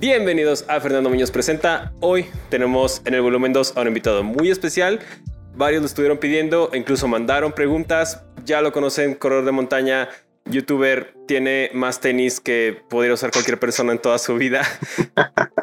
Bienvenidos 0.00 0.64
a 0.68 0.78
Fernando 0.78 1.10
Muñoz 1.10 1.32
Presenta. 1.32 1.92
Hoy 1.98 2.26
tenemos 2.50 3.02
en 3.04 3.14
el 3.14 3.20
volumen 3.20 3.52
2 3.52 3.76
a 3.76 3.80
un 3.80 3.88
invitado 3.88 4.22
muy 4.22 4.48
especial. 4.48 5.00
Varios 5.56 5.82
lo 5.82 5.86
estuvieron 5.86 6.18
pidiendo 6.18 6.70
e 6.72 6.78
incluso 6.78 7.08
mandaron 7.08 7.50
preguntas. 7.50 8.22
Ya 8.44 8.60
lo 8.60 8.70
conocen, 8.70 9.16
corredor 9.16 9.44
de 9.44 9.50
montaña, 9.50 10.08
youtuber, 10.44 11.16
tiene 11.26 11.72
más 11.74 11.98
tenis 11.98 12.38
que 12.38 12.80
podría 12.88 13.12
usar 13.12 13.32
cualquier 13.32 13.58
persona 13.58 13.90
en 13.90 13.98
toda 13.98 14.18
su 14.18 14.36
vida. 14.36 14.62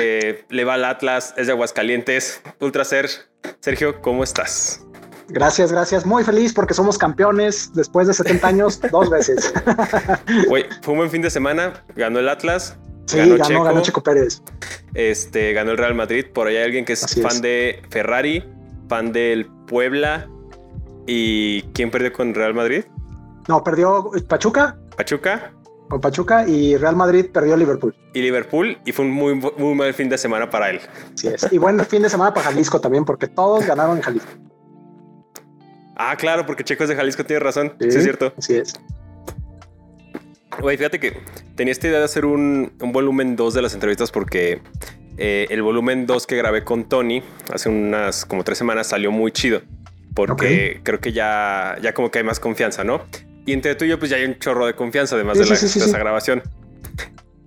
Eh, 0.00 0.44
le 0.50 0.64
va 0.64 0.74
al 0.74 0.84
Atlas, 0.84 1.32
es 1.36 1.46
de 1.46 1.52
Aguascalientes, 1.52 2.42
Ultracer. 2.58 3.08
Sergio, 3.60 4.02
¿cómo 4.02 4.24
estás? 4.24 4.84
Gracias, 5.28 5.70
gracias. 5.70 6.04
Muy 6.04 6.24
feliz 6.24 6.52
porque 6.52 6.74
somos 6.74 6.98
campeones 6.98 7.72
después 7.74 8.08
de 8.08 8.12
70 8.12 8.48
años 8.48 8.80
dos 8.90 9.08
veces. 9.08 9.54
Güey, 10.48 10.66
fue 10.82 10.92
un 10.92 10.98
buen 10.98 11.10
fin 11.10 11.22
de 11.22 11.30
semana. 11.30 11.84
Ganó 11.94 12.18
el 12.18 12.28
Atlas. 12.28 12.76
Sí, 13.08 13.16
ganó, 13.18 13.36
ganó, 13.36 13.62
ganó 13.64 13.80
Checo 13.82 14.02
Pérez. 14.02 14.42
Este 14.94 15.52
ganó 15.52 15.70
el 15.72 15.78
Real 15.78 15.94
Madrid. 15.94 16.26
Por 16.32 16.46
ahí 16.46 16.56
hay 16.56 16.64
alguien 16.64 16.84
que 16.84 16.92
es 16.92 17.04
Así 17.04 17.20
fan 17.22 17.32
es. 17.36 17.42
de 17.42 17.82
Ferrari, 17.90 18.44
fan 18.88 19.12
del 19.12 19.46
Puebla. 19.66 20.28
¿Y 21.06 21.62
quién 21.72 21.90
perdió 21.90 22.12
con 22.12 22.34
Real 22.34 22.54
Madrid? 22.54 22.84
No, 23.48 23.64
perdió 23.64 24.10
Pachuca 24.28 24.76
Pachuca 24.96 25.52
con 25.88 26.02
Pachuca 26.02 26.46
y 26.46 26.76
Real 26.76 26.94
Madrid 26.96 27.30
perdió 27.32 27.56
Liverpool. 27.56 27.94
y 28.12 28.20
Liverpool. 28.20 28.78
Y 28.84 28.92
fue 28.92 29.06
un 29.06 29.10
muy, 29.10 29.34
muy 29.34 29.74
mal 29.74 29.94
fin 29.94 30.10
de 30.10 30.18
semana 30.18 30.50
para 30.50 30.68
él. 30.68 30.80
Así 31.14 31.28
es. 31.28 31.50
Y 31.50 31.56
buen 31.56 31.80
fin 31.86 32.02
de 32.02 32.10
semana 32.10 32.34
para 32.34 32.50
Jalisco 32.50 32.78
también, 32.78 33.06
porque 33.06 33.26
todos 33.26 33.64
ganaron 33.66 33.96
en 33.96 34.02
Jalisco. 34.02 34.28
Ah, 35.96 36.14
claro, 36.16 36.44
porque 36.44 36.62
Checo 36.62 36.82
es 36.84 36.90
de 36.90 36.96
Jalisco, 36.96 37.24
tiene 37.24 37.40
razón. 37.40 37.72
Sí, 37.80 37.88
es 37.88 38.02
cierto. 38.02 38.32
Así 38.36 38.54
es. 38.56 38.74
Güey, 40.62 40.76
fíjate 40.76 40.98
que 40.98 41.20
tenía 41.54 41.72
esta 41.72 41.86
idea 41.86 41.98
de 41.98 42.04
hacer 42.04 42.24
un, 42.24 42.72
un 42.80 42.92
volumen 42.92 43.36
2 43.36 43.54
de 43.54 43.62
las 43.62 43.74
entrevistas 43.74 44.10
porque 44.10 44.60
eh, 45.16 45.46
el 45.50 45.62
volumen 45.62 46.06
2 46.06 46.26
que 46.26 46.36
grabé 46.36 46.64
con 46.64 46.88
Tony 46.88 47.22
hace 47.52 47.68
unas 47.68 48.24
como 48.24 48.44
tres 48.44 48.58
semanas 48.58 48.86
salió 48.88 49.10
muy 49.10 49.32
chido. 49.32 49.62
Porque 50.14 50.80
creo 50.82 51.00
que 51.00 51.12
ya, 51.12 51.76
ya 51.80 51.94
como 51.94 52.10
que 52.10 52.18
hay 52.18 52.24
más 52.24 52.40
confianza, 52.40 52.82
¿no? 52.82 53.02
Y 53.46 53.52
entre 53.52 53.76
tú 53.76 53.84
y 53.84 53.88
yo, 53.88 54.00
pues 54.00 54.10
ya 54.10 54.16
hay 54.16 54.24
un 54.24 54.38
chorro 54.38 54.66
de 54.66 54.74
confianza, 54.74 55.14
además 55.14 55.38
Sí, 55.38 55.44
de, 55.44 55.50
la, 55.50 55.56
sí, 55.56 55.68
sí, 55.68 55.74
sí, 55.74 55.80
de 55.80 55.86
esa 55.86 55.98
grabación. 55.98 56.42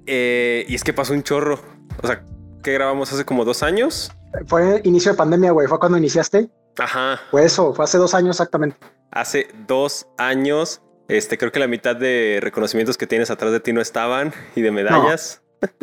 Eh, 0.05 0.65
y 0.67 0.75
es 0.75 0.83
que 0.83 0.93
pasó 0.93 1.13
un 1.13 1.21
chorro. 1.21 1.59
O 2.01 2.07
sea, 2.07 2.23
¿qué 2.63 2.71
grabamos 2.73 3.11
hace 3.11 3.25
como 3.25 3.43
dos 3.43 3.61
años? 3.61 4.11
Fue 4.47 4.81
inicio 4.85 5.11
de 5.11 5.17
pandemia, 5.17 5.51
güey. 5.51 5.67
Fue 5.67 5.79
cuando 5.79 5.97
iniciaste. 5.97 6.49
Ajá. 6.79 7.19
Fue 7.29 7.45
eso, 7.45 7.73
fue 7.73 7.83
hace 7.83 7.97
dos 7.97 8.13
años 8.13 8.37
exactamente. 8.37 8.77
Hace 9.11 9.49
dos 9.67 10.07
años. 10.17 10.81
Este, 11.11 11.37
creo 11.37 11.51
que 11.51 11.59
la 11.59 11.67
mitad 11.67 11.95
de 11.95 12.39
reconocimientos 12.41 12.97
que 12.97 13.05
tienes 13.07 13.29
atrás 13.31 13.51
de 13.51 13.59
ti 13.59 13.73
no 13.73 13.81
estaban 13.81 14.33
y 14.55 14.61
de 14.61 14.71
medallas. 14.71 15.41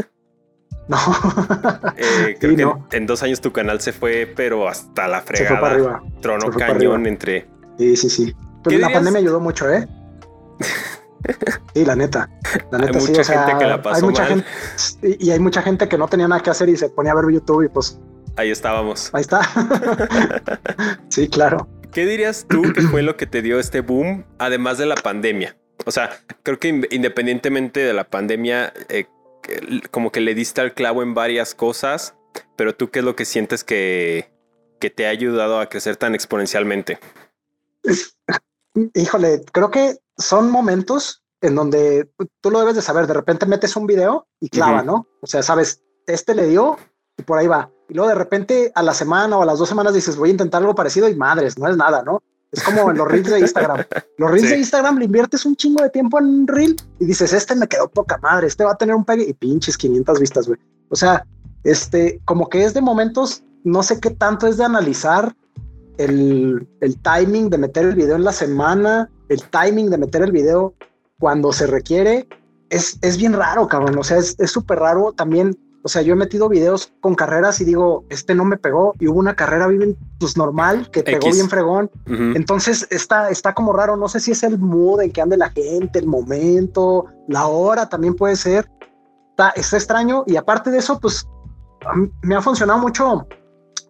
No, 0.88 0.96
Eh, 1.98 2.36
creo 2.40 2.52
Sí, 2.52 2.56
que 2.56 2.62
no. 2.64 2.86
en, 2.92 3.02
en 3.02 3.06
dos 3.06 3.22
años 3.22 3.42
tu 3.42 3.52
canal 3.52 3.78
se 3.82 3.92
fue, 3.92 4.32
pero 4.34 4.66
hasta 4.66 5.06
la 5.06 5.20
se 5.20 5.44
fue 5.44 5.56
para 5.60 5.74
fregada. 5.74 5.96
arriba. 6.00 6.02
Se 6.22 6.50
fue 6.50 6.56
cañón 6.62 7.06
entre. 7.06 7.46
Sí, 7.78 7.94
sí, 7.96 8.08
sí. 8.08 8.24
Pero 8.32 8.70
¿Qué 8.70 8.78
la 8.78 8.86
dirías? 8.86 8.92
pandemia 8.94 9.20
ayudó 9.20 9.38
mucho, 9.40 9.70
¿eh? 9.70 9.86
Sí, 11.74 11.84
la 11.84 11.94
neta. 11.94 12.30
La 12.72 12.78
Hay 12.78 12.84
neta, 12.86 13.00
sí. 13.00 13.08
mucha 13.10 13.20
O 13.20 13.24
sea, 13.24 13.42
gente 13.46 13.58
que 13.58 13.68
la 13.68 13.82
pasó 13.82 13.96
hay 13.96 14.02
mucha 14.02 14.22
mal. 14.22 14.28
gente 14.30 15.16
y 15.20 15.30
hay 15.30 15.38
mucha 15.40 15.60
gente 15.60 15.88
que 15.88 15.98
no 15.98 16.08
tenía 16.08 16.26
nada 16.26 16.42
que 16.42 16.48
hacer 16.50 16.70
y 16.70 16.76
se 16.78 16.88
ponía 16.88 17.12
a 17.12 17.16
ver 17.16 17.30
YouTube 17.34 17.64
y 17.64 17.68
pues 17.68 18.00
Ahí 18.36 18.50
estábamos. 18.50 19.10
ahí 19.12 19.20
está. 19.20 19.42
sí, 21.10 21.28
claro. 21.28 21.68
¿Qué 21.98 22.06
dirías 22.06 22.46
tú 22.48 22.62
que 22.72 22.82
fue 22.82 23.02
lo 23.02 23.16
que 23.16 23.26
te 23.26 23.42
dio 23.42 23.58
este 23.58 23.80
boom, 23.80 24.24
además 24.38 24.78
de 24.78 24.86
la 24.86 24.94
pandemia? 24.94 25.58
O 25.84 25.90
sea, 25.90 26.20
creo 26.44 26.60
que 26.60 26.68
in- 26.68 26.86
independientemente 26.92 27.80
de 27.80 27.92
la 27.92 28.08
pandemia, 28.08 28.72
eh, 28.88 29.06
como 29.90 30.12
que 30.12 30.20
le 30.20 30.36
diste 30.36 30.60
al 30.60 30.74
clavo 30.74 31.02
en 31.02 31.14
varias 31.14 31.56
cosas, 31.56 32.14
pero 32.54 32.76
tú 32.76 32.92
qué 32.92 33.00
es 33.00 33.04
lo 33.04 33.16
que 33.16 33.24
sientes 33.24 33.64
que, 33.64 34.30
que 34.78 34.90
te 34.90 35.06
ha 35.06 35.10
ayudado 35.10 35.58
a 35.58 35.68
crecer 35.68 35.96
tan 35.96 36.14
exponencialmente? 36.14 37.00
Híjole, 38.94 39.42
creo 39.50 39.72
que 39.72 39.96
son 40.16 40.52
momentos 40.52 41.24
en 41.40 41.56
donde 41.56 42.08
tú 42.40 42.52
lo 42.52 42.60
debes 42.60 42.76
de 42.76 42.82
saber. 42.82 43.08
De 43.08 43.14
repente 43.14 43.44
metes 43.44 43.74
un 43.74 43.88
video 43.88 44.28
y 44.38 44.50
clava. 44.50 44.84
¿no? 44.84 45.08
O 45.20 45.26
sea, 45.26 45.42
sabes, 45.42 45.82
este 46.06 46.36
le 46.36 46.46
dio 46.46 46.78
y 47.16 47.24
por 47.24 47.38
ahí 47.38 47.48
va. 47.48 47.72
Y 47.88 47.94
luego 47.94 48.08
de 48.08 48.14
repente 48.14 48.70
a 48.74 48.82
la 48.82 48.92
semana 48.94 49.38
o 49.38 49.42
a 49.42 49.46
las 49.46 49.58
dos 49.58 49.68
semanas 49.68 49.94
dices, 49.94 50.16
voy 50.16 50.28
a 50.28 50.32
intentar 50.32 50.60
algo 50.60 50.74
parecido 50.74 51.08
y 51.08 51.14
madres, 51.14 51.58
no 51.58 51.68
es 51.68 51.76
nada, 51.76 52.02
¿no? 52.02 52.22
Es 52.50 52.62
como 52.62 52.90
en 52.90 52.96
los 52.96 53.06
reels 53.08 53.28
de 53.30 53.40
Instagram. 53.40 53.84
Los 54.16 54.30
reels 54.30 54.46
Sí. 54.48 54.52
de 54.54 54.58
Instagram 54.60 54.98
le 54.98 55.04
inviertes 55.04 55.44
un 55.44 55.54
chingo 55.56 55.82
de 55.82 55.90
tiempo 55.90 56.18
en 56.18 56.26
un 56.26 56.46
reel 56.48 56.76
y 56.98 57.04
dices, 57.04 57.32
este 57.32 57.54
me 57.54 57.66
quedó 57.68 57.88
poca 57.88 58.18
madre, 58.18 58.46
este 58.46 58.64
va 58.64 58.72
a 58.72 58.76
tener 58.76 58.94
un 58.94 59.04
pegue 59.04 59.24
y 59.28 59.32
pinches 59.34 59.76
500 59.76 60.18
vistas, 60.20 60.46
güey. 60.46 60.58
O 60.88 60.96
sea, 60.96 61.26
este, 61.64 62.20
como 62.24 62.48
que 62.48 62.64
es 62.64 62.72
de 62.72 62.80
momentos, 62.80 63.42
no 63.64 63.82
sé 63.82 64.00
qué 64.00 64.10
tanto 64.10 64.46
es 64.46 64.56
de 64.56 64.64
analizar 64.64 65.34
el, 65.98 66.66
el 66.80 66.98
timing 67.02 67.50
de 67.50 67.58
meter 67.58 67.84
el 67.84 67.94
video 67.94 68.16
en 68.16 68.24
la 68.24 68.32
semana, 68.32 69.10
el 69.28 69.42
timing 69.44 69.90
de 69.90 69.98
meter 69.98 70.22
el 70.22 70.32
video 70.32 70.74
cuando 71.18 71.52
se 71.52 71.66
requiere, 71.66 72.28
es, 72.70 72.98
es 73.02 73.16
bien 73.18 73.32
raro, 73.32 73.66
cabrón. 73.66 73.98
O 73.98 74.04
sea, 74.04 74.18
es 74.18 74.36
es 74.38 74.50
súper 74.50 74.78
raro 74.78 75.12
también. 75.12 75.58
O 75.84 75.88
sea, 75.88 76.02
yo 76.02 76.12
he 76.12 76.16
metido 76.16 76.48
videos 76.48 76.92
con 77.00 77.14
carreras 77.14 77.60
y 77.60 77.64
digo, 77.64 78.04
este 78.08 78.34
no 78.34 78.44
me 78.44 78.56
pegó 78.56 78.94
y 78.98 79.06
hubo 79.06 79.18
una 79.18 79.36
carrera 79.36 79.68
bien 79.68 79.96
pues 80.18 80.36
normal 80.36 80.90
que 80.90 81.02
pegó 81.02 81.28
X. 81.28 81.34
bien 81.36 81.48
fregón. 81.48 81.90
Entonces 82.06 82.86
está, 82.90 83.30
está 83.30 83.54
como 83.54 83.72
raro. 83.72 83.96
No 83.96 84.08
sé 84.08 84.18
si 84.20 84.32
es 84.32 84.42
el 84.42 84.58
mood 84.58 85.00
en 85.02 85.12
que 85.12 85.20
ande 85.22 85.36
la 85.36 85.50
gente, 85.50 85.98
el 86.00 86.06
momento, 86.06 87.06
la 87.28 87.46
hora 87.46 87.88
también 87.88 88.14
puede 88.14 88.36
ser. 88.36 88.68
Está, 89.30 89.50
está 89.50 89.76
extraño. 89.76 90.24
Y 90.26 90.36
aparte 90.36 90.70
de 90.70 90.78
eso, 90.78 90.98
pues 90.98 91.26
me 92.22 92.34
ha 92.34 92.42
funcionado 92.42 92.80
mucho, 92.80 93.26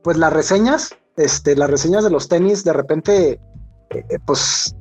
pues 0.04 0.18
las 0.18 0.32
reseñas, 0.32 0.94
este, 1.16 1.56
las 1.56 1.70
reseñas 1.70 2.04
de 2.04 2.10
los 2.10 2.28
tenis, 2.28 2.64
de 2.64 2.72
repente, 2.74 3.30
eh, 3.90 4.04
eh, 4.10 4.18
pues 4.26 4.76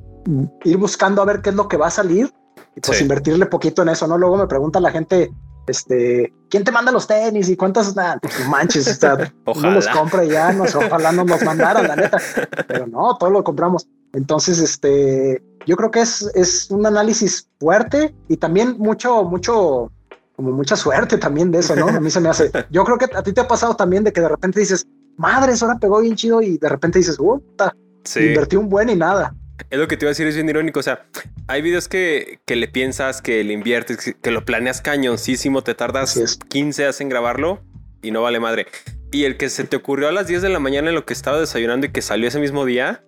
ir 0.64 0.76
buscando 0.76 1.22
a 1.22 1.24
ver 1.24 1.40
qué 1.40 1.50
es 1.50 1.56
lo 1.56 1.68
que 1.68 1.78
va 1.78 1.86
a 1.86 1.90
salir 1.90 2.32
y 2.76 2.80
pues 2.80 2.98
Sí. 2.98 3.04
invertirle 3.04 3.46
poquito 3.46 3.80
en 3.82 3.88
eso, 3.88 4.06
¿no? 4.06 4.18
Luego 4.18 4.36
me 4.36 4.46
pregunta 4.46 4.78
la 4.78 4.90
gente, 4.90 5.30
este, 5.68 6.32
¿quién 6.48 6.64
te 6.64 6.72
manda 6.72 6.90
los 6.92 7.06
tenis 7.06 7.48
y 7.48 7.56
cuántas? 7.56 7.94
Nah, 7.96 8.16
pues, 8.20 8.38
no 8.40 8.50
manches, 8.50 8.86
o 8.88 8.94
sea, 8.94 9.32
Ojalá. 9.44 9.74
los 9.74 9.88
compra 9.88 10.24
y 10.24 10.30
ya, 10.30 10.52
nos, 10.52 10.74
ojalá 10.74 11.12
no 11.12 11.24
nos 11.24 11.42
mandaran, 11.42 11.86
la 11.88 11.96
neta. 11.96 12.18
Pero 12.66 12.86
no, 12.86 13.16
todo 13.18 13.30
lo 13.30 13.44
compramos. 13.44 13.86
Entonces, 14.12 14.58
este, 14.58 15.42
yo 15.66 15.76
creo 15.76 15.90
que 15.90 16.00
es, 16.00 16.30
es 16.34 16.70
un 16.70 16.86
análisis 16.86 17.48
fuerte 17.60 18.14
y 18.28 18.36
también 18.38 18.76
mucho, 18.78 19.24
mucho, 19.24 19.90
como 20.36 20.52
mucha 20.52 20.76
suerte 20.76 21.18
también 21.18 21.50
de 21.50 21.58
eso, 21.58 21.76
¿no? 21.76 21.88
A 21.88 22.00
mí 22.00 22.10
se 22.10 22.20
me 22.20 22.28
hace. 22.28 22.50
Yo 22.70 22.84
creo 22.84 22.96
que 22.98 23.06
a 23.14 23.22
ti 23.22 23.32
te 23.32 23.40
ha 23.42 23.48
pasado 23.48 23.74
también 23.76 24.04
de 24.04 24.12
que 24.12 24.20
de 24.20 24.28
repente 24.28 24.60
dices, 24.60 24.86
madres, 25.16 25.62
ahora 25.62 25.78
pegó 25.78 26.00
bien 26.00 26.14
chido 26.16 26.40
y 26.40 26.58
de 26.58 26.68
repente 26.68 26.98
dices, 26.98 27.16
puta, 27.16 27.74
Sí. 28.04 28.20
invertí 28.20 28.56
un 28.56 28.68
buen 28.70 28.88
y 28.88 28.96
nada. 28.96 29.34
Es 29.70 29.78
lo 29.78 29.88
que 29.88 29.96
te 29.96 30.04
iba 30.04 30.08
a 30.10 30.12
decir, 30.12 30.26
es 30.26 30.34
bien 30.34 30.48
irónico. 30.48 30.80
O 30.80 30.82
sea, 30.82 31.06
hay 31.46 31.62
videos 31.62 31.88
que, 31.88 32.40
que 32.46 32.56
le 32.56 32.68
piensas, 32.68 33.20
que 33.22 33.42
le 33.44 33.52
inviertes, 33.52 34.16
que- 34.20 34.30
lo 34.30 34.44
planeas 34.44 34.80
cañoncísimo, 34.80 35.62
te 35.62 35.74
tardas 35.74 36.10
Así 36.12 36.22
es. 36.22 36.36
15 36.48 36.82
días 36.82 37.00
en 37.00 37.08
grabarlo 37.08 37.60
y 38.02 38.10
no 38.10 38.22
vale 38.22 38.40
madre. 38.40 38.66
Y 39.12 39.24
el 39.24 39.36
que 39.36 39.48
se 39.50 39.64
te 39.64 39.76
ocurrió 39.76 40.08
a 40.08 40.12
las 40.12 40.26
10 40.26 40.42
de 40.42 40.48
la 40.48 40.58
mañana 40.58 40.88
en 40.90 40.94
lo 40.94 41.04
que 41.04 41.12
estaba 41.14 41.38
desayunando 41.40 41.86
y 41.86 41.92
que 41.92 42.02
salió 42.02 42.28
ese 42.28 42.38
mismo 42.38 42.64
día, 42.64 43.02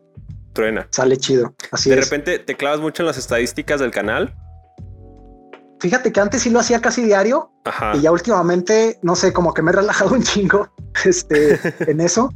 truena. 0.53 0.89
Sale 0.91 1.17
chido. 1.17 1.55
Así 1.71 1.91
de 1.91 1.99
es. 1.99 2.05
repente 2.05 2.39
te 2.39 2.57
clavas 2.57 2.81
mucho 2.81 3.03
en 3.03 3.07
las 3.07 3.19
estadísticas 3.19 3.81
del 3.81 3.91
canal. 3.91 4.35
Fíjate 5.81 6.13
que 6.13 6.21
antes 6.21 6.43
sí 6.43 6.51
lo 6.51 6.59
hacía 6.61 6.81
casi 6.81 7.03
diario 7.03 7.53
Ajá. 7.65 7.93
y 7.97 8.03
ya 8.03 8.13
últimamente, 8.13 8.99
no 9.03 9.15
sé, 9.17 9.33
como 9.33 9.55
que 9.55 9.63
me 9.63 9.71
he 9.71 9.75
relajado 9.75 10.15
un 10.15 10.23
chingo 10.23 10.69
este, 11.05 11.59
en 11.91 12.01
eso. 12.01 12.33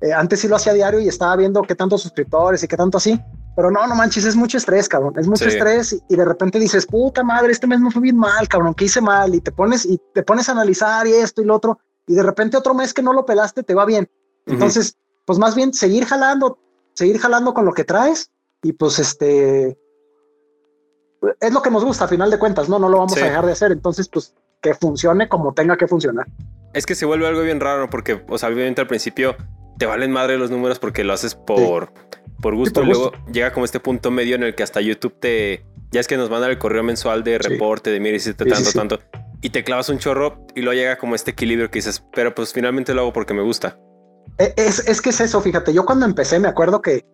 Eh, 0.00 0.12
antes 0.12 0.40
sí 0.40 0.48
lo 0.48 0.56
hacía 0.56 0.72
diario 0.72 0.98
y 0.98 1.06
estaba 1.08 1.36
viendo 1.36 1.62
qué 1.62 1.74
tantos 1.74 2.02
suscriptores 2.02 2.62
y 2.64 2.68
qué 2.68 2.76
tanto 2.76 2.96
así. 2.98 3.20
Pero 3.56 3.70
no, 3.70 3.86
no 3.86 3.94
manches, 3.94 4.24
es 4.24 4.36
mucho 4.36 4.56
estrés, 4.58 4.88
cabrón. 4.88 5.14
Es 5.18 5.26
mucho 5.26 5.44
Sí. 5.44 5.50
estrés 5.56 5.92
y, 5.92 6.02
y 6.08 6.16
de 6.16 6.24
repente 6.24 6.58
dices, 6.58 6.86
puta 6.86 7.22
madre, 7.24 7.52
este 7.52 7.66
mes 7.66 7.80
me 7.80 7.90
fue 7.90 8.00
bien 8.02 8.16
mal, 8.16 8.48
cabrón, 8.48 8.74
¿qué 8.74 8.84
hice 8.86 9.00
mal? 9.00 9.34
Y 9.34 9.40
te 9.40 9.52
pones 9.52 9.84
y 9.84 10.00
te 10.14 10.22
pones 10.22 10.48
a 10.48 10.52
analizar 10.52 11.06
y 11.06 11.12
esto 11.14 11.42
y 11.42 11.44
lo 11.44 11.56
otro. 11.56 11.78
Y 12.06 12.14
de 12.14 12.22
repente 12.22 12.56
otro 12.56 12.74
mes 12.74 12.94
que 12.94 13.02
no 13.02 13.12
lo 13.12 13.26
pelaste 13.26 13.62
te 13.62 13.74
va 13.74 13.84
bien. 13.84 14.08
Entonces, 14.46 14.96
pues 15.26 15.38
más 15.38 15.54
bien 15.54 15.72
seguir 15.74 16.06
jalando, 16.06 16.58
seguir 16.94 17.18
jalando 17.18 17.52
con 17.54 17.64
lo 17.64 17.72
que 17.72 17.84
traes 17.84 18.30
y 18.62 18.72
pues 18.72 18.98
este 18.98 19.78
es 21.40 21.52
lo 21.52 21.60
que 21.62 21.70
nos 21.70 21.84
gusta 21.84 22.04
a 22.06 22.08
final 22.08 22.30
de 22.30 22.38
cuentas, 22.38 22.68
no, 22.68 22.78
no 22.78 22.88
lo 22.88 22.98
vamos 22.98 23.12
Sí. 23.14 23.20
a 23.20 23.24
dejar 23.24 23.46
de 23.46 23.52
hacer. 23.52 23.72
Entonces, 23.72 24.08
pues 24.08 24.34
que 24.62 24.74
funcione 24.74 25.28
como 25.28 25.52
tenga 25.54 25.76
que 25.76 25.86
funcionar. 25.86 26.26
Es 26.72 26.86
que 26.86 26.94
se 26.94 27.04
vuelve 27.06 27.26
algo 27.26 27.42
bien 27.42 27.60
raro 27.60 27.88
porque, 27.90 28.24
o 28.28 28.38
sea, 28.38 28.48
obviamente 28.48 28.80
al 28.80 28.86
principio 28.86 29.36
te 29.78 29.86
valen 29.86 30.12
madre 30.12 30.36
los 30.38 30.50
números 30.50 30.78
porque 30.78 31.04
lo 31.04 31.12
haces 31.12 31.34
por, 31.34 31.92
por 32.40 32.54
gusto. 32.54 32.80
por 32.80 32.88
luego 32.88 33.10
gusto. 33.10 33.18
llega 33.32 33.52
como 33.52 33.64
este 33.64 33.80
punto 33.80 34.10
medio 34.10 34.36
en 34.36 34.42
el 34.44 34.54
que 34.54 34.62
hasta 34.62 34.80
YouTube 34.80 35.14
te. 35.20 35.64
Ya 35.92 36.00
es 36.00 36.06
que 36.06 36.16
nos 36.16 36.30
mandan 36.30 36.50
el 36.50 36.58
correo 36.58 36.82
mensual 36.82 37.24
de 37.24 37.38
Sí. 37.42 37.48
reporte, 37.48 37.90
de 37.90 37.98
mira, 38.00 38.16
hiciste 38.16 38.44
Sí, 38.44 38.50
tanto, 38.50 38.72
tanto. 38.72 38.98
Y 39.42 39.50
te 39.50 39.64
clavas 39.64 39.88
un 39.88 39.98
chorro 39.98 40.44
y 40.54 40.60
luego 40.60 40.78
llega 40.78 40.98
como 40.98 41.14
este 41.14 41.30
equilibrio 41.32 41.70
que 41.70 41.78
dices, 41.78 42.04
pero 42.14 42.34
pues 42.34 42.52
finalmente 42.52 42.94
lo 42.94 43.00
hago 43.02 43.12
porque 43.12 43.34
me 43.34 43.42
gusta. 43.42 43.78
E- 44.38 44.54
Es, 44.56 44.86
es 44.88 45.00
que 45.00 45.10
es 45.10 45.20
eso, 45.20 45.40
fíjate, 45.40 45.72
yo 45.72 45.84
cuando 45.84 46.06
empecé 46.06 46.38
me 46.38 46.48
acuerdo 46.48 46.80
que 46.80 47.04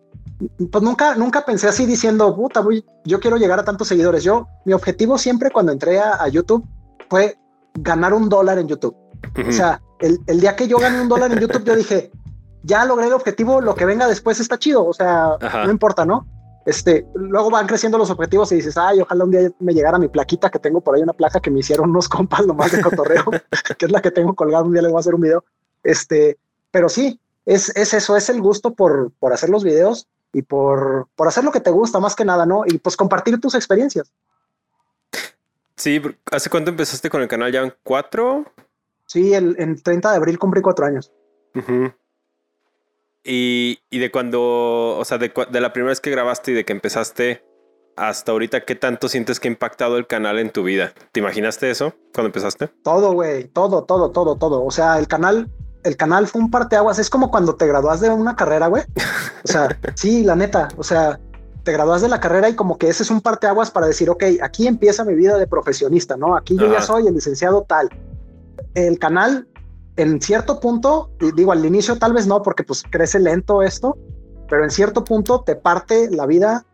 pues 0.71 0.83
nunca, 0.83 1.15
nunca 1.15 1.43
pensé 1.45 1.67
así 1.67 1.85
diciendo, 1.87 2.35
puta, 2.35 2.59
voy, 2.59 2.85
yo 3.05 3.19
quiero 3.19 3.37
llegar 3.37 3.59
a 3.59 3.63
tantos 3.65 3.87
seguidores. 3.87 4.23
Yo, 4.23 4.47
mi 4.65 4.73
objetivo 4.73 5.17
siempre 5.17 5.49
cuando 5.49 5.71
entré 5.71 5.99
a, 5.99 6.21
a 6.21 6.27
YouTube 6.27 6.63
fue 7.09 7.35
ganar 7.73 8.13
un 8.13 8.29
dólar 8.29 8.59
en 8.59 8.67
YouTube. 8.67 8.95
O 9.47 9.51
sea, 9.51 9.81
el, 9.99 10.19
el, 10.27 10.39
día 10.39 10.55
que 10.55 10.67
yo 10.67 10.77
gané 10.77 11.01
un 11.01 11.09
dólar 11.09 11.31
en 11.31 11.39
YouTube, 11.39 11.63
yo 11.63 11.75
dije, 11.75 12.11
ya 12.67 12.85
logré 12.85 13.07
el 13.07 13.13
objetivo, 13.13 13.61
lo 13.61 13.73
que 13.75 13.85
venga 13.85 14.07
después 14.07 14.39
está 14.39 14.59
chido. 14.59 14.85
O 14.85 14.93
sea, 14.93 15.37
no 15.65 15.71
importa, 15.71 16.05
¿no? 16.05 16.27
Este, 16.65 17.07
luego 17.15 17.49
van 17.49 17.65
creciendo 17.65 17.97
los 17.97 18.09
objetivos 18.09 18.51
y 18.51 18.55
dices, 18.55 18.77
ay, 18.77 18.99
ojalá 18.99 19.23
un 19.23 19.31
día 19.31 19.49
me 19.59 19.73
llegara 19.73 19.97
mi 19.97 20.09
plaquita, 20.09 20.49
que 20.49 20.59
tengo 20.59 20.81
por 20.81 20.95
ahí 20.95 21.01
una 21.01 21.13
placa 21.13 21.39
que 21.39 21.49
me 21.49 21.59
hicieron 21.59 21.89
unos 21.89 22.09
compas 22.09 22.45
nomás 22.45 22.73
de 22.73 22.81
cotorreo, 22.81 23.23
que 23.77 23.85
es 23.85 23.91
la 23.91 24.01
que 24.01 24.11
tengo 24.11 24.35
colgada, 24.35 24.65
un 24.65 24.73
día 24.73 24.81
les 24.81 24.91
voy 24.91 24.99
a 24.99 24.99
hacer 24.99 25.15
un 25.15 25.21
video. 25.21 25.45
Este, 25.83 26.37
pero 26.69 26.89
sí, 26.89 27.21
es, 27.45 27.69
es 27.75 27.93
eso, 27.93 28.17
es 28.17 28.29
el 28.29 28.41
gusto 28.41 28.73
por, 28.73 29.11
por 29.13 29.31
hacer 29.31 29.49
los 29.49 29.63
videos 29.63 30.07
y 30.33 30.41
por, 30.41 31.07
por 31.15 31.29
hacer 31.29 31.45
lo 31.45 31.53
que 31.53 31.61
te 31.61 31.69
gusta 31.69 32.01
más 32.01 32.15
que 32.17 32.25
nada, 32.25 32.45
¿no? 32.45 32.63
Y 32.65 32.79
pues 32.79 32.97
compartir 32.97 33.39
tus 33.39 33.55
experiencias. 33.55 34.11
Sí, 35.77 36.01
¿hace 36.31 36.49
cuánto 36.49 36.71
empezaste 36.71 37.09
con 37.09 37.21
el 37.21 37.29
canal? 37.29 37.51
¿Ya 37.53 37.61
en 37.61 37.73
cuatro? 37.81 38.43
Sí, 39.05 39.33
el, 39.33 39.55
en 39.57 39.81
30 39.81 40.11
de 40.11 40.17
abril 40.17 40.37
cumplí 40.37 40.61
cuatro 40.61 40.85
años. 40.85 41.13
Y, 43.27 43.79
y, 43.89 43.99
de 43.99 44.09
cuando, 44.09 44.97
o 44.97 45.03
sea, 45.03 45.17
de, 45.17 45.33
de, 45.51 45.61
la 45.61 45.73
primera 45.73 45.89
vez 45.89 45.99
que 45.99 46.09
grabaste 46.09 46.51
y 46.51 46.53
de 46.53 46.63
que 46.63 46.71
empezaste 46.71 47.43
hasta 47.97 48.31
ahorita, 48.31 48.63
¿qué 48.63 48.75
tanto 48.75 49.09
sientes 49.09 49.39
que 49.39 49.49
ha 49.49 49.51
impactado 49.51 49.97
el 49.97 50.07
canal 50.07 50.39
en 50.39 50.51
tu 50.51 50.63
vida? 50.63 50.93
¿Te 51.11 51.19
imaginaste 51.19 51.69
eso 51.69 51.93
cuando 52.13 52.27
empezaste? 52.27 52.69
Todo, 52.83 53.11
güey, 53.11 53.49
todo, 53.49 53.83
todo, 53.83 54.11
todo, 54.11 54.37
todo. 54.37 54.63
O 54.63 54.71
sea, 54.71 54.97
el 54.97 55.07
canal, 55.07 55.49
el 55.83 55.97
canal 55.97 56.27
fue 56.27 56.41
un 56.41 56.51
parteaguas. 56.51 56.99
Es 56.99 57.09
como 57.09 57.29
cuando 57.29 57.55
te 57.55 57.67
gradúas 57.67 57.99
de 57.99 58.09
una 58.09 58.35
carrera, 58.35 58.67
güey. 58.67 58.83
O 59.43 59.47
sea, 59.47 59.77
sí, 59.95 60.23
la 60.23 60.35
neta. 60.35 60.69
O 60.77 60.83
sea, 60.83 61.19
te 61.63 61.73
gradúas 61.73 62.01
de 62.01 62.07
la 62.07 62.21
carrera 62.21 62.47
y 62.47 62.55
como 62.55 62.77
que 62.77 62.87
ese 62.87 63.03
es 63.03 63.11
un 63.11 63.19
parteaguas 63.19 63.71
para 63.71 63.87
decir, 63.87 64.09
ok, 64.09 64.23
aquí 64.41 64.67
empieza 64.67 65.03
mi 65.03 65.15
vida 65.15 65.37
de 65.37 65.47
profesionista, 65.47 66.15
¿no? 66.15 66.37
Aquí 66.37 66.55
yo 66.55 66.71
ya 66.71 66.81
soy 66.81 67.07
el 67.07 67.15
licenciado 67.15 67.63
tal. 67.63 67.89
El 68.73 68.99
canal, 68.99 69.47
en 69.97 70.21
cierto 70.21 70.59
punto, 70.59 71.11
digo, 71.35 71.51
al 71.51 71.65
inicio 71.65 71.97
tal 71.97 72.13
vez 72.13 72.27
no, 72.27 72.41
porque 72.41 72.63
pues 72.63 72.83
crece 72.89 73.19
lento 73.19 73.61
esto, 73.61 73.97
pero 74.49 74.63
en 74.63 74.69
cierto 74.69 75.03
punto 75.03 75.41
te 75.41 75.55
parte 75.55 76.09
la 76.09 76.25
vida, 76.25 76.65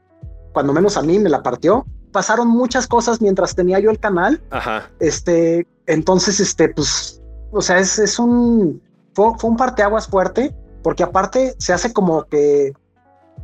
cuando 0.54 0.74
menos 0.74 0.98
a 0.98 1.02
mí 1.02 1.20
me 1.20 1.30
la 1.30 1.42
partió. 1.42 1.86
Pasaron 2.12 2.48
muchas 2.48 2.86
cosas 2.86 3.22
mientras 3.22 3.56
tenía 3.56 3.80
yo 3.80 3.90
el 3.90 4.00
canal. 4.00 4.42
Ajá. 4.52 4.90
Este, 5.00 5.68
entonces, 5.88 6.40
este, 6.40 6.70
pues, 6.70 7.22
o 7.52 7.62
sea, 7.62 7.80
es, 7.80 7.98
es 7.98 8.20
un, 8.20 8.82
fue, 9.14 9.32
fue 9.40 9.50
un 9.50 9.58
parteaguas 9.58 10.08
fuerte, 10.08 10.56
porque 10.84 11.02
aparte 11.02 11.56
se 11.58 11.74
hace 11.74 11.92
como 11.92 12.26
que 12.26 12.74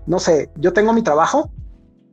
no 0.09 0.19
sé, 0.19 0.49
yo 0.55 0.73
tengo 0.73 0.91
mi 0.91 1.03
trabajo 1.03 1.51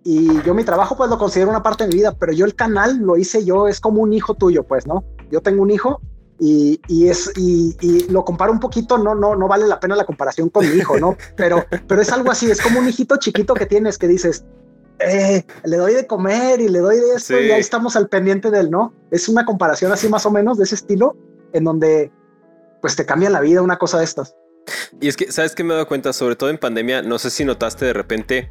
y 0.04 0.42
yo 0.42 0.54
mi 0.54 0.64
trabajo 0.64 0.96
pues 0.96 1.10
lo 1.10 1.18
considero 1.18 1.50
una 1.50 1.62
parte 1.62 1.84
de 1.84 1.88
mi 1.88 1.96
vida, 1.96 2.12
pero 2.12 2.32
yo 2.32 2.44
el 2.44 2.54
canal 2.54 2.98
lo 2.98 3.16
hice 3.16 3.44
yo, 3.44 3.68
es 3.68 3.80
como 3.80 4.02
un 4.02 4.12
hijo 4.12 4.34
tuyo, 4.34 4.64
pues, 4.64 4.86
¿no? 4.86 5.02
Yo 5.30 5.40
tengo 5.40 5.62
un 5.62 5.70
hijo 5.70 6.00
y, 6.38 6.80
y 6.88 7.08
es 7.08 7.32
y, 7.36 8.06
lo 8.10 8.24
comparo 8.24 8.52
un 8.52 8.60
poquito, 8.60 8.98
no, 8.98 9.14
no, 9.14 9.36
no 9.36 9.48
vale 9.48 9.66
la 9.66 9.80
pena 9.80 9.96
la 9.96 10.04
comparación 10.04 10.48
con 10.50 10.68
mi 10.68 10.76
hijo, 10.76 10.98
¿no? 10.98 11.16
Pero, 11.36 11.64
pero 11.86 12.00
es 12.00 12.12
algo 12.12 12.30
así, 12.30 12.50
es 12.50 12.60
como 12.60 12.80
un 12.80 12.88
hijito 12.88 13.16
chiquito 13.16 13.54
que 13.54 13.66
tienes 13.66 13.98
que 13.98 14.08
dices, 14.08 14.44
eh, 14.98 15.44
le 15.64 15.76
doy 15.76 15.94
de 15.94 16.06
comer 16.06 16.60
y 16.60 16.68
le 16.68 16.78
doy 16.78 16.96
de 16.96 17.14
esto 17.16 17.40
y 17.40 17.50
ahí 17.50 17.60
estamos 17.60 17.96
al 17.96 18.08
pendiente 18.08 18.50
del 18.50 18.70
no. 18.70 18.94
Es 19.10 19.28
una 19.28 19.44
comparación 19.44 19.92
así 19.92 20.08
más 20.08 20.24
o 20.26 20.30
menos 20.30 20.58
de 20.58 20.64
ese 20.64 20.74
estilo 20.74 21.16
en 21.52 21.64
donde 21.64 22.10
pues 22.80 22.96
te 22.96 23.04
cambia 23.04 23.30
la 23.30 23.40
vida 23.40 23.62
una 23.62 23.78
cosa 23.78 23.98
de 23.98 24.04
estas. 24.04 24.34
Y 25.00 25.08
es 25.08 25.16
que, 25.16 25.30
¿sabes 25.30 25.54
qué 25.54 25.64
me 25.64 25.70
he 25.70 25.76
dado 25.76 25.86
cuenta? 25.86 26.12
Sobre 26.12 26.36
todo 26.36 26.50
en 26.50 26.58
pandemia, 26.58 27.02
no 27.02 27.18
sé 27.18 27.30
si 27.30 27.44
notaste 27.44 27.84
de 27.84 27.92
repente 27.92 28.50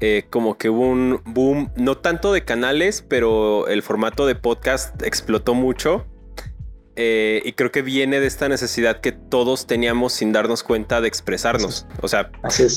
eh, 0.00 0.24
como 0.28 0.58
que 0.58 0.68
hubo 0.68 0.82
un 0.82 1.20
boom, 1.24 1.70
no 1.76 1.96
tanto 1.96 2.32
de 2.32 2.44
canales, 2.44 3.04
pero 3.08 3.68
el 3.68 3.82
formato 3.82 4.26
de 4.26 4.34
podcast 4.34 5.02
explotó 5.02 5.54
mucho. 5.54 6.04
Eh, 6.96 7.42
y 7.44 7.52
creo 7.52 7.72
que 7.72 7.82
viene 7.82 8.20
de 8.20 8.26
esta 8.26 8.48
necesidad 8.48 9.00
que 9.00 9.12
todos 9.12 9.66
teníamos 9.66 10.12
sin 10.12 10.32
darnos 10.32 10.62
cuenta 10.62 11.00
de 11.00 11.08
expresarnos. 11.08 11.86
O 12.00 12.08
sea, 12.08 12.30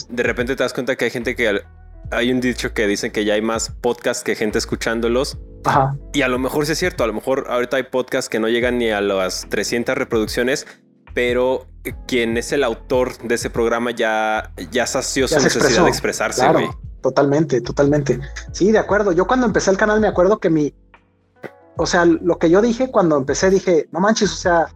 de 0.10 0.24
repente 0.24 0.56
te 0.56 0.64
das 0.64 0.74
cuenta 0.74 0.96
que 0.96 1.06
hay 1.06 1.12
gente 1.12 1.36
que 1.36 1.62
hay 2.12 2.32
un 2.32 2.40
dicho 2.40 2.74
que 2.74 2.88
dicen 2.88 3.12
que 3.12 3.26
ya 3.26 3.34
hay 3.34 3.42
más 3.42 3.70
podcasts 3.70 4.24
que 4.24 4.36
gente 4.36 4.58
escuchándolos. 4.58 5.38
Y 6.14 6.22
a 6.22 6.28
lo 6.30 6.40
mejor 6.40 6.66
sí 6.66 6.72
es 6.72 6.80
cierto, 6.80 7.04
a 7.04 7.08
lo 7.08 7.14
mejor 7.14 7.48
ahorita 7.50 7.78
hay 7.78 7.84
podcasts 7.84 8.30
que 8.30 8.40
no 8.40 8.48
llegan 8.48 8.78
ni 8.78 8.90
a 8.90 9.02
las 9.02 9.48
300 9.50 9.98
reproducciones, 9.98 10.66
pero 11.14 11.68
quien 12.08 12.38
es 12.38 12.52
el 12.54 12.64
autor 12.64 13.18
de 13.20 13.36
ese 13.36 13.50
programa 13.50 13.92
ya, 13.92 14.54
ya 14.72 14.88
sació 14.88 15.28
su 15.28 15.40
necesidad 15.40 15.84
de 15.84 15.90
expresarse. 15.90 16.46
totalmente, 17.02 17.60
totalmente. 17.62 18.20
Sí, 18.54 18.72
de 18.72 18.80
acuerdo. 18.80 19.12
Yo 19.12 19.28
cuando 19.28 19.46
empecé 19.46 19.72
el 19.72 19.78
canal 19.78 20.00
me 20.00 20.08
acuerdo 20.08 20.40
que 20.40 20.50
mi, 20.50 20.74
o 21.78 21.86
sea, 21.86 22.06
lo 22.06 22.38
que 22.38 22.50
yo 22.50 22.62
dije 22.62 22.92
cuando 22.92 23.18
empecé, 23.18 23.50
dije, 23.50 23.88
no 23.92 24.00
manches, 24.00 24.32
o 24.34 24.38
sea, 24.38 24.68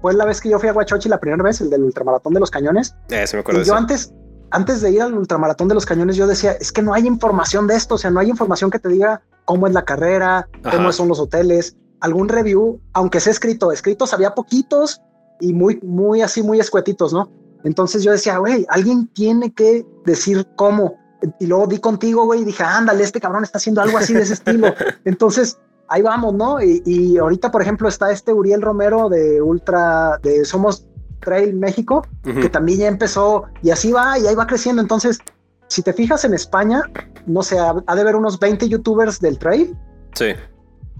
fue 0.00 0.14
la 0.14 0.24
vez 0.24 0.40
que 0.40 0.48
yo 0.48 0.58
fui 0.58 0.68
a 0.68 0.72
Huachochi 0.72 1.08
la 1.08 1.18
primera 1.18 1.42
vez, 1.42 1.60
el 1.60 1.70
del 1.70 1.82
ultramaratón 1.82 2.34
de 2.34 2.40
los 2.40 2.50
cañones. 2.50 2.94
Eh, 3.10 3.24
me 3.32 3.38
acuerdo 3.40 3.62
y 3.62 3.64
yo 3.64 3.74
antes, 3.74 4.12
antes 4.50 4.80
de 4.80 4.90
ir 4.90 5.02
al 5.02 5.14
ultramaratón 5.14 5.68
de 5.68 5.74
los 5.74 5.86
cañones, 5.86 6.16
yo 6.16 6.26
decía, 6.26 6.52
es 6.52 6.72
que 6.72 6.82
no 6.82 6.94
hay 6.94 7.06
información 7.06 7.66
de 7.66 7.76
esto, 7.76 7.96
o 7.96 7.98
sea, 7.98 8.10
no 8.10 8.20
hay 8.20 8.28
información 8.28 8.70
que 8.70 8.78
te 8.78 8.88
diga 8.88 9.22
cómo 9.44 9.66
es 9.66 9.72
la 9.72 9.84
carrera, 9.84 10.48
cómo 10.70 10.92
son 10.92 11.08
los 11.08 11.18
hoteles, 11.18 11.76
algún 12.00 12.28
review, 12.28 12.80
aunque 12.92 13.20
sea 13.20 13.32
escrito, 13.32 13.72
escritos 13.72 14.12
había 14.12 14.34
poquitos 14.34 15.00
y 15.40 15.52
muy, 15.52 15.80
muy 15.82 16.22
así, 16.22 16.42
muy 16.42 16.60
escuetitos, 16.60 17.12
¿no? 17.12 17.30
Entonces 17.64 18.02
yo 18.02 18.12
decía, 18.12 18.38
güey, 18.38 18.66
alguien 18.68 19.08
tiene 19.08 19.52
que 19.52 19.84
decir 20.04 20.46
cómo. 20.56 20.96
Y 21.40 21.46
luego 21.46 21.66
di 21.66 21.78
contigo, 21.78 22.24
güey, 22.24 22.42
y 22.42 22.44
dije, 22.44 22.62
ándale, 22.62 23.02
este 23.02 23.20
cabrón 23.20 23.42
está 23.42 23.58
haciendo 23.58 23.80
algo 23.80 23.98
así 23.98 24.14
de 24.14 24.22
ese 24.22 24.34
estilo. 24.34 24.74
Entonces, 25.04 25.58
ahí 25.88 26.02
vamos, 26.02 26.34
¿no? 26.34 26.58
Y, 26.62 27.16
ahorita, 27.18 27.50
por 27.50 27.62
ejemplo, 27.62 27.88
está 27.88 28.10
este 28.10 28.32
Uriel 28.32 28.62
Romero 28.62 29.08
de 29.08 29.40
Ultra, 29.42 30.18
de 30.22 30.44
Somos 30.44 30.86
Trail 31.20 31.54
México, 31.54 32.06
que 32.22 32.48
también 32.48 32.78
ya 32.80 32.88
empezó 32.88 33.44
y 33.62 33.70
así 33.70 33.92
va 33.92 34.18
y 34.18 34.26
ahí 34.26 34.34
va 34.34 34.46
creciendo. 34.46 34.80
Entonces, 34.80 35.18
si 35.66 35.82
te 35.82 35.92
fijas 35.92 36.24
en 36.24 36.34
España, 36.34 36.82
no 37.26 37.42
sé, 37.42 37.58
ha 37.58 37.94
de 37.94 38.00
haber 38.00 38.16
unos 38.16 38.38
20 38.38 38.68
youtubers 38.68 39.20
del 39.20 39.38
trail. 39.38 39.76
Sí 40.14 40.34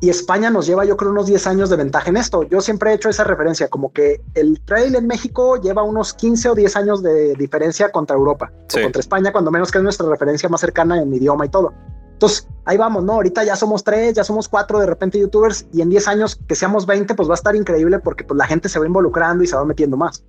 y 0.00 0.11
España 0.11 0.50
nos 0.50 0.67
lleva 0.67 0.85
yo 0.85 0.96
creo 0.96 1.11
unos 1.11 1.26
10 1.26 1.46
años 1.49 1.70
de 1.70 1.76
ventaja 1.76 2.08
en 2.11 2.17
esto. 2.17 2.44
Yo 2.44 2.61
siempre 2.61 2.90
he 2.90 2.94
hecho 2.94 3.08
esa 3.08 3.25
referencia, 3.25 3.69
como 3.69 3.93
que 3.93 4.20
el 4.35 4.61
trail 4.61 4.94
en 4.94 5.06
México 5.06 5.61
lleva 5.61 5.82
unos 5.82 6.14
15 6.14 6.50
o 6.50 6.55
10 6.55 6.76
años 6.76 7.02
de 7.02 7.35
diferencia 7.35 7.90
contra 7.90 8.17
Europa, 8.17 8.52
o 8.52 8.82
contra 8.82 9.00
España, 9.00 9.32
cuando 9.32 9.50
menos 9.50 9.73
que 9.73 9.79
es 9.79 9.85
nuestra 9.85 10.08
referencia 10.08 10.49
más 10.49 10.61
cercana 10.61 11.02
en 11.02 11.12
idioma 11.12 11.46
y 11.46 11.49
todo. 11.49 11.75
Entonces, 12.18 12.48
ahí 12.64 12.76
vamos, 12.76 13.04
¿no? 13.04 13.12
Ahorita 13.12 13.44
ya 13.44 13.54
somos 13.54 13.84
tres, 13.84 14.12
ya 14.14 14.24
somos 14.24 14.48
cuatro 14.48 14.80
de 14.80 14.86
repente 14.86 15.20
youtubers 15.20 15.66
y 15.72 15.82
en 15.82 15.88
10 15.88 16.08
años 16.08 16.36
que 16.48 16.56
seamos 16.56 16.84
20, 16.84 17.14
pues 17.14 17.28
va 17.28 17.34
a 17.34 17.36
estar 17.36 17.54
increíble 17.54 18.00
porque 18.00 18.24
pues 18.24 18.36
la 18.36 18.44
gente 18.44 18.68
se 18.68 18.80
va 18.80 18.86
involucrando 18.86 19.44
y 19.44 19.46
se 19.46 19.54
va 19.54 19.64
metiendo 19.64 19.96
más. 19.96 20.24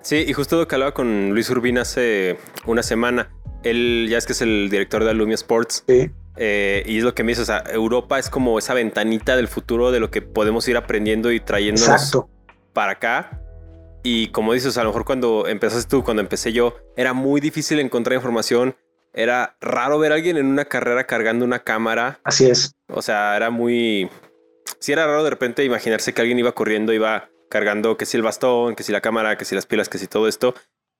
Sí, 0.00 0.24
y 0.24 0.32
justo 0.32 0.58
lo 0.58 0.68
que 0.68 0.76
hablaba 0.76 0.94
con 0.94 1.30
Luis 1.30 1.50
Urbina 1.50 1.82
hace 1.82 2.38
una 2.66 2.84
semana. 2.84 3.32
Él 3.64 4.06
ya 4.08 4.16
es 4.16 4.26
que 4.26 4.32
es 4.32 4.42
el 4.42 4.68
director 4.70 5.02
de 5.02 5.10
Alumia 5.10 5.34
Sports. 5.34 5.82
Sí. 5.88 6.08
Eh, 6.36 6.84
y 6.86 6.98
es 6.98 7.04
lo 7.04 7.16
que 7.16 7.24
me 7.24 7.32
dice, 7.32 7.42
o 7.42 7.46
sea, 7.46 7.64
Europa 7.72 8.20
es 8.20 8.30
como 8.30 8.60
esa 8.60 8.72
ventanita 8.72 9.34
del 9.34 9.48
futuro 9.48 9.90
de 9.90 9.98
lo 9.98 10.08
que 10.12 10.22
podemos 10.22 10.68
ir 10.68 10.76
aprendiendo 10.76 11.32
y 11.32 11.40
trayéndonos 11.40 12.16
para 12.72 12.92
acá. 12.92 13.42
Y 14.04 14.28
como 14.28 14.52
dices, 14.52 14.78
a 14.78 14.84
lo 14.84 14.90
mejor 14.90 15.04
cuando 15.04 15.48
empezaste 15.48 15.88
tú, 15.88 16.04
cuando 16.04 16.22
empecé 16.22 16.52
yo, 16.52 16.76
era 16.96 17.12
muy 17.12 17.40
difícil 17.40 17.80
encontrar 17.80 18.14
información. 18.14 18.76
Era 19.12 19.56
raro 19.60 19.98
ver 19.98 20.12
a 20.12 20.14
alguien 20.14 20.36
en 20.36 20.46
una 20.46 20.64
carrera 20.64 21.06
cargando 21.06 21.44
una 21.44 21.60
cámara. 21.60 22.20
Así 22.24 22.48
es. 22.48 22.74
O 22.88 23.02
sea, 23.02 23.36
era 23.36 23.50
muy... 23.50 24.10
Sí 24.78 24.92
era 24.92 25.06
raro 25.06 25.22
de 25.22 25.30
repente 25.30 25.64
imaginarse 25.64 26.14
que 26.14 26.22
alguien 26.22 26.38
iba 26.38 26.52
corriendo, 26.52 26.92
iba 26.92 27.28
cargando 27.50 27.96
que 27.96 28.06
si 28.06 28.16
el 28.16 28.22
bastón, 28.22 28.74
que 28.74 28.82
si 28.82 28.92
la 28.92 29.00
cámara, 29.00 29.36
que 29.36 29.44
si 29.44 29.54
las 29.54 29.66
pilas, 29.66 29.88
que 29.88 29.98
si 29.98 30.06
todo 30.06 30.28
esto. 30.28 30.54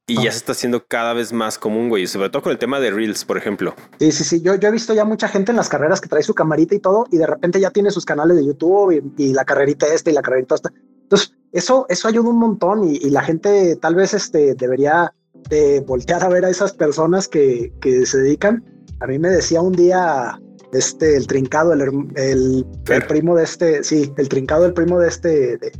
Y 0.07 0.17
ya 0.17 0.33
se 0.33 0.39
está 0.39 0.53
haciendo 0.53 0.85
cada 0.87 1.15
vez 1.15 1.33
más 1.33 1.59
común, 1.59 1.89
güey. 1.89 2.07
Sobre 2.07 2.29
todo 2.29 2.43
con 2.43 2.53
el 2.53 2.59
tema 2.59 2.81
de 2.81 2.91
Reels, 2.91 3.25
por 3.25 3.39
ejemplo. 3.39 3.75
Sí, 3.99 4.11
sí, 4.11 4.25
sí. 4.25 4.43
Yo, 4.43 4.57
yo 4.57 4.69
he 4.69 4.73
visto 4.73 4.93
ya 4.95 5.05
mucha 5.05 5.29
gente 5.29 5.53
en 5.53 5.57
las 5.57 5.69
carreras 5.69 6.01
que 6.01 6.09
trae 6.09 6.23
su 6.23 6.35
camarita 6.35 6.75
y 6.75 6.81
todo, 6.81 7.07
y 7.11 7.19
de 7.19 7.27
repente 7.27 7.61
ya 7.61 7.71
tiene 7.71 7.91
sus 7.91 8.05
canales 8.05 8.37
de 8.37 8.45
YouTube 8.45 9.15
y, 9.17 9.33
la 9.33 9.45
carrerita 9.45 9.87
esta 9.87 10.11
y 10.11 10.13
la 10.13 10.23
carrerita 10.23 10.57
esta. 10.57 10.73
Entonces, 11.03 11.35
eso, 11.53 11.87
eso 11.89 12.09
ayuda 12.09 12.31
un 12.31 12.39
montón 12.39 12.85
y, 12.85 12.99
la 13.11 13.23
gente 13.23 13.77
tal 13.77 13.95
vez 13.95 14.13
este, 14.13 14.55
debería 14.55 15.15
de 15.49 15.81
voltear 15.81 16.25
a 16.25 16.29
ver 16.29 16.45
a 16.45 16.51
esas 16.51 16.73
personas 16.73 17.29
que, 17.29 17.73
que 17.81 18.07
se 18.07 18.19
dedican. 18.19 18.65
A 19.01 19.07
mí 19.07 19.19
me 19.19 19.29
decía 19.29 19.61
un 19.61 19.73
día 19.73 20.39
este, 20.73 21.17
el 21.17 21.27
trincado, 21.27 21.73
el, 21.73 21.83
el, 22.17 22.67
primo 23.09 23.37
de 23.37 23.45
este, 23.45 23.85
sí, 23.85 24.13
el 24.17 24.29
trincado, 24.29 24.65
el 24.65 24.73
primo 24.73 24.99
de 24.99 25.09
este, 25.09 25.59
de, 25.59 25.73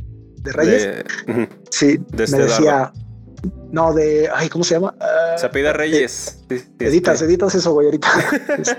Reyes. 0.51 1.03
Sí, 1.69 1.99
me 2.17 2.23
este 2.23 2.37
decía, 2.37 2.91
no, 3.71 3.93
de. 3.93 4.29
Ay, 4.33 4.49
¿cómo 4.49 4.63
se 4.63 4.75
llama? 4.75 4.95
Uh, 4.99 5.39
se 5.39 5.73
Reyes. 5.73 6.45
editas, 6.79 7.21
editas 7.21 7.55
eso, 7.55 7.73
güey, 7.73 7.87
ahorita. 7.87 8.07
este, 8.59 8.75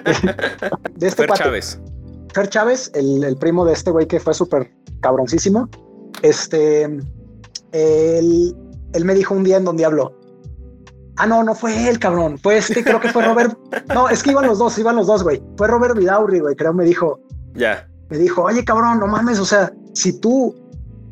de 0.94 1.06
este 1.06 1.26
Fer 1.26 1.32
Chávez. 1.32 1.80
Fer 2.32 2.48
Chávez, 2.48 2.92
el, 2.94 3.36
primo 3.38 3.64
de 3.64 3.72
este 3.72 3.90
güey 3.90 4.06
que 4.06 4.20
fue 4.20 4.34
súper 4.34 4.70
cabroncísimo. 5.00 5.68
Este. 6.22 6.84
Él, 7.72 8.56
él 8.92 9.04
me 9.04 9.14
dijo 9.14 9.34
un 9.34 9.42
día 9.42 9.56
en 9.56 9.64
donde 9.64 9.84
habló. 9.84 10.16
Ah, 11.16 11.26
no, 11.26 11.42
no 11.44 11.54
fue 11.54 11.88
él, 11.88 11.98
cabrón. 11.98 12.38
Fue 12.38 12.58
este, 12.58 12.82
creo 12.82 13.00
que 13.00 13.08
fue 13.08 13.24
Robert. 13.24 13.56
No, 13.94 14.08
es 14.08 14.22
que 14.22 14.32
iban 14.32 14.46
los 14.46 14.58
dos, 14.58 14.76
iban 14.78 14.96
los 14.96 15.06
dos, 15.06 15.22
güey. 15.22 15.42
Fue 15.56 15.68
Robert 15.68 15.96
Vidaurri, 15.96 16.40
güey, 16.40 16.56
creo, 16.56 16.72
me 16.72 16.84
dijo. 16.84 17.20
Ya. 17.54 17.88
Me 18.08 18.18
dijo, 18.18 18.42
oye, 18.42 18.64
cabrón, 18.64 18.98
no 18.98 19.06
mames, 19.06 19.38
o 19.38 19.44
sea, 19.44 19.72
si 19.94 20.20
tú 20.20 20.54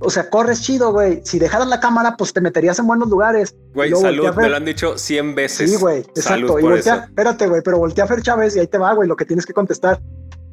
o 0.05 0.11
sea, 0.11 0.29
corres 0.29 0.61
chido, 0.61 0.93
güey. 0.93 1.23
Si 1.25 1.39
dejaras 1.39 1.69
la 1.69 1.81
cámara, 1.81 2.17
pues 2.17 2.33
te 2.33 2.41
meterías 2.41 2.79
en 2.79 2.87
buenos 2.87 3.09
lugares. 3.09 3.55
Güey, 3.75 3.95
salud, 3.95 4.35
me 4.37 4.49
lo 4.49 4.57
han 4.57 4.65
dicho 4.65 4.99
100 4.99 5.35
veces. 5.35 5.71
Sí, 5.71 5.77
güey, 5.77 6.01
exacto. 6.01 6.59
y 6.59 6.63
voltea, 6.63 7.07
espérate, 7.09 7.47
güey, 7.47 7.63
pero 7.63 7.79
voltea 7.79 8.05
a 8.05 8.09
Fer 8.09 8.23
Chávez 8.23 8.57
y 8.57 8.61
ahí 8.61 8.67
te 8.67 8.79
va, 8.79 8.93
güey, 8.95 9.09
lo 9.09 9.17
que 9.17 9.25
tienes 9.25 9.47
que 9.47 9.53
contestar. 9.53 10.01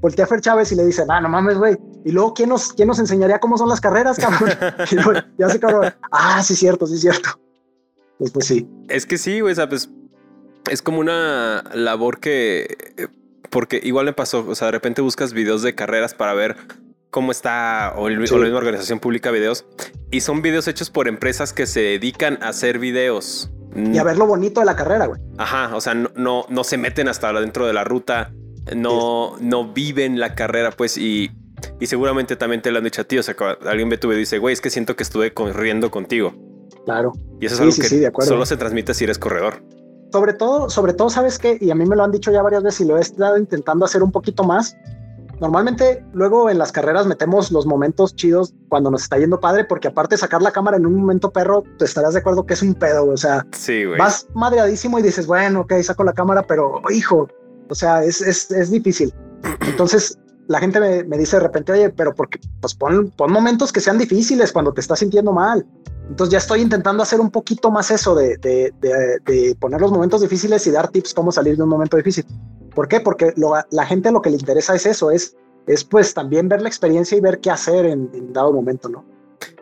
Voltea 0.02 0.26
a 0.26 0.28
Fer 0.28 0.42
Chávez 0.42 0.72
y 0.72 0.76
le 0.76 0.86
dice, 0.86 1.04
ah, 1.10 1.20
no 1.20 1.30
mames, 1.30 1.58
güey. 1.58 1.78
Y 2.06 2.12
luego, 2.12 2.34
¿quién 2.34 2.50
nos, 2.50 2.74
¿quién 2.74 2.88
nos 2.88 3.00
enseñaría 3.00 3.40
cómo 3.40 3.58
son 3.58 3.70
las 3.70 3.82
carreras, 3.82 4.18
cabrón? 4.18 4.50
y 4.92 4.96
ya 5.42 5.50
se 5.50 5.60
cabrón. 5.60 5.94
Ah, 6.12 6.42
sí, 6.44 6.56
cierto, 6.56 6.88
sí, 6.88 6.98
cierto. 6.98 7.30
Pues, 8.20 8.32
pues 8.32 8.46
sí. 8.46 8.68
Es 8.90 9.06
que 9.06 9.18
sí, 9.18 9.40
güey, 9.40 9.56
sabes. 9.56 9.90
Es 10.70 10.84
como 10.84 11.00
una 11.00 11.64
labor 11.74 12.20
que. 12.20 12.78
Porque 13.50 13.80
igual 13.82 14.06
me 14.06 14.14
pasó, 14.14 14.46
o 14.48 14.54
sea, 14.54 14.68
de 14.68 14.74
repente 14.74 15.02
buscas 15.02 15.34
videos 15.34 15.64
de 15.64 15.74
carreras 15.74 16.14
para 16.14 16.36
ver 16.36 16.56
cómo 17.10 17.32
está, 17.32 17.94
o, 17.96 18.08
la 18.08 18.20
misma 18.20 18.38
organización 18.38 19.00
publica 19.00 19.32
videos, 19.32 19.66
y 20.12 20.22
son 20.22 20.44
videos 20.44 20.68
hechos 20.68 20.92
por 20.92 21.08
empresas 21.08 21.54
que 21.54 21.66
se 21.66 21.82
dedican 21.82 22.38
a 22.44 22.50
hacer 22.50 22.78
videos. 22.78 23.50
Y 23.76 23.98
a 23.98 24.04
ver 24.04 24.18
lo 24.18 24.28
bonito 24.28 24.60
de 24.60 24.68
la 24.68 24.76
carrera, 24.76 25.08
güey. 25.08 25.20
Ajá, 25.38 25.76
o 25.76 25.82
sea, 25.82 25.96
no, 25.96 26.46
no, 26.48 26.64
se 26.64 26.78
meten 26.78 27.08
hasta 27.08 27.34
dentro 27.34 27.66
de 27.66 27.74
la 27.74 27.84
ruta, 27.84 28.32
no, 28.76 29.36
no 29.40 29.74
viven 29.74 30.20
la 30.20 30.36
carrera, 30.36 30.70
pues, 30.70 30.98
y, 30.98 31.32
y 31.80 31.88
seguramente 31.88 32.36
también 32.36 32.62
te 32.62 32.70
lo 32.72 32.78
han 32.78 32.84
dicho 32.84 33.02
a 33.02 33.06
ti, 33.06 33.18
o 33.18 33.24
sea, 33.24 33.36
alguien 33.66 33.90
ve 33.90 33.98
tu 33.98 34.08
video 34.08 34.20
y 34.20 34.22
dice, 34.22 34.38
güey, 34.38 34.54
es 34.54 34.62
que 34.62 34.70
siento 34.70 34.96
que 34.96 35.02
estuve 35.02 35.34
corriendo 35.34 35.90
contigo. 35.90 36.49
Claro. 36.86 37.14
Y 37.40 37.46
eso 37.46 37.56
es 37.56 37.62
algo 37.62 38.16
que 38.18 38.26
solo 38.26 38.46
se 38.46 38.58
transmite 38.58 38.94
si 38.94 39.04
eres 39.04 39.20
corredor. 39.20 39.64
Sobre 40.12 40.34
todo, 40.34 40.70
sobre 40.70 40.94
todo, 40.94 41.10
sabes 41.10 41.38
que, 41.38 41.58
y 41.62 41.70
a 41.70 41.76
mí 41.76 41.86
me 41.86 41.96
lo 41.96 42.04
han 42.04 42.12
dicho 42.12 42.32
ya 42.32 42.42
varias 42.42 42.64
veces 42.64 42.82
y 42.82 42.86
lo 42.86 42.98
he 42.98 43.02
estado 43.02 43.38
intentando 43.38 43.86
hacer 43.86 44.02
un 44.02 44.12
poquito 44.12 44.44
más. 44.44 44.76
Normalmente, 45.40 46.04
luego 46.14 46.50
en 46.50 46.58
las 46.58 46.72
carreras 46.72 47.06
metemos 47.06 47.52
los 47.52 47.66
momentos 47.66 48.14
chidos 48.16 48.54
cuando 48.68 48.92
nos 48.92 49.04
está 49.04 49.18
yendo 49.18 49.40
padre, 49.40 49.64
porque 49.64 49.88
aparte 49.88 50.18
sacar 50.18 50.42
la 50.42 50.52
cámara 50.52 50.78
en 50.78 50.86
un 50.86 50.96
momento 50.96 51.32
perro, 51.32 51.64
te 51.78 51.86
estarás 51.86 52.14
de 52.14 52.20
acuerdo 52.20 52.46
que 52.46 52.56
es 52.56 52.62
un 52.62 52.74
pedo, 52.74 53.06
o 53.06 53.16
sea, 53.16 53.46
sí, 53.54 53.86
vas 53.86 54.28
madreadísimo 54.34 55.00
y 55.00 55.02
dices, 55.02 55.28
bueno, 55.28 55.62
ok, 55.62 55.74
saco 55.82 56.04
la 56.04 56.12
cámara, 56.12 56.44
pero 56.46 56.82
hijo, 56.90 57.30
o 57.70 57.76
sea, 57.76 58.04
es, 58.04 58.20
es, 58.22 58.52
es 58.52 58.70
difícil. 58.70 59.14
Entonces, 59.62 60.18
la 60.50 60.60
gente 60.60 60.80
me, 60.80 61.18
dice 61.18 61.38
de 61.38 61.44
repente, 61.44 61.72
oye, 61.72 61.92
pero 61.92 62.16
porque, 62.16 62.40
pues 62.60 62.74
pon, 62.74 63.14
momentos 63.20 63.72
que 63.72 63.80
sean 63.80 64.00
difíciles 64.00 64.52
cuando 64.52 64.74
te 64.74 64.82
estás 64.82 64.98
sintiendo 64.98 65.32
mal. 65.32 65.64
Entonces 66.10 66.32
ya 66.32 66.40
estoy 66.40 66.62
intentando 66.62 67.04
hacer 67.04 67.20
un 67.20 67.30
poquito 67.30 67.70
más 67.70 67.92
eso 67.92 68.16
de, 68.16 68.36
de, 68.38 69.56
poner 69.60 69.80
los 69.80 69.92
momentos 69.92 70.22
difíciles 70.22 70.66
y 70.66 70.72
dar 70.72 70.88
tips 70.88 71.14
cómo 71.14 71.32
salir 71.32 71.56
de 71.56 71.62
un 71.62 71.70
momento 71.70 71.98
difícil. 71.98 72.26
¿Por 72.74 72.88
qué? 72.88 73.00
Porque 73.00 73.32
la 73.70 73.86
gente 73.86 74.12
lo 74.12 74.24
que 74.24 74.32
le 74.32 74.38
interesa 74.38 74.74
es 74.74 74.88
eso, 74.88 75.12
es, 75.12 75.38
es 75.68 75.84
pues 75.84 76.16
también 76.16 76.50
ver 76.50 76.64
la 76.64 76.68
experiencia 76.68 77.16
y 77.16 77.22
ver 77.22 77.40
qué 77.40 77.52
hacer 77.52 77.86
en, 77.86 78.34
dado 78.34 78.52
momento, 78.52 78.90
¿no? 78.90 79.06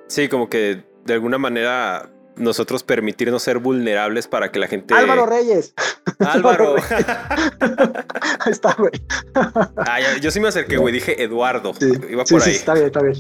Sí, 0.07 0.29
como 0.29 0.47
que 0.47 0.85
de 1.05 1.13
alguna 1.13 1.37
manera 1.37 2.09
nosotros 2.37 2.83
permitirnos 2.83 3.43
ser 3.43 3.59
vulnerables 3.59 4.27
para 4.27 4.51
que 4.51 4.59
la 4.59 4.67
gente... 4.67 4.93
Álvaro 4.93 5.25
Reyes. 5.25 5.73
Álvaro. 6.19 6.75
Ahí 8.39 8.51
está, 8.51 8.75
güey. 8.77 8.91
Ah, 9.77 9.99
yo 10.21 10.31
sí 10.31 10.39
me 10.39 10.47
acerqué, 10.47 10.77
güey. 10.77 10.93
Dije 10.93 11.21
Eduardo. 11.23 11.73
Iba 12.09 12.23
por 12.23 12.41
ahí. 12.41 12.51
Sí, 12.51 12.57
está 12.57 12.73
bien, 12.73 12.87
está 12.87 13.01
bien. 13.01 13.15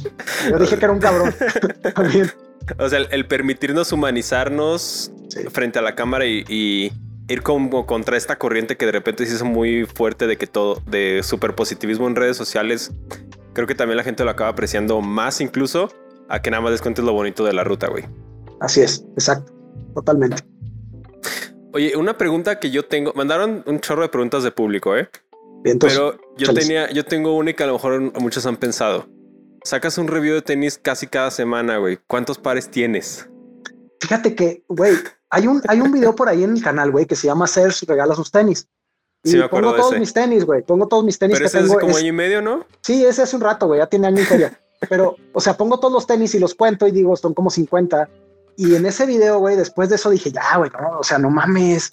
Yo 0.49 0.59
dije 0.59 0.77
que 0.77 0.85
era 0.85 0.93
un 0.93 0.99
cabrón. 0.99 1.33
También. 1.95 2.31
O 2.79 2.89
sea, 2.89 2.99
el, 2.99 3.27
permitirnos 3.27 3.91
humanizarnos 3.91 5.11
frente 5.51 5.79
a 5.79 5.81
la 5.81 5.95
cámara 5.95 6.25
y, 6.25 6.91
ir 7.29 7.41
como 7.41 7.85
contra 7.85 8.15
esta 8.15 8.37
corriente 8.37 8.77
que 8.77 8.85
de 8.85 8.93
repente 8.93 9.25
se 9.25 9.35
hizo 9.35 9.45
muy 9.45 9.85
fuerte 9.85 10.27
de 10.27 10.37
que 10.37 10.47
todo, 10.47 10.81
de 10.85 11.21
superpositivismo 11.23 12.07
en 12.07 12.15
redes 12.15 12.37
sociales, 12.37 12.91
creo 13.53 13.67
que 13.67 13.75
también 13.75 13.97
la 13.97 14.03
gente 14.03 14.23
lo 14.23 14.31
acaba 14.31 14.49
apreciando 14.49 15.01
más 15.01 15.41
incluso 15.41 15.89
a 16.29 16.41
que 16.41 16.51
nada 16.51 16.61
más 16.61 16.71
les 16.71 16.81
cuentes 16.81 17.03
lo 17.03 17.11
bonito 17.13 17.43
de 17.43 17.53
la 17.53 17.65
ruta, 17.65 17.87
güey. 17.87 18.05
Así 18.59 18.81
es, 18.81 19.05
exacto, 19.13 19.53
totalmente. 19.93 20.43
Oye, 21.73 21.95
una 21.95 22.17
pregunta 22.17 22.59
que 22.59 22.71
yo 22.71 22.85
tengo, 22.85 23.13
mandaron 23.13 23.63
un 23.67 23.79
chorro 23.79 24.01
de 24.01 24.09
preguntas 24.09 24.43
de 24.43 24.51
público, 24.51 24.95
¿eh? 24.95 25.09
Pero 25.79 26.17
yo 26.37 26.53
tenía, 26.53 26.89
yo 26.91 27.03
tengo 27.05 27.35
una 27.35 27.51
y 27.51 27.53
que 27.53 27.63
a 27.63 27.67
lo 27.67 27.73
mejor 27.73 28.19
muchos 28.19 28.45
han 28.45 28.57
pensado. 28.57 29.07
Sacas 29.63 29.97
un 29.97 30.07
review 30.07 30.35
de 30.35 30.41
tenis 30.41 30.79
casi 30.81 31.07
cada 31.07 31.29
semana, 31.29 31.77
güey. 31.77 31.99
¿Cuántos 32.07 32.37
pares 32.37 32.69
tienes? 32.69 33.27
Fíjate 33.99 34.33
que, 34.33 34.63
güey, 34.69 34.93
hay 35.29 35.47
un, 35.47 35.61
hay 35.67 35.81
un 35.81 35.91
video 35.91 36.15
por 36.15 36.29
ahí 36.29 36.43
en 36.43 36.55
el 36.55 36.63
canal, 36.63 36.91
güey, 36.91 37.05
que 37.05 37.15
se 37.15 37.27
llama 37.27 37.47
Serge 37.47 37.85
regala 37.85 38.15
sus 38.15 38.31
tenis. 38.31 38.67
Y 39.23 39.41
pongo 39.49 39.75
todos 39.75 39.99
mis 39.99 40.13
tenis, 40.13 40.45
güey. 40.45 40.61
Pongo 40.61 40.87
todos 40.87 41.03
mis 41.03 41.19
tenis 41.19 41.37
Pero 41.37 41.49
que 41.49 41.57
ese 41.57 41.59
tengo. 41.59 41.79
Es 41.79 41.85
como 41.85 41.97
año 41.97 42.07
y 42.07 42.11
medio, 42.11 42.41
¿no? 42.41 42.65
Sí, 42.81 43.03
ese 43.03 43.23
hace 43.23 43.35
un 43.35 43.41
rato, 43.41 43.67
güey. 43.67 43.79
Ya 43.79 43.87
tiene 43.87 44.07
año 44.07 44.21
y 44.21 44.31
medio. 44.31 44.51
Pero, 44.89 45.15
o 45.33 45.41
sea, 45.41 45.57
pongo 45.57 45.79
todos 45.79 45.93
los 45.93 46.07
tenis 46.07 46.33
y 46.35 46.39
los 46.39 46.53
cuento 46.53 46.87
y 46.87 46.91
digo, 46.91 47.15
son 47.15 47.33
como 47.33 47.49
50. 47.49 48.09
Y 48.57 48.75
en 48.75 48.87
ese 48.87 49.05
video, 49.05 49.37
güey, 49.37 49.55
después 49.55 49.87
de 49.89 49.95
eso 49.95 50.09
dije, 50.09 50.31
ya, 50.31 50.57
güey, 50.57 50.71
no, 50.71 50.99
o 50.99 51.03
sea, 51.03 51.19
no 51.19 51.29
mames. 51.29 51.89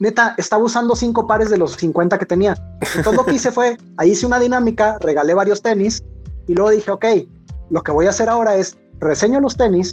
Neta, 0.00 0.34
estaba 0.38 0.64
usando 0.64 0.96
cinco 0.96 1.26
pares 1.26 1.50
de 1.50 1.56
los 1.56 1.76
50 1.76 2.18
que 2.18 2.26
tenía. 2.26 2.56
Entonces 2.96 3.14
lo 3.14 3.24
que 3.24 3.34
hice 3.34 3.52
fue, 3.52 3.78
ahí 3.96 4.10
hice 4.10 4.26
una 4.26 4.40
dinámica, 4.40 4.98
regalé 5.00 5.34
varios 5.34 5.62
tenis 5.62 6.02
y 6.48 6.54
luego 6.54 6.70
dije, 6.70 6.90
ok, 6.90 7.04
lo 7.70 7.82
que 7.82 7.92
voy 7.92 8.06
a 8.06 8.10
hacer 8.10 8.28
ahora 8.28 8.56
es 8.56 8.76
reseño 8.98 9.40
los 9.40 9.56
tenis. 9.56 9.92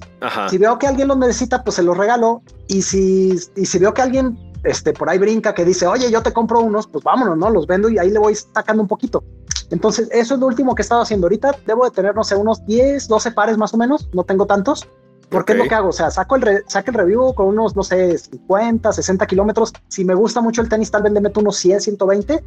Si 0.49 0.57
veo 0.57 0.79
que 0.79 0.87
alguien 0.87 1.07
los 1.07 1.17
necesita, 1.17 1.63
pues 1.63 1.75
se 1.75 1.83
los 1.83 1.95
regalo. 1.95 2.41
Y 2.67 2.81
si, 2.81 3.37
y 3.55 3.65
si 3.65 3.77
veo 3.77 3.93
que 3.93 4.01
alguien 4.01 4.37
este, 4.63 4.93
por 4.93 5.09
ahí 5.09 5.19
brinca 5.19 5.53
que 5.53 5.63
dice, 5.63 5.85
oye, 5.85 6.09
yo 6.09 6.23
te 6.23 6.33
compro 6.33 6.61
unos, 6.61 6.87
pues 6.87 7.03
vámonos, 7.03 7.37
¿no? 7.37 7.49
Los 7.49 7.67
vendo 7.67 7.89
y 7.89 7.99
ahí 7.99 8.09
le 8.09 8.19
voy 8.19 8.33
sacando 8.35 8.81
un 8.81 8.87
poquito. 8.87 9.23
Entonces, 9.69 10.09
eso 10.11 10.33
es 10.33 10.39
lo 10.39 10.47
último 10.47 10.73
que 10.73 10.81
he 10.81 10.83
estado 10.83 11.01
haciendo 11.01 11.27
ahorita. 11.27 11.55
Debo 11.65 11.85
de 11.85 11.91
tener, 11.91 12.15
no 12.15 12.23
sé, 12.23 12.35
unos 12.35 12.65
10, 12.65 13.07
12 13.07 13.31
pares 13.31 13.57
más 13.57 13.73
o 13.73 13.77
menos. 13.77 14.09
No 14.13 14.23
tengo 14.23 14.45
tantos. 14.45 14.87
Porque 15.29 15.53
es 15.53 15.59
lo 15.59 15.65
que 15.65 15.75
hago. 15.75 15.89
O 15.89 15.93
sea, 15.93 16.09
saco 16.09 16.35
el, 16.35 16.63
saco 16.67 16.91
el 16.91 16.97
review 16.97 17.33
con 17.33 17.47
unos, 17.47 17.75
no 17.75 17.83
sé, 17.83 18.17
50, 18.17 18.91
60 18.91 19.25
kilómetros. 19.27 19.73
Si 19.87 20.05
me 20.05 20.13
gusta 20.13 20.41
mucho 20.41 20.61
el 20.61 20.69
tenis, 20.69 20.91
tal 20.91 21.03
vez 21.03 21.11
le 21.11 21.21
meto 21.21 21.39
unos 21.39 21.57
100, 21.57 21.81
120 21.81 22.43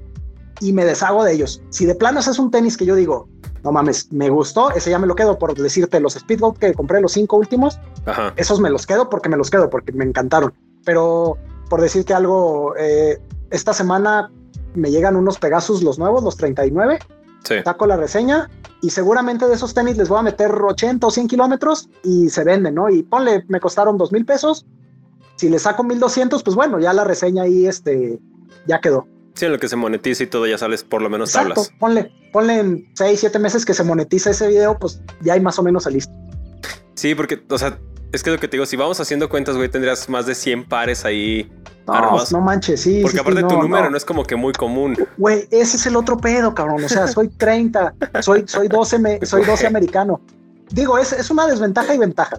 y 0.60 0.72
me 0.72 0.84
deshago 0.84 1.24
de 1.24 1.32
ellos. 1.32 1.62
Si 1.70 1.86
de 1.86 1.94
plano 1.94 2.20
es 2.20 2.38
un 2.38 2.50
tenis 2.50 2.76
que 2.76 2.86
yo 2.86 2.94
digo, 2.94 3.28
no 3.64 3.72
mames, 3.72 4.12
me 4.12 4.28
gustó, 4.30 4.70
ese 4.70 4.90
ya 4.90 4.98
me 4.98 5.06
lo 5.06 5.14
quedo 5.14 5.38
por 5.38 5.54
decirte 5.54 6.00
los 6.00 6.14
Speedgoat 6.14 6.58
que 6.58 6.74
compré 6.74 7.00
los 7.00 7.12
cinco 7.12 7.36
últimos, 7.36 7.78
esos 8.36 8.60
me 8.60 8.70
los 8.70 8.86
quedo 8.86 9.08
porque 9.08 9.28
me 9.28 9.36
los 9.36 9.50
quedo, 9.50 9.70
porque 9.70 9.92
me 9.92 10.04
encantaron. 10.04 10.52
Pero 10.84 11.36
por 11.68 11.80
decirte 11.80 12.14
algo, 12.14 12.74
eh, 12.76 13.18
esta 13.50 13.72
semana 13.72 14.30
me 14.74 14.90
llegan 14.90 15.16
unos 15.16 15.38
Pegasus 15.38 15.82
los 15.82 15.98
nuevos, 15.98 16.22
los 16.22 16.36
39. 16.36 16.98
Sí. 17.44 17.56
Saco 17.64 17.86
la 17.86 17.96
reseña 17.96 18.50
y 18.82 18.90
seguramente 18.90 19.46
de 19.46 19.54
esos 19.54 19.74
tenis 19.74 19.96
les 19.96 20.08
voy 20.08 20.18
a 20.18 20.22
meter 20.22 20.50
80 20.50 21.06
o 21.06 21.10
100 21.10 21.28
kilómetros 21.28 21.88
y 22.02 22.28
se 22.28 22.44
venden, 22.44 22.74
¿no? 22.74 22.88
Y 22.90 23.02
ponle, 23.02 23.44
me 23.48 23.60
costaron 23.60 23.96
dos 23.98 24.12
mil 24.12 24.24
pesos. 24.24 24.66
Si 25.36 25.48
le 25.48 25.58
saco 25.58 25.82
1200, 25.82 26.42
pues 26.42 26.54
bueno, 26.54 26.78
ya 26.78 26.92
la 26.92 27.04
reseña 27.04 27.44
ahí 27.44 27.66
este, 27.66 28.18
ya 28.66 28.80
quedó. 28.80 29.06
Sí, 29.34 29.46
en 29.46 29.52
lo 29.52 29.58
que 29.58 29.68
se 29.68 29.76
monetiza 29.76 30.24
y 30.24 30.26
todo 30.26 30.46
ya 30.46 30.58
sales 30.58 30.84
por 30.84 31.00
lo 31.00 31.08
menos 31.08 31.30
Exacto. 31.30 31.54
tablas. 31.54 31.72
Ponle, 31.78 32.12
ponle 32.32 32.58
en 32.58 32.90
6, 32.94 33.20
7 33.20 33.38
meses 33.38 33.64
que 33.64 33.74
se 33.74 33.84
monetiza 33.84 34.30
ese 34.30 34.48
video, 34.48 34.78
pues 34.78 35.00
ya 35.22 35.34
hay 35.34 35.40
más 35.40 35.58
o 35.58 35.62
menos 35.62 35.86
listo. 35.86 36.12
Sí, 36.94 37.14
porque, 37.14 37.42
o 37.48 37.56
sea, 37.56 37.78
es 38.12 38.22
que 38.22 38.30
lo 38.30 38.38
que 38.38 38.48
te 38.48 38.56
digo, 38.56 38.66
si 38.66 38.76
vamos 38.76 39.00
haciendo 39.00 39.28
cuentas, 39.28 39.56
güey, 39.56 39.68
tendrías 39.68 40.08
más 40.08 40.26
de 40.26 40.34
100 40.34 40.68
pares 40.68 41.04
ahí. 41.04 41.50
No, 41.86 42.24
no 42.30 42.40
manches, 42.40 42.80
sí. 42.82 43.00
Porque 43.02 43.18
aparte 43.18 43.42
tu 43.42 43.56
número 43.56 43.90
no. 43.90 43.96
es 43.96 44.04
como 44.04 44.24
que 44.24 44.36
muy 44.36 44.52
común. 44.52 44.96
Güey, 45.16 45.48
ese 45.50 45.76
es 45.76 45.86
el 45.86 45.96
otro 45.96 46.16
pedo, 46.16 46.54
cabrón. 46.54 46.84
O 46.84 46.88
sea, 46.88 47.08
soy 47.08 47.28
30, 47.28 47.94
soy, 48.20 48.44
soy 48.46 48.68
12, 48.68 49.20
soy 49.24 49.44
12 49.44 49.66
americano. 49.66 50.20
Digo, 50.70 50.98
es, 50.98 51.12
es 51.12 51.30
una 51.30 51.46
desventaja 51.46 51.94
y 51.94 51.98
ventaja. 51.98 52.38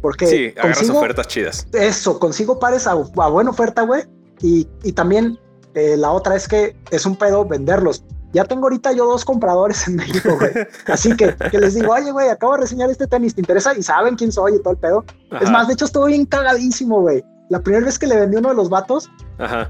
Porque 0.00 0.26
sí, 0.26 0.54
agarras 0.58 0.90
ofertas 0.90 1.28
chidas. 1.28 1.66
Eso, 1.72 2.18
consigo 2.18 2.58
pares 2.58 2.86
a, 2.86 2.92
a 2.92 3.28
buena 3.28 3.50
oferta, 3.50 3.82
güey. 3.82 4.02
Y, 4.40 4.68
y 4.82 4.92
también 4.92 5.38
eh, 5.74 5.96
la 5.96 6.10
otra 6.10 6.36
es 6.36 6.48
que 6.48 6.76
es 6.90 7.06
un 7.06 7.16
pedo 7.16 7.44
venderlos. 7.44 8.04
Ya 8.32 8.44
tengo 8.44 8.64
ahorita 8.64 8.92
yo 8.92 9.06
dos 9.06 9.24
compradores 9.24 9.86
en 9.88 9.96
México, 9.96 10.36
güey. 10.38 10.52
Así 10.86 11.14
que, 11.16 11.36
que 11.50 11.58
les 11.58 11.74
digo, 11.74 11.92
oye, 11.92 12.10
güey, 12.10 12.28
acabo 12.28 12.54
de 12.54 12.60
reseñar 12.60 12.90
este 12.90 13.06
tenis, 13.06 13.34
¿te 13.34 13.40
interesa? 13.40 13.76
Y 13.76 13.82
saben 13.82 14.16
quién 14.16 14.32
soy 14.32 14.54
y 14.56 14.58
todo 14.60 14.72
el 14.72 14.78
pedo. 14.78 15.04
Es 15.40 15.50
más, 15.50 15.68
de 15.68 15.74
hecho, 15.74 15.84
estoy 15.84 16.12
bien 16.12 16.26
cagadísimo, 16.26 17.00
güey. 17.00 17.24
La 17.50 17.60
primera 17.60 17.84
vez 17.84 17.98
que 17.98 18.06
le 18.06 18.18
vendí 18.18 18.36
uno 18.36 18.48
de 18.48 18.54
los 18.54 18.70
vatos, 18.70 19.10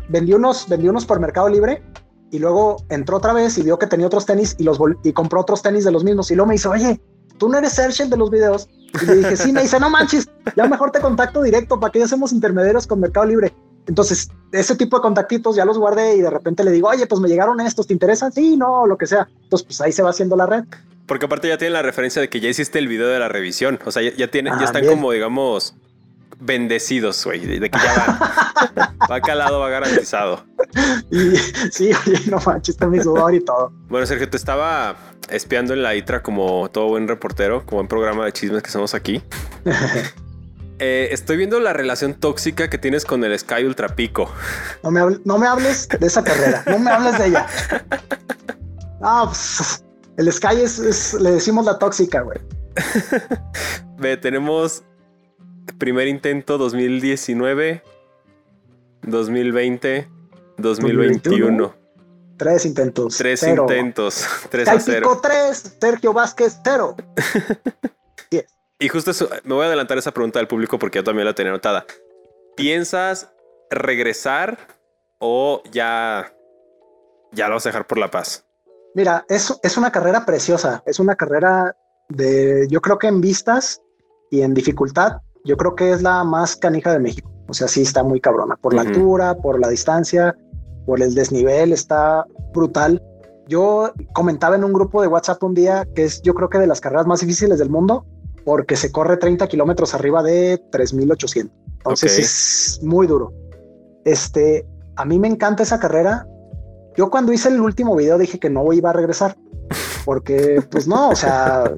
vendí 0.08 0.34
unos, 0.34 0.68
vendí 0.68 0.88
unos 0.88 1.04
por 1.04 1.18
Mercado 1.18 1.48
Libre 1.48 1.82
y 2.30 2.38
luego 2.38 2.76
entró 2.88 3.16
otra 3.16 3.32
vez 3.32 3.58
y 3.58 3.62
vio 3.62 3.78
que 3.78 3.86
tenía 3.86 4.06
otros 4.06 4.24
tenis 4.24 4.54
y 4.58 4.64
los 4.64 4.78
y 5.02 5.12
compró 5.12 5.40
otros 5.40 5.62
tenis 5.62 5.84
de 5.84 5.90
los 5.90 6.04
mismos 6.04 6.30
y 6.30 6.36
luego 6.36 6.48
me 6.48 6.54
dice, 6.54 6.68
oye, 6.68 7.00
tú 7.38 7.48
no 7.48 7.58
eres 7.58 7.72
Sergio 7.72 8.08
de 8.08 8.16
los 8.16 8.30
videos. 8.30 8.68
Y 9.02 9.06
le 9.06 9.16
dije, 9.16 9.36
sí, 9.36 9.52
me 9.52 9.62
dice, 9.62 9.80
no 9.80 9.90
manches, 9.90 10.28
ya 10.56 10.66
mejor 10.66 10.92
te 10.92 11.00
contacto 11.00 11.42
directo 11.42 11.80
para 11.80 11.90
que 11.90 11.98
ya 11.98 12.04
hacemos 12.04 12.32
intermediarios 12.32 12.86
con 12.86 13.00
Mercado 13.00 13.26
Libre. 13.26 13.52
Entonces, 13.86 14.28
ese 14.52 14.76
tipo 14.76 14.98
de 14.98 15.02
contactitos 15.02 15.56
ya 15.56 15.64
los 15.64 15.78
guardé 15.78 16.16
y 16.16 16.20
de 16.20 16.30
repente 16.30 16.62
le 16.62 16.70
digo, 16.70 16.88
oye, 16.88 17.06
pues 17.06 17.20
me 17.20 17.28
llegaron 17.28 17.60
estos, 17.60 17.86
¿te 17.86 17.94
interesan? 17.94 18.32
Sí, 18.32 18.56
no, 18.56 18.86
lo 18.86 18.96
que 18.96 19.06
sea. 19.06 19.28
Entonces, 19.44 19.66
pues 19.66 19.80
ahí 19.80 19.92
se 19.92 20.02
va 20.02 20.10
haciendo 20.10 20.36
la 20.36 20.46
red. 20.46 20.64
Porque 21.06 21.26
aparte 21.26 21.48
ya 21.48 21.58
tienen 21.58 21.72
la 21.72 21.82
referencia 21.82 22.20
de 22.22 22.28
que 22.28 22.40
ya 22.40 22.48
hiciste 22.48 22.78
el 22.78 22.86
video 22.86 23.08
de 23.08 23.18
la 23.18 23.28
revisión. 23.28 23.80
O 23.84 23.90
sea, 23.90 24.02
ya, 24.02 24.28
tienen, 24.28 24.54
ya 24.54 24.60
ah, 24.60 24.64
están 24.64 24.86
como, 24.86 25.10
digamos, 25.10 25.74
bendecidos, 26.38 27.24
güey. 27.24 27.40
De 27.40 27.70
que 27.70 27.78
ya 27.78 27.94
va, 28.76 28.94
va 29.10 29.20
calado, 29.20 29.58
va 29.58 29.68
garantizado. 29.68 30.44
Y 31.10 31.36
sí, 31.70 31.90
oye, 32.06 32.20
no 32.30 32.38
manches, 32.44 32.74
está 32.74 32.86
mi 32.86 33.00
sudor 33.00 33.34
y 33.34 33.40
todo. 33.40 33.72
Bueno, 33.88 34.06
Sergio, 34.06 34.28
te 34.28 34.36
estaba 34.36 34.96
espiando 35.28 35.74
en 35.74 35.82
la 35.82 35.94
ITRA 35.94 36.22
como 36.22 36.70
todo 36.70 36.88
buen 36.88 37.08
reportero, 37.08 37.64
como 37.64 37.78
buen 37.78 37.88
programa 37.88 38.24
de 38.24 38.32
chismes 38.32 38.62
que 38.62 38.70
somos 38.70 38.94
aquí. 38.94 39.22
Eh, 40.84 41.14
estoy 41.14 41.36
viendo 41.36 41.60
la 41.60 41.72
relación 41.72 42.14
tóxica 42.14 42.68
que 42.68 42.76
tienes 42.76 43.04
con 43.04 43.22
el 43.22 43.38
Sky 43.38 43.62
Ultra 43.62 43.94
Pico. 43.94 44.28
No 44.82 44.90
me, 44.90 45.00
no 45.24 45.38
me 45.38 45.46
hables 45.46 45.88
de 45.88 46.04
esa 46.04 46.24
carrera, 46.24 46.64
no 46.66 46.76
me 46.80 46.90
hables 46.90 47.18
de 47.18 47.26
ella. 47.26 47.46
Ah, 49.04 49.24
pues, 49.26 49.84
el 50.16 50.32
Sky 50.32 50.60
es, 50.62 51.14
le 51.14 51.32
decimos 51.32 51.64
la 51.64 51.76
tóxica, 51.76 52.20
güey. 52.20 52.38
Ve, 53.98 54.16
tenemos 54.16 54.84
primer 55.76 56.06
intento 56.06 56.56
2019, 56.56 57.82
2020, 59.02 60.08
2021. 60.56 61.74
Tres 62.36 62.64
intentos. 62.64 63.16
Tres 63.16 63.42
intentos. 63.42 64.24
Tres 64.50 64.68
a 64.68 64.78
cero. 64.78 65.20
tres, 65.20 65.76
Sergio 65.80 66.12
Vázquez, 66.12 66.60
cero. 66.62 66.94
Y 68.82 68.88
justo 68.88 69.12
eso, 69.12 69.28
me 69.44 69.54
voy 69.54 69.62
a 69.62 69.66
adelantar 69.68 69.96
esa 69.96 70.10
pregunta 70.10 70.40
del 70.40 70.48
público 70.48 70.76
porque 70.76 70.98
yo 70.98 71.04
también 71.04 71.24
la 71.24 71.34
tenía 71.36 71.52
anotada. 71.52 71.86
¿Piensas 72.56 73.30
regresar 73.70 74.58
o 75.20 75.62
ya, 75.70 76.34
ya 77.30 77.46
lo 77.46 77.54
vas 77.54 77.64
a 77.64 77.68
dejar 77.68 77.86
por 77.86 77.98
la 77.98 78.10
paz? 78.10 78.44
Mira, 78.96 79.24
es, 79.28 79.56
es 79.62 79.76
una 79.76 79.92
carrera 79.92 80.26
preciosa. 80.26 80.82
Es 80.84 80.98
una 80.98 81.14
carrera 81.14 81.76
de, 82.08 82.66
yo 82.68 82.80
creo 82.80 82.98
que 82.98 83.06
en 83.06 83.20
vistas 83.20 83.80
y 84.32 84.42
en 84.42 84.52
dificultad, 84.52 85.18
yo 85.44 85.56
creo 85.56 85.76
que 85.76 85.92
es 85.92 86.02
la 86.02 86.24
más 86.24 86.56
canija 86.56 86.92
de 86.92 86.98
México. 86.98 87.30
O 87.46 87.54
sea, 87.54 87.68
sí 87.68 87.82
está 87.82 88.02
muy 88.02 88.20
cabrona 88.20 88.56
por 88.56 88.74
la 88.74 88.80
altura, 88.80 89.36
por 89.36 89.60
la 89.60 89.68
distancia, 89.68 90.34
por 90.86 91.00
el 91.00 91.14
desnivel, 91.14 91.72
está 91.72 92.26
brutal. 92.52 93.00
Yo 93.46 93.92
comentaba 94.12 94.56
en 94.56 94.64
un 94.64 94.72
grupo 94.72 95.02
de 95.02 95.06
WhatsApp 95.06 95.40
un 95.44 95.54
día 95.54 95.86
que 95.94 96.02
es, 96.02 96.20
yo 96.22 96.34
creo 96.34 96.48
que 96.48 96.58
de 96.58 96.66
las 96.66 96.80
carreras 96.80 97.06
más 97.06 97.20
difíciles 97.20 97.60
del 97.60 97.70
mundo 97.70 98.04
porque 98.44 98.76
se 98.76 98.90
corre 98.90 99.16
30 99.16 99.46
kilómetros 99.48 99.94
arriba 99.94 100.22
de 100.22 100.62
3800. 100.70 101.56
Entonces 101.78 102.18
es 102.18 102.80
muy 102.82 103.06
duro. 103.06 103.32
Este, 104.04 104.66
a 104.96 105.04
mí 105.04 105.18
me 105.18 105.28
encanta 105.28 105.62
esa 105.62 105.78
carrera. 105.80 106.26
Yo 106.96 107.10
cuando 107.10 107.32
hice 107.32 107.48
el 107.48 107.60
último 107.60 107.96
video 107.96 108.18
dije 108.18 108.38
que 108.38 108.50
no 108.50 108.72
iba 108.72 108.90
a 108.90 108.92
regresar 108.92 109.36
porque 110.04 110.62
pues 110.70 110.86
no, 110.86 111.10
o 111.10 111.16
sea, 111.16 111.72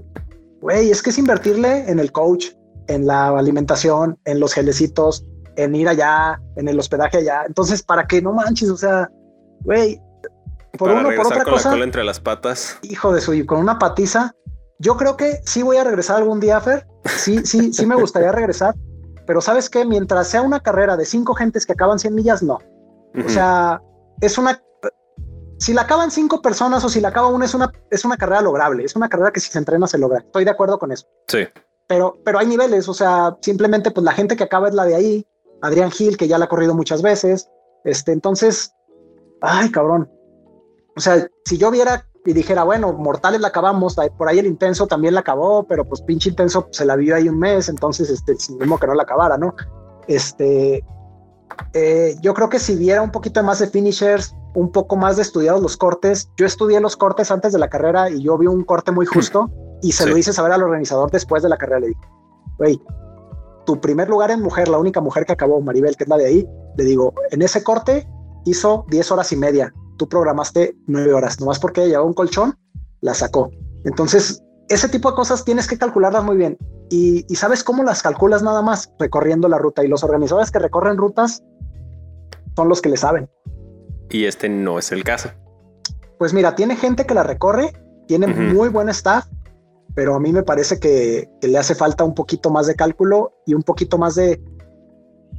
güey, 0.61 0.91
es 0.91 1.03
que 1.03 1.11
es 1.11 1.19
invertirle 1.19 1.91
en 1.91 1.99
el 1.99 2.13
coach, 2.13 2.49
en 2.89 3.07
la 3.07 3.29
alimentación, 3.29 4.19
en 4.25 4.41
los 4.41 4.55
gelecitos, 4.55 5.25
en 5.57 5.75
ir 5.75 5.89
allá, 5.89 6.41
en 6.57 6.69
el 6.69 6.79
hospedaje 6.79 7.19
allá. 7.19 7.45
Entonces, 7.47 7.83
para 7.83 8.07
que 8.07 8.21
no 8.21 8.33
manches, 8.33 8.71
o 8.71 8.77
sea, 8.77 9.11
güey, 9.61 10.01
por 10.79 10.91
uno, 10.91 11.11
por 11.17 11.27
otra 11.27 11.45
cosa. 11.45 11.69
La 11.69 11.75
cola 11.75 11.85
entre 11.85 12.05
las 12.05 12.21
patas. 12.21 12.79
Hijo 12.83 13.13
de 13.13 13.21
su, 13.21 13.47
con 13.47 13.59
una 13.59 13.79
patiza, 13.79 14.35
yo 14.79 14.97
creo 14.97 15.17
que 15.17 15.41
sí 15.47 15.63
voy 15.63 15.77
a 15.77 15.85
regresar 15.85 16.17
algún 16.17 16.41
día, 16.41 16.61
Fer. 16.61 16.87
Sí, 17.05 17.45
sí, 17.45 17.73
sí 17.73 17.87
me 17.87 17.95
gustaría 17.95 18.33
regresar. 18.33 18.75
Pero 19.27 19.41
sabes 19.41 19.71
que 19.71 19.85
mientras 19.85 20.29
sea 20.29 20.43
una 20.43 20.61
carrera 20.61 20.97
de 20.97 21.07
cinco 21.07 21.35
gentes 21.35 21.65
que 21.65 21.73
acaban 21.73 21.99
100 21.99 22.15
millas, 22.15 22.43
no. 22.43 22.59
O 23.25 23.29
sea, 23.29 23.81
es 24.21 24.37
una. 24.39 24.61
Si 25.59 25.73
la 25.73 25.83
acaban 25.83 26.11
cinco 26.11 26.43
personas 26.43 26.85
o 26.85 26.89
si 26.89 27.01
la 27.01 27.09
acaba 27.09 27.29
una, 27.29 27.45
es 27.45 27.55
una, 27.55 27.73
es 27.91 28.05
una 28.05 28.17
carrera 28.17 28.43
lograble. 28.43 28.85
Es 28.85 28.97
una 28.97 29.09
carrera 29.09 29.31
que 29.31 29.41
si 29.41 29.51
se 29.51 29.59
entrena 29.59 29.87
se 29.87 29.99
logra. 29.99 30.19
Estoy 30.19 30.45
de 30.45 30.51
acuerdo 30.51 30.79
con 30.79 30.91
eso. 30.93 31.07
Sí. 31.29 31.47
Pero, 31.87 32.19
pero 32.25 32.39
hay 32.39 32.47
niveles. 32.47 32.89
O 32.89 32.95
sea, 32.95 33.37
simplemente, 33.41 33.93
pues 33.93 34.05
la 34.05 34.13
gente 34.13 34.37
que 34.37 34.45
acaba 34.45 34.69
es 34.69 34.75
la 34.75 34.85
de 34.85 34.97
ahí. 34.97 35.27
Adrián 35.63 35.91
Gil, 35.91 36.17
que 36.17 36.29
ya 36.29 36.39
la 36.39 36.47
ha 36.47 36.49
corrido 36.49 36.75
muchas 36.75 37.01
veces. 37.01 37.49
Este, 37.85 38.13
entonces, 38.13 38.75
ay, 39.41 39.71
cabrón. 39.71 40.11
O 40.97 41.01
sea, 41.01 41.27
si 41.45 41.57
yo 41.57 41.71
viera 41.71 42.07
y 42.25 42.33
dijera, 42.33 42.65
bueno, 42.65 42.93
Mortales 42.93 43.41
la 43.41 43.49
acabamos, 43.49 43.97
por 44.17 44.29
ahí 44.29 44.39
el 44.39 44.47
Intenso 44.47 44.87
también 44.87 45.15
la 45.15 45.21
acabó, 45.21 45.65
pero 45.65 45.85
pues 45.85 46.01
pinche 46.01 46.31
Intenso 46.31 46.69
se 46.71 46.85
la 46.85 46.97
vio 46.97 47.15
ahí 47.15 47.29
un 47.29 47.39
mes, 47.39 47.69
entonces, 47.69 48.09
este, 48.09 48.35
mismo 48.55 48.79
que 48.79 48.87
no 48.87 48.95
la 48.95 49.03
acabara, 49.03 49.37
¿no? 49.37 49.55
Este, 50.09 50.85
eh, 51.75 52.17
yo 52.23 52.33
creo 52.35 52.49
que 52.49 52.59
si 52.59 52.77
viera 52.77 53.03
un 53.03 53.11
poquito 53.11 53.43
más 53.43 53.59
de 53.59 53.67
finishers, 53.67 54.35
un 54.55 54.73
poco 54.73 54.97
más 54.97 55.17
de 55.17 55.23
estudiados 55.23 55.61
los 55.61 55.77
cortes, 55.77 56.31
yo 56.37 56.47
estudié 56.47 56.81
los 56.81 56.97
cortes 56.97 57.31
antes 57.31 57.53
de 57.53 57.59
la 57.59 57.69
carrera 57.69 58.09
y 58.09 58.23
yo 58.23 58.39
vi 58.39 58.47
un 58.47 58.65
corte 58.65 58.91
muy 58.93 59.05
justo 59.05 59.51
y 59.83 59.93
se 59.93 60.07
lo 60.07 60.17
hice 60.17 60.33
saber 60.33 60.53
al 60.53 60.63
organizador 60.63 61.11
después 61.11 61.43
de 61.43 61.49
la 61.49 61.59
carrera, 61.59 61.81
le 61.81 61.89
dije, 61.89 62.09
güey, 62.59 62.81
tu 63.67 63.81
primer 63.81 64.09
lugar 64.09 64.31
en 64.31 64.41
mujer, 64.41 64.69
la 64.69 64.79
única 64.79 65.01
mujer 65.01 65.27
que 65.27 65.33
acabó, 65.33 65.61
Maribel, 65.61 65.97
que 65.97 66.05
es 66.05 66.09
la 66.09 66.17
de 66.17 66.27
ahí, 66.27 66.49
le 66.77 66.85
digo, 66.85 67.13
en 67.31 67.43
ese 67.43 67.63
corte 67.63 68.09
hizo 68.45 68.87
10 68.89 69.13
horas 69.13 69.33
y 69.33 69.37
media, 69.37 69.75
tú 69.97 70.09
programaste 70.09 70.77
nueve 70.87 71.13
horas, 71.13 71.41
nomás 71.41 71.59
porque 71.59 71.87
llevaba 71.87 72.07
un 72.07 72.15
colchón, 72.15 72.59
la 73.01 73.15
sacó. 73.15 73.51
Entonces, 73.85 74.43
ese 74.69 74.89
tipo 74.89 75.11
de 75.11 75.17
cosas 75.17 75.45
tienes 75.45 75.69
que 75.69 75.79
calcularlas 75.79 76.25
muy 76.25 76.37
bien. 76.37 76.57
Y, 76.91 77.23
sabes 77.35 77.65
cómo 77.65 77.83
las 77.83 78.03
calculas 78.03 78.43
nada 78.43 78.63
más 78.63 78.93
recorriendo 78.99 79.49
la 79.49 79.59
ruta. 79.59 79.85
Y 79.85 79.89
los 79.89 80.05
organizadores 80.05 80.51
que 80.51 80.59
recorren 80.59 80.97
rutas 80.97 81.43
son 82.57 82.69
los 82.69 82.81
que 82.81 82.89
le 82.89 82.97
saben. 82.97 83.29
Y 84.11 84.27
este 84.27 84.49
no 84.49 84.79
es 84.79 84.93
el 84.93 85.03
caso. 85.03 85.31
Pues 86.19 86.33
mira, 86.33 86.55
tiene 86.55 86.77
gente 86.77 87.05
que 87.05 87.15
la 87.15 87.25
recorre, 87.25 87.73
tiene 88.07 88.29
muy 88.29 88.69
buen 88.69 88.89
staff, 88.91 89.27
pero 89.95 90.15
a 90.15 90.21
mí 90.21 90.33
me 90.33 90.43
parece 90.43 90.79
que, 90.79 91.29
que, 91.41 91.49
le 91.49 91.59
hace 91.59 91.75
falta 91.75 92.05
un 92.05 92.15
poquito 92.15 92.51
más 92.51 92.67
de 92.67 92.77
cálculo 92.77 93.33
y 93.47 93.55
un 93.55 93.63
poquito 93.63 93.99
más 93.99 94.15
de, 94.15 94.41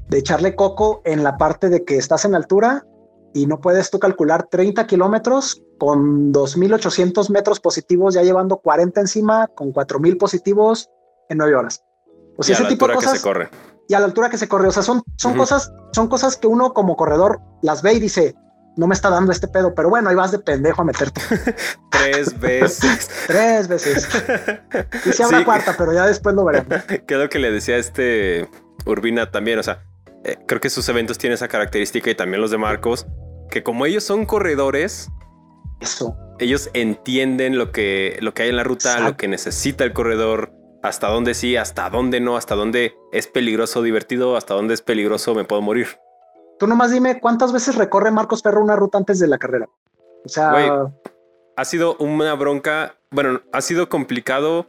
de 0.10 0.18
echarle 0.18 0.56
coco 0.56 1.02
en 1.06 1.24
la 1.24 1.38
parte 1.38 1.70
de 1.70 1.86
que 1.86 1.98
estás 1.98 2.26
en 2.26 2.36
altura 2.36 2.86
y 3.36 3.48
no 3.48 3.60
puedes 3.60 3.92
tú 3.92 4.00
calcular 4.00 4.48
30 4.50 4.88
kilómetros 4.88 5.62
con 5.78 6.32
2.800 6.32 7.30
metros 7.32 7.60
positivos, 7.60 8.14
ya 8.14 8.24
llevando 8.24 8.60
40 8.60 9.02
encima, 9.02 9.48
con 9.48 9.74
4.000 9.74 10.18
positivos 10.18 10.90
en 11.28 11.40
9 11.40 11.54
horas. 11.54 11.84
O 12.38 12.44
sea, 12.44 12.56
ese 12.56 12.64
tipo 12.64 12.88
de 12.88 12.94
cosas. 12.94 13.12
Que 13.12 13.18
se 13.18 13.24
corre. 13.24 13.50
Y 13.90 13.94
a 13.94 14.00
la 14.00 14.06
altura 14.06 14.30
que 14.30 14.38
se 14.38 14.48
corre. 14.48 14.70
O 14.70 14.72
sea, 14.72 14.84
son, 14.84 15.04
son, 15.18 15.36
cosas, 15.36 15.70
son 15.92 16.08
cosas 16.08 16.38
que 16.38 16.48
uno 16.48 16.74
como 16.74 16.96
corredor 16.96 17.42
las 17.62 17.82
ve 17.82 17.96
y 17.96 18.00
dice, 18.00 18.36
no 18.78 18.88
me 18.88 18.96
está 18.96 19.10
dando 19.10 19.34
este 19.34 19.50
pedo, 19.50 19.76
pero 19.76 19.90
bueno, 19.90 20.10
ahí 20.10 20.16
vas 20.16 20.32
de 20.32 20.40
pendejo 20.40 20.84
a 20.84 20.86
meterte. 20.86 21.20
Tres 21.92 22.40
veces. 22.40 23.10
Tres 23.28 23.68
veces. 23.68 24.08
Y 25.06 25.12
se 25.12 25.24
habrá 25.26 25.44
cuarta, 25.44 25.76
pero 25.78 25.92
ya 25.92 26.06
después 26.06 26.34
lo 26.36 26.46
veremos. 26.46 26.74
Que 27.06 27.16
lo 27.16 27.28
que 27.28 27.40
le 27.40 27.52
decía 27.52 27.76
este 27.76 28.50
Urbina 28.86 29.30
también. 29.30 29.60
O 29.60 29.64
sea, 29.64 29.84
eh, 30.24 30.38
creo 30.48 30.62
que 30.62 30.70
sus 30.70 30.88
eventos 30.88 31.18
tienen 31.18 31.34
esa 31.34 31.50
característica 31.50 32.10
y 32.10 32.16
también 32.16 32.40
los 32.40 32.50
de 32.50 32.58
Marcos 32.58 33.06
que 33.50 33.64
como 33.64 33.86
ellos 33.86 34.04
son 34.04 34.26
corredores, 34.26 35.10
eso. 35.80 36.16
Ellos 36.40 36.70
entienden 36.74 37.58
lo 37.58 37.72
que, 37.72 38.18
lo 38.22 38.34
que 38.34 38.44
hay 38.44 38.50
en 38.50 38.58
la 38.58 38.64
ruta, 38.64 39.00
lo 39.00 39.16
que 39.16 39.28
necesita 39.28 39.84
el 39.84 39.94
corredor, 39.94 40.52
hasta 40.84 41.08
dónde 41.08 41.34
sí, 41.34 41.56
hasta 41.56 41.90
dónde 41.90 42.20
no, 42.20 42.38
hasta 42.38 42.56
dónde 42.56 42.96
es 43.12 43.28
peligroso 43.28 43.82
divertido, 43.82 44.36
hasta 44.36 44.54
dónde 44.54 44.74
es 44.74 44.82
peligroso 44.82 45.34
me 45.34 45.46
puedo 45.46 45.62
morir. 45.62 45.88
Tú 46.60 46.68
nomás 46.68 46.92
dime 46.92 47.20
cuántas 47.20 47.52
veces 47.52 47.76
recorre 47.76 48.12
Marcos 48.12 48.42
Ferro 48.42 48.64
una 48.64 48.76
ruta 48.76 48.98
antes 48.98 49.20
de 49.20 49.28
la 49.28 49.38
carrera. 49.38 49.68
O 50.24 50.30
sea, 50.30 50.92
ha 51.56 51.66
sido 51.66 51.96
una 51.98 52.34
bronca. 52.34 52.96
Bueno, 53.12 53.42
ha 53.52 53.62
sido 53.62 53.90
complicado 53.90 54.68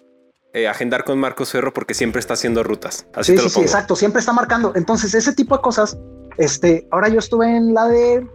eh, 0.56 0.68
agendar 0.68 1.04
con 1.04 1.18
Marcos 1.18 1.52
Ferro 1.52 1.72
porque 1.72 1.94
siempre 1.94 2.18
está 2.18 2.34
haciendo 2.34 2.62
rutas. 2.62 3.06
Así 3.14 3.36
sí, 3.36 3.42
sí, 3.42 3.48
sí, 3.50 3.60
exacto. 3.60 3.94
Siempre 3.94 4.20
está 4.20 4.32
marcando. 4.32 4.72
Entonces, 4.74 5.14
ese 5.14 5.34
tipo 5.34 5.54
de 5.54 5.62
cosas 5.62 5.98
este, 6.38 6.86
ahora 6.90 7.08
yo 7.08 7.18
estuve 7.18 7.56
en 7.56 7.74
la 7.74 7.86
de. 7.88 8.26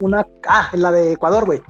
una. 0.00 0.26
Ah, 0.48 0.70
en 0.72 0.82
la 0.82 0.92
de 0.92 1.12
Ecuador, 1.12 1.46
güey. 1.46 1.62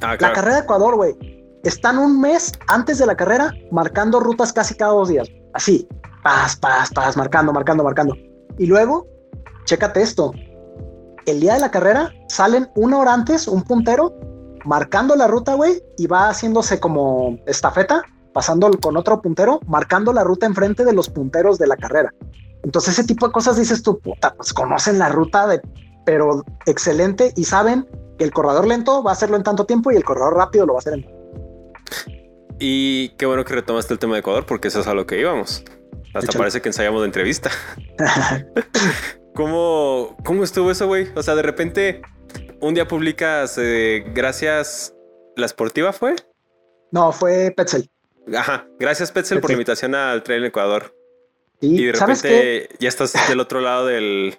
Ah, 0.00 0.16
la 0.18 0.32
carrera 0.32 0.56
de 0.56 0.62
Ecuador, 0.62 0.96
güey. 0.96 1.16
Están 1.64 1.98
un 1.98 2.20
mes 2.20 2.52
antes 2.68 2.98
de 2.98 3.06
la 3.06 3.16
carrera 3.16 3.52
marcando 3.70 4.20
rutas 4.20 4.52
casi 4.52 4.74
cada 4.74 4.92
dos 4.92 5.08
días. 5.08 5.28
Así. 5.52 5.88
Paz, 6.22 6.56
paz, 6.56 6.90
paz, 6.90 7.16
marcando, 7.16 7.52
marcando, 7.52 7.84
marcando. 7.84 8.14
Y 8.58 8.66
luego, 8.66 9.06
chécate 9.64 10.02
esto. 10.02 10.32
El 11.26 11.40
día 11.40 11.54
de 11.54 11.60
la 11.60 11.70
carrera 11.70 12.12
salen 12.28 12.70
una 12.74 12.98
hora 12.98 13.12
antes, 13.12 13.46
un 13.46 13.62
puntero, 13.62 14.14
marcando 14.64 15.14
la 15.16 15.26
ruta, 15.26 15.54
güey, 15.54 15.82
y 15.98 16.06
va 16.06 16.30
haciéndose 16.30 16.80
como 16.80 17.38
estafeta, 17.46 18.02
pasando 18.38 18.70
con 18.80 18.96
otro 18.96 19.20
puntero, 19.20 19.58
marcando 19.66 20.12
la 20.12 20.22
ruta 20.22 20.46
enfrente 20.46 20.84
de 20.84 20.92
los 20.92 21.10
punteros 21.10 21.58
de 21.58 21.66
la 21.66 21.76
carrera. 21.76 22.14
Entonces 22.62 22.96
ese 22.96 23.04
tipo 23.04 23.26
de 23.26 23.32
cosas 23.32 23.56
dices 23.56 23.82
tú, 23.82 23.98
puta, 23.98 24.32
pues 24.36 24.52
conocen 24.52 24.96
la 25.00 25.08
ruta 25.08 25.48
de, 25.48 25.60
pero 26.06 26.44
excelente 26.64 27.32
y 27.34 27.42
saben 27.42 27.88
que 28.16 28.22
el 28.22 28.30
corredor 28.30 28.68
lento 28.68 29.02
va 29.02 29.10
a 29.10 29.14
hacerlo 29.14 29.36
en 29.36 29.42
tanto 29.42 29.64
tiempo 29.64 29.90
y 29.90 29.96
el 29.96 30.04
corredor 30.04 30.36
rápido 30.36 30.66
lo 30.66 30.74
va 30.74 30.78
a 30.78 30.82
hacer 30.82 30.92
en... 30.92 31.06
Y 32.60 33.08
qué 33.16 33.26
bueno 33.26 33.44
que 33.44 33.54
retomaste 33.54 33.92
el 33.92 33.98
tema 33.98 34.14
de 34.14 34.20
Ecuador 34.20 34.46
porque 34.46 34.68
eso 34.68 34.82
es 34.82 34.86
a 34.86 34.94
lo 34.94 35.04
que 35.04 35.18
íbamos. 35.18 35.64
Hasta 36.14 36.38
parece 36.38 36.62
que 36.62 36.68
ensayamos 36.68 37.00
de 37.00 37.06
entrevista. 37.06 37.50
¿Cómo, 39.34 40.16
¿Cómo 40.24 40.44
estuvo 40.44 40.70
eso, 40.70 40.86
güey? 40.86 41.08
O 41.16 41.24
sea, 41.24 41.34
de 41.34 41.42
repente 41.42 42.02
un 42.60 42.74
día 42.74 42.86
publicas 42.86 43.58
eh, 43.58 44.04
gracias 44.14 44.94
la 45.34 45.46
esportiva 45.46 45.92
fue? 45.92 46.14
No, 46.92 47.10
fue 47.10 47.52
Petzel. 47.56 47.90
Ajá, 48.36 48.66
gracias 48.78 49.12
Petzel, 49.12 49.40
por 49.40 49.50
la 49.50 49.54
invitación 49.54 49.94
al 49.94 50.22
Trail 50.22 50.42
en 50.42 50.48
Ecuador 50.48 50.94
y 51.60 51.84
de 51.84 51.92
repente 51.92 52.68
ya 52.78 52.88
estás 52.88 53.12
del 53.28 53.40
otro 53.40 53.60
lado 53.60 53.86
del, 53.86 54.36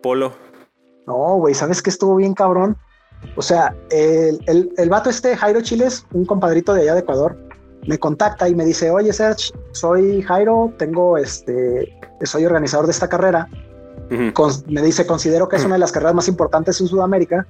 polo. 0.00 0.34
No, 1.06 1.36
güey, 1.36 1.54
¿sabes 1.54 1.82
qué 1.82 1.90
estuvo 1.90 2.16
bien 2.16 2.34
cabrón? 2.34 2.76
O 3.36 3.42
sea, 3.42 3.74
el, 3.90 4.40
el, 4.46 4.72
el 4.76 4.88
vato 4.88 5.10
este, 5.10 5.36
Jairo 5.36 5.60
Chiles, 5.60 6.06
un 6.12 6.24
compadrito 6.24 6.72
de 6.72 6.82
allá 6.82 6.94
de 6.94 7.00
Ecuador, 7.00 7.36
me 7.86 7.98
contacta 7.98 8.48
y 8.48 8.54
me 8.54 8.64
dice, 8.64 8.90
oye 8.90 9.12
Serge, 9.12 9.52
soy 9.72 10.22
Jairo, 10.22 10.72
tengo 10.78 11.16
este, 11.16 11.96
soy 12.22 12.44
organizador 12.44 12.86
de 12.86 12.92
esta 12.92 13.08
carrera. 13.08 13.48
me 14.66 14.82
dice, 14.82 15.06
considero 15.06 15.48
que 15.48 15.56
es 15.56 15.64
una 15.64 15.74
de 15.74 15.80
las 15.80 15.92
carreras 15.92 16.14
más 16.14 16.28
importantes 16.28 16.80
en 16.80 16.86
Sudamérica 16.86 17.46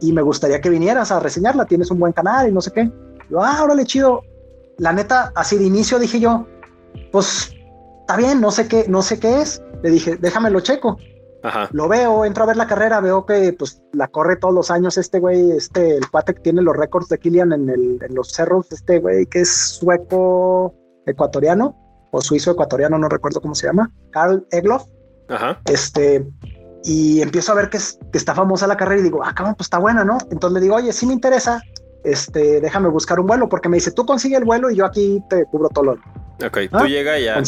y 0.00 0.12
me 0.12 0.22
gustaría 0.22 0.60
que 0.60 0.70
vinieras 0.70 1.10
a 1.10 1.20
reseñarla, 1.20 1.66
tienes 1.66 1.90
un 1.90 1.98
buen 1.98 2.12
canal 2.12 2.48
y 2.48 2.52
no 2.52 2.60
sé 2.60 2.72
qué. 2.72 2.90
Yo, 3.30 3.42
ah, 3.42 3.62
órale, 3.62 3.84
chido. 3.84 4.22
La 4.78 4.92
neta, 4.92 5.32
así 5.34 5.56
de 5.56 5.64
inicio 5.64 5.98
dije 5.98 6.20
yo, 6.20 6.46
pues 7.12 7.54
está 8.00 8.16
bien, 8.16 8.40
no 8.40 8.50
sé 8.50 8.68
qué, 8.68 8.86
no 8.88 9.02
sé 9.02 9.18
qué 9.18 9.40
es. 9.40 9.62
Le 9.82 9.90
dije, 9.90 10.16
déjame 10.16 10.50
lo 10.50 10.60
checo. 10.60 10.98
Lo 11.70 11.86
veo, 11.88 12.24
entro 12.24 12.42
a 12.42 12.46
ver 12.46 12.56
la 12.56 12.66
carrera, 12.66 13.00
veo 13.00 13.24
que 13.24 13.52
pues 13.52 13.80
la 13.92 14.08
corre 14.08 14.36
todos 14.36 14.52
los 14.52 14.70
años 14.70 14.98
este 14.98 15.20
güey, 15.20 15.52
este, 15.52 15.96
el 15.96 16.10
cuate 16.10 16.34
que 16.34 16.40
tiene 16.40 16.60
los 16.60 16.76
récords 16.76 17.08
de 17.08 17.18
Kilian 17.18 17.52
en, 17.52 17.70
el, 17.70 17.98
en 18.02 18.14
los 18.14 18.32
cerros, 18.32 18.72
este 18.72 18.98
güey 18.98 19.26
que 19.26 19.42
es 19.42 19.54
sueco 19.78 20.74
ecuatoriano 21.06 22.08
o 22.10 22.20
suizo 22.20 22.50
ecuatoriano, 22.50 22.98
no 22.98 23.08
recuerdo 23.08 23.40
cómo 23.40 23.54
se 23.54 23.68
llama, 23.68 23.92
Carl 24.10 24.44
Egloff. 24.50 24.86
Ajá. 25.28 25.60
Este, 25.66 26.26
y 26.82 27.20
empiezo 27.20 27.52
a 27.52 27.56
ver 27.56 27.70
que, 27.70 27.76
es, 27.76 27.98
que 28.12 28.18
está 28.18 28.34
famosa 28.34 28.66
la 28.66 28.76
carrera 28.76 29.00
y 29.00 29.04
digo, 29.04 29.22
ah, 29.24 29.32
cabrón, 29.34 29.54
pues 29.56 29.66
está 29.66 29.78
buena, 29.78 30.04
¿no? 30.04 30.18
Entonces 30.30 30.54
le 30.54 30.60
digo, 30.60 30.76
oye, 30.76 30.92
sí 30.92 31.06
me 31.06 31.12
interesa, 31.12 31.60
este, 32.06 32.60
déjame 32.60 32.88
buscar 32.88 33.18
un 33.18 33.26
vuelo, 33.26 33.48
porque 33.48 33.68
me 33.68 33.78
dice, 33.78 33.90
tú 33.90 34.06
consigue 34.06 34.36
el 34.36 34.44
vuelo 34.44 34.70
y 34.70 34.76
yo 34.76 34.86
aquí 34.86 35.20
te 35.28 35.44
cubro 35.46 35.68
todo 35.68 35.84
lo. 35.84 35.92
Ok, 36.46 36.58
tú 36.70 36.78
¿Ah? 36.78 36.86
llega 36.86 37.18
ya. 37.18 37.42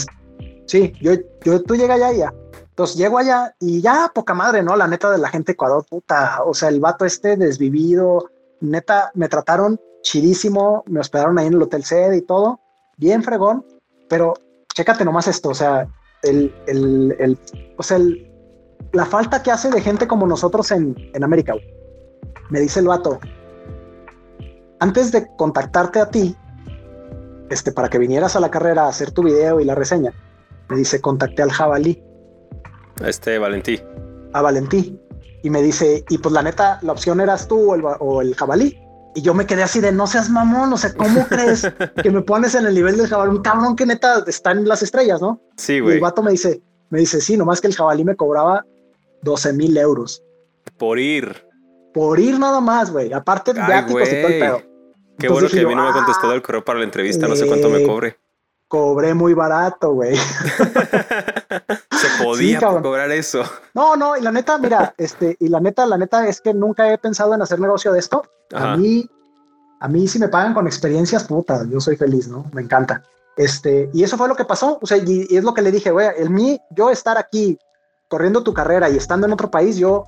sí, 0.66 0.92
yo, 1.00 1.12
yo, 1.44 1.62
tú 1.62 1.76
llega 1.76 1.96
y 2.12 2.18
ya. 2.18 2.34
Entonces 2.70 2.96
llego 2.96 3.18
allá 3.18 3.54
y 3.60 3.80
ya 3.80 4.10
poca 4.12 4.34
madre, 4.34 4.62
¿no? 4.62 4.76
La 4.76 4.88
neta 4.88 5.10
de 5.10 5.18
la 5.18 5.28
gente 5.28 5.52
de 5.52 5.54
Ecuador, 5.54 5.84
puta. 5.88 6.42
O 6.44 6.54
sea, 6.54 6.68
el 6.70 6.80
vato 6.80 7.04
este 7.04 7.36
desvivido, 7.36 8.30
neta, 8.60 9.12
me 9.14 9.28
trataron 9.28 9.80
chidísimo, 10.02 10.82
me 10.86 11.00
hospedaron 11.00 11.38
ahí 11.38 11.46
en 11.46 11.54
el 11.54 11.62
Hotel 11.62 11.84
Sede 11.84 12.16
y 12.16 12.22
todo, 12.22 12.60
bien 12.96 13.22
fregón, 13.22 13.64
pero 14.08 14.34
chécate 14.74 15.04
nomás 15.04 15.28
esto, 15.28 15.50
o 15.50 15.54
sea, 15.54 15.88
el, 16.22 16.54
el, 16.66 17.16
el 17.18 17.38
o 17.76 17.82
sea, 17.82 17.98
la 18.92 19.04
falta 19.04 19.42
que 19.42 19.50
hace 19.50 19.70
de 19.70 19.80
gente 19.80 20.06
como 20.06 20.26
nosotros 20.26 20.70
en, 20.70 20.96
en 21.14 21.24
América. 21.24 21.54
Me 22.50 22.60
dice 22.60 22.80
el 22.80 22.86
vato, 22.86 23.20
antes 24.80 25.12
de 25.12 25.26
contactarte 25.36 26.00
a 26.00 26.10
ti, 26.10 26.36
este, 27.50 27.72
para 27.72 27.88
que 27.88 27.98
vinieras 27.98 28.36
a 28.36 28.40
la 28.40 28.50
carrera 28.50 28.84
a 28.84 28.88
hacer 28.88 29.10
tu 29.10 29.22
video 29.22 29.60
y 29.60 29.64
la 29.64 29.74
reseña, 29.74 30.12
me 30.68 30.76
dice, 30.76 31.00
contacté 31.00 31.42
al 31.42 31.50
jabalí 31.50 32.02
este 33.04 33.38
Valentí. 33.38 33.80
A 34.32 34.42
Valentí. 34.42 34.98
Y 35.42 35.50
me 35.50 35.62
dice, 35.62 36.04
y 36.08 36.18
pues 36.18 36.32
la 36.32 36.42
neta, 36.42 36.78
la 36.82 36.92
opción 36.92 37.20
eras 37.20 37.46
tú 37.46 37.72
o 37.72 38.22
el, 38.22 38.34
jabalí. 38.34 38.78
Y 39.14 39.22
yo 39.22 39.34
me 39.34 39.46
quedé 39.46 39.62
así 39.62 39.80
de 39.80 39.92
no 39.92 40.06
seas 40.06 40.30
mamón, 40.30 40.70
no 40.70 40.76
sé 40.76 40.94
cómo 40.94 41.26
crees 41.28 41.66
que 42.02 42.10
me 42.10 42.22
pones 42.22 42.54
en 42.54 42.66
el 42.66 42.74
nivel 42.74 42.96
del 42.96 43.06
jabalí, 43.06 43.30
un 43.30 43.42
cabrón 43.42 43.76
que 43.76 43.86
neta 43.86 44.24
está 44.26 44.52
en 44.52 44.66
las 44.66 44.82
estrellas, 44.82 45.20
¿no? 45.20 45.40
Sí, 45.56 45.80
güey. 45.80 45.94
Y 45.94 45.96
el 45.96 46.02
vato 46.02 46.22
me 46.22 46.32
dice, 46.32 46.60
me 46.90 46.98
dice, 47.00 47.20
sí, 47.20 47.36
nomás 47.36 47.60
que 47.60 47.68
el 47.68 47.74
jabalí 47.74 48.04
me 48.04 48.16
cobraba 48.16 48.64
12 49.22 49.52
mil 49.52 49.76
euros. 49.76 50.22
Por 50.76 50.98
ir. 50.98 51.46
Por 51.94 52.18
ir 52.18 52.38
nada 52.38 52.60
más, 52.60 52.90
güey. 52.90 53.12
Aparte 53.12 53.54
de 53.54 53.64
viáticos 53.64 54.08
y 54.08 54.22
todo 54.22 54.28
el 54.28 54.40
pedo. 54.40 54.62
Qué 55.18 55.28
bueno 55.28 55.48
que 55.48 55.60
a 55.60 55.66
mí 55.66 55.74
no 55.74 55.82
me 55.82 55.88
ha 55.88 55.92
contestado 55.92 56.32
el 56.32 56.42
correo 56.42 56.64
para 56.64 56.78
la 56.78 56.84
entrevista, 56.84 57.26
no 57.26 57.36
sé 57.36 57.46
cuánto 57.46 57.68
me 57.68 57.82
cobre 57.82 58.18
cobré 58.68 59.14
muy 59.14 59.34
barato, 59.34 59.94
güey. 59.94 60.14
Se 61.90 62.22
podía 62.22 62.60
cobrar 62.60 63.10
eso. 63.10 63.42
No, 63.74 63.96
no, 63.96 64.16
y 64.16 64.20
la 64.20 64.30
neta, 64.30 64.58
mira, 64.58 64.94
este, 64.98 65.36
y 65.40 65.48
la 65.48 65.58
neta, 65.58 65.86
la 65.86 65.98
neta 65.98 66.28
es 66.28 66.40
que 66.40 66.54
nunca 66.54 66.92
he 66.92 66.98
pensado 66.98 67.34
en 67.34 67.42
hacer 67.42 67.58
negocio 67.58 67.92
de 67.92 67.98
esto. 67.98 68.22
A 68.52 68.76
mí, 68.76 69.08
a 69.80 69.88
mí 69.88 70.06
si 70.06 70.18
me 70.18 70.28
pagan 70.28 70.54
con 70.54 70.66
experiencias, 70.66 71.24
puta, 71.24 71.64
yo 71.68 71.80
soy 71.80 71.96
feliz, 71.96 72.28
¿no? 72.28 72.44
Me 72.52 72.62
encanta. 72.62 73.02
Este, 73.36 73.90
y 73.92 74.04
eso 74.04 74.16
fue 74.16 74.28
lo 74.28 74.36
que 74.36 74.44
pasó. 74.44 74.78
O 74.80 74.86
sea, 74.86 74.98
y, 74.98 75.26
es 75.34 75.42
lo 75.42 75.54
que 75.54 75.62
le 75.62 75.72
dije, 75.72 75.90
güey, 75.90 76.08
el 76.16 76.30
mí, 76.30 76.60
yo 76.70 76.90
estar 76.90 77.18
aquí 77.18 77.58
corriendo 78.08 78.42
tu 78.42 78.54
carrera 78.54 78.88
y 78.88 78.96
estando 78.96 79.26
en 79.26 79.32
otro 79.32 79.50
país, 79.50 79.76
yo 79.76 80.06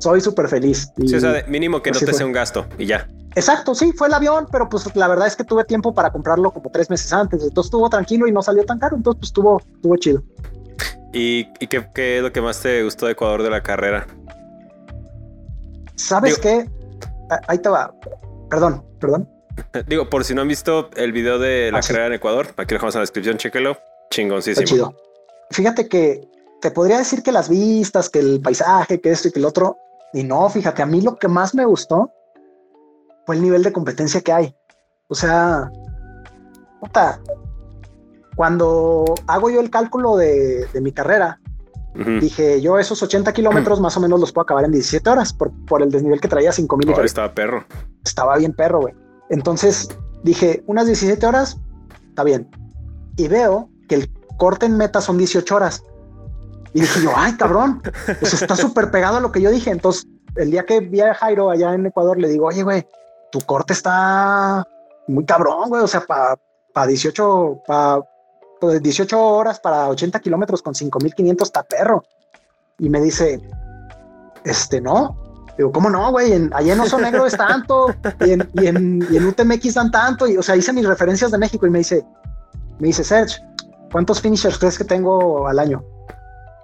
soy 0.00 0.20
súper 0.20 0.48
feliz. 0.48 0.92
sí, 1.06 1.14
o 1.14 1.20
sea, 1.20 1.44
mínimo 1.46 1.82
que 1.82 1.90
no 1.90 1.98
te 1.98 2.12
sea 2.12 2.26
un 2.26 2.32
gasto 2.32 2.66
y 2.78 2.86
ya. 2.86 3.08
Exacto, 3.36 3.74
sí, 3.74 3.92
fue 3.92 4.08
el 4.08 4.14
avión, 4.14 4.48
pero 4.50 4.68
pues 4.68 4.84
la 4.96 5.06
verdad 5.06 5.28
es 5.28 5.36
que 5.36 5.44
tuve 5.44 5.64
tiempo 5.64 5.94
para 5.94 6.10
comprarlo 6.10 6.50
como 6.50 6.70
tres 6.70 6.90
meses 6.90 7.12
antes, 7.12 7.42
entonces 7.42 7.68
estuvo 7.68 7.88
tranquilo 7.88 8.26
y 8.26 8.32
no 8.32 8.42
salió 8.42 8.64
tan 8.64 8.78
caro, 8.78 8.96
entonces 8.96 9.20
pues 9.20 9.28
estuvo, 9.28 9.60
estuvo 9.60 9.96
chido. 9.96 10.22
¿Y, 11.12 11.44
qué, 11.66 12.16
es 12.16 12.22
lo 12.22 12.32
que 12.32 12.40
más 12.40 12.60
te 12.60 12.82
gustó 12.82 13.06
de 13.06 13.12
Ecuador 13.12 13.42
de 13.42 13.50
la 13.50 13.62
carrera? 13.62 14.06
¿Sabes 15.96 16.38
qué? 16.38 16.68
Ah, 17.30 17.40
ahí 17.48 17.58
te 17.58 17.68
va. 17.68 17.92
Perdón, 18.48 18.84
perdón. 19.00 19.28
Digo, 19.86 20.08
por 20.08 20.24
si 20.24 20.34
no 20.34 20.42
han 20.42 20.48
visto 20.48 20.90
el 20.96 21.12
video 21.12 21.38
de 21.38 21.70
la 21.72 21.78
ah, 21.78 21.82
carrera 21.82 22.06
en 22.06 22.14
Ecuador, 22.14 22.48
aquí 22.56 22.74
lo 22.74 22.76
dejamos 22.76 22.94
en 22.94 23.00
la 23.00 23.02
descripción, 23.02 23.36
chéquelo. 23.36 23.76
Chingoncísimo. 24.10 24.66
Chido. 24.66 24.96
Fíjate 25.50 25.88
que 25.88 26.28
te 26.60 26.70
podría 26.70 26.98
decir 26.98 27.22
que 27.22 27.32
las 27.32 27.48
vistas, 27.48 28.08
que 28.08 28.20
el 28.20 28.40
paisaje, 28.40 29.00
que 29.00 29.10
esto 29.10 29.28
y 29.28 29.32
que 29.32 29.38
el 29.38 29.44
otro. 29.44 29.78
Y 30.12 30.24
no, 30.24 30.48
fíjate, 30.48 30.82
a 30.82 30.86
mí 30.86 31.00
lo 31.00 31.16
que 31.16 31.28
más 31.28 31.54
me 31.54 31.64
gustó 31.64 32.10
fue 33.26 33.36
el 33.36 33.42
nivel 33.42 33.62
de 33.62 33.72
competencia 33.72 34.20
que 34.20 34.32
hay. 34.32 34.54
O 35.08 35.14
sea, 35.14 35.70
puta, 36.80 37.20
cuando 38.36 39.04
hago 39.26 39.50
yo 39.50 39.60
el 39.60 39.70
cálculo 39.70 40.16
de, 40.16 40.66
mi 40.80 40.92
carrera, 40.92 41.40
dije 41.94 42.60
yo 42.60 42.78
esos 42.78 43.02
80 43.02 43.32
kilómetros 43.32 43.80
más 43.80 43.96
o 43.96 44.00
menos 44.00 44.20
los 44.20 44.32
puedo 44.32 44.44
acabar 44.44 44.64
en 44.64 44.72
17 44.72 45.10
horas 45.10 45.32
por, 45.32 45.50
por 45.66 45.82
el 45.82 45.90
desnivel 45.90 46.20
que 46.20 46.28
traía 46.28 46.52
5000 46.52 46.90
oh, 46.90 47.02
Estaba 47.02 47.34
perro. 47.34 47.64
Estaba 48.04 48.36
bien 48.36 48.52
perro, 48.52 48.80
güey. 48.80 48.94
Entonces 49.28 49.88
dije 50.22 50.62
unas 50.66 50.86
17 50.86 51.24
horas, 51.26 51.60
está 52.08 52.24
bien. 52.24 52.48
Y 53.16 53.28
veo 53.28 53.68
que 53.88 53.96
el 53.96 54.10
corte 54.38 54.66
en 54.66 54.76
meta 54.76 55.00
son 55.00 55.18
18 55.18 55.54
horas. 55.54 55.84
Y 56.72 56.80
dije 56.80 57.02
yo, 57.02 57.12
ay, 57.16 57.36
cabrón, 57.36 57.82
pues 58.20 58.34
está 58.34 58.54
súper 58.56 58.90
pegado 58.90 59.16
a 59.16 59.20
lo 59.20 59.32
que 59.32 59.40
yo 59.40 59.50
dije. 59.50 59.70
Entonces, 59.70 60.06
el 60.36 60.50
día 60.50 60.64
que 60.64 60.80
vi 60.80 61.00
a 61.00 61.14
Jairo 61.14 61.50
allá 61.50 61.74
en 61.74 61.86
Ecuador, 61.86 62.18
le 62.18 62.28
digo, 62.28 62.46
oye, 62.46 62.62
güey, 62.62 62.86
tu 63.32 63.40
corte 63.40 63.72
está 63.72 64.66
muy 65.08 65.24
cabrón, 65.24 65.68
güey. 65.68 65.82
O 65.82 65.88
sea, 65.88 66.00
para 66.02 66.36
pa 66.72 66.86
18, 66.86 67.62
para 67.66 68.00
18 68.60 69.20
horas 69.20 69.58
para 69.58 69.88
80 69.88 70.20
kilómetros 70.20 70.62
con 70.62 70.74
5500 70.74 71.48
está 71.48 71.62
perro. 71.62 72.04
Y 72.78 72.88
me 72.88 73.00
dice, 73.00 73.40
este 74.44 74.80
no. 74.80 75.16
Digo, 75.56 75.72
¿cómo 75.72 75.90
no, 75.90 76.10
güey? 76.10 76.32
En, 76.32 76.50
allá 76.54 76.72
en 76.72 76.80
Oso 76.80 76.98
Negro 76.98 77.26
es 77.26 77.36
tanto 77.36 77.94
y 78.20 78.30
en, 78.30 78.48
y, 78.54 79.16
en, 79.16 79.26
UTMX 79.26 79.74
dan 79.74 79.90
tanto. 79.90 80.26
Y, 80.26 80.36
o 80.36 80.42
sea, 80.42 80.56
hice 80.56 80.72
mis 80.72 80.86
referencias 80.86 81.30
de 81.30 81.38
México 81.38 81.66
y 81.66 81.70
me 81.70 81.78
dice, 81.78 82.04
me 82.78 82.88
dice, 82.88 83.04
Serge, 83.04 83.42
¿cuántos 83.92 84.20
finishers 84.20 84.58
crees 84.58 84.78
que 84.78 84.84
tengo 84.84 85.46
al 85.48 85.58
año? 85.58 85.84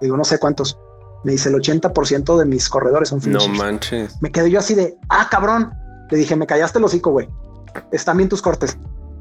Digo, 0.01 0.17
no 0.17 0.23
sé 0.23 0.39
cuántos. 0.39 0.77
Me 1.23 1.31
dice, 1.31 1.49
el 1.49 1.55
80% 1.55 2.37
de 2.37 2.45
mis 2.45 2.69
corredores 2.69 3.09
son 3.09 3.21
finishers. 3.21 3.49
No 3.49 3.63
manches. 3.63 4.21
Me 4.21 4.31
quedé 4.31 4.51
yo 4.51 4.59
así 4.59 4.75
de, 4.75 4.95
ah, 5.09 5.27
cabrón. 5.29 5.73
Le 6.09 6.17
dije, 6.17 6.35
me 6.35 6.47
callaste 6.47 6.79
el 6.79 6.85
hocico, 6.85 7.11
güey. 7.11 7.27
Están 7.91 8.17
bien 8.17 8.29
tus 8.29 8.41
cortes. 8.41 8.77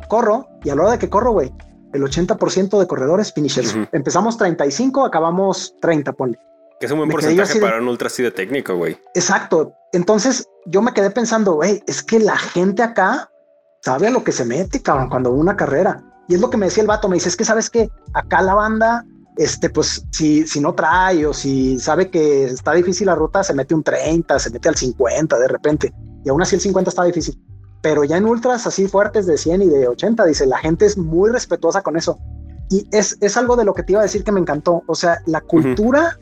Corro 0.09 0.47
y 0.63 0.71
a 0.71 0.75
la 0.77 0.83
hora 0.83 0.93
de 0.93 0.99
que 0.99 1.09
corro, 1.09 1.33
güey, 1.33 1.53
el 1.93 2.03
80% 2.03 2.79
de 2.79 2.87
corredores 2.87 3.33
finishers. 3.33 3.75
Empezamos 3.93 4.37
35, 4.37 5.05
acabamos 5.05 5.75
30, 5.81 6.13
ponle. 6.13 6.39
Que 6.79 6.87
es 6.87 6.93
un 6.93 6.99
buen 6.99 7.11
porcentaje 7.11 7.59
para 7.59 7.81
un 7.81 7.89
ultra 7.89 8.09
así 8.09 8.23
de 8.23 8.31
técnico, 8.31 8.77
güey. 8.77 9.01
Exacto. 9.15 9.73
Entonces 9.93 10.47
yo 10.67 10.83
me 10.83 10.93
quedé 10.93 11.11
pensando, 11.11 11.55
güey, 11.55 11.83
es 11.87 12.03
que 12.03 12.21
la 12.21 12.37
gente 12.37 12.83
acá 12.83 13.31
sabe 13.83 14.09
a 14.09 14.11
lo 14.11 14.23
que 14.23 14.33
se 14.33 14.45
mete, 14.45 14.83
cabrón, 14.83 15.09
cuando 15.09 15.31
una 15.31 15.57
carrera. 15.57 16.03
Y 16.29 16.35
es 16.35 16.41
lo 16.41 16.51
que 16.51 16.57
me 16.57 16.67
decía 16.67 16.83
el 16.83 16.89
vato, 16.89 17.09
me 17.09 17.15
dice, 17.15 17.29
es 17.29 17.37
que 17.37 17.45
sabes 17.45 17.71
que 17.71 17.89
acá 18.13 18.43
la 18.43 18.55
banda, 18.55 19.05
este, 19.37 19.71
pues 19.71 20.05
si, 20.11 20.47
si 20.47 20.61
no 20.61 20.75
trae 20.75 21.27
o 21.27 21.35
si 21.35 21.79
sabe 21.79 22.11
que 22.11 22.45
está 22.45 22.73
difícil 22.73 23.07
la 23.07 23.15
ruta, 23.15 23.43
se 23.43 23.55
mete 23.55 23.75
un 23.75 23.83
30, 23.83 24.39
se 24.39 24.51
mete 24.51 24.69
al 24.69 24.77
50 24.77 25.39
de 25.39 25.49
repente 25.49 25.95
y 26.27 26.29
aún 26.29 26.43
así 26.43 26.57
el 26.57 26.61
50 26.61 26.91
está 26.91 27.05
difícil. 27.05 27.41
Pero 27.83 28.03
ya 28.03 28.17
en 28.17 28.25
ultras 28.25 28.67
así 28.67 28.89
fuertes 28.89 29.27
de 29.27 29.39
100 29.39 29.63
y 29.63 29.67
de 29.67 29.87
80, 29.87 30.25
dice, 30.25 30.45
la 30.45 30.59
gente 30.59 30.87
es 30.87 30.99
muy 30.99 31.31
respetuosa 31.31 31.83
con 31.83 31.97
eso. 31.97 32.19
Y 32.69 32.89
es, 32.91 33.17
es 33.21 33.37
algo 33.37 33.55
de 33.55 33.65
lo 33.65 33.75
que 33.75 33.85
te 33.85 33.93
iba 33.93 34.01
a 34.01 34.03
decir 34.03 34.25
que 34.25 34.33
me 34.33 34.41
encantó. 34.41 34.83
O 34.89 34.97
sea, 34.97 35.23
la 35.27 35.41
cultura 35.41 36.19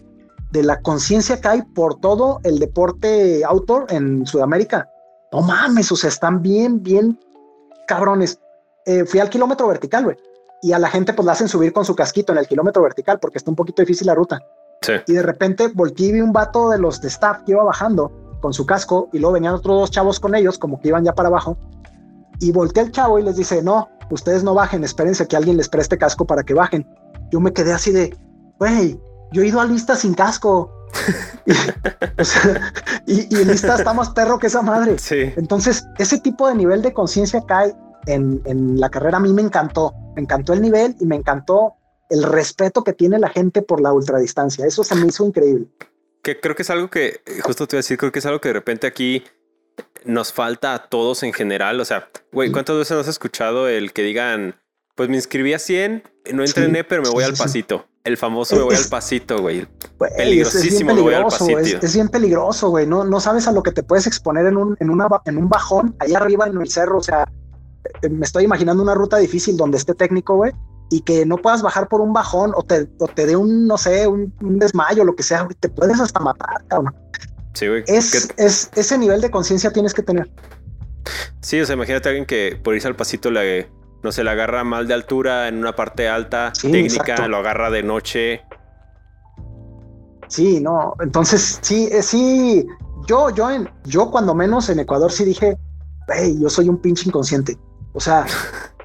de 0.51 0.63
la 0.63 0.83
conciencia 0.83 1.41
que 1.41 1.49
hay 1.49 1.63
por 1.63 2.01
todo 2.01 2.41
el 2.45 2.59
deporte 2.59 3.43
outdoor 3.47 3.87
en 3.89 4.27
Sudamérica. 4.27 4.91
No 5.33 5.41
mames, 5.41 5.91
o 5.91 5.97
sea, 5.97 6.09
están 6.09 6.43
bien, 6.43 6.83
bien 6.83 7.19
cabrones. 7.87 8.39
Eh, 8.85 9.07
fui 9.07 9.21
al 9.21 9.31
kilómetro 9.31 9.67
vertical, 9.67 10.05
güey. 10.05 10.17
Y 10.65 10.73
a 10.73 10.79
la 10.79 10.89
gente 10.89 11.13
pues 11.13 11.27
la 11.27 11.33
hacen 11.33 11.47
subir 11.47 11.75
con 11.75 11.85
su 11.85 11.95
casquito 11.95 12.33
en 12.33 12.39
el 12.39 12.47
kilómetro 12.47 12.83
vertical 12.83 13.19
porque 13.21 13.37
está 13.37 13.51
un 13.51 13.55
poquito 13.55 13.83
difícil 13.83 14.07
la 14.07 14.15
ruta. 14.15 14.41
Sí. 14.81 14.95
Y 15.07 15.13
de 15.13 15.23
repente 15.23 15.69
volteé 15.69 16.07
y 16.07 16.13
vi 16.13 16.21
un 16.23 16.33
vato 16.33 16.71
de 16.71 16.79
los 16.79 17.03
de 17.03 17.09
staff 17.09 17.43
que 17.45 17.53
iba 17.53 17.63
bajando 17.63 18.11
con 18.41 18.55
su 18.55 18.65
casco 18.65 19.11
y 19.13 19.19
luego 19.19 19.35
venían 19.35 19.53
otros 19.53 19.79
dos 19.79 19.91
chavos 19.91 20.19
con 20.19 20.35
ellos, 20.35 20.57
como 20.59 20.81
que 20.81 20.89
iban 20.89 21.05
ya 21.05 21.13
para 21.13 21.29
abajo. 21.29 21.59
Y 22.41 22.51
volteé 22.51 22.85
el 22.85 22.93
chavo 22.93 23.19
y 23.19 23.23
les 23.23 23.37
dice, 23.37 23.63
no, 23.63 23.91
ustedes 24.11 24.43
no 24.43 24.55
bajen, 24.55 24.85
espérense 24.85 25.29
que 25.29 25.37
alguien 25.37 25.59
les 25.59 25.69
preste 25.69 25.99
casco 25.99 26.27
para 26.27 26.43
que 26.43 26.55
bajen. 26.55 26.89
Yo 27.31 27.41
me 27.41 27.53
quedé 27.53 27.75
así 27.75 27.93
de, 27.93 28.17
güey, 28.59 28.99
yo 29.33 29.43
he 29.43 29.49
ido 29.49 29.61
a 29.61 29.67
lista 29.67 29.95
sin 29.97 30.15
casco. 30.15 30.73
y, 33.07 33.35
y, 33.35 33.45
lista 33.45 33.75
está 33.75 33.93
más 33.93 34.09
perro 34.11 34.39
que 34.39 34.47
esa 34.47 34.63
madre. 34.63 34.99
Sí. 34.99 35.31
Entonces, 35.37 35.85
ese 35.99 36.19
tipo 36.21 36.49
de 36.49 36.55
nivel 36.55 36.81
de 36.81 36.95
conciencia 36.95 37.43
cae 37.47 37.77
en, 38.07 38.43
en 38.45 38.81
la 38.81 38.91
carrera. 38.91 39.19
A 39.19 39.21
mí 39.21 39.33
me 39.33 39.43
encantó, 39.43 39.95
me 40.15 40.23
encantó 40.23 40.53
el 40.53 40.63
nivel 40.63 40.97
y 41.01 41.07
me 41.07 41.17
encantó 41.17 41.75
el 42.11 42.23
respeto 42.23 42.85
que 42.85 42.93
tiene 42.93 43.19
la 43.19 43.29
gente 43.29 43.63
por 43.63 43.81
la 43.81 43.93
ultradistancia. 43.93 44.67
Eso 44.67 44.85
se 44.85 44.95
me 44.95 45.07
hizo 45.07 45.27
increíble. 45.27 45.67
Que 46.23 46.41
creo 46.41 46.55
que 46.55 46.63
es 46.63 46.71
algo 46.71 46.89
que, 46.89 47.21
justo 47.43 47.67
te 47.67 47.77
voy 47.77 47.79
a 47.79 47.83
decir, 47.83 47.99
creo 47.99 48.13
que 48.13 48.19
es 48.19 48.27
algo 48.27 48.41
que 48.41 48.49
de 48.49 48.55
repente 48.55 48.87
aquí 48.87 49.25
nos 50.05 50.33
falta 50.33 50.75
a 50.75 50.89
todos 50.89 51.23
en 51.23 51.33
general. 51.33 51.81
O 51.81 51.85
sea, 51.85 52.09
güey, 52.33 52.51
¿cuántas 52.51 52.77
veces 52.77 52.97
has 52.97 53.09
escuchado 53.09 53.69
el 53.69 53.93
que 53.93 54.03
digan, 54.03 54.57
pues 54.95 55.09
me 55.09 55.17
inscribí 55.17 55.53
a 55.55 55.59
100, 55.59 56.03
no 56.33 56.45
entrené, 56.45 56.85
pero 56.85 57.03
me 57.03 57.11
voy 57.11 57.25
al 57.25 57.35
pasito? 57.35 57.87
El 58.05 58.19
famoso 58.19 58.55
me 58.57 58.63
voy 58.63 58.77
al 58.77 58.89
pasito, 58.91 59.39
güey. 59.41 59.67
Peligrosísimo, 60.17 60.91
es, 60.91 61.01
voy 61.01 61.15
al 61.15 61.25
pasito. 61.25 61.59
Es, 61.59 61.95
bien 61.95 62.09
peligroso, 62.09 62.69
güey. 62.69 62.87
No, 62.87 63.03
no 63.05 63.19
sabes 63.19 63.49
a 63.49 63.53
lo 63.53 63.63
que 63.63 63.73
te 63.73 63.83
puedes 63.83 64.07
exponer 64.07 64.47
en 64.47 64.59
un, 64.59 64.77
en, 64.79 64.91
una, 64.91 65.09
en 65.25 65.39
un 65.39 65.49
bajón, 65.49 65.97
ahí 66.01 66.15
arriba 66.15 66.47
en 66.47 66.61
el 66.61 66.69
cerro. 66.69 66.99
O 66.99 67.03
sea, 67.03 67.27
me 68.11 68.25
estoy 68.25 68.45
imaginando 68.45 68.83
una 68.83 68.95
ruta 68.95 69.17
difícil 69.19 69.57
donde 69.57 69.79
esté 69.79 69.95
técnico, 69.95 70.37
güey, 70.37 70.53
y 70.91 71.01
que 71.01 71.27
no 71.27 71.39
puedas 71.39 71.63
bajar 71.63 71.89
por 71.89 72.01
un 72.01 72.13
bajón 72.13 72.53
o 72.55 72.63
te, 72.63 72.89
o 72.99 73.09
te 73.09 73.27
dé 73.27 73.37
un, 73.37 73.67
no 73.67 73.79
sé, 73.79 74.07
un, 74.07 74.33
desmayo, 74.41 75.05
lo 75.05 75.15
que 75.15 75.23
sea, 75.23 75.43
güey, 75.43 75.57
te 75.59 75.69
puedes 75.69 76.01
hasta 76.01 76.21
matar, 76.21 76.65
cabrón. 76.69 76.95
Sí, 77.55 77.69
güey. 77.69 77.85
Es, 77.87 78.33
es, 78.37 78.71
ese 78.75 78.99
nivel 78.99 79.21
de 79.21 79.31
conciencia 79.31 79.73
tienes 79.73 79.95
que 79.95 80.03
tener. 80.03 80.31
Sí, 81.41 81.61
o 81.61 81.67
sea, 81.67 81.75
imagínate 81.75 82.09
a 82.09 82.11
alguien 82.11 82.27
que 82.27 82.59
por 82.63 82.75
irse 82.75 82.89
al 82.89 82.97
pasito 82.97 83.31
le, 83.31 83.71
no 84.03 84.13
se 84.13 84.25
le 84.25 84.31
agarra 84.31 84.65
mal 84.65 84.87
de 84.87 84.95
altura 84.95 85.49
en 85.49 85.59
una 85.59 85.75
parte 85.75 86.09
alta, 86.09 86.53
técnica, 86.61 87.27
lo 87.29 87.39
agarra 87.39 87.71
de 87.71 87.83
noche. 87.83 88.43
Sí, 90.29 90.61
no, 90.61 90.95
entonces 91.01 91.59
sí, 91.63 91.89
eh, 91.93 92.03
sí, 92.03 92.67
yo, 93.07 93.31
yo, 93.31 93.51
en, 93.51 93.69
yo 93.85 94.11
cuando 94.11 94.35
menos 94.35 94.69
en 94.69 94.81
Ecuador 94.81 95.13
sí 95.13 95.25
dije, 95.25 95.57
hey, 96.09 96.37
yo 96.41 96.49
soy 96.49 96.69
un 96.69 96.79
pinche 96.79 97.09
inconsciente. 97.09 97.59
O 97.95 98.01
sea, 98.01 98.27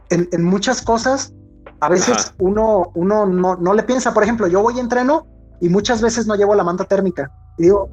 en, 0.10 0.30
en 0.32 0.44
muchas 0.44 0.82
cosas, 0.82 1.34
a 1.82 1.90
veces 1.90 2.34
uno, 2.40 2.92
uno 2.96 3.26
no, 3.26 3.56
no 3.56 3.74
le 3.74 3.84
piensa, 3.84 4.14
por 4.14 4.24
ejemplo, 4.24 4.48
yo 4.48 4.62
voy 4.62 4.76
y 4.78 4.80
entreno 4.80 5.28
y 5.62 5.70
muchas 5.70 6.02
veces 6.02 6.28
no 6.28 6.36
llevo 6.36 6.56
la 6.56 6.64
manta 6.64 6.86
térmica. 6.86 7.32
Y 7.58 7.64
digo, 7.64 7.90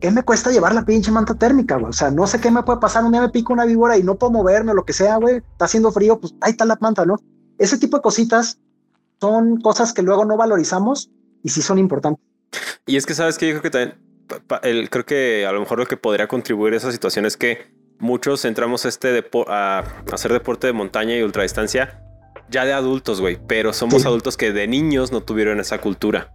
¿qué 0.00 0.10
me 0.10 0.22
cuesta 0.22 0.50
llevar 0.50 0.74
la 0.74 0.84
pinche 0.84 1.10
manta 1.10 1.34
térmica, 1.34 1.76
güey? 1.76 1.90
O 1.90 1.92
sea, 1.92 2.10
no 2.10 2.26
sé 2.26 2.40
qué 2.40 2.50
me 2.50 2.62
puede 2.62 2.80
pasar, 2.80 3.04
un 3.04 3.12
día 3.12 3.20
me 3.20 3.28
pico 3.28 3.52
una 3.52 3.64
víbora 3.64 3.96
y 3.96 4.02
no 4.02 4.16
puedo 4.16 4.32
moverme 4.32 4.72
o 4.72 4.74
lo 4.74 4.84
que 4.84 4.92
sea, 4.92 5.16
güey, 5.16 5.36
está 5.36 5.66
haciendo 5.66 5.92
frío, 5.92 6.18
pues 6.18 6.34
ahí 6.40 6.52
está 6.52 6.64
la 6.64 6.78
manta, 6.80 7.04
¿no? 7.04 7.16
Ese 7.58 7.78
tipo 7.78 7.96
de 7.96 8.02
cositas 8.02 8.58
son 9.20 9.60
cosas 9.60 9.92
que 9.92 10.02
luego 10.02 10.24
no 10.24 10.36
valorizamos 10.36 11.10
y 11.42 11.48
sí 11.48 11.62
son 11.62 11.78
importantes. 11.78 12.24
Y 12.86 12.96
es 12.96 13.06
que 13.06 13.14
sabes 13.14 13.38
que 13.38 13.48
yo 13.48 13.60
creo 13.60 13.62
que 13.62 13.70
también, 13.70 14.88
creo 14.88 15.06
que 15.06 15.46
a 15.46 15.52
lo 15.52 15.60
mejor 15.60 15.78
lo 15.78 15.86
que 15.86 15.96
podría 15.96 16.28
contribuir 16.28 16.74
a 16.74 16.76
esa 16.76 16.92
situación 16.92 17.26
es 17.26 17.36
que 17.36 17.73
muchos 17.98 18.44
entramos 18.44 18.84
este 18.84 19.24
a 19.48 19.84
hacer 20.12 20.32
deporte 20.32 20.66
de 20.66 20.72
montaña 20.72 21.16
y 21.16 21.22
ultradistancia 21.22 22.00
ya 22.50 22.64
de 22.64 22.72
adultos, 22.72 23.20
güey, 23.20 23.40
pero 23.46 23.72
somos 23.72 24.04
adultos 24.04 24.36
que 24.36 24.52
de 24.52 24.66
niños 24.66 25.12
no 25.12 25.22
tuvieron 25.22 25.60
esa 25.60 25.78
cultura. 25.80 26.32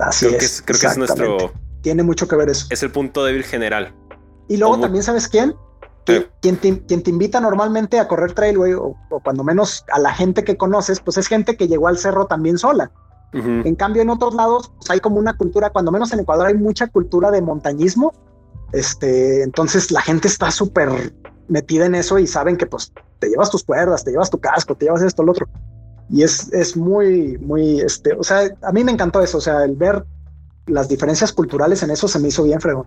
Así 0.00 0.26
creo 0.26 0.38
es. 0.38 0.60
Que 0.60 0.66
creo 0.66 0.80
que 0.80 0.86
es 0.86 0.98
nuestro 0.98 1.52
tiene 1.82 2.02
mucho 2.02 2.26
que 2.26 2.36
ver 2.36 2.48
eso. 2.48 2.66
Es 2.70 2.82
el 2.82 2.90
punto 2.90 3.24
débil 3.24 3.44
general. 3.44 3.94
Y 4.48 4.56
luego 4.56 4.78
también, 4.78 5.02
¿sabes 5.02 5.28
quién? 5.28 5.54
Quien, 6.40 6.56
te, 6.56 7.10
invita 7.10 7.40
normalmente 7.40 8.00
a 8.00 8.08
correr 8.08 8.32
trail, 8.32 8.56
güey, 8.56 8.72
o, 8.72 8.96
cuando 9.22 9.44
menos 9.44 9.84
a 9.92 9.98
la 9.98 10.12
gente 10.12 10.42
que 10.42 10.56
conoces, 10.56 11.00
pues 11.00 11.16
es 11.16 11.28
gente 11.28 11.56
que 11.56 11.68
llegó 11.68 11.88
al 11.88 11.98
cerro 11.98 12.26
también 12.26 12.58
sola. 12.58 12.90
En 13.32 13.74
cambio, 13.76 14.02
en 14.02 14.10
otros 14.10 14.34
lados 14.34 14.70
pues 14.76 14.90
hay 14.90 15.00
como 15.00 15.18
una 15.18 15.34
cultura, 15.34 15.70
cuando 15.70 15.90
menos 15.90 16.12
en 16.12 16.20
Ecuador 16.20 16.48
hay 16.48 16.54
mucha 16.54 16.88
cultura 16.88 17.30
de 17.30 17.40
montañismo. 17.40 18.12
Este, 18.72 19.42
entonces 19.42 19.90
la 19.90 20.00
gente 20.00 20.28
está 20.28 20.50
súper 20.50 21.12
metida 21.48 21.86
en 21.86 21.94
eso 21.94 22.18
y 22.18 22.26
saben 22.26 22.56
que 22.56 22.66
pues 22.66 22.92
te 23.18 23.28
llevas 23.28 23.50
tus 23.50 23.62
cuerdas, 23.62 24.04
te 24.04 24.10
llevas 24.10 24.30
tu 24.30 24.40
casco, 24.40 24.74
te 24.74 24.86
llevas 24.86 25.02
esto, 25.02 25.22
lo 25.22 25.32
otro. 25.32 25.48
Y 26.08 26.22
es, 26.22 26.52
es 26.52 26.76
muy, 26.76 27.38
muy, 27.38 27.80
este, 27.80 28.12
o 28.14 28.22
sea, 28.22 28.50
a 28.62 28.72
mí 28.72 28.84
me 28.84 28.92
encantó 28.92 29.22
eso, 29.22 29.38
o 29.38 29.40
sea, 29.40 29.64
el 29.64 29.76
ver 29.76 30.04
las 30.66 30.88
diferencias 30.88 31.32
culturales 31.32 31.82
en 31.82 31.90
eso 31.90 32.08
se 32.08 32.18
me 32.18 32.28
hizo 32.28 32.42
bien 32.44 32.60
fregón. 32.60 32.86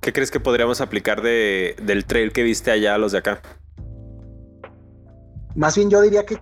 ¿Qué 0.00 0.12
crees 0.12 0.30
que 0.30 0.40
podríamos 0.40 0.80
aplicar 0.80 1.22
de, 1.22 1.76
del 1.82 2.04
trail 2.04 2.32
que 2.32 2.42
viste 2.42 2.70
allá 2.70 2.94
a 2.94 2.98
los 2.98 3.12
de 3.12 3.18
acá? 3.18 3.40
Más 5.54 5.74
bien 5.74 5.90
yo 5.90 6.00
diría 6.02 6.24
que, 6.26 6.38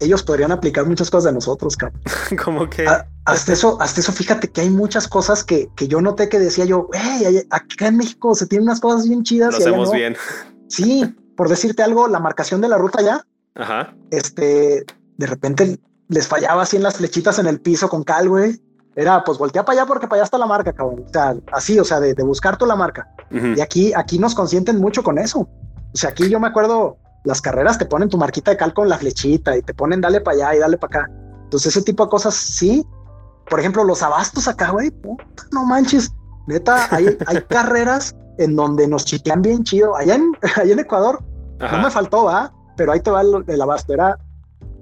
ellos 0.00 0.22
podrían 0.22 0.50
aplicar 0.50 0.86
muchas 0.86 1.10
cosas 1.10 1.24
de 1.24 1.32
nosotros, 1.32 1.76
cabrón. 1.76 2.00
¿Cómo 2.44 2.68
que? 2.68 2.86
hasta 3.24 3.52
eso, 3.52 3.80
hasta 3.80 4.00
eso, 4.00 4.12
fíjate 4.12 4.48
que 4.48 4.62
hay 4.62 4.70
muchas 4.70 5.06
cosas 5.06 5.44
que, 5.44 5.68
yo 5.76 6.00
noté 6.00 6.28
que 6.28 6.38
decía 6.38 6.64
yo, 6.64 6.88
hey, 6.92 7.46
acá 7.50 7.88
en 7.88 7.98
México 7.98 8.34
se 8.34 8.46
tienen 8.46 8.66
unas 8.68 8.80
cosas 8.80 9.06
bien 9.06 9.22
chidas. 9.22 9.52
Lo 9.52 9.58
hacemos 9.58 9.92
bien. 9.92 10.16
Sí, 10.68 11.14
por 11.36 11.48
decirte 11.48 11.82
algo, 11.82 12.08
la 12.08 12.18
marcación 12.18 12.60
de 12.60 12.68
la 12.68 12.78
ruta 12.78 13.02
ya. 13.02 13.24
Ajá. 13.54 13.94
Este, 14.10 14.84
de 15.16 15.26
repente 15.26 15.78
les 16.08 16.26
fallaba 16.26 16.62
así 16.62 16.76
en 16.76 16.82
las 16.82 16.96
flechitas 16.96 17.38
en 17.38 17.46
el 17.46 17.60
piso 17.60 17.88
con 17.88 18.02
cal, 18.02 18.28
güey. 18.28 18.60
Era, 18.96 19.22
pues 19.22 19.38
voltea 19.38 19.64
para 19.64 19.80
allá 19.80 19.86
porque 19.86 20.08
para 20.08 20.16
allá 20.16 20.24
está 20.24 20.38
la 20.38 20.46
marca, 20.46 20.72
cabrón. 20.72 21.04
O 21.06 21.12
sea, 21.12 21.36
así, 21.52 21.78
o 21.78 21.84
sea, 21.84 22.00
de, 22.00 22.14
buscar 22.22 22.56
tú 22.56 22.66
la 22.66 22.74
marca. 22.74 23.08
Y 23.30 23.60
aquí, 23.60 23.92
aquí 23.94 24.18
nos 24.18 24.34
consienten 24.34 24.78
mucho 24.78 25.02
con 25.02 25.18
eso. 25.18 25.40
O 25.40 25.96
sea, 25.96 26.10
aquí 26.10 26.28
yo 26.28 26.40
me 26.40 26.48
acuerdo, 26.48 26.98
las 27.24 27.40
carreras 27.40 27.78
te 27.78 27.86
ponen 27.86 28.08
tu 28.08 28.16
marquita 28.16 28.50
de 28.50 28.56
cal 28.56 28.72
con 28.72 28.88
la 28.88 28.98
flechita 28.98 29.56
y 29.56 29.62
te 29.62 29.74
ponen 29.74 30.00
dale 30.00 30.20
para 30.20 30.36
allá 30.36 30.54
y 30.56 30.58
dale 30.58 30.78
para 30.78 31.00
acá. 31.00 31.12
Entonces, 31.44 31.76
ese 31.76 31.84
tipo 31.84 32.04
de 32.04 32.10
cosas, 32.10 32.34
sí. 32.34 32.86
Por 33.48 33.60
ejemplo, 33.60 33.82
los 33.84 34.02
abastos 34.02 34.46
acá, 34.46 34.70
güey, 34.70 34.92
no 35.52 35.64
manches. 35.64 36.12
Neta, 36.46 36.86
hay, 36.94 37.18
hay 37.26 37.42
carreras 37.48 38.14
en 38.38 38.56
donde 38.56 38.86
nos 38.86 39.04
chiquean 39.04 39.42
bien 39.42 39.64
chido. 39.64 39.96
Allá 39.96 40.14
en, 40.14 40.32
allá 40.56 40.72
en 40.72 40.78
Ecuador, 40.78 41.22
no 41.58 41.78
me 41.82 41.90
faltó, 41.90 42.24
va, 42.24 42.52
pero 42.76 42.92
ahí 42.92 43.00
te 43.00 43.10
va 43.10 43.22
el, 43.22 43.44
el 43.46 43.60
abasto. 43.60 43.92
Era 43.92 44.18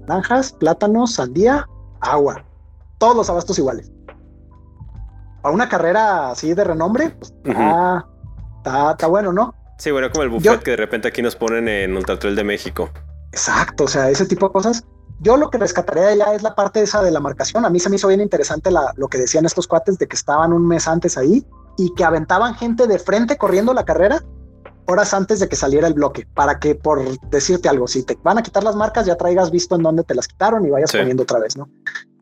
naranjas, 0.06 0.52
plátanos, 0.52 1.14
sandía, 1.14 1.66
agua. 2.00 2.44
Todos 2.98 3.16
los 3.16 3.30
abastos 3.30 3.58
iguales 3.58 3.90
a 5.42 5.50
una 5.50 5.68
carrera 5.68 6.30
así 6.30 6.54
de 6.54 6.64
renombre, 6.64 7.10
pues 7.10 7.32
está, 7.44 9.06
bueno, 9.08 9.32
¿no? 9.32 9.54
Sí, 9.78 9.90
bueno, 9.90 10.10
como 10.10 10.24
el 10.24 10.28
buffet 10.28 10.62
que 10.62 10.72
de 10.72 10.76
repente 10.76 11.08
aquí 11.08 11.22
nos 11.22 11.36
ponen 11.36 11.68
en 11.68 11.96
Ultra 11.96 12.18
Trail 12.18 12.36
de 12.36 12.44
México. 12.44 12.90
Exacto, 13.32 13.84
o 13.84 13.88
sea, 13.88 14.10
ese 14.10 14.26
tipo 14.26 14.46
de 14.48 14.52
cosas. 14.52 14.84
Yo 15.20 15.36
lo 15.36 15.50
que 15.50 15.58
rescataría 15.58 16.04
de 16.04 16.12
allá 16.12 16.34
es 16.34 16.42
la 16.42 16.54
parte 16.54 16.80
esa 16.80 17.02
de 17.02 17.10
la 17.10 17.20
marcación. 17.20 17.64
A 17.64 17.70
mí 17.70 17.80
se 17.80 17.88
me 17.88 17.96
hizo 17.96 18.08
bien 18.08 18.20
interesante 18.20 18.70
lo 18.70 19.08
que 19.08 19.18
decían 19.18 19.46
estos 19.46 19.66
cuates 19.66 19.98
de 19.98 20.06
que 20.06 20.14
estaban 20.14 20.52
un 20.52 20.66
mes 20.66 20.86
antes 20.86 21.16
ahí 21.16 21.44
y 21.76 21.92
que 21.94 22.04
aventaban 22.04 22.54
gente 22.54 22.86
de 22.86 22.98
frente 22.98 23.36
corriendo 23.36 23.72
la 23.72 23.84
carrera 23.84 24.22
horas 24.88 25.12
antes 25.12 25.38
de 25.38 25.48
que 25.48 25.56
saliera 25.56 25.86
el 25.86 25.92
bloque, 25.92 26.26
para 26.34 26.58
que 26.58 26.74
por 26.74 27.20
decirte 27.28 27.68
algo, 27.68 27.86
si 27.86 28.02
te 28.04 28.18
van 28.22 28.38
a 28.38 28.42
quitar 28.42 28.64
las 28.64 28.74
marcas, 28.74 29.04
ya 29.04 29.16
traigas 29.16 29.50
visto 29.50 29.76
en 29.76 29.82
dónde 29.82 30.02
te 30.02 30.14
las 30.14 30.26
quitaron 30.26 30.64
y 30.64 30.70
vayas 30.70 30.92
poniendo 30.92 31.24
otra 31.24 31.38
vez, 31.38 31.58
¿no? 31.58 31.68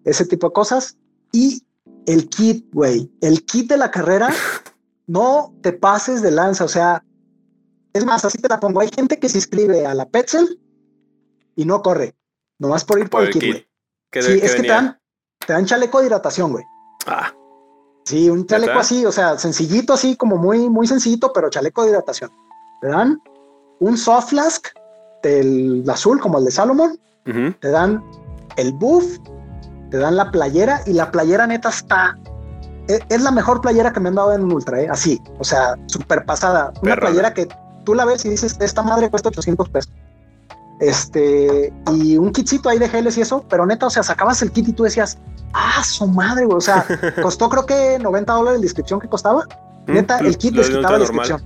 Ese 0.05 0.27
tipo 0.27 0.49
de 0.49 0.53
cosas. 0.53 0.97
Y 1.31 1.65
el 2.07 2.29
kit, 2.29 2.67
güey, 2.73 3.11
el 3.21 3.45
kit 3.45 3.69
de 3.69 3.77
la 3.77 3.93
carrera, 3.93 4.31
no 5.07 5.55
te 5.63 5.73
pases 5.73 6.23
de 6.23 6.33
lanza. 6.33 6.65
O 6.65 6.69
sea, 6.69 7.05
es 7.97 8.05
más, 8.05 8.25
así 8.25 8.39
te 8.39 8.49
la 8.49 8.61
pongo. 8.61 8.81
Hay 8.81 8.91
gente 8.95 9.19
que 9.19 9.29
se 9.29 9.39
inscribe 9.39 9.87
a 9.87 9.95
la 9.95 10.09
Petzel 10.09 10.61
y 11.55 11.65
no 11.65 11.83
corre, 11.83 12.15
nomás 12.59 12.85
por 12.85 12.99
ir 12.99 13.11
por, 13.11 13.25
el 13.25 13.31
kit, 13.31 13.43
güey. 13.43 13.69
Sí, 14.13 14.41
es 14.43 14.55
que 14.55 14.63
te 14.63 14.69
dan, 14.69 14.99
te 15.47 15.53
dan 15.53 15.67
chaleco 15.67 16.01
de 16.01 16.07
hidratación, 16.07 16.53
güey. 16.53 16.65
Ah. 17.07 17.33
Sí, 18.05 18.31
un 18.31 18.47
chaleco 18.47 18.79
así, 18.79 19.05
o 19.05 19.13
sea, 19.13 19.37
sencillito, 19.37 19.95
así 19.95 20.17
como 20.17 20.37
muy, 20.37 20.71
muy 20.71 20.87
sencillito, 20.87 21.33
pero 21.33 21.51
chaleco 21.51 21.83
de 21.83 21.91
hidratación. 21.91 22.31
Te 22.81 22.89
dan 22.89 23.21
un 23.81 23.99
soft 23.99 24.31
flask 24.31 24.69
del 25.23 25.85
azul, 25.89 26.21
como 26.21 26.39
el 26.39 26.45
de 26.45 26.51
Salomon. 26.51 26.99
Te 27.25 27.69
dan 27.69 28.05
el 28.57 28.73
buff 28.73 29.19
te 29.91 29.99
dan 29.99 30.17
la 30.17 30.31
playera 30.31 30.81
y 30.87 30.93
la 30.93 31.11
playera 31.11 31.47
neta 31.47 31.69
está. 31.69 32.17
E, 32.89 33.01
es, 33.09 33.23
la 33.23 33.31
mejor 33.31 33.61
playera 33.61 33.93
que 33.93 34.01
me 34.01 34.09
han 34.09 34.15
dado 34.15 34.33
en 34.33 34.45
un 34.45 34.53
ultra, 34.53 34.81
¿eh? 34.81 34.89
así, 34.91 35.21
o 35.39 35.45
sea, 35.45 35.77
súper 35.87 36.25
pasada. 36.25 36.73
Una 36.83 36.97
playera 36.97 37.35
que 37.35 37.49
tú 37.87 37.95
la 37.95 38.05
ves 38.05 38.27
y 38.27 38.29
dices, 38.29 38.57
esta 38.61 38.83
madre 38.83 39.09
cuesta 39.09 39.31
800 39.31 39.71
pesos. 39.71 39.93
Este, 40.81 41.73
y 41.95 42.19
un 42.19 42.33
kitcito 42.33 42.69
ahí 42.69 42.79
de 42.79 42.89
geles 42.91 43.17
y 43.17 43.23
eso, 43.23 43.43
pero 43.49 43.65
neta, 43.65 43.87
o 43.87 43.91
sea, 43.91 44.03
sacabas 44.03 44.43
el 44.43 44.51
kit 44.51 44.69
y 44.69 44.73
tú 44.73 44.83
decías, 44.83 45.17
ah, 45.55 45.83
su 45.83 46.07
madre, 46.07 46.45
güey. 46.45 46.59
O 46.59 46.61
sea, 46.61 46.85
costó 47.23 47.49
creo 47.49 47.65
que 47.65 47.99
90 47.99 48.33
dólares 48.35 48.61
la 48.61 48.67
inscripción 48.67 49.01
que 49.01 49.09
costaba. 49.09 49.47
Mm, 49.87 49.93
neta, 49.93 50.19
el 50.19 50.37
kit 50.37 50.55
les 50.55 50.69
quitaba 50.69 50.99
la 50.99 51.05
inscripción. 51.05 51.43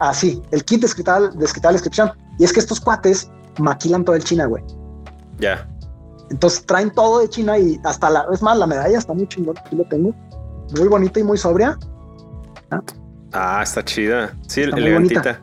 Ah, 0.00 0.12
sí, 0.12 0.42
el 0.50 0.64
kit 0.64 0.82
les 0.82 0.94
quitaba, 0.94 1.30
les 1.38 1.52
quitaba 1.52 1.72
la 1.72 1.76
inscripción. 1.76 2.10
Y 2.38 2.44
es 2.44 2.52
que 2.52 2.58
estos 2.58 2.80
cuates 2.80 3.30
maquilan 3.58 4.04
todo 4.04 4.16
el 4.16 4.24
China, 4.24 4.46
güey. 4.46 4.64
Ya. 5.38 5.68
Entonces 6.30 6.64
traen 6.66 6.90
todo 6.90 7.20
de 7.20 7.28
China 7.28 7.58
y 7.58 7.78
hasta 7.84 8.08
la, 8.10 8.26
es 8.32 8.42
más, 8.42 8.56
la 8.56 8.66
medalla 8.66 8.98
está 8.98 9.12
muy 9.12 9.28
chingón, 9.28 9.56
aquí 9.58 9.76
lo 9.76 9.84
tengo. 9.84 10.12
Muy 10.76 10.88
bonita 10.88 11.20
y 11.20 11.22
muy 11.22 11.36
sobria. 11.36 11.78
Ah, 12.70 12.80
está 13.62 13.84
chida. 13.84 14.34
Sí, 14.46 14.62
elegantita. 14.62 15.40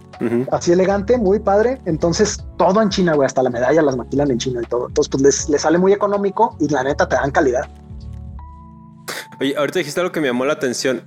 Así 0.52 0.72
elegante, 0.72 1.18
muy 1.18 1.40
padre. 1.40 1.80
Entonces, 1.86 2.44
todo 2.58 2.82
en 2.82 2.90
China, 2.90 3.14
güey, 3.14 3.26
hasta 3.26 3.42
la 3.42 3.50
medalla 3.50 3.82
las 3.82 3.96
maquilan 3.96 4.30
en 4.32 4.38
China 4.38 4.62
y 4.64 4.68
todo. 4.68 4.88
Entonces, 4.88 5.10
pues 5.10 5.50
les, 5.50 5.62
sale 5.62 5.78
muy 5.78 5.94
económico 5.94 6.56
y 6.60 6.68
la 6.70 6.84
neta 6.84 7.08
te 7.08 7.16
dan 7.16 7.32
calidad. 7.32 7.68
Oye, 9.40 9.56
ahorita 9.58 9.80
dijiste 9.80 10.00
algo 10.00 10.12
que 10.12 10.20
me 10.20 10.28
llamó 10.28 10.46
la 10.46 10.54
atención. 10.54 11.04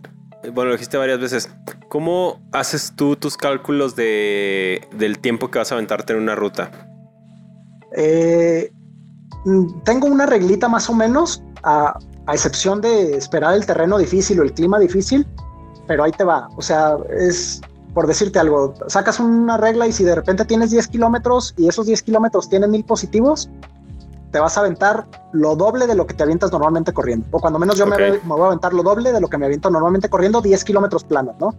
bueno, 0.53 0.71
lo 0.71 0.73
dijiste 0.73 0.97
varias 0.97 1.21
veces, 1.21 1.51
¿cómo 1.89 2.41
haces 2.53 2.95
tú 2.97 3.17
tus 3.17 3.37
cálculos 3.37 3.95
de, 3.95 4.89
del 4.93 5.19
tiempo 5.19 5.51
que 5.51 5.59
vas 5.59 5.71
a 5.73 5.75
aventarte 5.75 6.15
en 6.15 6.21
una 6.21 6.35
ruta? 6.35 6.71
Eh, 7.95 8.73
mm, 9.45 9.83
tengo 9.85 10.07
una 10.07 10.25
reglita 10.25 10.69
más 10.69 10.89
o 10.89 10.95
menos, 10.95 11.43
a, 11.63 11.99
a 12.27 12.33
excepción 12.33 12.81
de 12.81 13.17
esperar 13.17 13.55
el 13.55 13.67
terreno 13.67 13.99
difícil 13.99 14.41
o 14.41 14.43
el 14.43 14.55
clima 14.55 14.79
difícil, 14.79 15.27
pero 15.93 16.05
ahí 16.05 16.13
te 16.13 16.25
va. 16.25 16.49
O 16.57 16.63
sea, 16.63 16.97
es 17.11 17.61
por 17.93 18.07
decirte 18.07 18.39
algo, 18.39 18.73
sacas 18.87 19.21
una 19.21 19.59
regla 19.59 19.87
y 19.87 19.93
si 19.93 20.05
de 20.05 20.15
repente 20.15 20.47
tienes 20.47 20.71
10 20.71 20.89
kilómetros 20.89 21.53
y 21.59 21.69
esos 21.69 21.85
10 21.85 22.03
kilómetros 22.03 22.49
tienen 22.49 22.71
mil 22.71 22.83
positivos, 22.83 23.51
te 24.31 24.39
vas 24.39 24.57
a 24.57 24.61
aventar 24.61 25.07
lo 25.33 25.55
doble 25.55 25.87
de 25.87 25.95
lo 25.95 26.07
que 26.07 26.15
te 26.15 26.23
avientas 26.23 26.51
normalmente 26.51 26.95
corriendo. 26.95 27.27
O 27.31 27.41
cuando 27.41 27.59
menos 27.59 27.77
yo 27.77 27.87
me, 27.87 28.21
voy 28.21 28.41
a 28.41 28.47
aventar 28.47 28.73
lo 28.73 28.83
doble 28.83 29.13
de 29.13 29.21
lo 29.21 29.29
que 29.29 29.37
me 29.37 29.45
aviento 29.45 29.69
normalmente 29.69 30.09
corriendo, 30.09 30.41
10 30.41 30.65
kilómetros 30.65 31.05
planos, 31.05 31.35
¿no? 31.39 31.55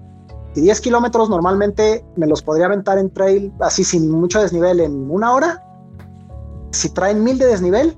Y 0.56 0.62
10 0.62 0.82
kilómetros 0.82 1.30
normalmente 1.30 2.04
me 2.16 2.26
los 2.26 2.42
podría 2.42 2.66
aventar 2.66 2.98
en 2.98 3.14
trail 3.14 3.54
así 3.60 3.84
sin 3.84 4.10
mucho 4.10 4.42
desnivel 4.42 4.80
en 4.80 5.12
una 5.12 5.32
hora. 5.32 5.64
Si 6.72 6.90
traen 6.90 7.24
mil 7.24 7.38
de 7.38 7.46
desnivel, 7.46 7.96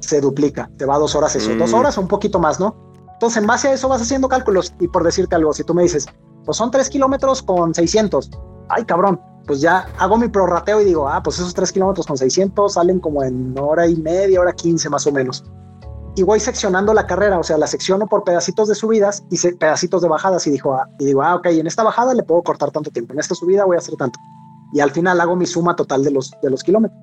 se 0.00 0.20
duplica, 0.20 0.68
te 0.76 0.84
va 0.84 0.98
dos 0.98 1.14
horas 1.14 1.36
eso, 1.36 1.54
dos 1.54 1.70
mm. 1.70 1.74
horas 1.74 1.96
o 1.96 2.00
un 2.00 2.08
poquito 2.08 2.40
más, 2.40 2.58
¿no? 2.58 2.85
Entonces, 3.16 3.40
en 3.40 3.46
base 3.46 3.68
a 3.68 3.72
eso 3.72 3.88
vas 3.88 4.02
haciendo 4.02 4.28
cálculos 4.28 4.74
y 4.78 4.88
por 4.88 5.02
decirte 5.02 5.34
algo, 5.36 5.52
si 5.54 5.64
tú 5.64 5.72
me 5.72 5.82
dices, 5.82 6.06
pues 6.44 6.58
son 6.58 6.70
tres 6.70 6.90
kilómetros 6.90 7.42
con 7.42 7.74
600, 7.74 8.30
ay 8.68 8.84
cabrón, 8.84 9.18
pues 9.46 9.60
ya 9.60 9.86
hago 9.98 10.18
mi 10.18 10.28
prorrateo 10.28 10.80
y 10.80 10.84
digo, 10.84 11.08
ah, 11.08 11.22
pues 11.22 11.38
esos 11.38 11.54
tres 11.54 11.72
kilómetros 11.72 12.06
con 12.06 12.18
600 12.18 12.74
salen 12.74 13.00
como 13.00 13.22
en 13.22 13.54
hora 13.58 13.86
y 13.86 13.96
media, 13.96 14.40
hora 14.40 14.52
15 14.52 14.90
más 14.90 15.06
o 15.06 15.12
menos. 15.12 15.44
Y 16.16 16.22
voy 16.22 16.40
seccionando 16.40 16.92
la 16.94 17.06
carrera, 17.06 17.38
o 17.38 17.42
sea, 17.42 17.58
la 17.58 17.66
secciono 17.66 18.06
por 18.06 18.24
pedacitos 18.24 18.68
de 18.68 18.74
subidas 18.74 19.24
y 19.30 19.38
pedacitos 19.52 20.02
de 20.02 20.08
bajadas 20.08 20.46
y, 20.46 20.50
dijo, 20.50 20.74
ah, 20.74 20.88
y 20.98 21.06
digo, 21.06 21.22
ah, 21.22 21.36
ok, 21.36 21.46
en 21.46 21.66
esta 21.66 21.84
bajada 21.84 22.14
le 22.14 22.22
puedo 22.22 22.42
cortar 22.42 22.70
tanto 22.70 22.90
tiempo, 22.90 23.12
en 23.12 23.20
esta 23.20 23.34
subida 23.34 23.64
voy 23.64 23.76
a 23.76 23.78
hacer 23.78 23.94
tanto. 23.96 24.18
Y 24.72 24.80
al 24.80 24.90
final 24.90 25.20
hago 25.20 25.36
mi 25.36 25.46
suma 25.46 25.76
total 25.76 26.02
de 26.02 26.10
los, 26.10 26.32
de 26.42 26.50
los 26.50 26.62
kilómetros 26.62 27.00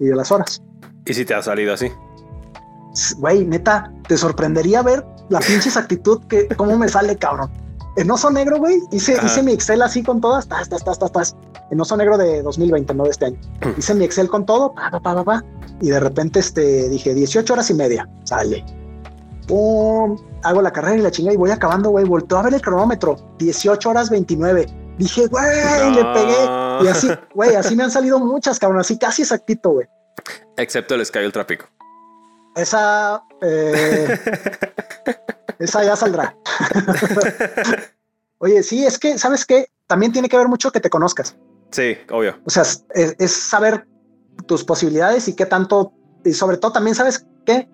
y 0.00 0.06
de 0.06 0.16
las 0.16 0.32
horas. 0.32 0.62
¿Y 1.06 1.14
si 1.14 1.24
te 1.24 1.34
ha 1.34 1.42
salido 1.42 1.74
así? 1.74 1.90
Güey, 3.18 3.44
neta, 3.44 3.92
te 4.08 4.16
sorprendería 4.16 4.82
ver 4.82 5.04
la 5.28 5.40
pinche 5.40 5.68
exactitud 5.68 6.22
que, 6.28 6.48
cómo 6.48 6.76
me 6.76 6.88
sale, 6.88 7.16
cabrón. 7.16 7.50
En 7.96 8.10
oso 8.10 8.30
negro, 8.30 8.58
güey, 8.58 8.80
hice, 8.90 9.16
hice 9.24 9.42
mi 9.42 9.52
Excel 9.52 9.80
así 9.80 10.02
con 10.02 10.20
todas, 10.20 10.48
tas, 10.48 10.68
tas, 10.68 10.84
tas, 10.84 10.98
tas, 10.98 11.12
tas. 11.12 11.36
En 11.70 11.80
oso 11.80 11.96
negro 11.96 12.18
de 12.18 12.42
2020, 12.42 12.92
no 12.94 13.04
de 13.04 13.10
este 13.10 13.26
año. 13.26 13.38
Hice 13.78 13.94
mi 13.94 14.04
Excel 14.04 14.28
con 14.28 14.44
todo, 14.44 14.74
pa, 14.74 14.90
pa, 14.90 15.00
pa, 15.00 15.24
pa, 15.24 15.44
y 15.80 15.90
de 15.90 16.00
repente 16.00 16.40
este, 16.40 16.88
dije 16.88 17.14
18 17.14 17.52
horas 17.52 17.70
y 17.70 17.74
media, 17.74 18.08
sale. 18.24 18.64
Pum, 19.46 20.18
hago 20.42 20.62
la 20.62 20.72
carrera 20.72 20.96
y 20.96 21.02
la 21.02 21.10
chinga 21.10 21.32
y 21.32 21.36
voy 21.36 21.50
acabando, 21.50 21.90
güey. 21.90 22.04
Voltó 22.04 22.38
a 22.38 22.42
ver 22.42 22.54
el 22.54 22.60
cronómetro, 22.60 23.16
18 23.38 23.90
horas 23.90 24.10
29. 24.10 24.66
Dije, 24.98 25.26
güey, 25.26 25.94
le 25.94 26.04
pegué. 26.04 26.84
Y 26.84 26.88
así, 26.88 27.08
güey, 27.34 27.54
así 27.54 27.76
me 27.76 27.84
han 27.84 27.90
salido 27.90 28.18
muchas, 28.18 28.58
cabrón, 28.58 28.80
así 28.80 28.98
casi 28.98 29.22
exactito, 29.22 29.70
güey. 29.70 29.86
Excepto 30.56 30.94
el 30.94 31.04
Sky 31.04 31.20
Ultra 31.20 31.46
Pico. 31.46 31.66
Esa, 32.56 33.22
eh, 33.40 34.18
esa 35.58 35.84
ya 35.84 35.96
saldrá. 35.96 36.36
Oye, 38.38 38.62
sí, 38.62 38.84
es 38.84 38.98
que, 38.98 39.18
¿sabes 39.18 39.44
qué? 39.44 39.68
También 39.86 40.12
tiene 40.12 40.28
que 40.28 40.36
ver 40.36 40.48
mucho 40.48 40.70
que 40.70 40.80
te 40.80 40.90
conozcas. 40.90 41.36
Sí, 41.70 41.96
obvio. 42.10 42.38
O 42.44 42.50
sea, 42.50 42.62
es, 42.94 43.32
saber 43.32 43.86
tus 44.46 44.64
posibilidades 44.64 45.28
y 45.28 45.34
qué 45.34 45.46
tanto, 45.46 45.92
y 46.24 46.32
sobre 46.32 46.58
todo 46.58 46.72
también 46.72 46.94
sabes 46.94 47.26
que 47.44 47.68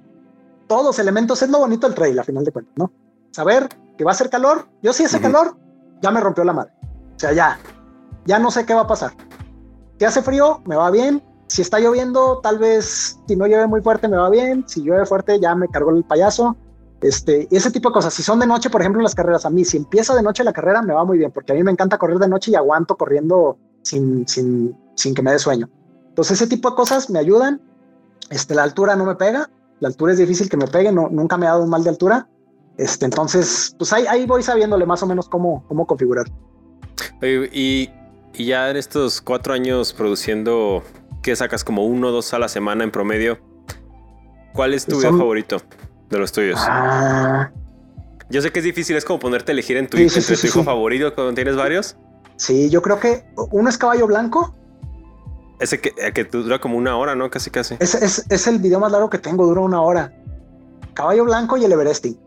todos 0.68 0.84
los 0.84 0.98
elementos 0.98 1.42
es 1.42 1.50
lo 1.50 1.58
bonito 1.58 1.86
del 1.86 1.94
trail, 1.94 2.18
a 2.18 2.24
final 2.24 2.44
de 2.44 2.52
cuentas, 2.52 2.74
¿no? 2.76 2.92
Saber 3.32 3.68
que 3.98 4.04
va 4.04 4.12
a 4.12 4.14
ser 4.14 4.30
calor, 4.30 4.68
yo 4.82 4.92
sí 4.92 5.02
ese 5.02 5.20
calor, 5.20 5.56
ya 6.00 6.10
me 6.10 6.20
rompió 6.20 6.44
la 6.44 6.52
madre. 6.52 6.72
O 7.16 7.18
sea, 7.18 7.32
ya, 7.32 7.58
ya 8.24 8.38
no 8.38 8.50
sé 8.50 8.64
qué 8.64 8.74
va 8.74 8.82
a 8.82 8.86
pasar. 8.86 9.12
Si 9.98 10.04
hace 10.04 10.22
frío, 10.22 10.62
me 10.64 10.76
va 10.76 10.90
bien, 10.90 11.22
si 11.50 11.62
está 11.62 11.80
lloviendo, 11.80 12.38
tal 12.38 12.58
vez 12.58 13.18
si 13.26 13.34
no 13.34 13.44
llueve 13.44 13.66
muy 13.66 13.80
fuerte 13.80 14.06
me 14.06 14.16
va 14.16 14.30
bien, 14.30 14.62
si 14.68 14.82
llueve 14.82 15.04
fuerte 15.04 15.40
ya 15.40 15.52
me 15.56 15.66
cargó 15.66 15.90
el 15.90 16.04
payaso. 16.04 16.56
Este, 17.00 17.48
ese 17.50 17.72
tipo 17.72 17.88
de 17.88 17.94
cosas. 17.94 18.14
Si 18.14 18.22
son 18.22 18.38
de 18.38 18.46
noche, 18.46 18.70
por 18.70 18.80
ejemplo, 18.82 19.02
las 19.02 19.16
carreras, 19.16 19.44
a 19.44 19.50
mí, 19.50 19.64
si 19.64 19.78
empieza 19.78 20.14
de 20.14 20.22
noche 20.22 20.44
la 20.44 20.52
carrera, 20.52 20.80
me 20.80 20.94
va 20.94 21.04
muy 21.04 21.18
bien, 21.18 21.32
porque 21.32 21.50
a 21.50 21.56
mí 21.56 21.64
me 21.64 21.72
encanta 21.72 21.98
correr 21.98 22.18
de 22.18 22.28
noche 22.28 22.52
y 22.52 22.54
aguanto 22.54 22.96
corriendo 22.96 23.58
sin, 23.82 24.28
sin, 24.28 24.76
sin 24.94 25.12
que 25.12 25.22
me 25.22 25.32
dé 25.32 25.40
sueño. 25.40 25.68
Entonces, 26.10 26.40
ese 26.40 26.46
tipo 26.46 26.70
de 26.70 26.76
cosas 26.76 27.10
me 27.10 27.18
ayudan. 27.18 27.60
Este, 28.30 28.54
la 28.54 28.62
altura 28.62 28.94
no 28.94 29.04
me 29.04 29.16
pega, 29.16 29.50
la 29.80 29.88
altura 29.88 30.12
es 30.12 30.18
difícil 30.18 30.48
que 30.48 30.56
me 30.56 30.68
pegue, 30.68 30.92
no, 30.92 31.08
nunca 31.10 31.36
me 31.36 31.46
ha 31.46 31.50
dado 31.50 31.64
un 31.64 31.70
mal 31.70 31.82
de 31.82 31.90
altura. 31.90 32.28
Este, 32.76 33.06
entonces, 33.06 33.74
pues 33.76 33.92
ahí, 33.92 34.04
ahí 34.06 34.24
voy 34.24 34.44
sabiéndole 34.44 34.86
más 34.86 35.02
o 35.02 35.06
menos 35.06 35.28
cómo, 35.28 35.64
cómo 35.66 35.84
configurar. 35.84 36.26
Y, 37.20 37.90
y 38.34 38.44
ya 38.44 38.70
en 38.70 38.76
estos 38.76 39.20
cuatro 39.20 39.52
años 39.52 39.92
produciendo 39.92 40.84
que 41.22 41.36
sacas 41.36 41.64
como 41.64 41.84
uno 41.84 42.08
o 42.08 42.10
dos 42.10 42.32
a 42.34 42.38
la 42.38 42.48
semana 42.48 42.84
en 42.84 42.90
promedio. 42.90 43.38
¿Cuál 44.52 44.74
es 44.74 44.86
tu 44.86 44.98
video 44.98 45.16
favorito 45.16 45.58
de 46.08 46.18
los 46.18 46.32
tuyos? 46.32 46.58
Ah. 46.62 47.50
Yo 48.30 48.42
sé 48.42 48.52
que 48.52 48.60
es 48.60 48.64
difícil, 48.64 48.96
es 48.96 49.04
como 49.04 49.18
ponerte 49.18 49.52
a 49.52 49.54
elegir 49.54 49.76
en 49.76 49.88
tu, 49.88 49.96
entre 49.96 50.22
tu 50.22 50.46
hijo 50.46 50.64
favorito 50.64 51.14
cuando 51.14 51.34
tienes 51.34 51.56
varios. 51.56 51.96
Sí, 52.36 52.70
yo 52.70 52.80
creo 52.80 52.98
que 52.98 53.24
uno 53.50 53.68
es 53.68 53.76
caballo 53.76 54.06
blanco. 54.06 54.54
Ese 55.58 55.80
que, 55.80 55.92
eh, 55.98 56.12
que 56.12 56.24
dura 56.24 56.58
como 56.58 56.78
una 56.78 56.96
hora, 56.96 57.14
¿no? 57.14 57.28
Casi, 57.28 57.50
casi. 57.50 57.76
Es, 57.80 57.94
es, 57.94 58.24
es, 58.28 58.46
el 58.46 58.58
video 58.58 58.80
más 58.80 58.90
largo 58.90 59.10
que 59.10 59.18
tengo, 59.18 59.46
dura 59.46 59.60
una 59.60 59.82
hora. 59.82 60.12
Caballo 60.94 61.24
blanco 61.24 61.56
y 61.56 61.64
el 61.64 61.72
Everesting. 61.72 62.18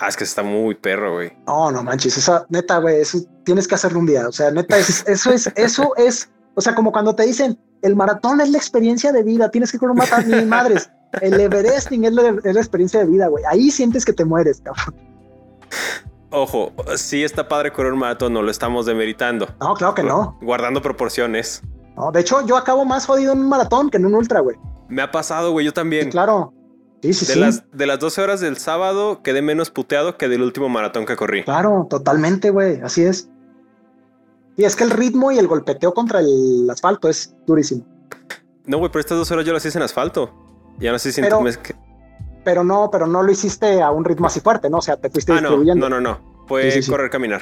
Ah, 0.00 0.08
es 0.08 0.16
que 0.16 0.24
está 0.24 0.42
muy 0.42 0.74
perro, 0.74 1.14
güey. 1.14 1.32
No, 1.46 1.70
no 1.70 1.84
manches, 1.84 2.18
esa 2.18 2.44
neta, 2.48 2.78
güey, 2.78 3.00
eso 3.00 3.18
tienes 3.44 3.68
que 3.68 3.76
hacerlo 3.76 4.00
un 4.00 4.06
día. 4.06 4.26
O 4.26 4.32
sea, 4.32 4.50
neta, 4.50 4.76
es, 4.76 5.04
eso 5.06 5.30
es, 5.30 5.52
eso 5.54 5.94
es 5.96 6.28
o 6.54 6.60
sea, 6.60 6.74
como 6.74 6.92
cuando 6.92 7.14
te 7.14 7.24
dicen, 7.24 7.58
el 7.82 7.96
maratón 7.96 8.40
es 8.40 8.50
la 8.50 8.58
experiencia 8.58 9.12
de 9.12 9.22
vida, 9.22 9.50
tienes 9.50 9.70
que 9.72 9.78
correr 9.78 9.92
un 9.92 9.98
maratón, 9.98 10.30
ni 10.30 10.44
madres. 10.44 10.90
El 11.20 11.38
Everesting 11.38 12.04
es 12.04 12.12
la, 12.12 12.28
experiencia 12.60 13.00
de 13.00 13.06
vida, 13.06 13.28
güey. 13.28 13.44
Ahí 13.48 13.70
sientes 13.70 14.04
que 14.04 14.12
te 14.12 14.24
mueres, 14.24 14.60
cabrón. 14.60 14.94
Ojo, 16.30 16.72
sí 16.96 17.22
está 17.22 17.46
padre 17.46 17.72
correr 17.72 17.92
un 17.92 18.00
maratón, 18.00 18.32
no 18.32 18.42
lo 18.42 18.50
estamos 18.50 18.86
demeritando. 18.86 19.48
No, 19.60 19.74
claro 19.74 19.94
que 19.94 20.02
no. 20.02 20.36
Guardando 20.42 20.82
proporciones. 20.82 21.62
No, 21.96 22.10
de 22.10 22.20
hecho, 22.20 22.44
yo 22.44 22.56
acabo 22.56 22.84
más 22.84 23.06
jodido 23.06 23.32
en 23.32 23.40
un 23.40 23.48
maratón 23.48 23.90
que 23.90 23.98
en 23.98 24.06
un 24.06 24.14
ultra, 24.14 24.40
güey. 24.40 24.56
Me 24.88 25.02
ha 25.02 25.10
pasado, 25.12 25.52
güey, 25.52 25.64
yo 25.66 25.72
también. 25.72 26.10
claro. 26.10 26.52
Sí, 27.02 27.12
sí, 27.12 27.26
de 27.26 27.32
sí. 27.34 27.38
Las, 27.38 27.64
de 27.70 27.86
las 27.86 27.98
12 27.98 28.22
horas 28.22 28.40
del 28.40 28.56
sábado 28.56 29.22
quedé 29.22 29.42
menos 29.42 29.70
puteado 29.70 30.16
que 30.16 30.26
del 30.26 30.40
último 30.40 30.70
maratón 30.70 31.04
que 31.04 31.16
corrí. 31.16 31.44
Claro, 31.44 31.86
totalmente, 31.90 32.48
güey. 32.48 32.80
Así 32.80 33.04
es. 33.04 33.28
Y 34.56 34.64
es 34.64 34.76
que 34.76 34.84
el 34.84 34.90
ritmo 34.90 35.32
y 35.32 35.38
el 35.38 35.46
golpeteo 35.46 35.92
contra 35.92 36.20
el 36.20 36.68
asfalto 36.70 37.08
es 37.08 37.34
durísimo. 37.46 37.84
No, 38.66 38.78
güey, 38.78 38.90
pero 38.90 39.00
estas 39.00 39.18
dos 39.18 39.30
horas 39.30 39.44
yo 39.44 39.52
las 39.52 39.64
hice 39.64 39.78
en 39.78 39.82
asfalto. 39.82 40.32
Ya 40.78 40.92
no 40.92 40.98
sé 40.98 41.12
si 41.12 41.20
pero, 41.20 41.40
pero 42.44 42.64
no, 42.64 42.90
pero 42.90 43.06
no 43.06 43.22
lo 43.22 43.30
hiciste 43.30 43.82
a 43.82 43.90
un 43.90 44.04
ritmo 44.04 44.26
así 44.26 44.40
fuerte, 44.40 44.70
¿no? 44.70 44.78
O 44.78 44.82
sea, 44.82 44.96
te 44.96 45.10
fuiste 45.10 45.32
ah, 45.32 45.40
distribuyendo. 45.40 45.88
No, 45.88 46.00
no, 46.00 46.12
no. 46.12 46.46
Fue 46.46 46.70
correr, 46.88 47.10
caminar 47.10 47.40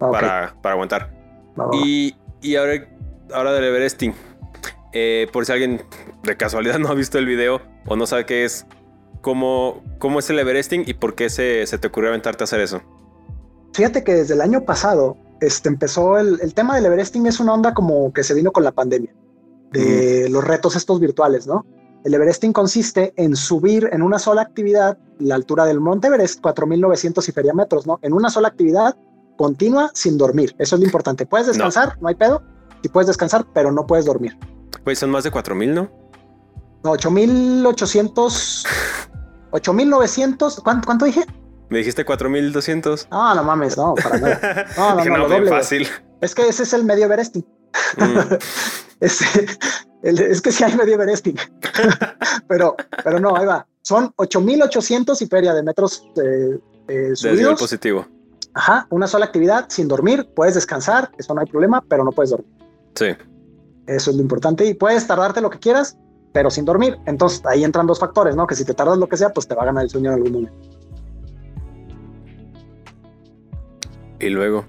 ah, 0.00 0.10
para, 0.10 0.54
para, 0.62 0.72
aguantar. 0.72 1.12
y, 1.72 2.14
y 2.40 2.56
ahora, 2.56 2.88
ahora 3.32 3.52
del 3.52 3.64
Everesting. 3.64 4.14
Eh, 4.92 5.28
por 5.32 5.44
si 5.44 5.52
alguien 5.52 5.82
de 6.22 6.36
casualidad 6.36 6.78
no 6.78 6.88
ha 6.88 6.94
visto 6.94 7.18
el 7.18 7.26
video 7.26 7.60
o 7.86 7.96
no 7.96 8.06
sabe 8.06 8.26
qué 8.26 8.44
es, 8.44 8.66
¿cómo, 9.20 9.82
cómo 9.98 10.18
es 10.18 10.30
el 10.30 10.38
Everesting 10.38 10.84
y 10.86 10.94
por 10.94 11.14
qué 11.14 11.30
se, 11.30 11.66
se 11.66 11.78
te 11.78 11.88
ocurrió 11.88 12.10
aventarte 12.10 12.42
a 12.42 12.46
hacer 12.46 12.60
eso? 12.60 12.82
Fíjate 13.74 14.02
que 14.02 14.14
desde 14.14 14.34
el 14.34 14.40
año 14.40 14.64
pasado 14.64 15.16
este, 15.40 15.68
empezó 15.68 16.18
el, 16.18 16.40
el, 16.40 16.54
tema 16.54 16.74
del 16.74 16.86
Everesting 16.86 17.26
es 17.26 17.40
una 17.40 17.54
onda 17.54 17.74
como 17.74 18.12
que 18.12 18.22
se 18.22 18.34
vino 18.34 18.52
con 18.52 18.64
la 18.64 18.72
pandemia, 18.72 19.14
de 19.72 20.28
los 20.30 20.44
retos 20.44 20.76
estos 20.76 20.98
virtuales, 21.00 21.46
¿no? 21.46 21.66
El 22.04 22.14
Everesting 22.14 22.52
consiste 22.52 23.12
en 23.16 23.36
subir 23.36 23.88
en 23.92 24.02
una 24.02 24.18
sola 24.18 24.42
actividad 24.42 24.98
la 25.18 25.34
altura 25.34 25.64
del 25.64 25.80
Monte 25.80 26.06
Everest, 26.06 26.40
4.900 26.40 27.28
y 27.28 27.32
feria 27.32 27.52
metros, 27.52 27.86
¿no? 27.86 27.98
En 28.02 28.12
una 28.12 28.30
sola 28.30 28.48
actividad 28.48 28.96
continua 29.36 29.90
sin 29.94 30.16
dormir. 30.16 30.54
Eso 30.58 30.76
es 30.76 30.80
lo 30.80 30.86
importante. 30.86 31.26
Puedes 31.26 31.48
descansar, 31.48 31.98
no, 32.00 32.08
hay 32.08 32.14
pedo, 32.14 32.42
y 32.82 32.88
puedes 32.88 33.08
descansar, 33.08 33.46
pero 33.52 33.72
no 33.72 33.86
puedes 33.86 34.04
dormir. 34.04 34.38
Pues 34.84 34.98
son 34.98 35.10
más 35.10 35.24
de 35.24 35.32
4.000, 35.32 35.74
¿no? 35.74 35.90
No, 36.84 36.92
8.800, 36.92 38.66
8.900, 39.50 40.62
¿cuánto, 40.62 40.86
¿cuánto 40.86 41.04
dije? 41.04 41.24
Me 41.70 41.78
dijiste 41.78 42.04
4200. 42.04 43.08
No, 43.10 43.34
no 43.34 43.44
mames, 43.44 43.76
no, 43.76 43.94
para 43.94 44.18
nada. 44.18 44.66
No, 44.76 45.04
no, 45.04 45.18
no, 45.18 45.28
doble, 45.28 45.50
fácil. 45.50 45.86
Es 46.20 46.34
que 46.34 46.48
ese 46.48 46.62
es 46.62 46.72
el 46.72 46.84
medio 46.84 47.04
Everesting. 47.04 47.46
Mm. 47.96 48.34
es, 49.00 49.20
es, 50.02 50.40
que 50.40 50.52
sí 50.52 50.64
hay 50.64 50.74
medio 50.74 50.94
Everesting. 50.94 51.36
pero, 52.48 52.74
pero 53.04 53.20
no, 53.20 53.36
ahí 53.36 53.46
va. 53.46 53.66
Son 53.82 54.12
8800 54.16 55.20
y 55.22 55.26
feria 55.26 55.54
de 55.54 55.62
metros 55.62 56.04
eh, 56.16 56.58
eh, 56.88 57.10
subidos. 57.14 57.60
positivo. 57.60 58.06
Ajá, 58.54 58.86
una 58.90 59.06
sola 59.06 59.26
actividad 59.26 59.66
sin 59.68 59.88
dormir. 59.88 60.28
Puedes 60.34 60.54
descansar, 60.54 61.10
eso 61.18 61.34
no 61.34 61.40
hay 61.40 61.46
problema, 61.46 61.84
pero 61.88 62.02
no 62.02 62.12
puedes 62.12 62.30
dormir. 62.30 62.50
Sí. 62.94 63.08
Eso 63.86 64.10
es 64.10 64.16
lo 64.16 64.22
importante. 64.22 64.66
Y 64.66 64.74
puedes 64.74 65.06
tardarte 65.06 65.40
lo 65.40 65.50
que 65.50 65.58
quieras, 65.58 65.96
pero 66.32 66.50
sin 66.50 66.64
dormir. 66.64 66.98
Entonces 67.06 67.42
ahí 67.46 67.62
entran 67.62 67.86
dos 67.86 67.98
factores, 67.98 68.36
¿no? 68.36 68.46
Que 68.46 68.54
si 68.54 68.64
te 68.64 68.74
tardas 68.74 68.98
lo 68.98 69.08
que 69.08 69.16
sea, 69.16 69.30
pues 69.30 69.46
te 69.46 69.54
va 69.54 69.62
a 69.62 69.66
ganar 69.66 69.84
el 69.84 69.90
sueño 69.90 70.10
en 70.10 70.16
algún 70.16 70.32
momento. 70.32 70.77
Y 74.20 74.30
luego. 74.30 74.64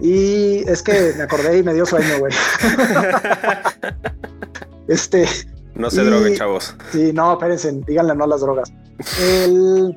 Y 0.00 0.68
es 0.68 0.82
que 0.82 1.14
me 1.16 1.22
acordé 1.22 1.58
y 1.58 1.62
me 1.62 1.72
dio 1.72 1.86
sueño, 1.86 2.18
güey. 2.18 2.32
este. 4.88 5.26
No 5.74 5.90
se 5.90 6.04
droguen, 6.04 6.36
chavos. 6.36 6.76
Sí, 6.92 7.12
no, 7.12 7.32
espérense, 7.32 7.72
díganle 7.86 8.14
no 8.14 8.24
a 8.24 8.28
las 8.28 8.40
drogas. 8.40 8.72
El, 9.20 9.96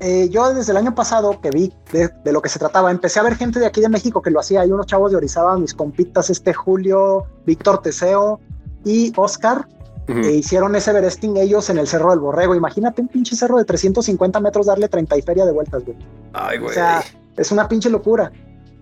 eh, 0.00 0.28
yo 0.30 0.54
desde 0.54 0.72
el 0.72 0.78
año 0.78 0.94
pasado 0.94 1.40
que 1.40 1.50
vi 1.50 1.72
de, 1.92 2.32
lo 2.32 2.40
que 2.40 2.48
se 2.48 2.58
trataba, 2.58 2.90
empecé 2.90 3.18
a 3.18 3.24
ver 3.24 3.36
gente 3.36 3.58
de 3.58 3.66
aquí 3.66 3.80
de 3.80 3.88
México 3.88 4.22
que 4.22 4.30
lo 4.30 4.40
hacía. 4.40 4.60
Hay 4.60 4.70
unos 4.70 4.86
chavos 4.86 5.10
de 5.10 5.16
Orizaba, 5.16 5.58
mis 5.58 5.74
compitas, 5.74 6.30
este 6.30 6.54
Julio, 6.54 7.26
Víctor 7.46 7.82
Teseo 7.82 8.40
y 8.84 9.12
Oscar, 9.16 9.66
e 10.08 10.32
hicieron 10.32 10.74
ese 10.74 10.90
Everesting 10.90 11.36
ellos 11.36 11.68
en 11.68 11.78
el 11.78 11.86
Cerro 11.86 12.10
del 12.10 12.20
Borrego. 12.20 12.54
Imagínate 12.54 13.02
un 13.02 13.08
pinche 13.08 13.36
cerro 13.36 13.58
de 13.58 13.64
350 13.64 14.40
metros 14.40 14.66
darle 14.66 14.88
30 14.88 15.18
y 15.18 15.22
feria 15.22 15.44
de 15.44 15.52
vueltas, 15.52 15.84
güey. 15.84 15.98
Ay, 16.32 16.58
güey. 16.58 16.70
O 16.70 16.74
sea, 16.74 17.04
es 17.36 17.52
una 17.52 17.68
pinche 17.68 17.90
locura. 17.90 18.32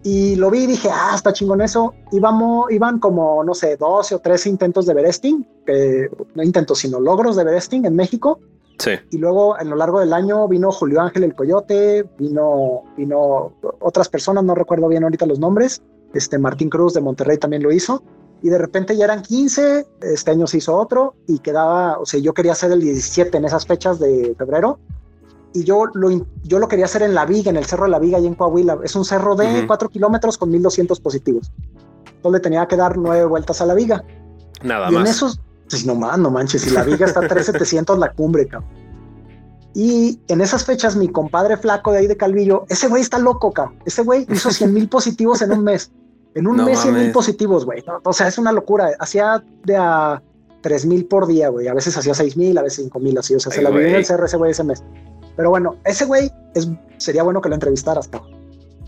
Y 0.04 0.36
lo 0.36 0.52
vi 0.52 0.60
y 0.60 0.66
dije, 0.66 0.88
ah, 0.92 1.12
está 1.16 1.32
chingón 1.32 1.60
eso. 1.62 1.94
Íbamos, 2.12 2.70
iban 2.70 3.00
como, 3.00 3.42
no 3.42 3.54
sé, 3.54 3.76
12 3.76 4.14
o 4.14 4.18
13 4.20 4.50
intentos 4.50 4.86
de 4.86 4.92
Everesting, 4.92 5.44
no 6.34 6.42
intentos, 6.44 6.78
sino 6.78 7.00
logros 7.00 7.34
de 7.34 7.42
Everesting 7.42 7.84
en 7.86 7.96
México. 7.96 8.38
Sí. 8.78 8.92
Y 9.10 9.18
luego, 9.18 9.58
en 9.58 9.68
lo 9.68 9.74
largo 9.74 9.98
del 9.98 10.12
año, 10.12 10.46
vino 10.46 10.70
Julio 10.70 11.00
Ángel 11.00 11.24
el 11.24 11.34
Coyote, 11.34 12.04
vino, 12.18 12.84
vino 12.96 13.52
otras 13.80 14.08
personas, 14.08 14.44
no 14.44 14.54
recuerdo 14.54 14.86
bien 14.86 15.02
ahorita 15.02 15.26
los 15.26 15.40
nombres. 15.40 15.82
Este 16.14 16.38
Martín 16.38 16.70
Cruz 16.70 16.94
de 16.94 17.00
Monterrey 17.00 17.38
también 17.38 17.64
lo 17.64 17.72
hizo 17.72 18.02
y 18.46 18.48
de 18.48 18.58
repente 18.58 18.96
ya 18.96 19.06
eran 19.06 19.22
15, 19.22 19.88
este 20.02 20.30
año 20.30 20.46
se 20.46 20.58
hizo 20.58 20.76
otro 20.76 21.16
y 21.26 21.40
quedaba, 21.40 21.98
o 21.98 22.06
sea, 22.06 22.20
yo 22.20 22.32
quería 22.32 22.52
hacer 22.52 22.70
el 22.70 22.80
17 22.80 23.36
en 23.36 23.44
esas 23.44 23.66
fechas 23.66 23.98
de 23.98 24.36
febrero 24.38 24.78
y 25.52 25.64
yo 25.64 25.86
lo, 25.94 26.24
yo 26.44 26.60
lo 26.60 26.68
quería 26.68 26.84
hacer 26.84 27.02
en 27.02 27.12
La 27.12 27.26
Viga, 27.26 27.50
en 27.50 27.56
el 27.56 27.64
Cerro 27.64 27.86
de 27.86 27.90
La 27.90 27.98
Viga, 27.98 28.18
ahí 28.18 28.26
en 28.28 28.36
Coahuila. 28.36 28.78
Es 28.84 28.94
un 28.94 29.04
cerro 29.04 29.34
de 29.34 29.66
4 29.66 29.88
kilómetros 29.88 30.38
con 30.38 30.50
1200 30.50 31.00
positivos. 31.00 31.50
Entonces 32.04 32.38
le 32.38 32.40
tenía 32.40 32.68
que 32.68 32.76
dar 32.76 32.96
nueve 32.96 33.24
vueltas 33.24 33.60
a 33.60 33.66
La 33.66 33.74
Viga. 33.74 34.04
Nada 34.62 34.90
y 34.90 34.92
más. 34.92 35.00
En 35.00 35.10
esos, 35.10 35.40
pues 35.68 35.84
no 35.84 35.96
más, 35.96 36.16
no 36.16 36.30
manches, 36.30 36.62
si 36.62 36.70
La 36.70 36.84
Viga 36.84 37.06
está 37.06 37.18
a 37.24 37.26
3700 37.26 37.98
la 37.98 38.12
cumbre, 38.12 38.46
cabrón. 38.46 38.70
Y 39.74 40.20
en 40.28 40.40
esas 40.40 40.64
fechas, 40.64 40.94
mi 40.94 41.08
compadre 41.08 41.56
flaco 41.56 41.90
de 41.90 41.98
ahí 41.98 42.06
de 42.06 42.16
Calvillo, 42.16 42.64
ese 42.68 42.86
güey 42.86 43.02
está 43.02 43.18
loco, 43.18 43.50
cabrón. 43.50 43.80
Ese 43.84 44.04
güey 44.04 44.24
hizo 44.30 44.52
100 44.52 44.72
mil 44.72 44.88
positivos 44.88 45.42
en 45.42 45.50
un 45.50 45.64
mes. 45.64 45.90
En 46.36 46.46
un 46.46 46.62
mes, 46.64 46.78
100 46.78 46.94
mil 46.94 47.12
positivos, 47.12 47.64
güey. 47.64 47.82
o 48.04 48.12
sea, 48.12 48.28
es 48.28 48.36
una 48.36 48.52
locura. 48.52 48.90
Hacía 48.98 49.42
de 49.64 49.76
a 49.76 50.22
3 50.60 50.84
mil 50.84 51.06
por 51.06 51.26
día, 51.26 51.48
güey. 51.48 51.66
A 51.66 51.72
veces 51.72 51.96
hacía 51.96 52.12
6 52.12 52.36
mil, 52.36 52.58
a 52.58 52.62
veces 52.62 52.84
5 52.84 53.00
mil, 53.00 53.16
así. 53.16 53.34
O 53.34 53.40
sea, 53.40 53.50
se 53.50 53.62
la 53.62 53.70
vivió 53.70 53.86
en 53.86 53.94
el 53.94 54.06
CR 54.06 54.22
ese 54.22 54.36
güey 54.36 54.50
ese 54.50 54.62
mes. 54.62 54.84
Pero 55.34 55.48
bueno, 55.48 55.76
ese 55.84 56.04
güey 56.04 56.30
es, 56.54 56.68
sería 56.98 57.22
bueno 57.22 57.40
que 57.40 57.48
lo 57.48 57.54
entrevistaras, 57.54 58.08
cabrón. 58.08 58.36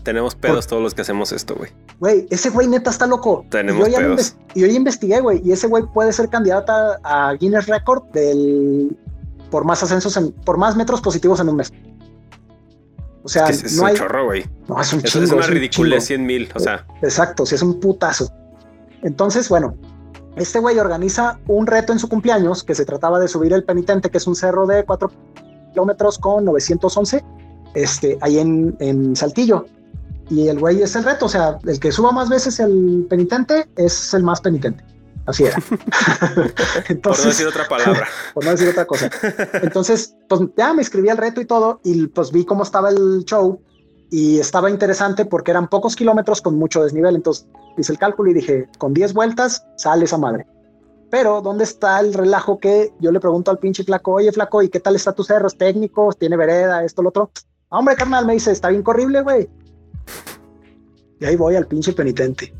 Tenemos 0.03 0.35
pedos 0.35 0.67
todos 0.67 0.81
los 0.81 0.93
que 0.93 1.01
hacemos 1.01 1.31
esto, 1.31 1.55
güey. 1.55 1.71
Güey, 1.99 2.27
ese 2.29 2.51
güey 2.51 2.67
neta 2.67 2.91
está 2.91 3.07
loco. 3.07 3.45
Tenemos 3.49 3.87
y 3.87 3.91
yo 3.91 3.97
pedos. 3.97 4.35
y 4.53 4.61
yo 4.61 4.67
ya 4.67 4.73
investigué, 4.73 5.19
güey. 5.19 5.41
Y 5.43 5.51
ese 5.51 5.65
güey 5.65 5.83
puede 5.91 6.13
ser 6.13 6.29
candidata 6.29 6.99
a 7.03 7.33
Guinness 7.33 7.65
Record 7.65 8.03
del 8.11 8.95
por 9.49 9.65
más 9.65 9.81
ascensos, 9.81 10.15
en, 10.17 10.31
por 10.31 10.57
más 10.57 10.75
metros 10.75 11.01
positivos 11.01 11.39
en 11.39 11.49
un 11.49 11.55
mes. 11.55 11.73
O 13.29 13.31
sea, 13.31 13.45
es, 13.47 13.61
que 13.61 13.67
es 13.67 13.75
no 13.75 13.83
un 13.83 13.89
hay. 13.89 13.95
chorro, 13.95 14.25
güey. 14.25 14.43
No, 14.67 14.81
es 14.81 14.91
un 14.91 15.03
chingo. 15.03 15.23
es 15.23 15.31
una 15.31 15.45
un 15.45 15.51
ridiculez, 15.51 16.07
chingo. 16.07 16.25
100 16.25 16.25
mil. 16.25 16.49
O 16.55 16.59
sea, 16.59 16.83
Exacto, 17.03 17.45
sí, 17.45 17.53
es 17.53 17.61
un 17.61 17.79
putazo. 17.79 18.27
Entonces, 19.03 19.47
bueno, 19.49 19.77
este 20.35 20.57
güey 20.57 20.79
organiza 20.79 21.39
un 21.47 21.67
reto 21.67 21.93
en 21.93 21.99
su 21.99 22.09
cumpleaños 22.09 22.63
que 22.63 22.73
se 22.73 22.85
trataba 22.85 23.19
de 23.19 23.27
subir 23.27 23.53
el 23.53 23.63
penitente, 23.63 24.09
que 24.09 24.17
es 24.17 24.25
un 24.25 24.35
cerro 24.35 24.65
de 24.65 24.83
4 24.83 25.11
kilómetros 25.73 26.17
con 26.17 26.43
911, 26.45 27.23
este, 27.75 28.17
ahí 28.21 28.39
en, 28.39 28.75
en 28.79 29.15
Saltillo. 29.15 29.67
Y 30.31 30.47
el 30.47 30.59
güey 30.59 30.81
es 30.81 30.95
el 30.95 31.03
reto, 31.03 31.27
o 31.27 31.29
sea, 31.29 31.59
el 31.67 31.79
que 31.79 31.91
suba 31.91 32.11
más 32.11 32.29
veces 32.29 32.59
el 32.59 33.05
penitente 33.07 33.69
es 33.75 34.11
el 34.15 34.23
más 34.23 34.41
penitente. 34.41 34.83
Así 35.29 35.43
era. 35.43 35.57
por 37.03 37.17
no 37.19 37.25
decir 37.25 37.47
otra 37.47 37.67
palabra. 37.67 38.07
por 38.33 38.43
no 38.43 38.51
decir 38.51 38.67
otra 38.67 38.85
cosa. 38.85 39.09
Entonces, 39.61 40.15
pues 40.27 40.41
ya 40.57 40.73
me 40.73 40.81
escribí 40.81 41.09
el 41.09 41.17
reto 41.17 41.39
y 41.39 41.45
todo, 41.45 41.79
y 41.83 42.07
pues 42.07 42.31
vi 42.31 42.45
cómo 42.45 42.63
estaba 42.63 42.89
el 42.89 43.23
show 43.25 43.61
y 44.09 44.39
estaba 44.39 44.71
interesante 44.71 45.25
porque 45.25 45.51
eran 45.51 45.67
pocos 45.67 45.95
kilómetros 45.95 46.41
con 46.41 46.57
mucho 46.57 46.83
desnivel. 46.83 47.15
Entonces 47.15 47.47
hice 47.77 47.91
el 47.91 47.99
cálculo 47.99 48.31
y 48.31 48.33
dije, 48.33 48.67
con 48.79 48.93
10 48.93 49.13
vueltas 49.13 49.63
sale 49.77 50.05
esa 50.05 50.17
madre. 50.17 50.47
Pero, 51.11 51.41
¿dónde 51.41 51.63
está 51.63 51.99
el 51.99 52.13
relajo 52.13 52.59
que 52.59 52.91
yo 52.99 53.11
le 53.11 53.19
pregunto 53.19 53.51
al 53.51 53.59
pinche 53.59 53.83
flaco, 53.83 54.13
oye, 54.13 54.31
flaco, 54.31 54.61
¿y 54.61 54.69
qué 54.69 54.79
tal 54.79 54.95
está 54.95 55.11
tu 55.11 55.23
cerro? 55.23 55.47
¿Es 55.47 55.57
técnico? 55.57 56.11
¿Tiene 56.13 56.37
vereda? 56.37 56.83
¿Esto, 56.83 57.01
lo 57.01 57.09
otro? 57.09 57.31
Ah, 57.69 57.79
hombre, 57.79 57.95
carnal, 57.95 58.25
me 58.25 58.33
dice, 58.33 58.51
está 58.51 58.69
bien 58.69 58.83
corrible, 58.83 59.21
güey. 59.21 59.49
Y 61.19 61.25
ahí 61.25 61.35
voy 61.35 61.55
al 61.55 61.67
pinche 61.67 61.93
penitente. 61.93 62.53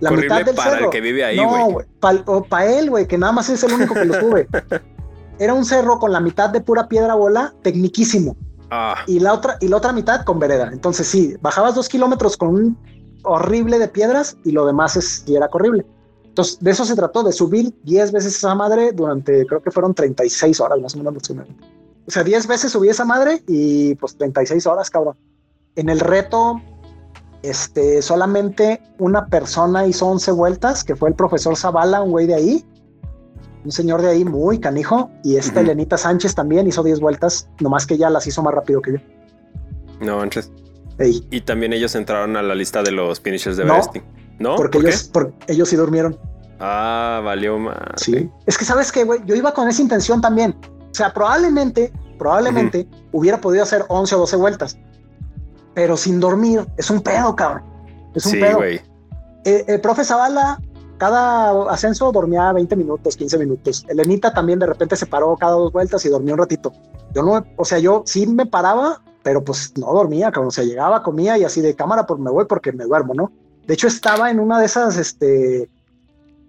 La 0.00 0.10
Horrible 0.10 0.34
mitad 0.34 0.46
del 0.46 0.54
para 0.54 0.70
cerro. 0.70 0.84
el 0.86 0.90
que 0.90 1.00
vive 1.00 1.24
ahí, 1.24 1.36
no, 1.36 1.70
güey. 1.70 1.86
Para 2.00 2.24
pa 2.48 2.66
él, 2.66 2.90
güey, 2.90 3.06
que 3.06 3.18
nada 3.18 3.32
más 3.32 3.48
es 3.48 3.62
el 3.64 3.72
único 3.72 3.94
que 3.94 4.04
lo 4.04 4.14
sube. 4.20 4.48
Era 5.38 5.52
un 5.52 5.64
cerro 5.64 5.98
con 5.98 6.12
la 6.12 6.20
mitad 6.20 6.50
de 6.50 6.60
pura 6.60 6.88
piedra 6.88 7.14
bola, 7.14 7.52
tecniquísimo. 7.62 8.36
Ah, 8.70 8.96
Y 9.06 9.20
la 9.20 9.32
otra, 9.34 9.58
y 9.60 9.68
la 9.68 9.76
otra 9.76 9.92
mitad 9.92 10.24
con 10.24 10.38
vereda. 10.38 10.70
Entonces, 10.72 11.06
sí, 11.06 11.36
bajabas 11.40 11.74
dos 11.74 11.88
kilómetros 11.88 12.36
con 12.36 12.48
un 12.48 12.78
horrible 13.22 13.78
de 13.78 13.88
piedras 13.88 14.36
y 14.44 14.52
lo 14.52 14.66
demás 14.66 14.96
es, 14.96 15.24
y 15.26 15.36
era 15.36 15.48
horrible. 15.52 15.84
Entonces, 16.24 16.58
de 16.60 16.70
eso 16.70 16.84
se 16.84 16.94
trató, 16.94 17.22
de 17.22 17.32
subir 17.32 17.72
10 17.84 18.12
veces 18.12 18.36
esa 18.36 18.54
madre 18.54 18.92
durante, 18.92 19.46
creo 19.46 19.62
que 19.62 19.70
fueron 19.70 19.94
36 19.94 20.60
horas 20.60 20.80
más 20.80 20.94
o 20.94 20.98
menos. 20.98 21.12
aproximadamente. 21.12 21.64
O 22.06 22.10
sea, 22.10 22.22
10 22.22 22.46
veces 22.46 22.72
subí 22.72 22.88
esa 22.88 23.04
madre 23.04 23.42
y 23.46 23.94
pues 23.96 24.16
36 24.16 24.66
horas, 24.66 24.90
cabrón. 24.90 25.16
En 25.74 25.88
el 25.88 26.00
reto, 26.00 26.60
este, 27.50 28.02
solamente 28.02 28.80
una 28.98 29.26
persona 29.26 29.86
hizo 29.86 30.06
11 30.06 30.32
vueltas, 30.32 30.84
que 30.84 30.96
fue 30.96 31.08
el 31.10 31.14
profesor 31.14 31.56
Zavala, 31.56 32.02
un 32.02 32.10
güey 32.10 32.26
de 32.26 32.34
ahí, 32.34 32.64
un 33.64 33.72
señor 33.72 34.02
de 34.02 34.08
ahí 34.08 34.24
muy 34.24 34.58
canijo, 34.60 35.10
y 35.24 35.36
esta 35.36 35.60
Ujú. 35.60 35.70
Elenita 35.70 35.96
Sánchez 35.98 36.34
también 36.34 36.66
hizo 36.66 36.82
10 36.82 37.00
vueltas, 37.00 37.48
nomás 37.60 37.86
que 37.86 37.94
ella 37.94 38.10
las 38.10 38.26
hizo 38.26 38.42
más 38.42 38.54
rápido 38.54 38.80
que 38.82 38.92
yo. 38.92 38.98
no. 40.00 40.22
Ey, 40.98 41.26
Y 41.30 41.42
también 41.42 41.74
ellos 41.74 41.94
entraron 41.94 42.36
a 42.38 42.42
la 42.42 42.54
lista 42.54 42.82
de 42.82 42.90
los 42.90 43.20
finishers 43.20 43.58
de. 43.58 43.64
Everesting. 43.64 44.02
¿No? 44.38 44.56
porque 44.56 44.78
¿Por 44.78 44.86
ellos, 44.88 45.04
por- 45.04 45.32
ellos 45.46 45.68
sí 45.68 45.76
durmieron. 45.76 46.18
Ah, 46.58 47.20
valió 47.22 47.58
más. 47.58 47.76
Sí. 47.96 48.30
Es 48.46 48.56
que 48.56 48.64
sabes 48.64 48.90
que, 48.90 49.04
güey, 49.04 49.20
yo 49.26 49.34
iba 49.34 49.52
con 49.52 49.68
esa 49.68 49.82
intención 49.82 50.22
también. 50.22 50.56
O 50.90 50.94
sea, 50.94 51.12
probablemente, 51.12 51.92
probablemente 52.18 52.88
hubiera 53.12 53.38
podido 53.42 53.62
hacer 53.62 53.84
11 53.88 54.14
o 54.14 54.18
12 54.20 54.36
vueltas, 54.36 54.78
pero 55.76 55.94
sin 55.94 56.18
dormir 56.20 56.66
es 56.78 56.88
un 56.88 57.02
pedo, 57.02 57.36
cabrón. 57.36 57.62
Es 58.14 58.24
un 58.24 58.32
Sí, 58.32 58.40
pedo. 58.40 58.62
Eh, 58.64 58.80
el 59.44 59.78
profe 59.82 60.04
Zavala, 60.04 60.58
cada 60.96 61.70
ascenso 61.70 62.10
dormía 62.10 62.50
20 62.52 62.74
minutos, 62.76 63.14
15 63.14 63.36
minutos. 63.36 63.84
Elenita 63.86 64.32
también 64.32 64.58
de 64.58 64.64
repente 64.64 64.96
se 64.96 65.04
paró 65.04 65.36
cada 65.36 65.52
dos 65.52 65.70
vueltas 65.70 66.02
y 66.06 66.08
dormía 66.08 66.32
un 66.32 66.38
ratito. 66.38 66.72
Yo 67.14 67.22
no, 67.22 67.44
o 67.58 67.64
sea, 67.66 67.78
yo 67.78 68.04
sí 68.06 68.26
me 68.26 68.46
paraba, 68.46 69.02
pero 69.22 69.44
pues 69.44 69.74
no 69.76 69.92
dormía, 69.92 70.32
cabrón. 70.32 70.48
O 70.48 70.50
sea, 70.50 70.64
llegaba, 70.64 71.02
comía 71.02 71.36
y 71.36 71.44
así 71.44 71.60
de 71.60 71.76
cámara, 71.76 72.06
pues 72.06 72.20
me 72.20 72.30
voy 72.30 72.46
porque 72.46 72.72
me 72.72 72.84
duermo, 72.84 73.12
¿no? 73.12 73.30
De 73.66 73.74
hecho, 73.74 73.86
estaba 73.86 74.30
en 74.30 74.40
una 74.40 74.58
de 74.58 74.64
esas, 74.64 74.96
este, 74.96 75.68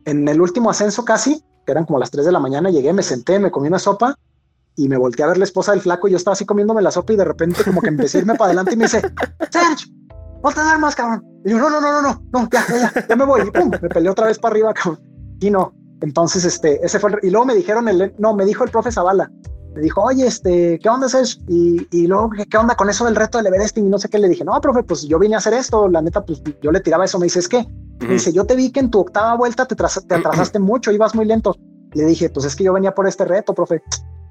en 0.06 0.26
el 0.26 0.40
último 0.40 0.70
ascenso 0.70 1.04
casi, 1.04 1.44
que 1.66 1.74
eran 1.74 1.84
como 1.84 2.00
las 2.00 2.12
3 2.12 2.26
de 2.26 2.32
la 2.32 2.40
mañana, 2.40 2.70
llegué, 2.70 2.94
me 2.94 3.04
senté, 3.04 3.40
me 3.40 3.52
comí 3.52 3.68
una 3.68 3.78
sopa 3.78 4.18
y 4.78 4.88
me 4.88 4.96
volteé 4.96 5.26
a 5.26 5.30
ver 5.30 5.38
la 5.38 5.44
esposa 5.44 5.72
del 5.72 5.82
flaco 5.82 6.08
y 6.08 6.12
yo 6.12 6.18
estaba 6.18 6.34
así 6.34 6.46
comiéndome 6.46 6.84
la 6.84 6.92
sopa 6.92 7.12
y 7.12 7.16
de 7.16 7.26
repente 7.26 7.64
como 7.64 7.82
que 7.82 7.90
empecé 7.90 8.20
a 8.20 8.22
irme 8.22 8.36
para 8.36 8.46
adelante 8.46 8.76
y 8.76 8.78
me 8.78 8.86
dice, 8.86 9.02
Sergio, 9.52 9.88
no 10.44 10.52
te 10.52 10.62
duermas, 10.62 10.96
cabrón. 10.96 11.26
Y 11.44 11.50
yo, 11.50 11.58
no, 11.58 11.70
no, 11.70 11.82
no, 11.82 12.02
no, 12.02 12.24
no, 12.32 12.50
ya, 12.52 12.64
ya, 12.70 13.08
ya, 13.10 13.16
me 13.16 13.26
voy. 13.26 13.42
Y 13.42 13.52
pum, 13.52 13.72
me 13.82 13.90
peleé 13.90 14.10
otra 14.10 14.28
vez 14.28 14.38
para 14.38 14.54
arriba, 14.54 14.74
cabrón. 14.74 15.02
Y 15.40 15.50
no. 15.50 15.74
Entonces, 16.02 16.46
este, 16.46 16.86
ese 16.86 17.00
fue 17.00 17.12
el, 17.12 17.20
y 17.24 17.32
luego 17.32 17.48
me 17.48 17.56
dijeron 17.56 17.90
el, 17.90 18.14
no, 18.20 18.36
me 18.36 18.46
dijo 18.46 18.64
el 18.64 18.70
profe 18.70 18.92
Zavala. 18.92 19.32
Me 19.74 19.82
dijo, 19.82 20.02
oye, 20.04 20.28
este, 20.28 20.78
¿qué 20.80 20.90
onda, 20.90 21.10
Sergio? 21.10 21.42
Y, 21.48 21.88
y 21.92 22.06
luego, 22.06 22.30
¿qué, 22.30 22.46
¿qué 22.46 22.58
onda 22.58 22.76
con 22.76 22.88
eso 22.88 23.04
del 23.06 23.16
reto 23.16 23.40
del 23.40 23.48
Everesting? 23.48 23.88
Y 23.88 23.90
no 23.90 23.98
sé 23.98 24.10
qué. 24.10 24.20
Le 24.20 24.30
dije, 24.30 24.46
no, 24.46 24.60
profe, 24.62 24.84
pues 24.84 25.08
yo 25.08 25.18
vine 25.18 25.34
a 25.34 25.40
hacer 25.40 25.54
esto. 25.54 25.88
La 25.90 26.04
neta, 26.04 26.24
pues 26.24 26.42
yo 26.62 26.72
le 26.72 26.82
tiraba 26.82 27.06
eso. 27.06 27.18
Me 27.18 27.26
dice, 27.26 27.40
es 27.40 27.48
que, 27.48 27.66
me 28.02 28.14
dice, 28.14 28.32
yo 28.32 28.46
te 28.46 28.56
vi 28.56 28.72
que 28.72 28.80
en 28.80 28.92
tu 28.92 29.00
octava 29.00 29.36
vuelta 29.36 29.66
te, 29.66 29.76
te 29.76 30.16
atrasaste 30.16 30.60
mucho, 30.60 30.92
ibas 30.92 31.16
muy 31.16 31.26
lento. 31.26 31.56
Le 31.94 32.06
dije, 32.06 32.30
pues 32.30 32.46
es 32.46 32.56
que 32.56 32.64
yo 32.64 32.74
venía 32.74 32.94
por 32.94 33.08
este 33.08 33.26
reto, 33.26 33.56
profe. 33.56 33.82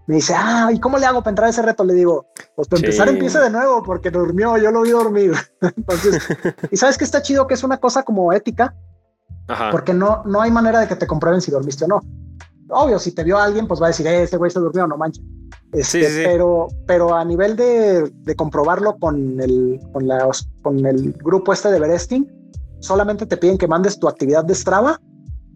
Me 0.06 0.16
dice, 0.16 0.34
ah, 0.36 0.70
¿y 0.72 0.78
cómo 0.78 0.98
le 0.98 1.06
hago 1.06 1.20
para 1.20 1.30
entrar 1.30 1.46
a 1.48 1.50
ese 1.50 1.62
reto? 1.62 1.84
Le 1.84 1.94
digo, 1.94 2.26
pues 2.54 2.68
para 2.68 2.80
empezar 2.80 3.08
empieza 3.08 3.42
de 3.42 3.50
nuevo 3.50 3.82
porque 3.82 4.10
durmió, 4.10 4.56
yo 4.56 4.70
lo 4.70 4.82
vi 4.82 4.90
dormir. 4.90 5.32
Entonces, 5.60 6.22
y 6.70 6.76
sabes 6.76 6.96
que 6.96 7.04
está 7.04 7.22
chido 7.22 7.46
que 7.46 7.54
es 7.54 7.64
una 7.64 7.78
cosa 7.78 8.04
como 8.04 8.32
ética, 8.32 8.74
Ajá. 9.48 9.70
porque 9.72 9.92
no, 9.92 10.22
no 10.24 10.40
hay 10.40 10.50
manera 10.50 10.80
de 10.80 10.86
que 10.86 10.96
te 10.96 11.06
comprueben 11.06 11.40
si 11.40 11.50
dormiste 11.50 11.84
o 11.86 11.88
no. 11.88 12.00
Obvio, 12.68 12.98
si 12.98 13.12
te 13.12 13.24
vio 13.24 13.38
alguien, 13.38 13.66
pues 13.66 13.80
va 13.80 13.86
a 13.86 13.88
decir, 13.88 14.06
eh, 14.06 14.22
este 14.22 14.36
güey 14.36 14.50
se 14.50 14.60
durmió, 14.60 14.86
no 14.86 14.96
manches. 14.96 15.24
Este, 15.72 15.84
Sí, 15.84 16.04
sí, 16.04 16.18
sí. 16.18 16.22
Pero, 16.24 16.68
pero 16.86 17.14
a 17.14 17.24
nivel 17.24 17.56
de, 17.56 18.08
de 18.08 18.36
comprobarlo 18.36 18.96
con 18.98 19.40
el, 19.40 19.80
con, 19.92 20.06
la, 20.06 20.28
con 20.62 20.86
el 20.86 21.12
grupo 21.14 21.52
este 21.52 21.70
de 21.70 21.80
Beresting, 21.80 22.52
solamente 22.80 23.26
te 23.26 23.36
piden 23.36 23.58
que 23.58 23.66
mandes 23.66 23.98
tu 23.98 24.08
actividad 24.08 24.44
de 24.44 24.54
Strava 24.54 25.00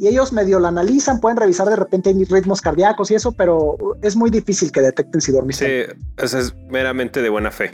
y 0.01 0.09
ellos 0.09 0.32
medio 0.32 0.59
la 0.59 0.68
analizan, 0.68 1.20
pueden 1.20 1.36
revisar 1.36 1.68
de 1.68 1.76
repente 1.76 2.14
ritmos 2.30 2.62
cardíacos 2.62 3.11
y 3.11 3.16
eso, 3.16 3.32
pero 3.32 3.76
es 4.01 4.16
muy 4.16 4.30
difícil 4.30 4.72
que 4.72 4.80
detecten 4.80 5.20
si 5.20 5.30
dormiste. 5.30 5.88
Sí, 5.88 5.92
eso 6.16 6.38
es 6.38 6.55
meramente 6.70 7.20
de 7.20 7.28
buena 7.28 7.51
fe. 7.51 7.70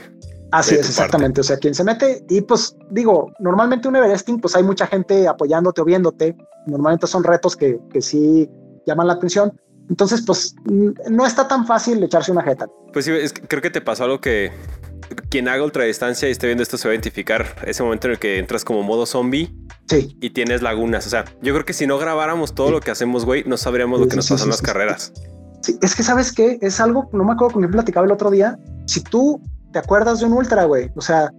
Así 0.51 0.75
es, 0.75 0.89
exactamente. 0.89 1.39
O 1.39 1.43
sea, 1.45 1.55
quien 1.55 1.73
se 1.73 1.85
mete 1.85 2.25
y 2.27 2.41
pues 2.41 2.75
digo, 2.91 3.31
normalmente 3.39 3.87
un 3.87 3.95
Everesting, 3.95 4.41
pues 4.41 4.57
hay 4.57 4.63
mucha 4.63 4.87
gente 4.87 5.25
apoyándote 5.25 5.79
o 5.79 5.85
viéndote. 5.85 6.35
Normalmente 6.65 7.07
son 7.07 7.23
retos 7.23 7.55
que, 7.55 7.79
que 7.93 8.01
sí 8.01 8.49
llaman 8.85 9.07
la 9.07 9.13
atención. 9.13 9.57
Entonces, 9.89 10.21
pues 10.27 10.53
no 10.65 11.25
está 11.25 11.47
tan 11.47 11.65
fácil 11.65 12.03
echarse 12.03 12.33
una 12.33 12.43
jeta. 12.43 12.67
Pues 12.91 13.05
sí, 13.05 13.11
creo 13.47 13.61
que 13.61 13.69
te 13.69 13.79
pasó 13.79 14.03
algo 14.03 14.19
que 14.19 14.51
quien 15.29 15.47
haga 15.47 15.63
ultradistancia 15.63 16.27
y 16.27 16.31
esté 16.31 16.47
viendo 16.47 16.63
esto 16.63 16.77
se 16.77 16.87
va 16.87 16.91
a 16.91 16.95
identificar 16.95 17.45
ese 17.65 17.83
momento 17.83 18.07
en 18.07 18.13
el 18.13 18.19
que 18.19 18.39
entras 18.39 18.63
como 18.63 18.83
modo 18.83 19.05
zombie. 19.05 19.55
Sí. 19.87 20.17
Y 20.21 20.31
tienes 20.31 20.61
lagunas. 20.61 21.05
O 21.07 21.09
sea, 21.09 21.25
yo 21.41 21.53
creo 21.53 21.65
que 21.65 21.73
si 21.73 21.87
no 21.87 21.97
grabáramos 21.97 22.53
todo 22.53 22.71
lo 22.71 22.79
que 22.79 22.91
hacemos, 22.91 23.25
güey, 23.25 23.43
no 23.45 23.57
sabríamos 23.57 23.99
lo 23.99 24.07
que 24.07 24.15
nos 24.15 24.29
pasa 24.29 24.43
en 24.43 24.49
las 24.49 24.61
carreras. 24.61 25.13
Sí, 25.61 25.77
es 25.81 25.95
que 25.95 26.03
sabes 26.03 26.31
que 26.31 26.59
es 26.61 26.79
algo, 26.79 27.09
no 27.13 27.23
me 27.23 27.33
acuerdo 27.33 27.55
con 27.55 27.63
qué 27.63 27.69
platicaba 27.69 28.05
el 28.05 28.11
otro 28.11 28.29
día. 28.29 28.57
Si 28.85 29.01
tú 29.01 29.41
te 29.71 29.79
acuerdas 29.79 30.19
de 30.19 30.25
un 30.25 30.33
ultra, 30.33 30.65
güey, 30.65 30.91
o 30.95 31.01
sea, 31.01 31.31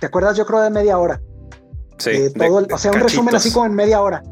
te 0.00 0.06
acuerdas, 0.06 0.36
yo 0.36 0.46
creo, 0.46 0.60
de 0.60 0.70
media 0.70 0.98
hora. 0.98 1.20
Sí. 1.98 2.30
todo 2.36 2.66
o 2.72 2.78
sea, 2.78 2.92
un 2.92 3.00
resumen 3.00 3.34
así 3.34 3.50
como 3.50 3.66
en 3.66 3.74
media 3.74 4.00
hora. 4.00 4.22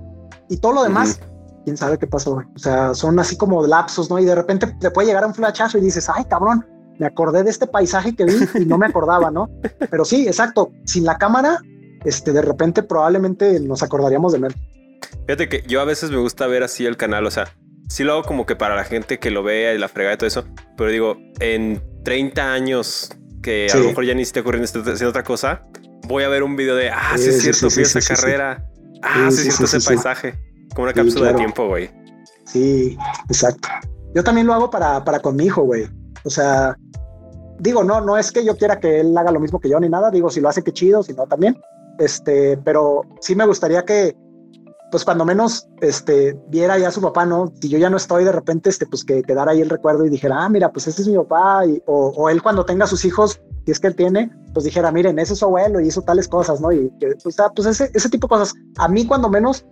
Y 0.48 0.58
todo 0.58 0.72
lo 0.72 0.82
demás, 0.82 1.20
quién 1.64 1.76
sabe 1.76 1.98
qué 1.98 2.06
pasó, 2.06 2.34
güey. 2.34 2.46
O 2.54 2.58
sea, 2.58 2.94
son 2.94 3.18
así 3.18 3.36
como 3.36 3.66
lapsos, 3.66 4.10
¿no? 4.10 4.18
Y 4.18 4.24
de 4.24 4.34
repente 4.34 4.66
te 4.78 4.90
puede 4.90 5.08
llegar 5.08 5.24
un 5.26 5.34
flashazo 5.34 5.78
y 5.78 5.80
dices, 5.80 6.08
ay, 6.08 6.24
cabrón, 6.26 6.66
me 6.98 7.06
acordé 7.06 7.42
de 7.42 7.50
este 7.50 7.66
paisaje 7.66 8.14
que 8.14 8.24
vi 8.24 8.34
y 8.54 8.66
no 8.66 8.78
me 8.78 8.86
acordaba, 8.86 9.30
¿no? 9.30 9.50
Pero 9.90 10.04
sí, 10.04 10.26
exacto. 10.26 10.72
Sin 10.84 11.04
la 11.04 11.18
cámara, 11.18 11.58
este, 12.04 12.32
de 12.32 12.42
repente 12.42 12.82
probablemente 12.82 13.58
nos 13.60 13.82
acordaríamos 13.82 14.32
de 14.32 14.46
él. 14.46 14.54
Fíjate 15.26 15.48
que 15.48 15.62
yo 15.66 15.80
a 15.80 15.84
veces 15.84 16.10
me 16.10 16.18
gusta 16.18 16.46
ver 16.46 16.62
así 16.62 16.86
el 16.86 16.96
canal, 16.96 17.26
o 17.26 17.30
sea, 17.30 17.48
sí 17.88 18.04
lo 18.04 18.12
hago 18.12 18.22
como 18.22 18.46
que 18.46 18.56
para 18.56 18.76
la 18.76 18.84
gente 18.84 19.18
que 19.18 19.30
lo 19.30 19.42
vea 19.42 19.74
y 19.74 19.78
la 19.78 19.88
frega 19.88 20.12
y 20.12 20.16
todo 20.16 20.26
eso, 20.26 20.44
pero 20.76 20.90
digo, 20.90 21.16
en 21.40 21.82
30 22.04 22.52
años 22.52 23.10
que 23.42 23.68
a 23.72 23.76
lo 23.76 23.84
mejor 23.84 24.04
ya 24.04 24.14
ni 24.14 24.24
se 24.24 24.32
te 24.32 24.40
ocurre 24.40 24.62
hacer 24.62 25.06
otra 25.06 25.22
cosa, 25.22 25.66
voy 26.06 26.24
a 26.24 26.28
ver 26.28 26.42
un 26.42 26.56
video 26.56 26.76
de, 26.76 26.90
ah, 26.90 27.12
sí, 27.16 27.28
es 27.28 27.42
cierto, 27.42 27.70
fui 27.70 27.82
a 27.82 27.86
esa 27.86 28.00
carrera, 28.00 28.66
ah, 29.02 29.28
sí, 29.30 29.48
es 29.48 29.56
cierto 29.56 29.76
ese 29.76 29.86
paisaje, 29.86 30.34
como 30.74 30.84
una 30.84 30.92
cápsula 30.92 31.28
de 31.28 31.34
tiempo, 31.34 31.68
güey. 31.68 31.90
Sí, 32.46 32.96
exacto. 33.28 33.68
Yo 34.14 34.22
también 34.22 34.46
lo 34.46 34.54
hago 34.54 34.70
para, 34.70 35.04
para 35.04 35.20
con 35.20 35.36
mi 35.36 35.46
hijo, 35.46 35.62
güey. 35.62 35.88
O 36.24 36.30
sea, 36.30 36.76
digo, 37.58 37.84
no, 37.84 38.00
no 38.00 38.16
es 38.16 38.32
que 38.32 38.44
yo 38.44 38.56
quiera 38.56 38.80
que 38.80 39.00
él 39.00 39.16
haga 39.16 39.32
lo 39.32 39.40
mismo 39.40 39.60
que 39.60 39.68
yo 39.68 39.78
ni 39.80 39.88
nada, 39.88 40.10
digo, 40.10 40.30
si 40.30 40.40
lo 40.40 40.48
hace, 40.48 40.62
que 40.62 40.72
chido, 40.72 41.02
si 41.02 41.12
no, 41.12 41.26
también. 41.26 41.60
Este, 41.98 42.58
pero 42.58 43.02
sí 43.20 43.36
me 43.36 43.46
gustaría 43.46 43.84
que, 43.84 44.16
pues 44.90 45.04
cuando 45.04 45.24
menos, 45.24 45.68
este, 45.80 46.38
viera 46.48 46.78
ya 46.78 46.90
su 46.90 47.00
papá, 47.00 47.26
¿no? 47.26 47.52
Si 47.60 47.68
yo 47.68 47.78
ya 47.78 47.90
no 47.90 47.96
estoy 47.96 48.24
de 48.24 48.32
repente, 48.32 48.70
este, 48.70 48.86
pues 48.86 49.04
que 49.04 49.22
quedara 49.22 49.52
ahí 49.52 49.60
el 49.60 49.70
recuerdo 49.70 50.04
y 50.04 50.10
dijera, 50.10 50.44
ah, 50.44 50.48
mira, 50.48 50.72
pues 50.72 50.86
ese 50.86 51.02
es 51.02 51.08
mi 51.08 51.16
papá, 51.16 51.66
y, 51.66 51.82
o, 51.86 52.28
él 52.30 52.42
cuando 52.42 52.64
tenga 52.64 52.86
sus 52.86 53.04
hijos, 53.04 53.40
si 53.64 53.72
es 53.72 53.80
que 53.80 53.88
él 53.88 53.96
tiene, 53.96 54.30
pues 54.52 54.64
dijera, 54.64 54.90
miren, 54.92 55.18
ese 55.18 55.32
es 55.32 55.38
su 55.38 55.44
abuelo 55.44 55.80
y 55.80 55.88
hizo 55.88 56.02
tales 56.02 56.28
cosas, 56.28 56.60
¿no? 56.60 56.72
Y 56.72 56.90
que, 57.00 57.14
pues, 57.22 57.36
pues 57.54 57.80
ese 57.80 58.08
tipo 58.08 58.26
de 58.26 58.30
cosas, 58.30 58.54
a 58.78 58.88
mí 58.88 59.06
cuando 59.06 59.28
menos, 59.28 59.64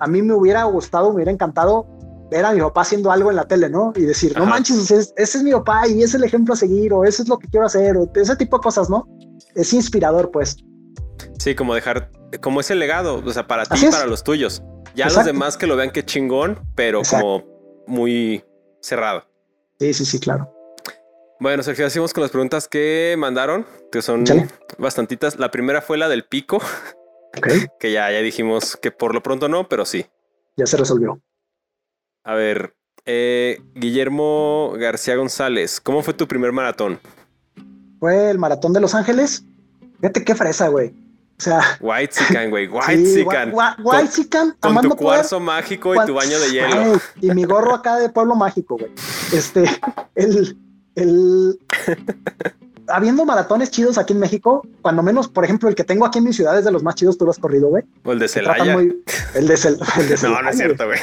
a 0.00 0.06
mí 0.06 0.22
me 0.22 0.34
hubiera 0.34 0.64
gustado, 0.64 1.08
me 1.10 1.16
hubiera 1.16 1.30
encantado 1.30 1.86
ver 2.30 2.44
a 2.44 2.52
mi 2.52 2.60
papá 2.60 2.82
haciendo 2.82 3.10
algo 3.10 3.30
en 3.30 3.36
la 3.36 3.46
tele, 3.46 3.68
¿no? 3.68 3.92
Y 3.96 4.02
decir, 4.02 4.36
no 4.36 4.46
manches, 4.46 4.90
ese, 4.90 5.12
es 5.16 5.42
mi 5.42 5.52
papá 5.52 5.88
y 5.88 6.02
es 6.02 6.14
el 6.14 6.24
ejemplo 6.24 6.54
a 6.54 6.56
seguir, 6.56 6.92
o 6.92 7.04
eso 7.04 7.22
es 7.22 7.28
lo 7.28 7.38
que 7.38 7.48
quiero 7.48 7.66
hacer, 7.66 7.96
o 7.96 8.10
ese 8.14 8.36
tipo 8.36 8.58
de 8.58 8.62
cosas, 8.62 8.90
¿no? 8.90 9.08
Es 9.54 9.72
inspirador, 9.72 10.30
pues. 10.30 10.56
Sí, 11.38 11.54
como 11.54 11.74
dejar, 11.74 12.10
como 12.40 12.60
ese 12.60 12.74
legado, 12.74 13.22
o 13.24 13.32
sea, 13.32 13.46
para 13.46 13.64
ti 13.64 13.86
y 13.86 13.90
para 13.90 14.06
los 14.06 14.22
tuyos. 14.24 14.62
Ya 14.94 15.06
los 15.06 15.24
demás 15.24 15.56
que 15.56 15.66
lo 15.66 15.76
vean 15.76 15.90
qué 15.90 16.04
chingón, 16.04 16.58
pero 16.74 17.02
como 17.08 17.44
muy 17.86 18.44
cerrado. 18.80 19.24
Sí, 19.78 19.94
sí, 19.94 20.04
sí, 20.04 20.18
claro. 20.18 20.52
Bueno, 21.40 21.62
Sergio, 21.62 21.86
hacemos 21.86 22.12
con 22.12 22.22
las 22.22 22.32
preguntas 22.32 22.66
que 22.66 23.14
mandaron, 23.16 23.64
que 23.92 24.02
son 24.02 24.24
bastantitas. 24.76 25.38
La 25.38 25.52
primera 25.52 25.80
fue 25.80 25.96
la 25.96 26.08
del 26.08 26.24
pico, 26.24 26.60
que 27.78 27.92
ya, 27.92 28.10
ya 28.10 28.18
dijimos 28.18 28.76
que 28.76 28.90
por 28.90 29.14
lo 29.14 29.22
pronto 29.22 29.48
no, 29.48 29.68
pero 29.68 29.84
sí. 29.84 30.06
Ya 30.56 30.66
se 30.66 30.76
resolvió. 30.76 31.22
A 32.24 32.34
ver, 32.34 32.74
eh, 33.04 33.60
Guillermo 33.74 34.72
García 34.76 35.16
González, 35.16 35.80
¿cómo 35.80 36.02
fue 36.02 36.14
tu 36.14 36.28
primer 36.28 36.52
maratón? 36.52 37.00
Fue 38.00 38.30
el 38.30 38.38
maratón 38.38 38.72
de 38.72 38.80
Los 38.80 38.94
Ángeles. 38.94 39.44
Fíjate 40.00 40.24
qué 40.24 40.34
fresa, 40.34 40.68
güey. 40.68 40.88
O 41.38 41.40
sea, 41.40 41.60
White 41.80 42.12
Sican, 42.12 42.50
güey. 42.50 42.66
White 42.72 43.06
sí, 43.06 43.24
White 43.24 44.10
Sican. 44.10 44.56
Con, 44.60 44.80
tu 44.82 44.96
cuarzo 44.96 45.38
mágico 45.38 45.94
y 45.94 46.06
tu 46.06 46.14
baño 46.14 46.38
de 46.40 46.50
hielo. 46.50 47.00
y 47.20 47.30
mi 47.30 47.44
gorro 47.44 47.74
acá 47.74 47.96
de 47.96 48.08
pueblo 48.08 48.34
mágico, 48.34 48.76
güey. 48.76 48.90
Este, 49.32 49.64
el, 50.16 50.58
el, 50.96 51.58
habiendo 52.88 53.24
maratones 53.24 53.70
chidos 53.70 53.98
aquí 53.98 54.12
en 54.12 54.20
México, 54.20 54.62
cuando 54.82 55.02
menos, 55.02 55.28
por 55.28 55.44
ejemplo, 55.44 55.68
el 55.68 55.74
que 55.74 55.84
tengo 55.84 56.06
aquí 56.06 56.18
en 56.18 56.24
mi 56.24 56.32
ciudad 56.32 56.58
es 56.58 56.64
de 56.64 56.70
los 56.70 56.82
más 56.82 56.94
chidos, 56.94 57.18
tú 57.18 57.24
lo 57.24 57.30
has 57.30 57.38
corrido, 57.38 57.68
güey. 57.68 57.84
O 58.04 58.12
el 58.12 58.18
de 58.18 58.28
Celaya. 58.28 58.74
el 59.34 59.48
de, 59.48 59.56
Cel, 59.56 59.78
No, 60.22 60.42
no 60.42 60.50
es 60.50 60.56
cierto, 60.56 60.86
güey. 60.86 60.98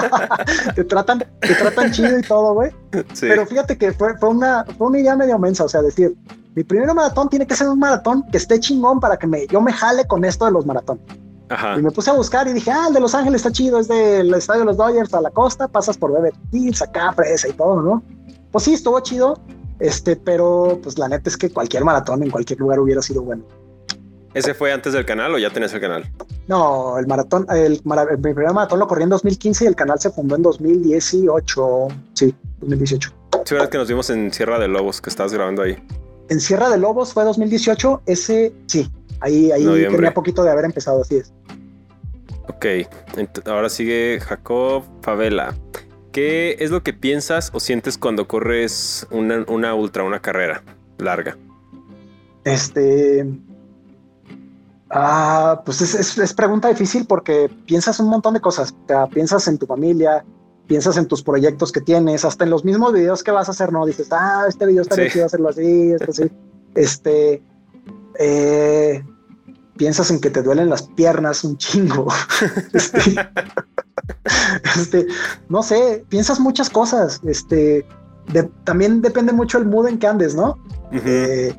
te, 0.74 0.84
tratan, 0.84 1.24
te 1.40 1.54
tratan 1.54 1.92
chido 1.92 2.18
y 2.18 2.22
todo, 2.22 2.54
güey. 2.54 2.70
Sí. 3.12 3.26
Pero 3.28 3.46
fíjate 3.46 3.76
que 3.76 3.92
fue, 3.92 4.16
fue, 4.18 4.30
una, 4.30 4.64
fue 4.78 4.88
una 4.88 4.98
idea 4.98 5.16
medio 5.16 5.38
mensa, 5.38 5.64
o 5.64 5.68
sea, 5.68 5.82
decir, 5.82 6.14
mi 6.54 6.64
primer 6.64 6.92
maratón 6.94 7.28
tiene 7.28 7.46
que 7.46 7.54
ser 7.54 7.68
un 7.68 7.78
maratón 7.78 8.24
que 8.30 8.38
esté 8.38 8.58
chingón 8.58 9.00
para 9.00 9.16
que 9.16 9.26
me, 9.26 9.46
yo 9.46 9.60
me 9.60 9.72
jale 9.72 10.06
con 10.06 10.24
esto 10.24 10.46
de 10.46 10.52
los 10.52 10.66
maratones. 10.66 11.04
Ajá. 11.48 11.76
Y 11.76 11.82
me 11.82 11.90
puse 11.90 12.10
a 12.10 12.12
buscar 12.12 12.46
y 12.46 12.52
dije, 12.52 12.70
ah, 12.70 12.86
el 12.88 12.94
de 12.94 13.00
Los 13.00 13.14
Ángeles 13.14 13.40
está 13.40 13.50
chido, 13.50 13.80
es 13.80 13.88
del 13.88 14.32
estadio 14.34 14.60
de 14.60 14.66
los 14.66 14.76
Dodgers 14.76 15.12
a 15.14 15.20
la 15.20 15.30
costa, 15.30 15.66
pasas 15.66 15.98
por 15.98 16.12
Beverly 16.12 16.38
Hills, 16.52 16.80
acá, 16.80 17.12
fresa 17.12 17.48
y 17.48 17.52
todo, 17.52 17.82
¿no? 17.82 18.02
Pues 18.52 18.64
sí, 18.64 18.74
estuvo 18.74 18.98
chido, 19.00 19.40
este, 19.80 20.16
pero 20.16 20.78
pues 20.82 20.98
la 20.98 21.08
neta 21.08 21.28
es 21.28 21.36
que 21.36 21.50
cualquier 21.50 21.84
maratón 21.84 22.22
en 22.22 22.30
cualquier 22.30 22.60
lugar 22.60 22.78
hubiera 22.80 23.02
sido 23.02 23.22
bueno. 23.22 23.44
¿Ese 24.32 24.54
fue 24.54 24.72
antes 24.72 24.92
del 24.92 25.04
canal 25.04 25.34
o 25.34 25.38
ya 25.38 25.50
tenés 25.50 25.72
el 25.72 25.80
canal? 25.80 26.08
No, 26.46 26.98
el 26.98 27.06
maratón, 27.06 27.46
el, 27.50 27.80
primer 27.82 28.52
maratón 28.52 28.78
lo 28.78 28.86
corrí 28.86 29.02
en 29.02 29.08
2015 29.08 29.64
y 29.64 29.66
el 29.66 29.74
canal 29.74 29.98
se 29.98 30.10
fundó 30.10 30.36
en 30.36 30.42
2018. 30.42 31.88
Sí, 32.14 32.34
2018. 32.60 33.12
Sí, 33.44 33.54
verdad 33.54 33.68
que 33.68 33.78
nos 33.78 33.88
vimos 33.88 34.08
en 34.10 34.32
Sierra 34.32 34.58
de 34.58 34.68
Lobos, 34.68 35.00
que 35.00 35.10
estabas 35.10 35.32
grabando 35.32 35.62
ahí. 35.62 35.76
En 36.28 36.38
Sierra 36.38 36.68
de 36.68 36.78
Lobos 36.78 37.12
fue 37.12 37.24
2018, 37.24 38.02
ese 38.06 38.52
sí, 38.66 38.88
ahí, 39.20 39.50
ahí 39.50 39.64
tenía 39.64 40.14
poquito 40.14 40.44
de 40.44 40.50
haber 40.50 40.64
empezado, 40.64 41.02
así 41.02 41.16
es. 41.16 41.32
Ok, 42.48 42.66
ahora 43.46 43.68
sigue 43.68 44.20
Jacob 44.20 44.84
Favela. 45.02 45.54
¿Qué 46.12 46.56
es 46.58 46.70
lo 46.70 46.82
que 46.82 46.92
piensas 46.92 47.50
o 47.54 47.60
sientes 47.60 47.96
cuando 47.96 48.26
corres 48.26 49.06
una, 49.10 49.74
ultra, 49.74 50.02
una 50.02 50.20
carrera 50.20 50.62
larga? 50.98 51.36
Este. 52.44 53.26
Ah, 54.90 55.62
pues 55.64 55.80
es, 55.82 56.34
pregunta 56.34 56.68
difícil 56.68 57.06
porque 57.06 57.48
piensas 57.66 58.00
un 58.00 58.08
montón 58.08 58.34
de 58.34 58.40
cosas. 58.40 58.74
O 58.88 59.08
piensas 59.08 59.46
en 59.46 59.58
tu 59.58 59.66
familia, 59.66 60.24
piensas 60.66 60.96
en 60.96 61.06
tus 61.06 61.22
proyectos 61.22 61.70
que 61.70 61.80
tienes, 61.80 62.24
hasta 62.24 62.42
en 62.42 62.50
los 62.50 62.64
mismos 62.64 62.92
videos 62.92 63.22
que 63.22 63.30
vas 63.30 63.46
a 63.46 63.52
hacer, 63.52 63.72
¿no? 63.72 63.86
Dices, 63.86 64.08
ah, 64.10 64.46
este 64.48 64.66
video 64.66 64.82
está 64.82 64.96
sí. 64.96 65.20
hacerlo 65.20 65.50
así, 65.50 65.92
esto 65.92 66.10
así. 66.10 66.30
Este. 66.74 67.42
Eh, 68.18 69.04
piensas 69.76 70.10
en 70.10 70.20
que 70.20 70.28
te 70.28 70.42
duelen 70.42 70.68
las 70.68 70.82
piernas 70.82 71.44
un 71.44 71.56
chingo. 71.56 72.08
este, 72.72 72.98
este, 74.76 75.06
no 75.48 75.62
sé, 75.62 76.04
piensas 76.08 76.40
muchas 76.40 76.70
cosas. 76.70 77.20
Este, 77.24 77.86
también 78.64 79.02
depende 79.02 79.32
mucho 79.32 79.58
el 79.58 79.66
mood 79.66 79.88
en 79.88 79.98
que 79.98 80.06
andes, 80.06 80.34
¿no? 80.34 80.58
Eh, 80.92 81.54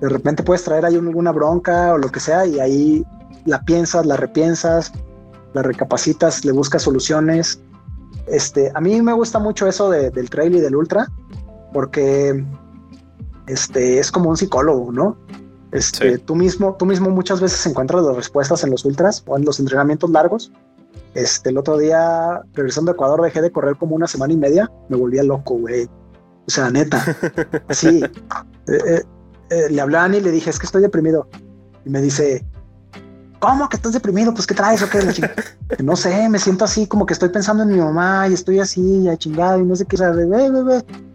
de 0.00 0.08
repente 0.08 0.42
puedes 0.42 0.64
traer 0.64 0.84
ahí 0.84 0.96
alguna 0.96 1.32
bronca 1.32 1.94
o 1.94 1.98
lo 1.98 2.10
que 2.10 2.20
sea 2.20 2.46
y 2.46 2.60
ahí 2.60 3.04
la 3.44 3.62
piensas, 3.62 4.06
la 4.06 4.16
repiensas, 4.16 4.92
la 5.52 5.62
recapacitas, 5.62 6.44
le 6.44 6.52
buscas 6.52 6.82
soluciones. 6.82 7.60
Este, 8.26 8.72
a 8.74 8.80
mí 8.80 9.00
me 9.02 9.12
gusta 9.12 9.38
mucho 9.38 9.66
eso 9.66 9.90
del 9.90 10.30
trail 10.30 10.54
y 10.56 10.60
del 10.60 10.76
ultra 10.76 11.08
porque 11.72 12.44
este, 13.46 13.98
es 13.98 14.10
como 14.10 14.30
un 14.30 14.36
psicólogo, 14.36 14.92
¿no? 14.92 15.16
Este, 15.72 16.18
tú, 16.18 16.36
mismo, 16.36 16.76
tú 16.78 16.86
mismo 16.86 17.10
muchas 17.10 17.40
veces 17.40 17.66
encuentras 17.66 18.04
las 18.04 18.14
respuestas 18.14 18.62
en 18.62 18.70
los 18.70 18.84
ultras 18.84 19.24
o 19.26 19.36
en 19.36 19.44
los 19.44 19.58
entrenamientos 19.58 20.08
largos. 20.10 20.52
Este, 21.14 21.50
el 21.50 21.58
otro 21.58 21.78
día, 21.78 22.42
regresando 22.54 22.90
a 22.90 22.94
Ecuador, 22.94 23.22
dejé 23.22 23.40
de 23.40 23.52
correr 23.52 23.76
como 23.76 23.94
una 23.94 24.06
semana 24.06 24.32
y 24.32 24.36
media. 24.36 24.70
Me 24.88 24.96
volvía 24.96 25.22
loco, 25.22 25.54
güey. 25.54 25.84
O 26.46 26.50
sea, 26.50 26.70
neta. 26.70 27.02
Sí. 27.70 28.02
Eh, 28.66 28.78
eh, 28.86 29.02
eh, 29.50 29.70
le 29.70 29.82
Ani 29.82 30.16
y 30.16 30.20
le 30.20 30.30
dije, 30.30 30.50
es 30.50 30.58
que 30.58 30.66
estoy 30.66 30.82
deprimido. 30.82 31.28
Y 31.84 31.90
me 31.90 32.00
dice, 32.00 32.44
¿cómo 33.38 33.68
que 33.68 33.76
estás 33.76 33.92
deprimido? 33.92 34.32
Pues, 34.32 34.46
¿qué 34.46 34.54
traes 34.54 34.82
o 34.82 34.88
qué? 34.88 35.00
no 35.82 35.96
sé, 35.96 36.28
me 36.28 36.38
siento 36.38 36.64
así 36.64 36.86
como 36.86 37.06
que 37.06 37.12
estoy 37.12 37.28
pensando 37.28 37.62
en 37.62 37.70
mi 37.70 37.78
mamá 37.78 38.26
y 38.28 38.34
estoy 38.34 38.58
así, 38.58 39.02
ya 39.04 39.16
chingado, 39.16 39.60
y 39.60 39.64
no 39.64 39.76
sé 39.76 39.84
qué. 39.84 39.96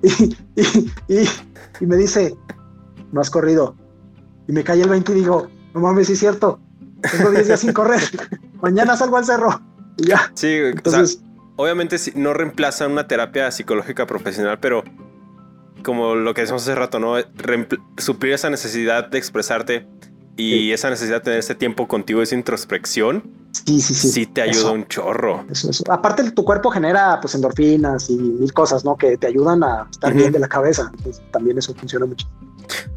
Y, 0.02 0.24
y, 0.56 0.92
y, 1.08 1.30
y 1.80 1.86
me 1.86 1.98
dice, 1.98 2.38
no 3.12 3.22
has 3.22 3.30
corrido 3.30 3.76
y 4.50 4.52
me 4.52 4.64
cae 4.64 4.82
el 4.82 4.90
20 4.90 5.12
y 5.12 5.16
digo, 5.16 5.48
no 5.76 5.82
mames, 5.82 6.08
sí 6.08 6.14
es 6.14 6.20
cierto, 6.20 6.60
tengo 7.12 7.30
10 7.30 7.48
días 7.48 7.60
sin 7.60 7.72
correr, 7.72 8.02
mañana 8.62 8.98
salgo 8.98 9.18
al 9.18 9.26
cerro 9.26 9.62
ya. 10.02 10.32
Sí, 10.34 10.47
entonces, 10.47 11.22
obviamente 11.56 11.97
no 12.16 12.34
reemplaza 12.34 12.88
una 12.88 13.08
terapia 13.08 13.52
psicológica 13.52 14.06
profesional, 14.06 14.60
pero 14.60 14.84
como 15.84 16.16
lo 16.16 16.34
que 16.34 16.41
decimos 16.41 16.64
hace 16.64 16.76
rato, 16.76 17.00
¿no? 17.00 17.16
suplir 17.97 18.34
esa 18.34 18.50
necesidad 18.50 19.08
de 19.08 19.18
expresarte 19.18 19.88
y 20.39 20.72
esa 20.72 20.89
necesidad 20.89 21.18
de 21.18 21.22
tener 21.22 21.39
ese 21.39 21.56
tiempo 21.56 21.88
contigo, 21.88 22.22
esa 22.22 22.36
introspección. 22.36 23.24
Sí, 23.52 23.82
sí, 23.82 23.93
sí. 23.93 24.10
Sí 24.10 24.26
te 24.26 24.41
ayuda 24.41 24.72
un 24.72 24.88
chorro. 24.88 25.45
Eso, 25.50 25.70
eso. 25.70 25.84
Aparte, 25.91 26.32
tu 26.32 26.45
cuerpo 26.45 26.72
genera 26.72 27.20
pues 27.20 27.36
endorfinas 27.36 28.10
y 28.10 28.16
mil 28.16 28.54
cosas, 28.54 28.86
¿no? 28.86 28.95
Que 28.95 29.18
te 29.18 29.28
ayudan 29.28 29.64
a 29.64 29.88
estar 29.91 30.14
bien 30.14 30.32
de 30.32 30.39
la 30.39 30.47
cabeza. 30.47 30.91
también 31.32 31.58
eso 31.58 31.74
funciona 31.74 32.06
mucho. 32.06 32.28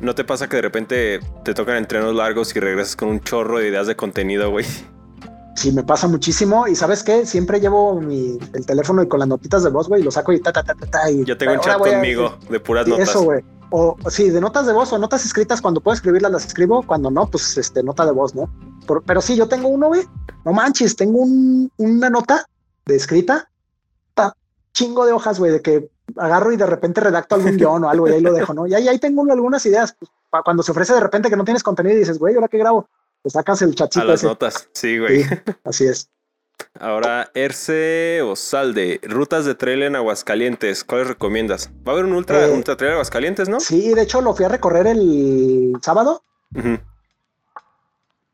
¿No 0.00 0.14
te 0.14 0.24
pasa 0.24 0.48
que 0.48 0.56
de 0.56 0.62
repente 0.62 1.20
te 1.44 1.54
tocan 1.54 1.76
entrenos 1.76 2.14
largos 2.14 2.54
y 2.54 2.60
regresas 2.60 2.94
con 2.94 3.08
un 3.08 3.20
chorro 3.20 3.58
de 3.58 3.68
ideas 3.68 3.86
de 3.86 3.96
contenido, 3.96 4.50
güey? 4.50 4.66
Sí, 5.54 5.70
me 5.72 5.82
pasa 5.82 6.08
muchísimo. 6.08 6.66
Y 6.66 6.74
sabes 6.74 7.02
qué? 7.02 7.26
Siempre 7.26 7.60
llevo 7.60 8.00
mi, 8.00 8.38
el 8.54 8.66
teléfono 8.66 9.02
y 9.02 9.08
con 9.08 9.20
las 9.20 9.28
notitas 9.28 9.62
de 9.62 9.70
voz, 9.70 9.88
güey, 9.88 10.02
lo 10.02 10.10
saco 10.10 10.32
y 10.32 10.40
ta, 10.40 10.52
ta, 10.52 10.62
ta, 10.62 10.74
ta, 10.74 10.86
ta 10.86 11.10
Yo 11.10 11.36
tengo 11.36 11.52
un 11.52 11.60
chat 11.60 11.78
conmigo 11.78 12.38
de 12.48 12.60
puras 12.60 12.86
notas. 12.86 13.08
Eso, 13.08 13.22
güey. 13.22 13.44
O 13.70 13.96
sí, 14.08 14.28
de 14.30 14.40
notas 14.40 14.66
de 14.66 14.72
voz 14.72 14.92
o 14.92 14.98
notas 14.98 15.24
escritas. 15.24 15.60
Cuando 15.60 15.80
puedo 15.80 15.94
escribirlas, 15.94 16.32
las 16.32 16.46
escribo. 16.46 16.82
Cuando 16.82 17.10
no, 17.10 17.26
pues 17.26 17.56
este, 17.56 17.82
nota 17.82 18.04
de 18.04 18.12
voz, 18.12 18.34
¿no? 18.34 18.50
pero 19.06 19.20
sí, 19.20 19.36
yo 19.36 19.48
tengo 19.48 19.68
uno, 19.68 19.88
güey. 19.88 20.02
No 20.44 20.52
manches, 20.52 20.96
tengo 20.96 21.18
un, 21.18 21.70
una 21.76 22.10
nota 22.10 22.44
de 22.84 22.96
escrita. 22.96 23.48
Ta, 24.14 24.34
chingo 24.72 25.06
de 25.06 25.12
hojas, 25.12 25.38
güey, 25.38 25.52
de 25.52 25.62
que 25.62 25.90
agarro 26.16 26.52
y 26.52 26.56
de 26.56 26.66
repente 26.66 27.00
redacto 27.00 27.36
algún 27.36 27.56
guion 27.56 27.84
o 27.84 27.88
algo 27.88 28.08
y 28.08 28.12
ahí 28.12 28.20
lo 28.20 28.32
dejo, 28.32 28.52
¿no? 28.52 28.66
Y 28.66 28.74
ahí, 28.74 28.88
ahí 28.88 28.98
tengo 28.98 29.30
algunas 29.30 29.64
ideas. 29.66 29.94
Pues, 29.98 30.10
cuando 30.44 30.62
se 30.62 30.72
ofrece 30.72 30.94
de 30.94 31.00
repente 31.00 31.28
que 31.28 31.36
no 31.36 31.44
tienes 31.44 31.62
contenido 31.62 31.94
y 31.94 32.00
dices, 32.00 32.18
güey, 32.18 32.34
¿ahora 32.34 32.48
qué 32.48 32.58
grabo? 32.58 32.88
Pues 33.22 33.34
sacas 33.34 33.62
el 33.62 33.74
chatito. 33.74 34.00
A 34.00 34.04
las 34.04 34.24
notas, 34.24 34.68
sí, 34.74 34.98
güey. 34.98 35.24
así 35.64 35.86
es. 35.86 36.08
Ahora, 36.78 37.30
Erce 37.34 38.22
o 38.22 38.34
Salde, 38.36 39.00
rutas 39.02 39.44
de 39.44 39.54
trail 39.54 39.82
en 39.82 39.96
Aguascalientes, 39.96 40.84
¿cuáles 40.84 41.08
recomiendas? 41.08 41.70
Va 41.86 41.92
a 41.92 41.94
haber 41.94 42.06
un 42.06 42.12
ultra, 42.12 42.46
eh, 42.46 42.50
ultra 42.50 42.76
trail 42.76 42.90
en 42.90 42.94
Aguascalientes, 42.94 43.48
¿no? 43.48 43.60
Sí, 43.60 43.94
de 43.94 44.02
hecho 44.02 44.20
lo 44.20 44.34
fui 44.34 44.44
a 44.44 44.48
recorrer 44.48 44.86
el 44.86 45.72
sábado. 45.82 46.22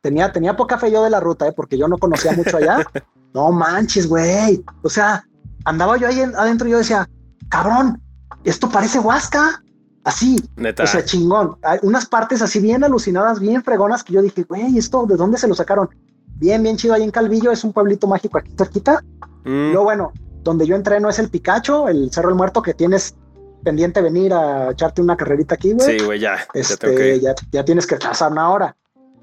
tenía, 0.01 0.33
tenía 0.33 0.57
poca 0.57 0.79
fe 0.79 0.91
yo 0.91 1.03
de 1.03 1.11
la 1.11 1.21
ruta, 1.21 1.49
¿eh? 1.49 1.53
porque 1.53 1.77
yo 1.77 1.89
no 1.89 1.99
conocía 1.99 2.33
mucho 2.33 2.57
allá. 2.57 2.79
no 3.35 3.51
manches, 3.51 4.09
güey. 4.09 4.65
O 4.83 4.89
sea, 4.89 5.27
andaba 5.65 5.97
yo 5.97 6.09
ahí 6.09 6.21
adentro 6.21 6.69
y 6.69 6.73
yo 6.73 6.79
decía, 6.79 7.09
cabrón, 7.49 8.03
esto 8.45 8.69
parece 8.71 8.99
Huasca. 8.99 9.63
Así, 10.05 10.37
Neta. 10.57 10.85
o 10.85 10.87
sea, 10.87 11.05
chingón. 11.05 11.57
Hay 11.63 11.79
unas 11.83 12.07
partes 12.07 12.41
así 12.41 12.61
bien 12.61 12.85
alucinadas, 12.85 13.41
bien 13.41 13.63
fregonas 13.63 14.05
que 14.05 14.15
yo 14.15 14.23
dije, 14.23 14.45
güey, 14.45 14.79
¿esto 14.79 15.07
de 15.07 15.17
dónde 15.17 15.39
se 15.39 15.49
lo 15.49 15.55
sacaron? 15.55 15.89
Bien, 16.37 16.63
bien 16.63 16.77
chido 16.77 16.95
ahí 16.95 17.03
en 17.03 17.11
Calvillo, 17.11 17.51
es 17.51 17.65
un 17.65 17.73
pueblito 17.73 18.07
mágico 18.07 18.39
aquí 18.39 18.53
cerquita. 18.57 19.03
Mm. 19.45 19.73
Luego, 19.73 19.85
bueno, 19.85 20.13
donde 20.43 20.67
yo 20.67 20.77
entreno 20.77 21.09
es 21.09 21.19
el 21.19 21.29
Picacho, 21.29 21.89
el 21.89 22.11
Cerro 22.13 22.29
del 22.29 22.37
Muerto, 22.37 22.63
que 22.63 22.75
tienes 22.75 23.15
pendiente 23.63 24.01
venir 24.01 24.33
a 24.33 24.71
echarte 24.71 25.03
una 25.03 25.17
carrerita 25.17 25.57
aquí, 25.57 25.73
güey. 25.73 25.99
Sí, 25.99 26.05
güey, 26.05 26.21
ya. 26.21 26.39
Este, 26.55 27.21
ya, 27.21 27.35
ya, 27.51 27.65
tienes 27.65 27.87
que 27.87 27.97
pasar 27.97 28.33
una 28.33 28.51
hora. 28.51 28.77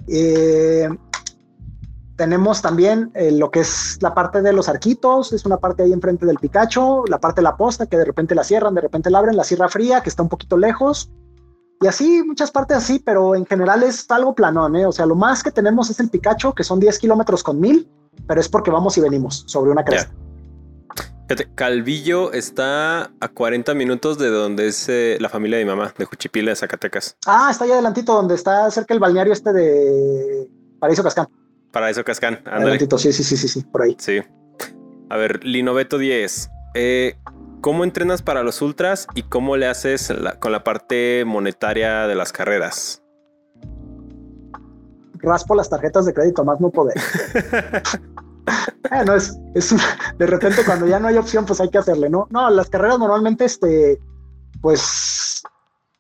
Eh, 0.08 0.90
tenemos 2.16 2.62
también 2.62 3.12
eh, 3.14 3.32
lo 3.32 3.52
que 3.52 3.60
es 3.60 3.98
la 4.02 4.14
parte 4.14 4.42
de 4.42 4.54
los 4.54 4.70
arquitos, 4.70 5.34
es 5.34 5.46
una 5.46 5.58
parte 5.58 5.84
ahí 5.84 5.94
enfrente 5.94 6.26
del 6.26 6.38
Picacho, 6.38 7.04
la 7.08 7.20
parte 7.20 7.42
de 7.42 7.44
la 7.44 7.58
posta 7.58 7.88
que 7.88 7.98
de 7.98 8.06
repente 8.06 8.36
la 8.36 8.44
cierran, 8.44 8.74
de 8.74 8.82
repente 8.82 9.10
la 9.10 9.20
abren, 9.20 9.36
la 9.36 9.44
Sierra 9.44 9.68
Fría 9.70 10.02
que 10.02 10.10
está 10.10 10.24
un 10.24 10.30
poquito 10.30 10.58
lejos, 10.58 11.10
y 11.82 11.88
así, 11.88 12.24
muchas 12.24 12.52
partes 12.52 12.78
así, 12.78 13.00
pero 13.00 13.36
en 13.36 13.46
general 13.46 13.84
es 13.84 14.10
algo 14.10 14.34
planón, 14.34 14.76
¿eh? 14.76 14.86
O 14.86 14.92
sea, 14.92 15.06
lo 15.06 15.16
más 15.16 15.44
que 15.44 15.52
tenemos 15.52 15.90
es 15.90 16.00
el 16.00 16.10
Picacho, 16.10 16.54
que 16.54 16.64
son 16.64 16.80
10 16.80 17.00
kilómetros 17.00 17.44
con 17.44 17.60
mil, 17.60 17.90
pero 18.28 18.40
es 18.40 18.48
porque 18.48 18.72
vamos 18.72 18.98
y 18.98 19.02
venimos 19.02 19.44
sobre 19.48 19.72
una 19.72 19.84
cresta. 19.84 20.14
Calvillo 21.56 22.32
está 22.32 23.12
a 23.20 23.28
40 23.28 23.74
minutos 23.74 24.18
de 24.18 24.30
donde 24.30 24.68
es 24.68 24.88
eh, 24.88 25.18
la 25.20 25.28
familia 25.28 25.58
de 25.58 25.66
mi 25.66 25.72
mamá, 25.72 25.94
de 25.98 26.06
Juchipila, 26.06 26.52
de 26.52 26.56
Zacatecas. 26.56 27.18
Ah, 27.26 27.50
está 27.52 27.66
ahí 27.66 27.72
adelantito, 27.72 28.14
donde 28.14 28.36
está 28.36 28.70
cerca 28.72 28.94
el 28.94 29.00
balneario 29.00 29.34
este 29.34 29.52
de 29.52 30.48
Paraíso 30.80 31.04
Cascán. 31.04 31.28
Paraíso 31.76 32.06
Cascán, 32.06 32.40
Adelantito, 32.46 32.98
sí, 32.98 33.12
sí, 33.12 33.22
sí, 33.22 33.36
sí, 33.36 33.50
sí, 33.50 33.62
por 33.64 33.82
ahí. 33.82 33.98
Sí. 34.00 34.22
A 35.10 35.18
ver, 35.18 35.44
Linoveto 35.44 35.98
10. 35.98 36.50
Eh, 36.74 37.18
¿Cómo 37.60 37.84
entrenas 37.84 38.22
para 38.22 38.44
los 38.44 38.62
ultras 38.62 39.08
y 39.14 39.24
cómo 39.24 39.58
le 39.58 39.68
haces 39.68 40.14
con 40.40 40.54
la 40.54 40.64
parte 40.64 41.26
monetaria 41.26 42.08
de 42.08 42.16
las 42.16 42.32
carreras? 42.32 43.04
Raspo 45.16 45.54
las 45.54 45.70
tarjetas 45.70 46.06
de 46.06 46.14
crédito 46.14 46.46
más 46.46 46.62
no 46.62 46.70
poder. 46.70 46.96
no 49.06 49.14
es, 49.14 49.38
es 49.54 49.76
de 50.18 50.28
repente 50.28 50.62
cuando 50.66 50.88
ya 50.88 50.98
no 50.98 51.10
hay 51.10 51.18
opción, 51.18 51.46
pues 51.46 51.60
hay 51.60 51.70
que 51.70 51.80
hacerle, 51.80 52.10
¿no? 52.10 52.26
No, 52.30 52.50
las 52.52 52.70
carreras 52.70 53.00
normalmente, 53.00 53.44
este, 53.44 54.00
pues 54.62 55.44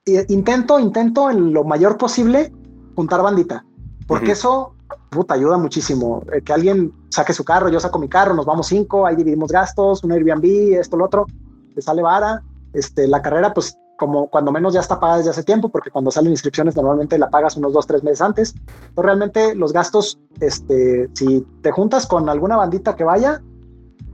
intento, 0.05 0.79
intento 0.79 1.29
en 1.29 1.51
lo 1.51 1.65
mayor 1.65 1.97
posible 1.97 2.53
juntar 2.95 3.21
bandita, 3.21 3.65
porque 4.07 4.31
eso, 4.31 4.74
puta, 5.15 5.33
ayuda 5.33 5.57
muchísimo. 5.57 6.21
Eh, 6.31 6.41
que 6.41 6.53
alguien 6.53 6.93
saque 7.09 7.33
su 7.33 7.43
carro, 7.43 7.69
yo 7.69 7.79
saco 7.79 7.97
mi 7.97 8.09
carro, 8.09 8.33
nos 8.33 8.45
vamos 8.45 8.67
cinco, 8.67 9.05
ahí 9.05 9.15
dividimos 9.15 9.51
gastos, 9.51 10.03
un 10.03 10.11
Airbnb, 10.11 10.77
esto, 10.79 10.97
lo 10.97 11.05
otro 11.05 11.25
te 11.73 11.81
sale 11.81 12.01
vara. 12.01 12.43
Este, 12.73 13.07
la 13.07 13.21
carrera, 13.21 13.53
pues 13.53 13.77
como 13.97 14.27
cuando 14.29 14.51
menos 14.51 14.73
ya 14.73 14.81
está 14.81 14.99
pagada 14.99 15.19
desde 15.19 15.31
hace 15.31 15.43
tiempo, 15.43 15.69
porque 15.69 15.89
cuando 15.89 16.11
salen 16.11 16.31
inscripciones 16.31 16.75
normalmente 16.75 17.17
la 17.17 17.29
pagas 17.29 17.55
unos 17.55 17.73
dos, 17.73 17.87
tres 17.87 18.03
meses 18.03 18.21
antes. 18.21 18.53
Entonces 18.55 19.05
realmente 19.05 19.55
los 19.55 19.71
gastos, 19.71 20.19
este, 20.39 21.09
si 21.13 21.45
te 21.61 21.71
juntas 21.71 22.05
con 22.05 22.27
alguna 22.29 22.57
bandita 22.57 22.95
que 22.95 23.05
vaya, 23.05 23.41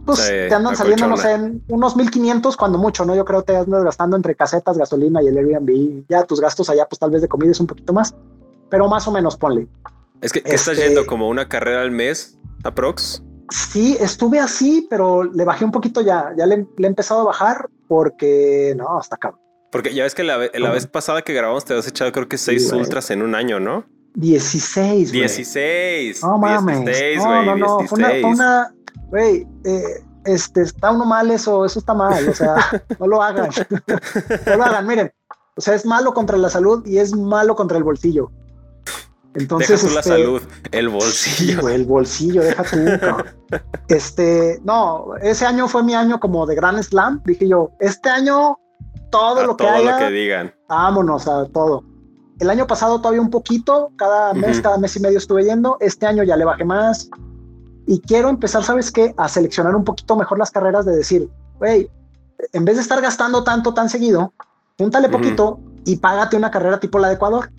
pues 0.05 0.27
te 0.27 0.53
andan 0.53 0.75
saliendo, 0.75 1.07
no 1.07 1.17
sé, 1.17 1.33
en 1.33 1.63
unos 1.69 1.95
1500 1.95 2.57
cuando 2.57 2.77
mucho, 2.77 3.05
¿no? 3.05 3.15
Yo 3.15 3.23
creo 3.25 3.41
que 3.43 3.53
te 3.53 3.57
andas 3.57 3.83
gastando 3.83 4.15
entre 4.15 4.35
casetas, 4.35 4.77
gasolina 4.77 5.21
y 5.21 5.27
el 5.27 5.37
Airbnb. 5.37 6.05
Ya 6.09 6.23
tus 6.23 6.41
gastos 6.41 6.69
allá, 6.69 6.87
pues 6.87 6.99
tal 6.99 7.11
vez 7.11 7.21
de 7.21 7.27
comida 7.27 7.51
es 7.51 7.59
un 7.59 7.67
poquito 7.67 7.93
más, 7.93 8.15
pero 8.69 8.87
más 8.87 9.07
o 9.07 9.11
menos 9.11 9.37
ponle. 9.37 9.67
Es 10.21 10.31
que 10.31 10.39
estás 10.45 10.77
este 10.77 10.87
yendo 10.87 11.05
como 11.05 11.29
una 11.29 11.49
carrera 11.49 11.81
al 11.81 11.91
mes, 11.91 12.37
aprox. 12.63 13.23
Sí, 13.49 13.97
estuve 13.99 14.39
así, 14.39 14.87
pero 14.89 15.23
le 15.23 15.43
bajé 15.43 15.65
un 15.65 15.71
poquito 15.71 16.01
ya. 16.01 16.33
Ya 16.37 16.45
le, 16.45 16.55
he 16.55 16.85
empezado 16.85 17.21
a 17.21 17.23
bajar 17.25 17.69
porque 17.87 18.73
no, 18.77 18.97
hasta 18.97 19.15
acá. 19.15 19.33
Porque 19.71 19.93
ya 19.93 20.03
ves 20.03 20.15
que 20.15 20.23
la, 20.23 20.37
vez 20.37 20.87
pasada 20.87 21.21
que 21.23 21.33
grabamos 21.33 21.65
te 21.65 21.73
has 21.73 21.87
echado 21.87 22.11
creo 22.11 22.27
que 22.27 22.37
seis 22.37 22.71
ultras 22.71 23.09
en 23.09 23.21
un 23.21 23.35
año, 23.35 23.59
¿no? 23.59 23.85
16. 24.15 25.11
16. 25.11 26.23
No 26.23 26.37
mames. 26.37 26.85
16, 26.85 27.17
no, 27.17 27.43
no, 27.43 27.55
no. 27.55 27.79
Fue 27.87 28.23
una, 28.23 28.73
güey, 29.07 29.47
eh, 29.63 30.03
este, 30.25 30.61
está 30.61 30.91
uno 30.91 31.05
mal 31.05 31.31
eso, 31.31 31.65
eso 31.65 31.79
está 31.79 31.93
mal. 31.93 32.27
O 32.27 32.33
sea, 32.33 32.55
no 32.99 33.07
lo 33.07 33.23
hagan. 33.23 33.49
no 34.45 34.57
lo 34.57 34.63
hagan. 34.63 34.85
Miren, 34.85 35.11
o 35.55 35.61
sea, 35.61 35.73
es 35.73 35.85
malo 35.85 36.13
contra 36.13 36.37
la 36.37 36.49
salud 36.49 36.85
y 36.85 36.97
es 36.97 37.15
malo 37.15 37.55
contra 37.55 37.77
el 37.77 37.83
bolsillo. 37.83 38.31
Entonces, 39.33 39.81
deja 39.81 39.93
la 39.93 39.99
este, 40.01 40.09
salud, 40.09 40.41
el 40.71 40.89
bolsillo. 40.89 41.69
el 41.69 41.85
bolsillo, 41.85 42.41
deja 42.41 42.63
tú. 42.63 42.77
este, 43.87 44.59
no, 44.63 45.15
ese 45.21 45.45
año 45.45 45.67
fue 45.67 45.83
mi 45.83 45.93
año 45.93 46.19
como 46.19 46.45
de 46.45 46.55
Grand 46.55 46.81
Slam. 46.81 47.21
Dije 47.25 47.47
yo, 47.47 47.71
este 47.79 48.09
año 48.09 48.57
todo 49.09 49.45
lo 49.45 49.55
que 49.55 49.67
haya, 49.67 49.99
lo 49.99 50.05
que 50.05 50.11
digan. 50.11 50.53
Vámonos 50.67 51.27
a 51.27 51.45
todo. 51.45 51.83
El 52.39 52.49
año 52.49 52.65
pasado 52.67 52.99
todavía 52.99 53.21
un 53.21 53.29
poquito, 53.29 53.91
cada 53.97 54.33
mes, 54.33 54.59
cada 54.61 54.77
mes 54.77 54.95
y 54.95 54.99
medio 54.99 55.17
estuve 55.17 55.43
yendo. 55.43 55.77
Este 55.79 56.07
año 56.07 56.23
ya 56.23 56.35
le 56.35 56.43
bajé 56.43 56.65
más. 56.65 57.09
Y 57.85 57.99
quiero 58.01 58.29
empezar, 58.29 58.63
¿sabes 58.63 58.91
qué? 58.91 59.13
A 59.17 59.29
seleccionar 59.29 59.75
un 59.75 59.83
poquito 59.83 60.15
mejor 60.15 60.39
las 60.39 60.51
carreras 60.51 60.85
de 60.85 60.95
decir, 60.95 61.29
güey, 61.59 61.89
en 62.53 62.65
vez 62.65 62.75
de 62.75 62.81
estar 62.81 62.99
gastando 63.01 63.43
tanto 63.43 63.73
tan 63.73 63.89
seguido, 63.89 64.33
júntale 64.77 65.09
poquito 65.09 65.59
y 65.85 65.97
págate 65.97 66.35
una 66.35 66.51
carrera 66.51 66.79
tipo 66.79 66.99
la 66.99 67.09
de 67.09 67.15
Ecuador 67.15 67.51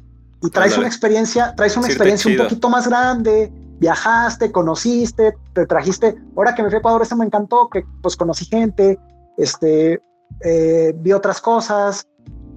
y 0.42 0.50
traes 0.50 0.76
una 0.76 0.86
experiencia, 0.86 1.54
traes 1.54 1.76
una 1.76 1.86
experiencia 1.86 2.30
un 2.30 2.36
poquito 2.36 2.68
más 2.68 2.88
grande, 2.88 3.52
viajaste, 3.78 4.50
conociste, 4.50 5.34
te 5.54 5.66
trajiste, 5.66 6.16
ahora 6.36 6.54
que 6.54 6.62
me 6.62 6.68
fui 6.68 6.76
a 6.76 6.78
Ecuador, 6.78 7.02
eso 7.02 7.16
me 7.16 7.24
encantó, 7.24 7.68
que 7.68 7.84
pues 8.02 8.16
conocí 8.16 8.44
gente, 8.44 8.98
este, 9.38 10.00
eh, 10.40 10.92
vi 10.96 11.12
otras 11.12 11.40
cosas, 11.40 12.06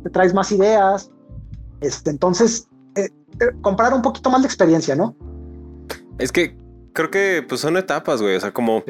te 0.04 0.10
traes 0.10 0.34
más 0.34 0.52
ideas, 0.52 1.12
este, 1.82 2.10
entonces, 2.10 2.68
eh, 2.96 3.10
eh, 3.40 3.46
comprar 3.62 3.94
un 3.94 4.02
poquito 4.02 4.30
más 4.30 4.42
de 4.42 4.48
experiencia, 4.48 4.96
¿no? 4.96 5.16
Es 6.18 6.32
que 6.32 6.58
creo 6.94 7.12
que 7.12 7.46
pues 7.48 7.62
son 7.62 7.78
etapas, 7.78 8.22
güey, 8.22 8.36
o 8.36 8.40
sea, 8.40 8.52
como... 8.52 8.84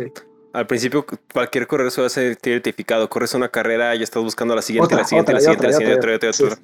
Al 0.53 0.67
principio 0.67 1.05
cualquier 1.33 1.67
corredor 1.67 1.91
suele 1.91 2.09
ser 2.09 2.37
identificado. 2.41 3.09
Corres 3.09 3.33
una 3.33 3.49
carrera 3.49 3.93
y 3.93 4.03
estás 4.03 4.23
buscando 4.23 4.55
la 4.55 4.61
siguiente, 4.61 4.95
la 4.95 5.03
siguiente, 5.03 5.33
la 5.33 5.41
siguiente, 5.41 5.67
la 5.67 5.73
siguiente, 5.73 5.97
otra, 5.97 6.15
otra, 6.15 6.57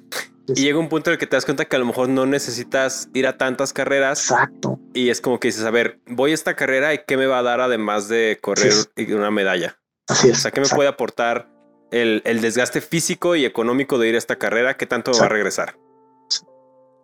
Y 0.48 0.62
llega 0.62 0.78
un 0.78 0.88
punto 0.88 1.10
en 1.10 1.14
el 1.14 1.18
que 1.18 1.26
te 1.26 1.36
das 1.36 1.44
cuenta 1.44 1.64
que 1.64 1.76
a 1.76 1.78
lo 1.78 1.86
mejor 1.86 2.08
no 2.08 2.26
necesitas 2.26 3.08
ir 3.14 3.26
a 3.26 3.38
tantas 3.38 3.72
carreras. 3.72 4.30
Exacto. 4.30 4.78
Y 4.92 5.10
es 5.10 5.20
como 5.20 5.38
que 5.38 5.48
dices, 5.48 5.64
a 5.64 5.70
ver, 5.70 6.00
voy 6.06 6.32
a 6.32 6.34
esta 6.34 6.54
carrera 6.54 6.92
y 6.94 7.00
qué 7.06 7.16
me 7.16 7.26
va 7.26 7.38
a 7.38 7.42
dar 7.42 7.60
además 7.60 8.08
de 8.08 8.38
correr 8.40 8.72
una 9.14 9.30
medalla. 9.30 9.78
Así 10.08 10.28
es. 10.28 10.38
O 10.38 10.40
sea, 10.40 10.50
¿qué 10.50 10.60
me 10.60 10.68
puede 10.68 10.88
aportar 10.88 11.48
el, 11.90 12.22
desgaste 12.40 12.80
físico 12.80 13.36
y 13.36 13.44
económico 13.44 13.98
de 13.98 14.08
ir 14.08 14.14
a 14.16 14.18
esta 14.18 14.36
carrera? 14.36 14.76
¿Qué 14.76 14.86
tanto 14.86 15.12
va 15.12 15.26
a 15.26 15.28
regresar? 15.28 15.76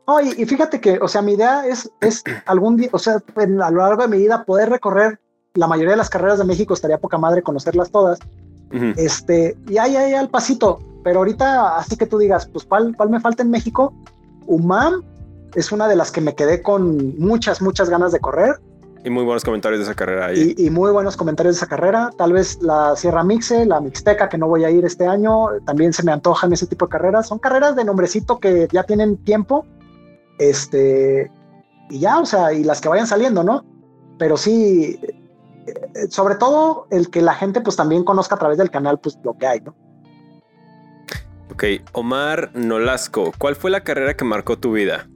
Oh, 0.07 0.21
y, 0.21 0.47
fíjate 0.47 0.81
que, 0.81 0.99
o 1.01 1.07
sea, 1.07 1.21
mi 1.21 1.35
idea 1.35 1.67
es, 1.67 1.91
es 2.01 2.25
algún 2.47 2.77
día, 2.77 2.89
o 2.93 2.99
sea, 2.99 3.23
a 3.37 3.71
lo 3.71 3.83
largo 3.83 4.03
de 4.03 4.09
mi 4.09 4.19
vida 4.19 4.45
poder 4.45 4.71
recorrer 4.71 5.21
la 5.55 5.67
mayoría 5.67 5.93
de 5.93 5.97
las 5.97 6.11
carreras 6.11 6.39
de 6.39 6.45
México 6.45 6.75
estaría 6.75 6.99
poca 6.99 7.19
madre 7.19 7.43
conocerlas 7.43 7.91
todas. 7.91 8.19
Este, 8.97 9.57
y 9.67 9.79
ahí, 9.79 9.97
ahí 9.97 10.13
al 10.13 10.29
pasito, 10.29 10.79
pero 11.05 11.21
ahorita, 11.21 11.79
así 11.79 11.97
que 11.97 12.07
tú 12.07 12.19
digas, 12.19 12.47
pues, 12.47 12.65
¿cuál, 12.65 12.95
cuál 12.97 13.11
me 13.11 13.21
falta 13.21 13.43
en 13.43 13.51
México? 13.51 13.93
UMAM 14.47 15.03
es 15.55 15.73
una 15.73 15.89
de 15.89 15.97
las 15.97 16.11
que 16.11 16.21
me 16.21 16.35
quedé 16.35 16.63
con 16.63 17.19
muchas, 17.19 17.63
muchas 17.63 17.89
ganas 17.89 18.13
de 18.13 18.21
correr. 18.21 18.57
Y 19.05 19.11
muy 19.11 19.25
buenos 19.25 19.45
comentarios 19.45 19.79
de 19.81 19.85
esa 19.85 19.95
carrera 19.95 20.27
ahí. 20.27 20.55
Y, 20.59 20.71
muy 20.71 20.91
buenos 20.91 21.17
comentarios 21.17 21.57
de 21.57 21.59
esa 21.59 21.67
carrera. 21.67 22.11
Tal 22.19 22.33
vez 22.33 22.61
la 22.61 22.97
Sierra 22.97 23.23
Mixe, 23.23 23.65
la 23.65 23.81
Mixteca, 23.81 24.29
que 24.29 24.37
no 24.37 24.49
voy 24.49 24.65
a 24.65 24.71
ir 24.71 24.85
este 24.85 25.07
año, 25.07 25.49
también 25.65 25.93
se 25.93 26.03
me 26.03 26.13
antojan 26.13 26.53
ese 26.53 26.67
tipo 26.67 26.87
de 26.87 26.91
carreras. 26.91 27.29
Son 27.29 27.39
carreras 27.39 27.77
de 27.77 27.85
nombrecito 27.85 28.39
que 28.39 28.69
ya 28.73 28.83
tienen 28.83 29.17
tiempo. 29.19 29.65
Este, 30.39 31.31
y 31.91 32.01
ya, 32.01 32.19
o 32.19 32.27
sea, 32.27 32.53
y 32.53 32.65
las 32.65 32.81
que 32.81 32.89
vayan 32.89 33.07
saliendo, 33.07 33.45
¿no? 33.45 33.65
Pero 34.19 34.37
sí, 34.37 35.01
eh, 35.67 36.09
sobre 36.11 36.35
todo 36.35 36.87
el 36.91 37.09
que 37.09 37.23
la 37.23 37.35
gente 37.35 37.61
pues 37.61 37.77
también 37.77 38.05
conozca 38.05 38.35
a 38.35 38.39
través 38.39 38.59
del 38.59 38.71
canal 38.71 38.99
pues 38.99 39.17
lo 39.23 39.39
que 39.39 39.47
hay, 39.47 39.61
¿no? 39.61 39.75
Ok, 41.59 41.65
Omar 41.91 42.53
Nolasco, 42.55 43.33
¿cuál 43.37 43.57
fue 43.57 43.73
la 43.73 43.83
carrera 43.83 44.15
que 44.15 44.25
marcó 44.25 44.57
tu 44.61 44.71
vida? 44.71 45.09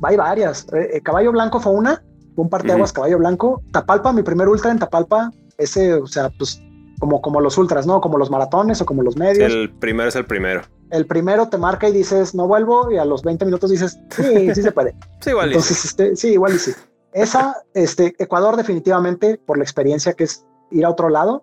Hay 0.00 0.16
varias. 0.16 0.64
Eh, 0.72 0.90
eh, 0.92 1.00
Caballo 1.00 1.32
Blanco 1.32 1.58
fue 1.58 1.72
una, 1.72 2.04
un 2.36 2.48
par 2.48 2.62
de 2.62 2.74
aguas 2.74 2.92
Caballo 2.92 3.18
Blanco. 3.18 3.64
Tapalpa, 3.72 4.12
mi 4.12 4.22
primer 4.22 4.46
ultra 4.46 4.70
en 4.70 4.78
Tapalpa, 4.78 5.32
ese, 5.56 5.92
o 5.94 6.06
sea, 6.06 6.30
pues 6.38 6.62
como, 7.00 7.20
como 7.20 7.40
los 7.40 7.58
ultras, 7.58 7.84
¿no? 7.84 8.00
Como 8.00 8.16
los 8.16 8.30
maratones 8.30 8.80
o 8.80 8.86
como 8.86 9.02
los 9.02 9.16
medios. 9.16 9.52
El 9.52 9.70
primero 9.70 10.08
es 10.08 10.14
el 10.14 10.26
primero. 10.26 10.62
El 10.90 11.04
primero 11.04 11.48
te 11.48 11.58
marca 11.58 11.88
y 11.88 11.92
dices, 11.92 12.32
no 12.32 12.46
vuelvo, 12.46 12.92
y 12.92 12.98
a 12.98 13.04
los 13.04 13.24
20 13.24 13.44
minutos 13.44 13.72
dices, 13.72 13.98
sí, 14.10 14.54
sí 14.54 14.62
se 14.62 14.70
puede. 14.70 14.94
sí, 15.20 15.30
igual. 15.30 15.48
Entonces, 15.48 15.84
este, 15.84 16.14
sí, 16.14 16.28
igual 16.28 16.54
y 16.54 16.60
sí. 16.60 16.70
Esa, 17.12 17.56
este, 17.74 18.14
Ecuador 18.20 18.56
definitivamente, 18.56 19.36
por 19.44 19.58
la 19.58 19.64
experiencia 19.64 20.12
que 20.12 20.22
es 20.22 20.46
ir 20.70 20.84
a 20.84 20.90
otro 20.90 21.08
lado, 21.08 21.42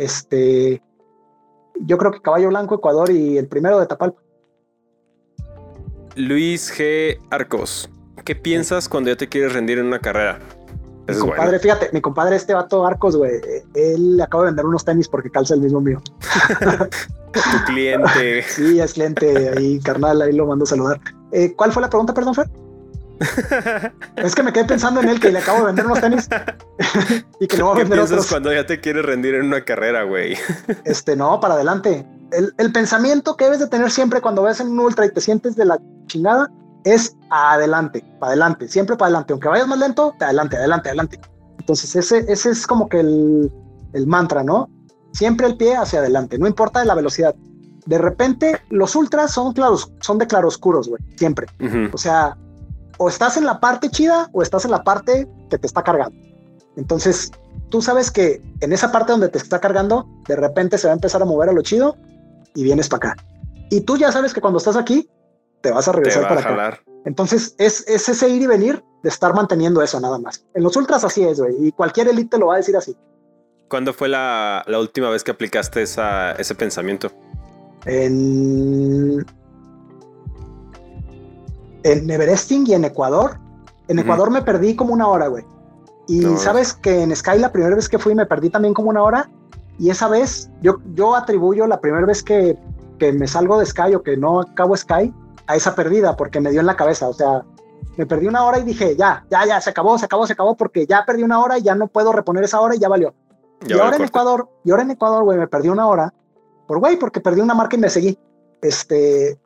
este, 0.00 0.82
yo 1.80 1.98
creo 1.98 2.10
que 2.10 2.20
Caballo 2.20 2.48
Blanco, 2.48 2.74
Ecuador 2.74 3.10
y 3.10 3.36
el 3.38 3.46
primero 3.48 3.78
de 3.78 3.86
Tapalpa. 3.86 4.20
Luis 6.16 6.72
G. 6.72 7.18
Arcos, 7.30 7.90
¿qué 8.24 8.34
piensas 8.34 8.88
cuando 8.88 9.10
ya 9.10 9.16
te 9.16 9.28
quieres 9.28 9.52
rendir 9.52 9.78
en 9.78 9.86
una 9.86 9.98
carrera? 9.98 10.38
mi 11.06 11.18
compadre, 11.18 11.58
fíjate, 11.58 11.90
mi 11.92 12.00
compadre 12.00 12.36
este 12.36 12.54
vato 12.54 12.86
Arcos, 12.86 13.16
güey, 13.16 13.32
él 13.74 14.16
le 14.16 14.22
acaba 14.22 14.44
de 14.44 14.50
vender 14.50 14.64
unos 14.64 14.84
tenis 14.84 15.08
porque 15.08 15.28
calza 15.28 15.54
el 15.54 15.60
mismo 15.60 15.80
mío. 15.80 16.00
tu 17.32 17.64
cliente. 17.66 18.42
sí, 18.42 18.80
es 18.80 18.94
cliente 18.94 19.50
ahí, 19.56 19.80
carnal, 19.80 20.22
ahí 20.22 20.32
lo 20.32 20.46
mando 20.46 20.64
a 20.64 20.68
saludar. 20.68 21.00
Eh, 21.32 21.52
¿Cuál 21.54 21.72
fue 21.72 21.82
la 21.82 21.90
pregunta, 21.90 22.14
perdón, 22.14 22.34
Fer? 22.34 22.48
es 24.16 24.34
que 24.34 24.42
me 24.42 24.52
quedé 24.52 24.64
pensando 24.64 25.00
en 25.00 25.10
él 25.10 25.20
que 25.20 25.30
le 25.30 25.40
acabo 25.40 25.60
de 25.60 25.66
vender 25.66 25.86
unos 25.86 26.00
tenis 26.00 26.28
y 27.40 27.46
que 27.46 27.56
le 27.56 27.62
voy 27.62 27.72
a 27.72 27.78
vender 27.78 27.98
¿Qué 27.98 28.06
piensas 28.06 28.30
cuando 28.30 28.52
ya 28.52 28.66
te 28.66 28.80
quieres 28.80 29.04
rendir 29.04 29.34
en 29.34 29.46
una 29.46 29.62
carrera, 29.62 30.04
güey? 30.04 30.36
este, 30.84 31.16
no, 31.16 31.38
para 31.38 31.54
adelante. 31.54 32.06
El, 32.32 32.54
el, 32.58 32.72
pensamiento 32.72 33.36
que 33.36 33.44
debes 33.44 33.58
de 33.58 33.66
tener 33.66 33.90
siempre 33.90 34.20
cuando 34.20 34.42
ves 34.42 34.60
en 34.60 34.68
un 34.68 34.80
ultra 34.80 35.04
y 35.04 35.10
te 35.10 35.20
sientes 35.20 35.56
de 35.56 35.64
la 35.66 35.78
chingada 36.06 36.48
es 36.84 37.14
adelante, 37.30 38.02
para 38.18 38.30
adelante, 38.30 38.68
siempre 38.68 38.96
para 38.96 39.06
adelante. 39.08 39.32
Aunque 39.32 39.48
vayas 39.48 39.68
más 39.68 39.78
lento, 39.78 40.14
adelante, 40.20 40.56
adelante, 40.56 40.88
adelante. 40.88 41.20
Entonces 41.58 41.94
ese, 41.94 42.24
ese 42.32 42.50
es 42.50 42.66
como 42.66 42.88
que 42.88 43.00
el, 43.00 43.52
el 43.92 44.06
mantra, 44.06 44.42
¿no? 44.42 44.70
Siempre 45.12 45.46
el 45.46 45.56
pie 45.56 45.76
hacia 45.76 45.98
adelante, 45.98 46.38
no 46.38 46.46
importa 46.46 46.84
la 46.84 46.94
velocidad. 46.94 47.34
De 47.86 47.98
repente, 47.98 48.60
los 48.70 48.94
ultras 48.94 49.32
son 49.32 49.52
claros, 49.52 49.92
son 50.00 50.18
de 50.18 50.26
claroscuros, 50.26 50.88
güey, 50.88 51.02
siempre. 51.16 51.46
O 51.92 51.98
sea, 51.98 52.36
o 53.02 53.08
estás 53.08 53.38
en 53.38 53.46
la 53.46 53.60
parte 53.60 53.88
chida 53.88 54.28
o 54.32 54.42
estás 54.42 54.66
en 54.66 54.70
la 54.70 54.84
parte 54.84 55.26
que 55.48 55.56
te 55.56 55.66
está 55.66 55.82
cargando. 55.82 56.14
Entonces, 56.76 57.32
tú 57.70 57.80
sabes 57.80 58.10
que 58.10 58.42
en 58.60 58.74
esa 58.74 58.92
parte 58.92 59.12
donde 59.12 59.30
te 59.30 59.38
está 59.38 59.58
cargando, 59.58 60.06
de 60.28 60.36
repente 60.36 60.76
se 60.76 60.86
va 60.86 60.92
a 60.92 60.96
empezar 60.96 61.22
a 61.22 61.24
mover 61.24 61.48
a 61.48 61.52
lo 61.54 61.62
chido 61.62 61.96
y 62.54 62.62
vienes 62.62 62.90
para 62.90 63.12
acá. 63.12 63.24
Y 63.70 63.80
tú 63.80 63.96
ya 63.96 64.12
sabes 64.12 64.34
que 64.34 64.42
cuando 64.42 64.58
estás 64.58 64.76
aquí, 64.76 65.08
te 65.62 65.70
vas 65.70 65.88
a 65.88 65.92
regresar 65.92 66.28
para 66.28 66.40
acá. 66.40 66.80
Entonces, 67.06 67.54
es, 67.56 67.88
es, 67.88 68.06
ese 68.06 68.28
ir 68.28 68.42
y 68.42 68.46
venir 68.46 68.84
de 69.02 69.08
estar 69.08 69.32
manteniendo 69.32 69.80
eso 69.80 69.98
nada 69.98 70.18
más. 70.18 70.44
En 70.52 70.62
los 70.62 70.76
ultras 70.76 71.02
así 71.02 71.24
es, 71.24 71.40
güey, 71.40 71.54
y 71.68 71.72
cualquier 71.72 72.06
elite 72.08 72.36
lo 72.36 72.48
va 72.48 72.54
a 72.54 72.56
decir 72.58 72.76
así. 72.76 72.94
¿Cuándo 73.68 73.94
fue 73.94 74.10
la, 74.10 74.62
la 74.66 74.78
última 74.78 75.08
vez 75.08 75.24
que 75.24 75.30
aplicaste 75.30 75.80
esa, 75.80 76.32
ese 76.32 76.54
pensamiento? 76.54 77.10
En 77.86 79.24
en 81.82 82.10
Everesting 82.10 82.66
y 82.66 82.74
en 82.74 82.84
Ecuador. 82.84 83.38
En 83.88 83.98
Ecuador 83.98 84.30
me 84.30 84.42
perdí 84.42 84.76
como 84.76 84.94
una 84.94 85.08
hora, 85.08 85.26
güey. 85.26 85.44
Y 86.06 86.22
sabes 86.36 86.74
que 86.74 87.02
en 87.02 87.14
Sky 87.14 87.38
la 87.38 87.52
primera 87.52 87.76
vez 87.76 87.88
que 87.88 87.98
fui 87.98 88.14
me 88.14 88.26
perdí 88.26 88.50
también 88.50 88.74
como 88.74 88.90
una 88.90 89.02
hora. 89.02 89.30
Y 89.78 89.90
esa 89.90 90.08
vez 90.08 90.50
yo, 90.60 90.78
yo 90.94 91.14
atribuyo 91.16 91.66
la 91.66 91.80
primera 91.80 92.06
vez 92.06 92.22
que, 92.22 92.58
que 92.98 93.12
me 93.12 93.26
salgo 93.26 93.58
de 93.58 93.66
Sky 93.66 93.94
o 93.94 94.02
que 94.02 94.16
no 94.16 94.40
acabo 94.40 94.76
Sky 94.76 95.12
a 95.46 95.56
esa 95.56 95.74
pérdida 95.74 96.16
porque 96.16 96.40
me 96.40 96.50
dio 96.50 96.60
en 96.60 96.66
la 96.66 96.76
cabeza. 96.76 97.08
O 97.08 97.12
sea, 97.12 97.44
me 97.96 98.06
perdí 98.06 98.26
una 98.26 98.44
hora 98.44 98.58
y 98.58 98.64
dije, 98.64 98.96
ya, 98.96 99.24
ya, 99.30 99.46
ya, 99.46 99.60
se 99.60 99.70
acabó, 99.70 99.98
se 99.98 100.04
acabó, 100.04 100.26
se 100.26 100.34
acabó 100.34 100.56
porque 100.56 100.86
ya 100.86 101.04
perdí 101.04 101.22
una 101.22 101.40
hora 101.40 101.58
y 101.58 101.62
ya 101.62 101.74
no 101.74 101.88
puedo 101.88 102.12
reponer 102.12 102.44
esa 102.44 102.60
hora 102.60 102.74
y 102.74 102.78
ya 102.78 102.88
valió. 102.88 103.14
y 103.66 103.72
ahora 103.72 103.96
en 103.96 104.04
Ecuador, 104.04 104.48
y 104.64 104.70
ahora 104.70 104.82
en 104.82 104.90
Ecuador, 104.92 105.24
güey, 105.24 105.38
me 105.38 105.48
perdí 105.48 105.68
una 105.68 105.86
hora 105.86 106.12
por 106.66 106.78
güey, 106.78 106.96
porque 106.96 107.20
perdí 107.20 107.40
una 107.40 107.54
marca 107.54 107.76
y 107.76 107.80
me 107.80 107.90
seguí. 107.90 108.18
Este, 108.62 109.38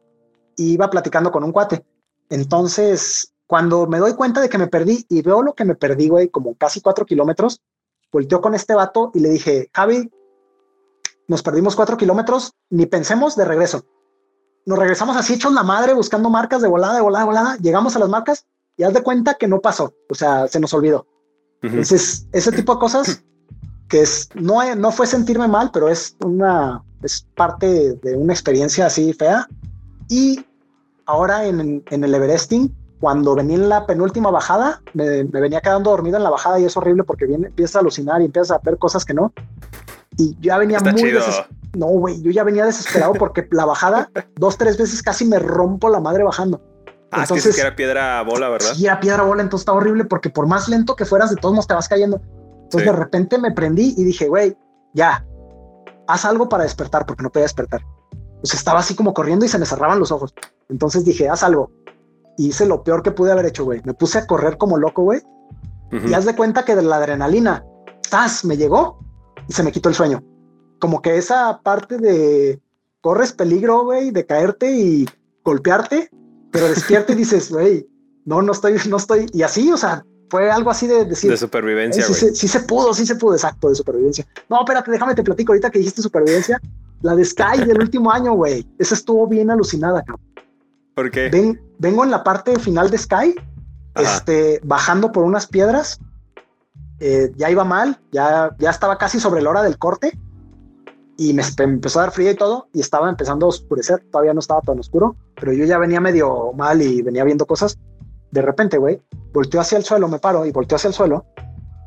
iba 0.56 0.90
platicando 0.90 1.30
con 1.30 1.44
un 1.44 1.52
cuate 1.52 1.84
entonces, 2.30 3.32
cuando 3.46 3.86
me 3.86 3.98
doy 3.98 4.14
cuenta 4.14 4.40
de 4.40 4.48
que 4.48 4.58
me 4.58 4.66
perdí 4.66 5.06
y 5.08 5.22
veo 5.22 5.42
lo 5.42 5.54
que 5.54 5.64
me 5.64 5.74
perdí, 5.74 6.08
güey, 6.08 6.28
como 6.28 6.54
casi 6.54 6.80
cuatro 6.80 7.04
kilómetros, 7.06 7.60
volteó 8.12 8.40
con 8.40 8.54
este 8.54 8.74
vato 8.74 9.10
y 9.14 9.20
le 9.20 9.30
dije, 9.30 9.70
Javi, 9.72 10.10
nos 11.26 11.42
perdimos 11.42 11.76
cuatro 11.76 11.96
kilómetros, 11.96 12.52
ni 12.70 12.86
pensemos 12.86 13.36
de 13.36 13.44
regreso. 13.44 13.84
Nos 14.66 14.78
regresamos 14.78 15.16
así 15.16 15.34
hechos 15.34 15.52
la 15.52 15.62
madre 15.62 15.92
buscando 15.92 16.30
marcas 16.30 16.62
de 16.62 16.68
volada, 16.68 16.94
de 16.94 17.00
volada, 17.02 17.24
de 17.24 17.26
volada. 17.26 17.56
Llegamos 17.58 17.96
a 17.96 17.98
las 17.98 18.08
marcas 18.08 18.46
y 18.76 18.82
haz 18.82 18.94
de 18.94 19.02
cuenta 19.02 19.34
que 19.34 19.46
no 19.46 19.60
pasó. 19.60 19.94
O 20.08 20.14
sea, 20.14 20.48
se 20.48 20.60
nos 20.60 20.72
olvidó. 20.72 21.06
Entonces, 21.62 22.26
ese 22.32 22.52
tipo 22.52 22.74
de 22.74 22.80
cosas 22.80 23.24
que 23.88 24.02
es, 24.02 24.28
no, 24.34 24.74
no 24.74 24.90
fue 24.90 25.06
sentirme 25.06 25.48
mal, 25.48 25.70
pero 25.72 25.88
es 25.88 26.16
una, 26.24 26.82
es 27.02 27.26
parte 27.34 27.94
de 27.94 28.16
una 28.16 28.32
experiencia 28.32 28.86
así 28.86 29.12
fea. 29.12 29.48
Y 30.08 30.44
ahora 31.06 31.46
en, 31.46 31.82
el 31.90 32.14
Everesting, 32.14 32.74
cuando 33.00 33.34
venía 33.34 33.56
en 33.56 33.68
la 33.68 33.86
penúltima 33.86 34.30
bajada, 34.30 34.82
me, 34.92 35.24
venía 35.24 35.60
quedando 35.60 35.90
dormido 35.90 36.16
en 36.16 36.22
la 36.22 36.30
bajada 36.30 36.58
y 36.58 36.64
es 36.64 36.76
horrible 36.76 37.04
porque 37.04 37.26
viene, 37.26 37.48
empiezas 37.48 37.76
a 37.76 37.78
alucinar 37.80 38.22
y 38.22 38.26
empiezas 38.26 38.52
a 38.52 38.60
ver 38.62 38.78
cosas 38.78 39.04
que 39.04 39.14
no. 39.14 39.32
Y 40.16 40.36
ya 40.40 40.58
venía 40.58 40.78
muy 40.80 41.10
desesperado. 41.10 41.48
No, 41.76 41.86
güey, 41.86 42.22
yo 42.22 42.30
ya 42.30 42.44
venía 42.44 42.64
desesperado 42.64 43.14
porque 43.14 43.46
la 43.50 43.64
bajada, 43.64 44.10
dos, 44.36 44.56
tres 44.56 44.78
veces 44.78 45.02
casi 45.02 45.24
me 45.24 45.38
rompo 45.38 45.88
la 45.88 46.00
madre 46.00 46.22
bajando. 46.22 46.62
Ah, 47.10 47.22
entonces, 47.22 47.46
es 47.46 47.54
que 47.56 47.60
era 47.60 47.76
piedra 47.76 48.22
bola, 48.22 48.48
¿verdad? 48.48 48.72
Sí, 48.74 48.86
era 48.86 48.98
piedra 49.00 49.22
bola, 49.22 49.42
entonces 49.42 49.62
está 49.62 49.72
horrible 49.72 50.04
porque 50.04 50.30
por 50.30 50.46
más 50.46 50.68
lento 50.68 50.96
que 50.96 51.04
fueras, 51.04 51.30
de 51.30 51.36
todos 51.36 51.54
modos 51.54 51.66
te 51.66 51.74
vas 51.74 51.88
cayendo. 51.88 52.20
Entonces 52.64 52.90
de 52.90 52.96
repente 52.96 53.38
me 53.38 53.52
prendí 53.52 53.94
y 53.96 54.04
dije, 54.04 54.28
güey, 54.28 54.56
ya, 54.94 55.24
haz 56.08 56.24
algo 56.24 56.48
para 56.48 56.64
despertar 56.64 57.06
porque 57.06 57.22
no 57.22 57.30
podía 57.30 57.44
despertar. 57.44 57.82
Pues 58.40 58.54
estaba 58.54 58.80
así 58.80 58.94
como 58.94 59.14
corriendo 59.14 59.44
y 59.44 59.48
se 59.48 59.58
me 59.58 59.66
cerraban 59.66 59.98
los 59.98 60.10
ojos. 60.10 60.34
Entonces 60.68 61.04
dije, 61.04 61.28
haz 61.28 61.42
algo. 61.42 61.70
Y 62.36 62.48
hice 62.48 62.66
lo 62.66 62.82
peor 62.82 63.02
que 63.02 63.10
pude 63.10 63.32
haber 63.32 63.46
hecho, 63.46 63.64
güey. 63.64 63.80
Me 63.84 63.94
puse 63.94 64.18
a 64.18 64.26
correr 64.26 64.58
como 64.58 64.76
loco, 64.76 65.02
güey. 65.02 65.20
Y 66.08 66.12
haz 66.12 66.24
de 66.24 66.34
cuenta 66.34 66.64
que 66.64 66.74
de 66.74 66.82
la 66.82 66.96
adrenalina, 66.96 67.64
¡tas! 68.10 68.44
Me 68.44 68.56
llegó 68.56 68.98
y 69.48 69.52
se 69.52 69.62
me 69.62 69.70
quitó 69.70 69.88
el 69.88 69.94
sueño. 69.94 70.24
Como 70.80 71.00
que 71.00 71.16
esa 71.16 71.60
parte 71.62 71.98
de 71.98 72.60
corres 73.00 73.32
peligro, 73.32 73.84
güey, 73.84 74.10
de 74.10 74.26
caerte 74.26 74.72
y 74.72 75.08
golpearte, 75.44 76.10
pero 76.50 76.68
despierta 76.68 77.12
y 77.12 77.16
dices, 77.24 77.52
güey, 77.52 77.86
no, 78.24 78.42
no 78.42 78.50
estoy, 78.50 78.74
no 78.88 78.96
estoy. 78.96 79.26
Y 79.32 79.42
así, 79.42 79.70
o 79.70 79.76
sea, 79.76 80.04
fue 80.30 80.50
algo 80.50 80.70
así 80.70 80.86
de 80.86 81.04
decir. 81.04 81.30
De 81.30 81.36
supervivencia. 81.36 82.02
Sí, 82.02 82.12
sí, 82.12 82.34
sí, 82.34 82.48
se 82.48 82.60
pudo, 82.60 82.92
sí 82.92 83.06
se 83.06 83.14
pudo, 83.14 83.34
exacto, 83.34 83.68
de 83.68 83.76
supervivencia. 83.76 84.26
No, 84.48 84.60
espérate, 84.60 84.90
déjame 84.90 85.14
te 85.14 85.22
platico 85.22 85.52
ahorita 85.52 85.70
que 85.70 85.78
dijiste 85.78 86.02
supervivencia. 86.02 86.60
La 87.02 87.14
de 87.14 87.24
Sky 87.24 87.64
del 87.66 87.78
último 87.80 88.10
año, 88.10 88.32
güey. 88.34 88.66
Esa 88.78 88.94
estuvo 88.94 89.28
bien 89.28 89.50
alucinada, 89.50 90.02
cabrón. 90.02 90.33
¿Por 90.94 91.10
qué? 91.10 91.58
vengo 91.78 92.04
en 92.04 92.10
la 92.10 92.22
parte 92.22 92.58
final 92.58 92.90
de 92.90 92.98
Sky, 92.98 93.34
este, 93.96 94.60
bajando 94.62 95.12
por 95.12 95.24
unas 95.24 95.46
piedras. 95.46 96.00
Eh, 97.00 97.32
ya 97.36 97.50
iba 97.50 97.64
mal, 97.64 98.00
ya, 98.12 98.54
ya 98.58 98.70
estaba 98.70 98.96
casi 98.96 99.18
sobre 99.18 99.42
la 99.42 99.50
hora 99.50 99.62
del 99.62 99.78
corte 99.78 100.16
y 101.16 101.32
me, 101.32 101.42
empezó 101.58 101.98
a 101.98 102.02
dar 102.02 102.12
frío 102.12 102.30
y 102.30 102.36
todo 102.36 102.68
y 102.72 102.80
estaba 102.80 103.08
empezando 103.08 103.46
a 103.46 103.48
oscurecer. 103.50 104.04
Todavía 104.10 104.34
no 104.34 104.40
estaba 104.40 104.60
tan 104.60 104.78
oscuro, 104.78 105.16
pero 105.38 105.52
yo 105.52 105.64
ya 105.64 105.78
venía 105.78 106.00
medio 106.00 106.52
mal 106.52 106.80
y 106.82 107.02
venía 107.02 107.24
viendo 107.24 107.46
cosas. 107.46 107.78
De 108.30 108.42
repente, 108.42 108.78
güey, 108.78 109.02
volteo 109.32 109.60
hacia 109.60 109.78
el 109.78 109.84
suelo, 109.84 110.08
me 110.08 110.18
paro 110.18 110.46
y 110.46 110.52
volteo 110.52 110.76
hacia 110.76 110.88
el 110.88 110.94
suelo 110.94 111.26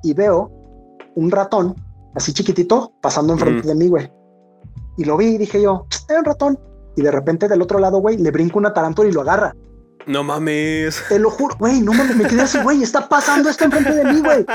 y 0.03 0.13
veo 0.13 0.51
un 1.15 1.31
ratón 1.31 1.75
así 2.15 2.33
chiquitito 2.33 2.93
pasando 3.01 3.33
enfrente 3.33 3.67
de 3.67 3.75
mí, 3.75 3.87
güey. 3.87 4.11
Y 4.97 5.05
lo 5.05 5.17
vi 5.17 5.35
y 5.35 5.37
dije 5.37 5.61
yo, 5.61 5.85
es 5.89 6.05
un 6.09 6.25
ratón 6.25 6.59
y 6.97 7.01
de 7.01 7.11
repente 7.11 7.47
del 7.47 7.61
otro 7.61 7.79
lado, 7.79 7.99
güey, 7.99 8.17
le 8.17 8.31
brinca 8.31 8.57
una 8.57 8.73
tarántula 8.73 9.07
y 9.07 9.13
lo 9.13 9.21
agarra. 9.21 9.55
No 10.07 10.23
mames. 10.23 11.03
Te 11.07 11.19
lo 11.19 11.29
juro, 11.29 11.55
güey, 11.57 11.79
no 11.79 11.93
mames, 11.93 12.15
me 12.15 12.25
quedé 12.25 12.41
así, 12.41 12.57
güey, 12.59 12.81
está 12.81 13.07
pasando 13.07 13.49
esto 13.49 13.65
enfrente 13.65 13.93
de 13.93 14.03
mí, 14.05 14.19
güey. 14.19 14.45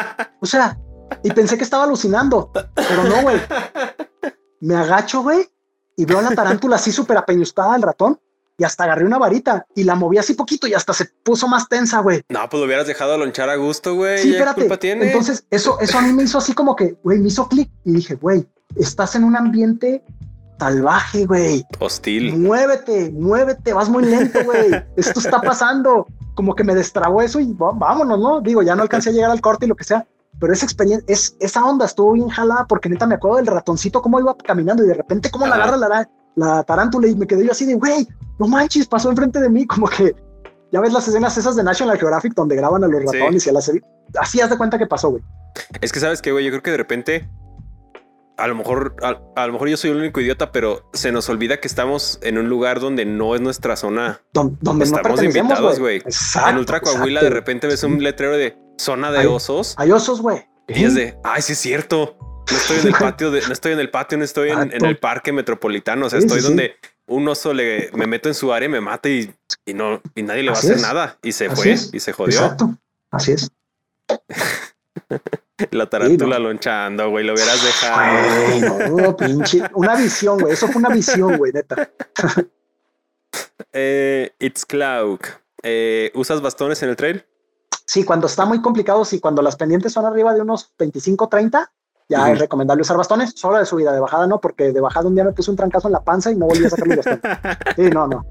O 0.40 0.46
sea, 0.46 0.76
y 1.22 1.30
pensé 1.30 1.56
que 1.56 1.64
estaba 1.64 1.84
alucinando, 1.84 2.50
pero 2.74 3.04
no, 3.04 3.22
güey. 3.22 3.40
me 4.60 4.74
agacho, 4.74 5.22
güey, 5.22 5.48
y 5.96 6.04
veo 6.04 6.18
a 6.18 6.22
la 6.22 6.30
tarántula 6.30 6.76
así 6.76 6.90
súper 6.90 7.16
apeñustada 7.16 7.74
al 7.74 7.82
ratón 7.82 8.18
y 8.58 8.64
hasta 8.64 8.84
agarré 8.84 9.04
una 9.04 9.18
varita 9.18 9.66
y 9.74 9.84
la 9.84 9.94
moví 9.94 10.18
así 10.18 10.34
poquito 10.34 10.66
y 10.66 10.74
hasta 10.74 10.92
se 10.92 11.06
puso 11.22 11.48
más 11.48 11.68
tensa, 11.68 12.00
güey. 12.00 12.22
No, 12.28 12.48
pues 12.48 12.60
lo 12.60 12.66
hubieras 12.66 12.86
dejado 12.86 13.16
lonchar 13.18 13.48
a 13.50 13.56
gusto, 13.56 13.94
güey. 13.94 14.18
Sí, 14.18 14.28
¿Ya 14.28 14.34
espérate. 14.34 14.62
culpa 14.62 14.78
tiene? 14.78 15.06
Entonces, 15.06 15.46
eso, 15.50 15.78
eso 15.80 15.98
a 15.98 16.02
mí 16.02 16.12
me 16.12 16.24
hizo 16.24 16.38
así 16.38 16.54
como 16.54 16.74
que, 16.76 16.98
güey, 17.02 17.18
me 17.18 17.28
hizo 17.28 17.48
clic 17.48 17.70
y 17.84 17.92
dije, 17.92 18.14
güey, 18.14 18.46
estás 18.76 19.14
en 19.16 19.24
un 19.24 19.36
ambiente 19.36 20.04
salvaje, 20.62 21.26
güey. 21.26 21.64
Hostil. 21.80 22.36
Muévete, 22.38 23.10
muévete, 23.10 23.72
vas 23.72 23.88
muy 23.88 24.04
lento, 24.04 24.44
güey. 24.44 24.70
Esto 24.96 25.18
está 25.20 25.40
pasando. 25.40 26.06
Como 26.34 26.54
que 26.54 26.64
me 26.64 26.74
destrabó 26.74 27.20
eso 27.20 27.40
y 27.40 27.52
vámonos, 27.54 28.18
¿no? 28.18 28.40
Digo, 28.40 28.62
ya 28.62 28.74
no 28.74 28.82
alcancé 28.82 29.10
a 29.10 29.12
llegar 29.12 29.30
al 29.30 29.40
corte 29.40 29.66
y 29.66 29.68
lo 29.68 29.74
que 29.74 29.84
sea, 29.84 30.06
pero 30.40 30.52
esa 30.52 30.64
experiencia, 30.64 31.04
es, 31.12 31.36
esa 31.40 31.64
onda 31.64 31.84
estuvo 31.84 32.12
bien 32.12 32.28
jalada 32.28 32.64
porque 32.66 32.88
neta 32.88 33.06
me 33.06 33.16
acuerdo 33.16 33.36
del 33.36 33.46
ratoncito 33.48 34.00
cómo 34.00 34.18
iba 34.18 34.34
caminando 34.36 34.82
y 34.82 34.86
de 34.86 34.94
repente 34.94 35.30
cómo 35.30 35.46
la 35.46 35.56
agarra 35.56 35.76
la, 35.76 36.08
la 36.36 36.62
tarántula 36.62 37.06
y 37.08 37.14
me 37.16 37.26
quedé 37.26 37.44
yo 37.44 37.52
así 37.52 37.66
de, 37.66 37.74
güey, 37.74 38.08
no 38.38 38.46
manches, 38.48 38.86
pasó 38.86 39.10
enfrente 39.10 39.40
de 39.40 39.50
mí, 39.50 39.66
como 39.72 39.88
que 39.88 40.14
ya 40.72 40.80
ves 40.80 40.92
las 40.92 41.06
escenas 41.06 41.36
esas 41.36 41.54
de 41.56 41.62
National 41.64 41.98
Geographic 41.98 42.34
donde 42.34 42.56
graban 42.56 42.82
a 42.82 42.86
los 42.88 43.00
Sí. 43.02 43.18
ratones 43.18 43.46
y 43.46 43.50
a 43.50 43.52
las... 43.52 43.70
Así 44.18 44.40
haz 44.40 44.48
de 44.48 44.56
cuenta 44.56 44.78
que 44.78 44.86
pasó, 44.86 45.10
güey. 45.10 45.22
Es 45.82 45.92
que 45.92 46.00
sabes 46.00 46.22
que, 46.22 46.32
güey, 46.32 46.44
yo 46.46 46.50
creo 46.50 46.62
que 46.62 46.70
de 46.70 46.76
repente, 46.78 47.28
a 48.38 48.46
lo 48.48 48.54
mejor, 48.54 48.96
a, 49.02 49.20
a 49.36 49.46
lo 49.46 49.52
mejor 49.52 49.68
yo 49.68 49.76
soy 49.76 49.90
el 49.90 49.96
único 49.98 50.20
idiota, 50.20 50.52
pero 50.52 50.88
se 50.92 51.12
nos 51.12 51.28
olvida 51.28 51.58
que 51.60 51.68
estamos 51.68 52.18
en 52.22 52.38
un 52.38 52.48
lugar 52.48 52.80
donde 52.80 53.04
no 53.04 53.34
es 53.34 53.40
nuestra 53.40 53.76
zona. 53.76 54.22
Don- 54.32 54.58
donde 54.60 54.84
Estamos 54.84 55.22
invitados, 55.22 55.78
güey. 55.78 56.02
en 56.48 56.56
Ultra 56.58 56.80
Coahuila, 56.80 57.20
exacto. 57.20 57.24
de 57.24 57.30
repente 57.30 57.66
ves 57.66 57.82
un 57.84 58.02
letrero 58.02 58.36
de 58.36 58.56
zona 58.78 59.12
de 59.12 59.26
osos 59.26 59.74
Hay 59.78 59.92
osos, 59.92 60.20
güey. 60.20 60.44
y 60.68 60.84
es 60.84 60.94
de, 60.94 61.16
ay, 61.24 61.42
sí 61.42 61.52
es 61.52 61.58
cierto. 61.58 62.16
No 62.50 62.56
estoy 62.56 62.78
en 62.80 62.86
el 62.88 62.92
patio, 62.98 63.30
de, 63.30 63.40
no 63.46 63.52
estoy 63.52 63.72
en 63.72 63.78
el 63.80 63.90
patio, 63.90 64.18
no 64.18 64.24
estoy 64.24 64.50
en, 64.50 64.84
el 64.84 64.98
parque 64.98 65.32
metropolitano. 65.32 66.06
O 66.06 66.10
sea, 66.10 66.18
Sí, 66.20 66.26
estoy 66.26 66.40
sí, 66.40 66.46
donde 66.48 66.74
un 67.06 67.28
oso 67.28 67.52
le 67.54 67.90
me 67.94 68.06
meto 68.06 68.28
en 68.28 68.34
su 68.34 68.52
área, 68.52 68.68
me 68.68 68.80
mata 68.80 69.08
y, 69.08 69.32
y 69.66 69.74
no, 69.74 70.00
y 70.14 70.22
nadie 70.22 70.42
le 70.42 70.50
va 70.50 70.56
a 70.56 70.58
hacer 70.58 70.76
es. 70.76 70.82
nada. 70.82 71.18
Y 71.22 71.32
se 71.32 71.46
Así 71.46 71.54
fue 71.62 71.72
es. 71.72 71.90
y 71.94 72.00
se 72.00 72.12
jodió. 72.12 72.40
Exacto. 72.40 72.74
Así 73.10 73.32
es. 73.32 73.50
La 75.70 75.88
tarántula 75.88 76.36
Sí, 76.36 76.42
lonchando, 76.42 77.10
güey, 77.10 77.24
lo 77.24 77.34
hubieras 77.34 77.62
dejado. 77.62 78.90
Güey, 78.90 79.02
no, 79.02 79.16
pinche. 79.16 79.62
Una 79.74 79.96
visión, 79.96 80.38
güey. 80.38 80.52
Eso 80.54 80.68
fue 80.68 80.80
una 80.80 80.88
visión, 80.90 81.36
güey, 81.36 81.52
neta. 81.52 81.90
Eh, 83.72 84.34
It's 84.38 84.66
Cloud. 84.66 85.20
Eh, 85.62 86.10
¿Usas 86.14 86.42
bastones 86.42 86.82
en 86.82 86.90
el 86.90 86.96
trail? 86.96 87.24
Sí, 87.86 88.04
cuando 88.04 88.26
está 88.26 88.44
muy 88.44 88.60
complicado, 88.60 89.04
sí, 89.04 89.20
cuando 89.20 89.40
las 89.40 89.56
pendientes 89.56 89.92
son 89.92 90.04
arriba 90.04 90.34
de 90.34 90.42
unos 90.42 90.74
25, 90.78 91.28
30, 91.28 91.72
ya 92.08 92.30
es 92.30 92.38
recomendable 92.38 92.82
usar 92.82 92.96
bastones. 92.96 93.32
Solo 93.34 93.58
de 93.58 93.64
subida, 93.64 93.92
de 93.92 94.00
bajada 94.00 94.26
no, 94.26 94.40
porque 94.40 94.72
de 94.72 94.80
bajada 94.80 95.08
un 95.08 95.14
día 95.14 95.24
me 95.24 95.32
puse 95.32 95.50
un 95.50 95.56
trancazo 95.56 95.88
en 95.88 95.92
la 95.92 96.04
panza 96.04 96.30
y 96.30 96.36
no 96.36 96.46
volví 96.46 96.64
a 96.66 96.70
sacar 96.70 96.88
mi 96.88 96.96
bastón. 96.96 97.20
Sí, 97.76 97.82
no, 97.90 98.06
no. 98.06 98.26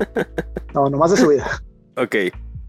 No, 0.73 0.89
nomás 0.89 1.11
de 1.11 1.17
subida. 1.17 1.47
Ok. 1.97 2.15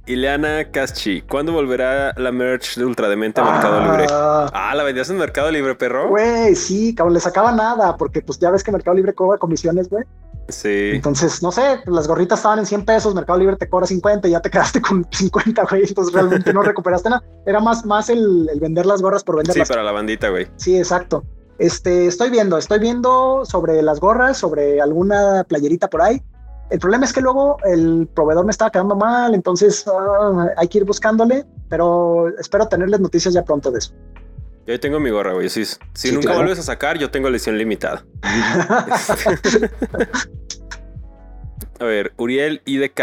Ileana 0.07 0.64
Caschi, 0.70 1.22
¿cuándo 1.22 1.53
volverá 1.53 2.12
la 2.16 2.32
merch 2.32 2.76
de 2.76 2.84
Ultrademente 2.84 3.40
a 3.40 3.44
Mercado 3.44 3.80
Libre? 3.80 4.07
Ah, 4.11 4.50
Ah, 4.53 4.74
¿la 4.74 4.82
vendías 4.82 5.09
en 5.11 5.16
Mercado 5.18 5.50
Libre, 5.50 5.74
perro? 5.76 6.09
Güey, 6.09 6.55
sí, 6.57 6.94
cabrón, 6.94 7.14
le 7.14 7.20
sacaba 7.20 7.53
nada, 7.53 7.96
porque 7.96 8.20
pues 8.20 8.38
ya 8.38 8.50
ves 8.50 8.64
que 8.64 8.72
Mercado 8.72 8.96
Libre 8.96 9.14
cobra 9.14 9.38
comisiones, 9.38 9.88
güey. 9.88 10.05
Sí. 10.48 10.90
Entonces, 10.94 11.40
no 11.42 11.53
sé, 11.53 11.80
las 11.86 12.09
gorritas 12.09 12.40
estaban 12.40 12.59
en 12.59 12.66
100 12.66 12.84
pesos, 12.84 13.14
Mercado 13.14 13.38
Libre 13.38 13.57
te 13.57 13.68
cobra 13.68 13.86
50 13.86 14.26
y 14.26 14.32
ya 14.32 14.40
te 14.40 14.50
quedaste 14.50 14.80
con 14.82 15.07
50, 15.12 15.64
güey. 15.70 15.84
Entonces 15.86 16.12
realmente 16.12 16.53
no 16.53 16.62
recuperaste 16.62 17.09
nada. 17.09 17.22
Era 17.46 17.61
más, 17.61 17.86
más 17.86 18.11
el, 18.11 18.48
el 18.53 18.59
vender 18.59 18.86
las 18.86 19.00
gorras 19.00 19.22
por 19.22 19.36
Sí, 19.36 19.38
venderlas. 19.46 19.68
para 19.68 19.82
la 19.84 19.92
bandita, 19.92 20.30
güey. 20.30 20.48
Sí, 20.57 20.76
exacto. 20.76 21.24
Este, 21.59 22.07
estoy 22.07 22.30
viendo, 22.30 22.59
estoy 22.59 22.80
viendo 22.80 23.44
sobre 23.44 23.80
las 23.82 24.00
gorras, 24.00 24.36
sobre 24.36 24.80
alguna 24.80 25.44
playerita 25.44 25.88
por 25.88 26.03
ahí. 26.03 26.20
El 26.73 26.79
problema 26.79 27.05
es 27.05 27.12
que 27.12 27.20
luego 27.20 27.59
el 27.64 28.09
proveedor 28.14 28.45
me 28.47 28.51
estaba 28.51 28.70
quedando 28.70 28.97
mal, 28.97 29.35
entonces 29.35 29.85
ah, 29.87 30.47
hay 30.57 30.68
que 30.68 30.79
ir 30.79 30.85
buscándole, 30.85 31.45
pero 31.68 32.29
espero 32.39 32.66
tenerles 32.66 32.99
noticias 33.01 33.35
ya 33.35 33.45
pronto 33.45 33.70
de 33.70 33.79
eso. 33.79 33.93
Yo 34.66 34.79
tengo 34.81 34.99
mi 35.01 35.11
gorra, 35.11 35.33
güey. 35.35 35.49
Si, 35.51 35.64
si 35.64 35.77
Sí, 35.95 36.11
nunca 36.12 36.27
claro. 36.29 36.39
vuelves 36.39 36.59
a 36.61 36.62
sacar, 36.62 36.97
yo 36.99 37.11
tengo 37.11 37.29
lesión 37.31 37.59
limitada. 37.59 38.05
A 41.81 41.85
ver, 41.85 42.12
Uriel 42.16 42.62
IDK. 42.64 43.01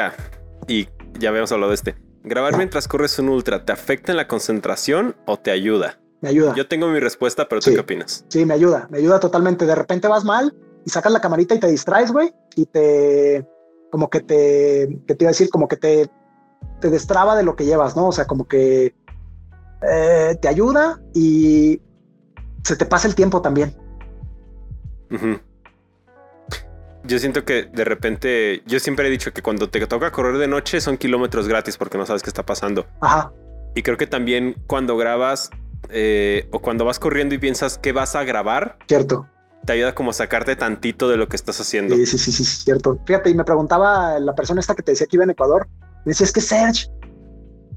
Y 0.67 0.87
ya 1.19 1.29
habíamos 1.29 1.51
hablado 1.51 1.69
de 1.71 1.75
este. 1.75 1.95
Grabar 2.23 2.57
mientras 2.57 2.87
corres 2.87 3.17
un 3.19 3.29
ultra, 3.29 3.65
¿te 3.65 3.71
afecta 3.71 4.11
en 4.11 4.17
la 4.17 4.27
concentración 4.27 5.15
o 5.25 5.37
te 5.37 5.51
ayuda? 5.51 5.99
me 6.21 6.27
ayuda. 6.29 6.53
Yo 6.53 6.67
tengo 6.67 6.87
mi 6.89 6.99
respuesta, 6.99 7.47
pero 7.47 7.61
¿tú 7.61 7.69
Sí. 7.69 7.75
qué 7.75 7.79
opinas? 7.81 8.25
Sí, 8.27 8.45
me 8.45 8.53
ayuda, 8.53 8.87
me 8.89 8.97
ayuda 8.97 9.21
totalmente. 9.21 9.65
De 9.65 9.73
repente 9.73 10.07
vas 10.09 10.25
mal 10.25 10.53
y 10.85 10.89
sacas 10.89 11.13
la 11.13 11.21
camarita 11.21 11.55
y 11.55 11.59
te 11.61 11.67
distraes, 11.67 12.11
güey, 12.11 12.33
y 12.57 12.65
te, 12.65 13.47
como 13.89 14.09
que 14.09 14.21
te, 14.21 14.99
¿qué 15.07 15.15
te 15.15 15.23
iba 15.23 15.29
a 15.29 15.31
decir? 15.31 15.49
Como 15.49 15.67
que 15.67 15.77
te, 15.77 16.09
te 16.79 16.89
destraba 16.89 17.35
de 17.35 17.43
lo 17.43 17.55
que 17.55 17.65
llevas, 17.65 17.95
¿no? 17.95 18.07
O 18.07 18.11
sea, 18.11 18.25
como 18.25 18.47
que 18.47 18.93
eh, 19.81 20.37
te 20.41 20.47
ayuda 20.47 20.99
y 21.13 21.81
se 22.63 22.75
te 22.75 22.85
pasa 22.85 23.07
el 23.07 23.15
tiempo 23.15 23.41
también. 23.41 23.75
Yo 27.03 27.17
siento 27.17 27.45
que 27.45 27.63
de 27.63 27.83
repente, 27.83 28.61
yo 28.65 28.79
siempre 28.79 29.07
he 29.07 29.09
dicho 29.09 29.33
que 29.33 29.41
cuando 29.41 29.69
te 29.69 29.85
toca 29.87 30.11
correr 30.11 30.37
de 30.37 30.47
noche 30.47 30.81
son 30.81 30.97
kilómetros 30.97 31.47
gratis 31.47 31.77
porque 31.77 31.97
no 31.97 32.05
sabes 32.05 32.21
qué 32.21 32.29
está 32.29 32.45
pasando. 32.45 32.85
Ajá, 33.01 33.31
Y 33.75 33.81
creo 33.81 33.97
que 33.97 34.07
también 34.07 34.55
cuando 34.67 34.97
grabas 34.97 35.49
eh, 35.89 36.47
o 36.51 36.59
cuando 36.59 36.85
vas 36.85 36.99
corriendo 36.99 37.33
y 37.33 37.37
piensas 37.37 37.77
que 37.77 37.93
vas 37.93 38.15
a 38.15 38.23
grabar, 38.23 38.77
cierto. 38.87 39.27
Te 39.65 39.73
ayuda 39.73 39.93
como 39.93 40.11
a 40.11 40.13
sacarte 40.13 40.55
tantito 40.55 41.09
de 41.09 41.17
lo 41.17 41.27
que 41.27 41.35
estás 41.35 41.59
haciendo. 41.59 41.95
Sí, 41.95 42.05
sí, 42.05 42.17
sí, 42.17 42.31
sí, 42.31 42.43
sí, 42.43 42.63
cierto. 42.63 42.99
Fíjate, 43.05 43.29
y 43.29 43.35
me 43.35 43.43
preguntaba 43.43 44.19
la 44.19 44.33
persona 44.35 44.59
esta 44.59 44.75
que 44.75 44.83
te 44.83 44.91
decía 44.93 45.07
que 45.07 45.17
iba 45.17 45.23
en 45.23 45.31
Ecuador, 45.31 45.67
me 46.05 46.11
decía, 46.11 46.25
es 46.25 46.31
que 46.33 46.41
Serge, 46.41 46.87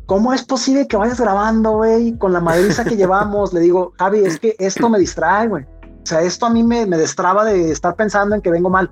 ¿cómo 0.07 0.33
es 0.33 0.43
posible 0.45 0.87
que 0.87 0.97
vayas 0.97 1.21
grabando, 1.21 1.73
güey, 1.73 2.17
con 2.19 2.33
la 2.33 2.41
madriza 2.41 2.85
que 2.85 2.97
llevamos? 2.97 3.53
Le 3.53 3.61
digo, 3.61 3.93
Javi, 3.99 4.25
es 4.25 4.39
que 4.39 4.55
esto 4.59 4.89
me 4.89 4.99
distrae, 4.99 5.49
güey. 5.49 5.65
O 5.65 6.07
sea, 6.07 6.23
esto 6.23 6.47
a 6.47 6.51
mí 6.51 6.63
me, 6.63 6.87
me 6.87 6.97
destraba 6.97 7.45
de 7.45 7.71
estar 7.71 7.95
pensando 7.95 8.35
en 8.35 8.41
que 8.43 8.51
vengo 8.51 8.71
mal. 8.71 8.91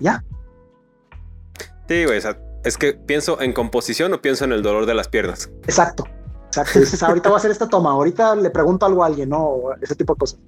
Ya, 0.00 0.22
Sí, 1.88 2.04
güey. 2.04 2.18
o 2.18 2.20
sea, 2.20 2.38
es 2.64 2.76
que 2.76 2.92
pienso 2.92 3.40
en 3.40 3.52
composición 3.54 4.12
o 4.12 4.20
pienso 4.20 4.44
en 4.44 4.52
el 4.52 4.62
dolor 4.62 4.84
de 4.86 4.94
las 4.94 5.08
piernas. 5.08 5.50
exacto. 5.64 6.04
Exacto. 6.46 6.78
Dices, 6.80 7.02
ahorita 7.02 7.28
voy 7.28 7.36
a 7.36 7.38
hacer 7.38 7.50
esta 7.50 7.68
toma, 7.68 7.90
ahorita 7.90 8.34
le 8.34 8.48
pregunto 8.50 8.86
algo 8.86 9.02
a 9.04 9.06
alguien, 9.06 9.28
¿no? 9.28 9.58
Ese 9.82 9.94
tipo 9.94 10.14
de 10.14 10.18
cosas. 10.18 10.40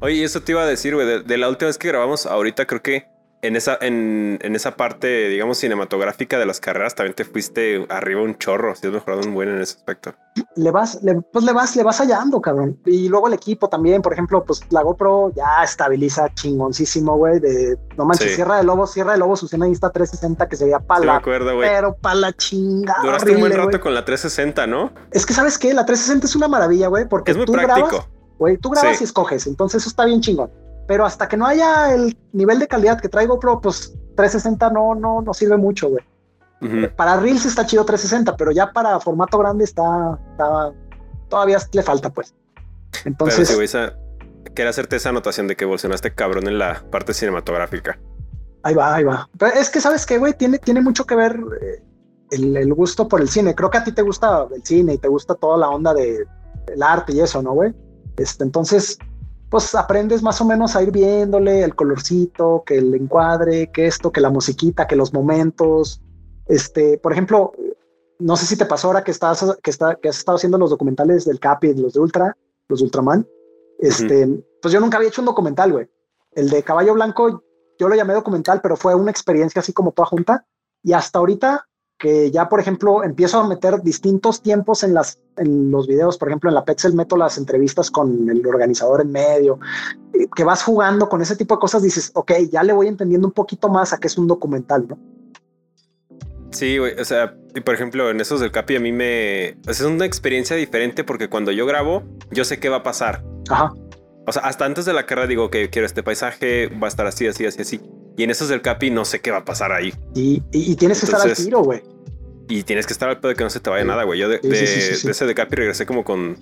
Oye, 0.00 0.14
y 0.16 0.22
eso 0.24 0.42
te 0.42 0.52
iba 0.52 0.62
a 0.62 0.66
decir, 0.66 0.94
güey, 0.94 1.06
de, 1.06 1.22
de 1.22 1.36
la 1.38 1.48
última 1.48 1.66
vez 1.68 1.78
que 1.78 1.88
grabamos, 1.88 2.26
ahorita 2.26 2.66
creo 2.66 2.82
que 2.82 3.06
en 3.44 3.56
esa, 3.56 3.76
en, 3.80 4.38
en 4.40 4.54
esa 4.54 4.76
parte, 4.76 5.28
digamos, 5.28 5.58
cinematográfica 5.58 6.38
de 6.38 6.46
las 6.46 6.60
carreras, 6.60 6.94
también 6.94 7.14
te 7.16 7.24
fuiste 7.24 7.84
arriba 7.88 8.22
un 8.22 8.38
chorro. 8.38 8.76
Si 8.76 8.86
has 8.86 8.92
mejorado 8.92 9.22
un 9.22 9.34
buen 9.34 9.48
en 9.48 9.60
ese 9.60 9.78
aspecto. 9.78 10.14
le 10.54 10.70
vas, 10.70 11.02
le- 11.02 11.20
pues 11.22 11.44
le 11.44 11.52
vas, 11.52 11.74
le 11.74 11.82
vas 11.82 11.98
hallando, 11.98 12.40
cabrón. 12.40 12.78
Y 12.86 13.08
luego 13.08 13.26
el 13.26 13.34
equipo 13.34 13.68
también, 13.68 14.00
por 14.00 14.12
ejemplo, 14.12 14.44
pues 14.44 14.60
la 14.70 14.82
GoPro 14.82 15.32
ya 15.34 15.64
estabiliza 15.64 16.32
chingoncísimo, 16.34 17.16
güey. 17.16 17.40
De 17.40 17.76
no 17.96 18.04
manches, 18.04 18.28
Sí. 18.30 18.34
Sierra 18.36 18.58
de 18.58 18.62
Lobos, 18.62 18.92
Sierra 18.92 19.10
de 19.14 19.18
Lobos 19.18 19.42
usé 19.42 19.56
una 19.56 19.66
Insta 19.66 19.90
360 19.90 20.48
que 20.48 20.54
se 20.56 20.64
veía 20.66 20.76
Sí, 20.76 20.82
me 20.82 20.86
pala, 20.86 21.16
acuerdo, 21.16 21.56
güey. 21.56 21.68
pero 21.68 21.96
pala 21.96 22.32
chingada. 22.34 23.02
Duraste 23.02 23.32
un 23.32 23.40
buen 23.40 23.52
horrible, 23.52 23.72
rato 23.72 23.80
con 23.80 23.92
la 23.94 24.04
360, 24.04 24.68
¿no? 24.68 24.92
Es 25.10 25.26
que 25.26 25.34
sabes 25.34 25.58
qué, 25.58 25.74
la 25.74 25.84
360 25.84 26.26
es 26.28 26.36
una 26.36 26.46
maravilla, 26.46 26.86
güey, 26.86 27.08
porque 27.08 27.32
Es 27.32 27.36
muy 27.36 27.46
tú 27.46 27.54
práctico. 27.54 27.88
grabas, 27.88 28.08
güey, 28.42 28.56
tú 28.58 28.70
grabas 28.70 28.98
Sí. 28.98 29.04
y 29.04 29.06
escoges, 29.06 29.46
entonces 29.46 29.82
eso 29.82 29.88
está 29.88 30.04
bien 30.04 30.20
chingón. 30.20 30.50
Pero 30.86 31.04
hasta 31.06 31.28
que 31.28 31.36
no 31.36 31.46
haya 31.46 31.94
el 31.94 32.16
nivel 32.32 32.58
de 32.58 32.66
calidad 32.68 33.00
que 33.00 33.08
trae 33.08 33.26
GoPro, 33.26 33.60
pues 33.60 33.94
360 34.16 34.70
no, 34.70 34.94
no, 34.94 35.22
no 35.22 35.32
sirve 35.34 35.56
mucho, 35.56 35.88
güey. 35.88 36.04
Para 36.96 37.18
Reels 37.18 37.44
está 37.44 37.66
chido 37.66 37.84
360, 37.84 38.36
pero 38.36 38.52
ya 38.52 38.72
para 38.72 39.00
formato 39.00 39.36
grande 39.38 39.64
está, 39.64 40.16
está- 40.30 40.72
todavía 41.28 41.58
le 41.72 41.82
falta, 41.82 42.10
pues. 42.10 42.34
Pero 42.92 43.02
Entonces, 43.06 43.52
güey, 43.54 43.64
esa- 43.64 43.94
quería 44.54 44.70
hacerte 44.70 44.96
esa 44.96 45.08
anotación 45.08 45.48
de 45.48 45.56
que 45.56 45.64
evolucionaste 45.64 46.14
cabrón 46.14 46.46
en 46.46 46.58
la 46.58 46.82
parte 46.90 47.14
cinematográfica. 47.14 47.98
ahí 48.64 48.74
va, 48.74 48.94
ahí 48.94 49.02
va. 49.02 49.28
Pero 49.38 49.54
es 49.54 49.68
que, 49.70 49.80
¿sabes 49.80 50.06
qué, 50.06 50.18
güey? 50.18 50.34
Tiene, 50.34 50.58
tiene 50.58 50.80
mucho 50.80 51.04
que 51.04 51.16
ver 51.16 51.36
eh, 51.60 51.82
el, 52.30 52.56
el 52.56 52.72
gusto 52.74 53.08
por 53.08 53.20
el 53.20 53.28
cine. 53.28 53.56
Creo 53.56 53.70
que 53.70 53.78
a 53.78 53.82
ti 53.84 53.90
te 53.90 54.02
gusta 54.02 54.46
el 54.54 54.62
cine 54.64 54.94
y 54.94 54.98
te 54.98 55.08
gusta 55.08 55.34
toda 55.34 55.56
la 55.58 55.68
onda 55.68 55.92
de, 55.94 56.24
del 56.66 56.82
arte 56.82 57.12
y 57.12 57.18
eso, 57.20 57.42
¿no, 57.42 57.54
güey? 57.54 57.74
Este, 58.16 58.44
entonces, 58.44 58.98
pues 59.50 59.74
aprendes 59.74 60.22
más 60.22 60.40
o 60.40 60.44
menos 60.44 60.76
a 60.76 60.82
ir 60.82 60.90
viéndole 60.90 61.62
el 61.62 61.74
colorcito, 61.74 62.62
que 62.64 62.78
el 62.78 62.94
encuadre, 62.94 63.70
que 63.70 63.86
esto, 63.86 64.10
que 64.10 64.20
la 64.20 64.30
musiquita, 64.30 64.86
que 64.86 64.96
los 64.96 65.12
momentos. 65.12 66.00
Este, 66.46 66.98
por 66.98 67.12
ejemplo, 67.12 67.52
no 68.18 68.36
sé 68.36 68.46
si 68.46 68.56
te 68.56 68.66
pasó 68.66 68.88
ahora 68.88 69.04
que 69.04 69.10
estás, 69.10 69.44
que 69.62 69.70
está, 69.70 69.96
que 69.96 70.08
has 70.08 70.18
estado 70.18 70.36
haciendo 70.36 70.58
los 70.58 70.70
documentales 70.70 71.24
del 71.24 71.40
Capi 71.40 71.74
los 71.74 71.92
de 71.94 72.00
Ultra, 72.00 72.36
los 72.68 72.78
de 72.80 72.84
Ultraman. 72.84 73.26
Este, 73.78 74.28
pues 74.60 74.72
yo 74.72 74.80
nunca 74.80 74.96
había 74.96 75.08
hecho 75.08 75.22
un 75.22 75.26
documental, 75.26 75.72
güey. 75.72 75.88
El 76.30 76.48
de 76.48 76.62
Caballo 76.62 76.94
Blanco, 76.94 77.42
yo 77.78 77.88
lo 77.88 77.94
llamé 77.94 78.14
documental, 78.14 78.60
pero 78.62 78.76
fue 78.76 78.94
una 78.94 79.10
experiencia 79.10 79.60
así 79.60 79.72
como 79.72 79.92
toda 79.92 80.06
junta. 80.06 80.46
Y 80.82 80.92
hasta 80.92 81.18
ahorita 81.18 81.66
que 82.02 82.32
ya, 82.32 82.48
por 82.48 82.58
ejemplo, 82.58 83.04
empiezo 83.04 83.38
a 83.38 83.46
meter 83.46 83.80
distintos 83.80 84.42
tiempos 84.42 84.82
en, 84.82 84.92
las, 84.92 85.20
en 85.36 85.70
los 85.70 85.86
videos, 85.86 86.18
por 86.18 86.26
ejemplo, 86.26 86.50
en 86.50 86.56
la 86.56 86.64
Petzel 86.64 86.94
meto 86.94 87.16
las 87.16 87.38
entrevistas 87.38 87.92
con 87.92 88.28
el 88.28 88.44
organizador 88.44 89.02
en 89.02 89.12
medio, 89.12 89.60
eh, 90.12 90.26
que 90.34 90.42
vas 90.42 90.64
jugando 90.64 91.08
con 91.08 91.22
ese 91.22 91.36
tipo 91.36 91.54
de 91.54 91.60
cosas, 91.60 91.80
dices, 91.80 92.10
ok, 92.14 92.32
ya 92.50 92.64
le 92.64 92.72
voy 92.72 92.88
entendiendo 92.88 93.28
un 93.28 93.32
poquito 93.32 93.68
más 93.68 93.92
a 93.92 93.98
que 93.98 94.08
es 94.08 94.18
un 94.18 94.26
documental, 94.26 94.84
¿no? 94.88 94.98
Sí, 96.50 96.76
güey, 96.78 96.98
o 96.98 97.04
sea, 97.04 97.36
y 97.54 97.60
por 97.60 97.76
ejemplo, 97.76 98.10
en 98.10 98.20
esos 98.20 98.40
del 98.40 98.50
Capi 98.50 98.74
a 98.74 98.80
mí 98.80 98.90
me... 98.90 99.50
es 99.68 99.80
una 99.82 100.04
experiencia 100.04 100.56
diferente 100.56 101.04
porque 101.04 101.28
cuando 101.28 101.52
yo 101.52 101.66
grabo, 101.66 102.02
yo 102.32 102.44
sé 102.44 102.58
qué 102.58 102.68
va 102.68 102.78
a 102.78 102.82
pasar. 102.82 103.22
Ajá. 103.48 103.72
O 104.26 104.32
sea, 104.32 104.42
hasta 104.42 104.64
antes 104.64 104.86
de 104.86 104.92
la 104.92 105.06
carrera 105.06 105.28
digo 105.28 105.50
que 105.50 105.70
quiero 105.70 105.86
este 105.86 106.02
paisaje, 106.02 106.66
va 106.66 106.88
a 106.88 106.90
estar 106.90 107.06
así, 107.06 107.28
así, 107.28 107.46
así, 107.46 107.62
así. 107.62 107.80
Y 108.16 108.24
en 108.24 108.30
esos 108.30 108.48
del 108.48 108.62
Capi 108.62 108.90
no 108.90 109.04
sé 109.04 109.20
qué 109.20 109.30
va 109.30 109.38
a 109.38 109.44
pasar 109.44 109.72
ahí. 109.72 109.92
Y, 110.14 110.42
y, 110.52 110.76
tienes 110.76 111.00
que 111.00 111.06
estar 111.06 111.20
al 111.20 111.34
tiro, 111.34 111.62
güey. 111.62 111.82
Y 112.48 112.62
tienes 112.64 112.86
que 112.86 112.92
estar 112.92 113.08
al 113.08 113.20
pedo 113.20 113.30
de 113.30 113.36
que 113.36 113.44
no 113.44 113.50
se 113.50 113.60
te 113.60 113.70
vaya 113.70 113.84
nada, 113.84 114.04
güey. 114.04 114.18
Yo 114.18 114.28
de, 114.28 114.40
ese 114.42 115.26
de 115.26 115.34
Capi 115.34 115.56
regresé 115.56 115.86
como 115.86 116.04
con 116.04 116.36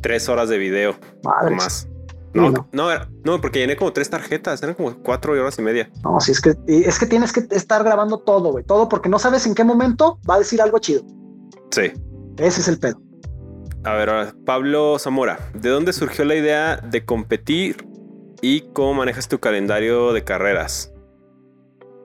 tres 0.00 0.28
horas 0.28 0.48
de 0.48 0.58
video. 0.58 0.96
Madre. 1.24 1.56
Más. 1.56 1.88
No, 2.36 2.68
no, 2.72 2.90
no, 3.24 3.40
porque 3.40 3.60
llené 3.60 3.76
como 3.76 3.92
tres 3.92 4.10
tarjetas, 4.10 4.62
eran 4.62 4.74
como 4.74 4.94
cuatro 5.02 5.32
horas 5.32 5.58
y 5.58 5.62
media. 5.62 5.90
No, 6.04 6.20
sí, 6.20 6.32
es 6.32 6.40
que, 6.40 6.54
es 6.66 6.98
que 6.98 7.06
tienes 7.06 7.32
que 7.32 7.46
estar 7.50 7.82
grabando 7.82 8.18
todo, 8.18 8.52
güey, 8.52 8.62
todo 8.62 8.90
porque 8.90 9.08
no 9.08 9.18
sabes 9.18 9.46
en 9.46 9.54
qué 9.54 9.64
momento 9.64 10.18
va 10.28 10.34
a 10.34 10.38
decir 10.38 10.60
algo 10.60 10.78
chido. 10.78 11.02
Sí. 11.70 11.92
Ese 12.36 12.60
es 12.60 12.68
el 12.68 12.78
pedo. 12.78 13.00
A 13.84 13.94
ver, 13.94 14.10
ahora, 14.10 14.34
Pablo 14.44 14.98
Zamora, 14.98 15.38
¿de 15.54 15.70
dónde 15.70 15.94
surgió 15.94 16.26
la 16.26 16.34
idea 16.34 16.76
de 16.76 17.06
competir 17.06 17.86
y 18.40 18.62
cómo 18.72 18.94
manejas 18.94 19.28
tu 19.28 19.38
calendario 19.38 20.12
de 20.12 20.24
carreras? 20.24 20.92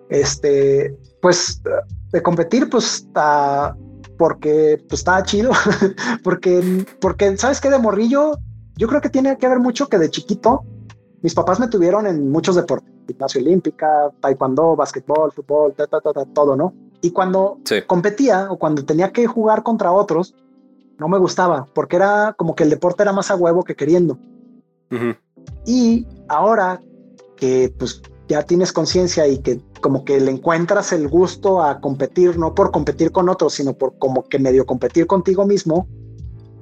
Este, 0.10 0.96
pues 1.22 1.62
de 2.12 2.22
competir, 2.22 2.70
pues 2.70 2.96
está 2.96 3.76
porque 4.18 4.84
pues 4.88 5.02
estaba 5.02 5.24
chido, 5.24 5.52
porque, 6.24 6.86
porque 7.00 7.38
sabes 7.38 7.60
que 7.60 7.70
de 7.70 7.80
morrillo 7.80 8.38
yo 8.76 8.88
creo 8.88 9.02
que 9.02 9.10
tiene 9.10 9.38
que 9.38 9.48
ver 9.48 9.60
mucho 9.60 9.88
que 9.88 9.98
de 9.98 10.10
chiquito 10.10 10.64
mis 11.22 11.34
papás 11.36 11.60
me 11.60 11.68
tuvieron 11.68 12.08
en 12.08 12.32
muchos 12.32 12.56
deportes, 12.56 12.92
gimnasia 13.08 13.42
olímpica, 13.42 14.10
taekwondo, 14.20 14.76
básquetbol, 14.76 15.32
fútbol, 15.32 15.76
todo, 16.34 16.56
¿no? 16.56 16.74
Y 17.02 17.12
cuando 17.12 17.60
competía 17.88 18.48
o 18.52 18.58
cuando 18.58 18.84
tenía 18.84 19.12
que 19.12 19.28
jugar 19.28 19.64
contra 19.64 19.92
otros, 19.92 20.36
no 20.98 21.08
me 21.08 21.18
gustaba 21.20 21.66
porque 21.74 21.96
era 21.96 22.34
como 22.38 22.56
que 22.56 22.64
el 22.64 22.70
deporte 22.70 23.04
era 23.04 23.14
más 23.14 23.32
a 23.32 23.36
huevo 23.36 23.64
que 23.64 23.76
queriendo. 23.76 24.18
Y 25.66 26.06
ahora 26.32 26.82
que 27.38 27.74
pues 27.78 28.02
ya 28.28 28.44
tienes 28.44 28.72
conciencia 28.72 29.28
y 29.28 29.40
que 29.40 29.62
como 29.82 30.06
que 30.06 30.20
le 30.20 30.32
encuentras 30.32 30.94
el 30.94 31.10
gusto 31.10 31.62
a 31.62 31.82
competir, 31.82 32.38
no 32.38 32.56
por 32.56 32.72
competir 32.72 33.12
con 33.12 33.28
otros, 33.30 33.54
sino 33.54 33.74
por 33.74 33.98
como 33.98 34.24
que 34.24 34.40
medio 34.40 34.66
competir 34.66 35.08
contigo 35.08 35.46
mismo, 35.46 35.88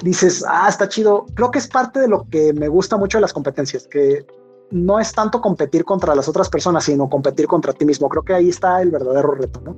dices, 0.01 0.43
ah, 0.47 0.67
está 0.67 0.89
chido. 0.89 1.25
Creo 1.35 1.51
que 1.51 1.59
es 1.59 1.67
parte 1.67 1.99
de 1.99 2.07
lo 2.07 2.27
que 2.29 2.53
me 2.53 2.67
gusta 2.67 2.97
mucho 2.97 3.17
de 3.17 3.21
las 3.21 3.33
competencias, 3.33 3.87
que 3.87 4.25
no 4.71 4.99
es 4.99 5.11
tanto 5.11 5.41
competir 5.41 5.85
contra 5.85 6.15
las 6.15 6.27
otras 6.27 6.49
personas, 6.49 6.85
sino 6.85 7.09
competir 7.09 7.47
contra 7.47 7.73
ti 7.73 7.85
mismo. 7.85 8.09
Creo 8.09 8.23
que 8.23 8.33
ahí 8.33 8.49
está 8.49 8.81
el 8.81 8.89
verdadero 8.89 9.31
reto, 9.31 9.61
¿no? 9.61 9.75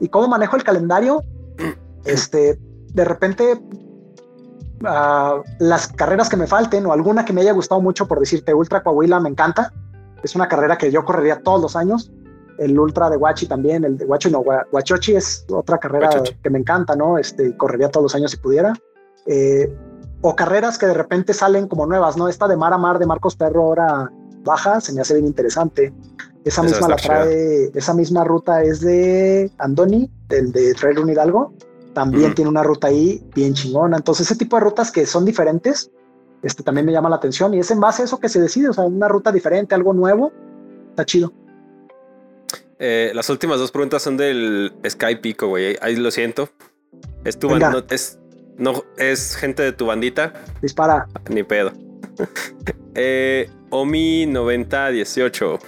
Y 0.00 0.08
cómo 0.08 0.28
manejo 0.28 0.56
el 0.56 0.64
calendario, 0.64 1.22
este, 2.04 2.58
de 2.92 3.04
repente, 3.04 3.60
uh, 4.82 5.42
las 5.58 5.88
carreras 5.88 6.28
que 6.28 6.36
me 6.36 6.46
falten 6.46 6.86
o 6.86 6.92
alguna 6.92 7.24
que 7.24 7.32
me 7.32 7.40
haya 7.40 7.52
gustado 7.52 7.80
mucho, 7.80 8.06
por 8.06 8.20
decirte, 8.20 8.54
Ultra 8.54 8.82
Coahuila 8.82 9.20
me 9.20 9.28
encanta. 9.28 9.72
Es 10.22 10.34
una 10.34 10.48
carrera 10.48 10.76
que 10.76 10.90
yo 10.90 11.04
correría 11.04 11.42
todos 11.42 11.60
los 11.60 11.76
años. 11.76 12.12
El 12.58 12.78
Ultra 12.78 13.08
de 13.08 13.16
Huachi 13.16 13.46
también, 13.46 13.84
el 13.84 13.96
de 13.96 14.04
Huachi 14.04 14.30
no, 14.30 14.40
Huachochi 14.40 15.16
es 15.16 15.46
otra 15.50 15.78
carrera 15.78 16.10
que 16.42 16.50
me 16.50 16.58
encanta, 16.58 16.94
¿no? 16.94 17.16
Este, 17.16 17.56
correría 17.56 17.88
todos 17.88 18.04
los 18.04 18.14
años 18.14 18.32
si 18.32 18.36
pudiera. 18.36 18.74
Eh, 19.26 19.74
o 20.20 20.36
carreras 20.36 20.76
que 20.76 20.86
de 20.86 20.94
repente 20.94 21.32
salen 21.32 21.68
como 21.68 21.86
nuevas, 21.86 22.16
¿no? 22.16 22.28
Esta 22.28 22.46
de 22.48 22.56
Mar 22.56 22.74
a 22.74 22.78
Mar 22.78 22.98
de 22.98 23.06
Marcos 23.06 23.36
Perro 23.36 23.62
ahora 23.62 24.10
baja, 24.44 24.80
se 24.80 24.92
me 24.92 25.00
hace 25.00 25.14
bien 25.14 25.26
interesante. 25.26 25.92
Esa 26.44 26.62
misma 26.62 26.88
la 26.88 26.96
trae, 26.96 27.70
esa 27.74 27.94
misma 27.94 28.24
ruta 28.24 28.62
es 28.62 28.80
de 28.80 29.50
Andoni, 29.58 30.10
del 30.28 30.52
de 30.52 30.74
Trail 30.74 30.96
Run 30.96 31.10
Hidalgo. 31.10 31.52
También 31.94 32.34
tiene 32.34 32.48
una 32.48 32.62
ruta 32.62 32.88
ahí 32.88 33.22
bien 33.34 33.54
chingona. 33.54 33.96
Entonces, 33.96 34.26
ese 34.26 34.38
tipo 34.38 34.56
de 34.56 34.62
rutas 34.62 34.92
que 34.92 35.06
son 35.06 35.24
diferentes, 35.24 35.90
este 36.42 36.62
también 36.62 36.86
me 36.86 36.92
llama 36.92 37.10
la 37.10 37.16
atención 37.16 37.52
y 37.54 37.58
es 37.58 37.70
en 37.70 37.80
base 37.80 38.02
a 38.02 38.04
eso 38.04 38.18
que 38.18 38.28
se 38.28 38.40
decide, 38.40 38.68
o 38.68 38.72
sea, 38.72 38.84
una 38.84 39.08
ruta 39.08 39.32
diferente, 39.32 39.74
algo 39.74 39.92
nuevo, 39.92 40.32
está 40.90 41.04
chido. 41.04 41.32
Eh, 42.78 43.12
las 43.14 43.28
últimas 43.28 43.58
dos 43.58 43.70
preguntas 43.70 44.02
son 44.02 44.16
del 44.16 44.72
Sky 44.88 45.16
Pico, 45.16 45.48
güey. 45.48 45.76
Ahí 45.82 45.96
lo 45.96 46.10
siento. 46.10 46.48
Es 47.24 47.38
tu, 47.38 47.50
es, 47.90 48.18
no, 48.56 48.84
es 48.96 49.36
gente 49.36 49.62
de 49.62 49.72
tu 49.72 49.86
bandita. 49.86 50.32
Dispara. 50.62 51.06
Ni 51.28 51.42
pedo. 51.42 51.72
eh, 52.94 53.50
Omi 53.68 54.24
9018. 54.26 55.58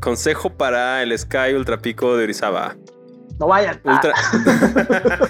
Consejo 0.00 0.50
para 0.50 1.02
el 1.02 1.16
Sky 1.18 1.52
Ultra 1.54 1.78
Pico 1.78 2.16
de 2.16 2.24
Orizaba. 2.24 2.76
No 3.38 3.46
vayan. 3.48 3.80
Ultra... 3.84 4.12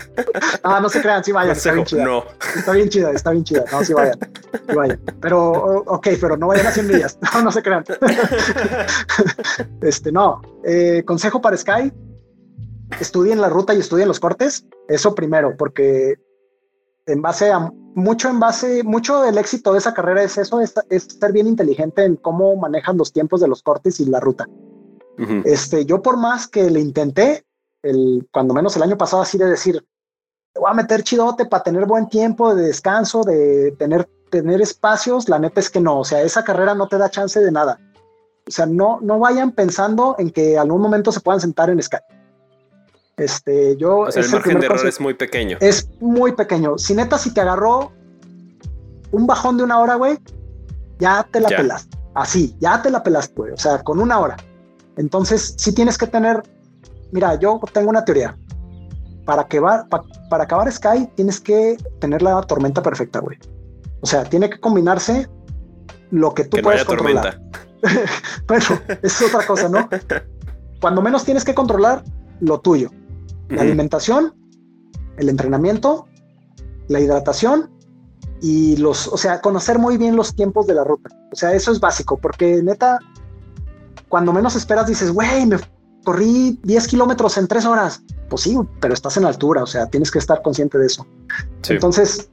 Ah. 0.63 0.81
no, 0.81 0.89
se 0.89 1.01
crean, 1.01 1.23
sí 1.23 1.31
vayan. 1.31 1.53
está 1.53 1.73
bien 1.73 1.85
chida. 1.85 2.05
No. 2.05 2.25
Está 2.57 2.73
bien 2.73 2.89
chida, 2.89 3.11
está 3.11 3.31
bien 3.31 3.45
chida. 3.45 3.65
No, 3.71 3.85
sí 3.85 3.93
vayan. 3.93 4.19
Sí 4.67 4.75
vayan. 4.75 5.01
Pero, 5.21 5.53
ok, 5.87 6.09
pero 6.21 6.37
no 6.37 6.49
vayan 6.49 6.67
a 6.67 6.71
100 6.71 6.87
millas. 6.87 7.19
No, 7.35 7.43
no 7.43 7.53
se 7.53 7.63
crean. 7.63 7.85
este, 9.83 10.11
no. 10.11 10.41
Eh, 10.65 11.03
consejo 11.07 11.41
para 11.41 11.57
Sky. 11.57 11.93
Estudien 12.99 13.41
la 13.41 13.49
ruta 13.49 13.75
y 13.75 13.81
estudien 13.81 14.09
los 14.09 14.21
cortes. 14.21 14.67
Eso 14.89 15.15
primero, 15.15 15.57
porque 15.57 16.15
en 17.07 17.23
base 17.23 17.53
a 17.53 17.71
mucho 17.95 18.29
en 18.29 18.41
base, 18.41 18.83
mucho 18.83 19.23
del 19.23 19.39
éxito 19.39 19.73
de 19.73 19.79
esa 19.79 19.95
carrera 19.95 20.23
es 20.23 20.37
eso, 20.37 20.61
es, 20.61 20.75
ser 20.91 21.33
bien 21.33 21.47
inteligente 21.47 22.05
en 22.05 22.17
cómo 22.17 22.57
manejan 22.57 22.97
los 22.97 23.13
tiempos 23.13 23.41
de 23.41 23.49
los 23.49 23.63
cortes 23.63 24.01
y 24.01 24.07
la 24.07 24.21
ruta. 24.21 24.49
Este, 25.45 25.85
yo 25.85 26.03
por 26.03 26.17
más 26.17 26.49
que 26.49 26.69
le 26.71 26.81
intenté, 26.81 27.45
el, 27.85 28.29
cuando 28.33 28.55
menos 28.55 28.75
el 28.77 28.83
año 28.83 28.99
pasado, 28.99 29.23
así 29.23 29.39
de 29.39 29.47
decir, 29.47 29.85
voy 30.55 30.71
a 30.71 30.75
meter 30.75 31.03
chidote 31.03 31.47
para 31.47 31.63
tener 31.63 31.87
buen 31.87 32.09
tiempo 32.09 32.55
de 32.55 32.65
descanso, 32.67 33.23
de 33.23 33.73
tener, 33.79 34.09
tener 34.31 34.61
espacios, 34.61 35.29
la 35.29 35.39
neta 35.39 35.61
es 35.61 35.71
que 35.71 35.81
no, 35.81 36.01
o 36.01 36.05
sea, 36.05 36.23
esa 36.23 36.43
carrera 36.43 36.75
no 36.75 36.89
te 36.89 36.99
da 36.99 37.11
chance 37.11 37.39
de 37.41 37.53
nada. 37.53 37.79
O 38.47 38.51
sea, 38.51 38.67
no, 38.67 38.99
no 39.01 39.19
vayan 39.19 39.53
pensando 39.53 40.17
en 40.19 40.31
que 40.31 40.59
algún 40.59 40.83
momento 40.83 41.11
se 41.13 41.21
puedan 41.21 41.41
sentar 41.41 41.71
en 41.71 41.83
Skype. 41.83 42.05
Este, 43.17 43.77
yo. 43.77 44.01
O 44.01 44.13
sea, 44.13 44.23
el 44.23 44.31
margen 44.31 44.61
de 44.61 44.67
error 44.67 44.87
es 44.87 45.01
muy 45.01 45.15
pequeño. 45.15 45.57
Es 45.61 45.89
muy 46.01 46.33
pequeño. 46.33 46.79
Si 46.79 46.95
neta, 46.95 47.17
si 47.17 47.33
te 47.33 47.41
agarró 47.41 47.93
un 49.13 49.27
bajón 49.27 49.57
de 49.57 49.65
una 49.65 49.79
hora, 49.81 49.95
güey, 49.95 50.19
ya 50.99 51.27
te 51.31 51.41
la 51.41 51.49
pelaste. 51.49 51.97
Así, 52.15 52.57
ya 52.61 52.83
te 52.83 52.91
la 52.91 53.03
pelaste, 53.03 53.35
güey. 53.35 53.53
O 53.53 53.57
sea, 53.57 53.83
con 53.83 54.01
una 54.01 54.19
hora. 54.19 54.37
Entonces, 54.97 55.55
sí 55.57 55.73
tienes 55.73 55.97
que 55.97 56.07
tener. 56.07 56.43
Mira, 57.15 57.37
yo 57.37 57.61
tengo 57.73 57.91
una 57.91 58.05
teoría. 58.05 58.37
Para, 59.25 59.47
que 59.47 59.61
va, 59.61 59.87
para 60.29 60.45
acabar 60.45 60.71
Sky, 60.71 61.09
tienes 61.15 61.41
que 61.41 61.77
tener 62.01 62.21
la 62.23 62.43
tormenta 62.43 62.83
perfecta, 62.83 63.21
güey. 63.21 63.39
O 64.03 64.07
sea, 64.07 64.25
tiene 64.25 64.51
que 64.51 64.59
combinarse 64.59 65.29
lo 66.11 66.35
que 66.35 66.45
tú 66.45 66.59
puedes 66.61 66.85
controlar. 66.85 67.41
bueno, 68.49 68.65
es 69.03 69.23
otra 69.23 69.47
cosa, 69.47 69.69
¿no? 69.69 69.89
Cuando 70.81 71.01
menos 71.01 71.25
tienes 71.25 71.45
que 71.45 71.55
controlar 71.55 72.03
lo 72.41 72.61
tuyo 72.61 72.91
la 73.49 73.63
alimentación, 73.63 74.35
el 75.17 75.29
entrenamiento, 75.29 76.07
la 76.89 76.99
hidratación 77.01 77.71
y 78.41 78.77
los, 78.77 79.07
o 79.09 79.17
sea, 79.17 79.41
conocer 79.41 79.79
muy 79.79 79.97
bien 79.97 80.17
los 80.17 80.35
tiempos 80.35 80.67
de 80.67 80.75
la 80.75 80.85
ruta. 80.85 81.11
O 81.33 81.37
sea, 81.37 81.53
eso 81.53 81.71
es 81.71 81.81
básico, 81.81 82.19
porque 82.19 82.63
neta, 82.63 82.99
cuando 84.09 84.33
menos 84.33 84.57
esperas, 84.57 84.87
dices, 84.87 85.13
güey, 85.13 85.47
me 85.47 85.59
corrí 86.05 86.59
10 86.63 86.87
kilómetros 86.89 87.37
en 87.39 87.49
3 87.49 87.67
horas. 87.67 88.03
Pues 88.29 88.43
sí, 88.43 88.57
pero 88.81 88.95
estás 88.95 89.17
en 89.17 89.25
altura, 89.25 89.63
o 89.63 89.67
sea, 89.67 89.87
tienes 89.87 90.11
que 90.11 90.19
estar 90.19 90.43
consciente 90.43 90.79
de 90.79 90.87
eso. 90.87 91.07
Entonces, 91.69 92.31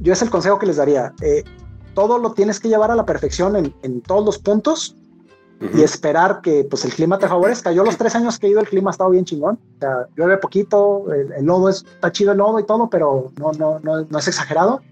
yo 0.00 0.12
es 0.12 0.22
el 0.22 0.30
consejo 0.30 0.58
que 0.58 0.66
les 0.66 0.76
daría. 0.76 1.12
Eh, 1.22 1.44
todo 1.94 2.18
lo 2.18 2.32
tienes 2.32 2.60
que 2.60 2.68
llevar 2.68 2.90
a 2.90 2.96
la 2.96 3.06
perfección 3.06 3.56
en, 3.56 3.74
en 3.82 4.00
todos 4.02 4.24
los 4.24 4.38
puntos 4.38 4.96
y 5.60 5.82
esperar 5.82 6.42
que 6.42 6.64
pues 6.68 6.84
el 6.84 6.92
clima 6.92 7.18
te 7.18 7.28
favorezca. 7.28 7.72
Yo 7.72 7.82
los 7.84 7.96
tres 7.96 8.14
años 8.14 8.38
que 8.38 8.46
he 8.46 8.50
ido 8.50 8.60
el 8.60 8.68
clima 8.68 8.90
ha 8.90 8.92
estado 8.92 9.10
bien 9.10 9.24
chingón. 9.24 9.58
O 9.76 9.80
sea, 9.80 10.06
llueve 10.16 10.36
poquito, 10.36 11.06
el, 11.12 11.44
lodo 11.44 11.70
es, 11.70 11.84
está 11.94 12.12
chido 12.12 12.32
el 12.32 12.38
lodo 12.38 12.60
y 12.60 12.64
todo, 12.64 12.90
pero 12.90 13.32
no, 13.38 13.52
no, 13.52 13.78
no, 13.80 14.02
no 14.02 14.18
es 14.18 14.28
exagerado. 14.28 14.82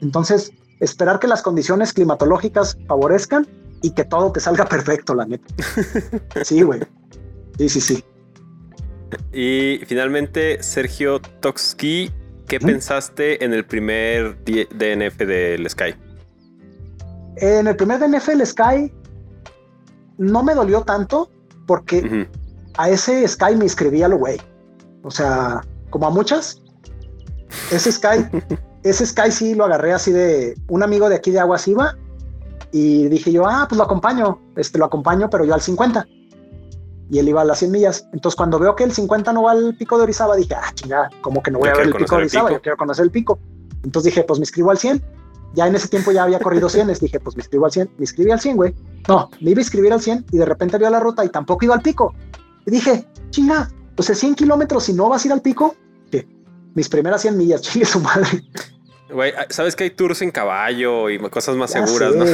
Entonces, 0.00 0.52
esperar 0.78 1.18
que 1.18 1.26
las 1.26 1.42
condiciones 1.42 1.92
climatológicas 1.92 2.78
favorezcan 2.86 3.48
y 3.82 3.90
que 3.90 4.04
todo 4.04 4.32
te 4.32 4.40
salga 4.40 4.64
perfecto, 4.68 5.14
la 5.14 5.26
neta. 5.26 5.46
Sí, 6.42 6.62
güey. 6.62 6.80
Sí, 7.58 7.68
sí, 7.68 7.80
sí. 7.80 8.04
Y 9.32 9.80
finalmente, 9.86 10.62
Sergio 10.62 11.20
Toxki, 11.20 12.10
¿qué 12.48 12.58
pensaste 12.58 13.44
en 13.44 13.52
el 13.52 13.64
primer 13.64 14.36
DNF 14.44 15.18
del 15.18 15.68
Sky? 15.68 15.94
En 17.36 17.66
el 17.66 17.76
primer 17.76 18.00
DNF 18.00 18.28
del 18.28 18.46
Sky, 18.46 18.92
no 20.18 20.42
me 20.42 20.54
dolió 20.54 20.82
tanto 20.82 21.30
porque 21.66 22.28
a 22.76 22.88
ese 22.90 23.26
Sky 23.26 23.56
me 23.56 23.64
inscribí 23.64 24.02
a 24.02 24.08
lo 24.08 24.18
güey. 24.18 24.40
O 25.02 25.10
sea, 25.10 25.60
como 25.90 26.06
a 26.06 26.10
muchas. 26.10 26.62
Ese 27.70 27.92
Sky, 27.92 28.26
ese 28.82 29.06
Sky 29.06 29.30
sí 29.30 29.54
lo 29.54 29.64
agarré 29.64 29.92
así 29.92 30.12
de 30.12 30.54
un 30.68 30.82
amigo 30.82 31.08
de 31.08 31.16
aquí 31.16 31.30
de 31.30 31.40
Aguas 31.40 31.68
iba 31.68 31.96
y 32.74 33.06
dije 33.08 33.30
yo, 33.30 33.46
ah, 33.46 33.66
pues 33.68 33.78
lo 33.78 33.84
acompaño, 33.84 34.40
este 34.56 34.78
lo 34.78 34.86
acompaño, 34.86 35.30
pero 35.30 35.44
yo 35.44 35.54
al 35.54 35.60
50 35.60 36.04
y 37.08 37.18
él 37.20 37.28
iba 37.28 37.42
a 37.42 37.44
las 37.44 37.60
100 37.60 37.70
millas. 37.70 38.08
Entonces, 38.12 38.36
cuando 38.36 38.58
veo 38.58 38.74
que 38.74 38.82
el 38.82 38.90
50 38.90 39.32
no 39.32 39.44
va 39.44 39.52
al 39.52 39.76
pico 39.76 39.96
de 39.96 40.02
Orizaba, 40.02 40.34
dije, 40.34 40.56
ah, 40.56 40.72
chingada, 40.74 41.08
como 41.20 41.40
que 41.40 41.52
no 41.52 41.60
voy 41.60 41.68
a 41.68 41.74
ver 41.74 41.86
el 41.86 41.94
pico 41.94 42.16
de 42.16 42.22
Orizaba, 42.22 42.50
yo 42.50 42.60
quiero 42.60 42.76
conocer 42.76 43.04
el 43.04 43.12
pico. 43.12 43.38
Entonces 43.84 44.12
dije, 44.12 44.24
pues 44.24 44.40
me 44.40 44.42
inscribo 44.42 44.72
al 44.72 44.78
100. 44.78 45.00
Ya 45.54 45.68
en 45.68 45.76
ese 45.76 45.86
tiempo 45.86 46.10
ya 46.10 46.24
había 46.24 46.40
corrido 46.40 46.68
100, 46.68 46.88
dije, 47.00 47.20
pues 47.20 47.36
me 47.36 47.42
inscribo 47.42 47.66
al 47.66 47.70
100. 47.70 47.90
Me 47.98 48.02
inscribí 48.02 48.32
al 48.32 48.40
100, 48.40 48.56
güey. 48.56 48.74
No, 49.06 49.30
me 49.40 49.50
iba 49.52 49.60
a 49.60 49.62
inscribir 49.62 49.92
al 49.92 50.00
100 50.00 50.26
y 50.32 50.38
de 50.38 50.44
repente 50.44 50.76
vio 50.76 50.90
la 50.90 50.98
ruta 50.98 51.24
y 51.24 51.28
tampoco 51.28 51.64
iba 51.64 51.74
al 51.74 51.82
pico. 51.82 52.12
Y 52.66 52.72
dije, 52.72 53.06
chinga, 53.30 53.70
pues 53.94 54.10
el 54.10 54.16
100 54.16 54.34
kilómetros, 54.34 54.82
si 54.82 54.94
no 54.94 55.08
vas 55.08 55.24
a 55.24 55.28
ir 55.28 55.32
al 55.32 55.42
pico, 55.42 55.76
que 56.10 56.26
mis 56.74 56.88
primeras 56.88 57.22
100 57.22 57.36
millas, 57.36 57.60
chingue 57.62 57.86
su 57.86 58.00
madre. 58.00 58.42
Güey, 59.10 59.32
ah, 59.36 59.46
sabes 59.50 59.76
que 59.76 59.84
hay 59.84 59.90
tours 59.90 60.22
en 60.22 60.30
caballo 60.30 61.10
y 61.10 61.18
cosas 61.28 61.56
más 61.56 61.72
seguras, 61.72 62.14
¿no? 62.14 62.24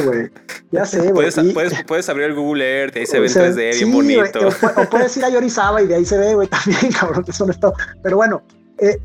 Ya 0.71 0.85
sé, 0.85 0.99
güey. 0.99 1.31
Puedes, 1.31 1.83
puedes, 1.85 2.09
abrir 2.09 2.27
el 2.27 2.35
Google 2.35 2.63
Earth 2.63 2.95
y 2.95 2.99
ahí 2.99 3.05
se 3.05 3.19
ve 3.19 3.27
en 3.27 3.33
3D 3.33 3.73
bien 3.77 3.91
bonito. 3.91 4.39
o, 4.77 4.89
puedes 4.89 5.15
ir 5.17 5.25
a 5.25 5.29
Yorizaba 5.29 5.81
y 5.81 5.87
de 5.87 5.95
ahí 5.95 6.05
se 6.05 6.17
ve, 6.17 6.33
güey, 6.33 6.47
también, 6.49 6.91
cabrón, 6.93 7.25
eso 7.27 7.45
no 7.45 7.51
está. 7.51 7.73
Pero 8.01 8.15
bueno, 8.15 8.41
eh, 8.77 8.99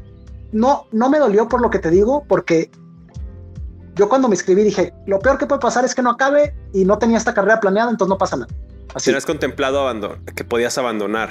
no, 0.52 0.86
no 0.92 1.10
me 1.10 1.18
dolió 1.18 1.48
por 1.48 1.60
lo 1.60 1.68
que 1.68 1.80
te 1.80 1.90
digo, 1.90 2.24
porque 2.28 2.70
yo 3.96 4.08
cuando 4.08 4.28
me 4.28 4.34
inscribí 4.34 4.62
dije, 4.62 4.94
lo 5.06 5.18
peor 5.18 5.36
que 5.38 5.46
puede 5.46 5.60
pasar 5.60 5.84
es 5.84 5.94
que 5.94 6.02
no 6.02 6.10
acabe 6.10 6.54
y 6.72 6.84
no 6.84 6.98
tenía 6.98 7.18
esta 7.18 7.34
carrera 7.34 7.58
planeada, 7.58 7.90
entonces 7.90 8.10
no 8.10 8.18
pasa 8.18 8.36
nada. 8.36 8.52
Así. 8.94 9.12
has 9.12 9.26
contemplado 9.26 9.80
abandonar, 9.80 10.18
que 10.34 10.44
podías 10.44 10.78
abandonar. 10.78 11.30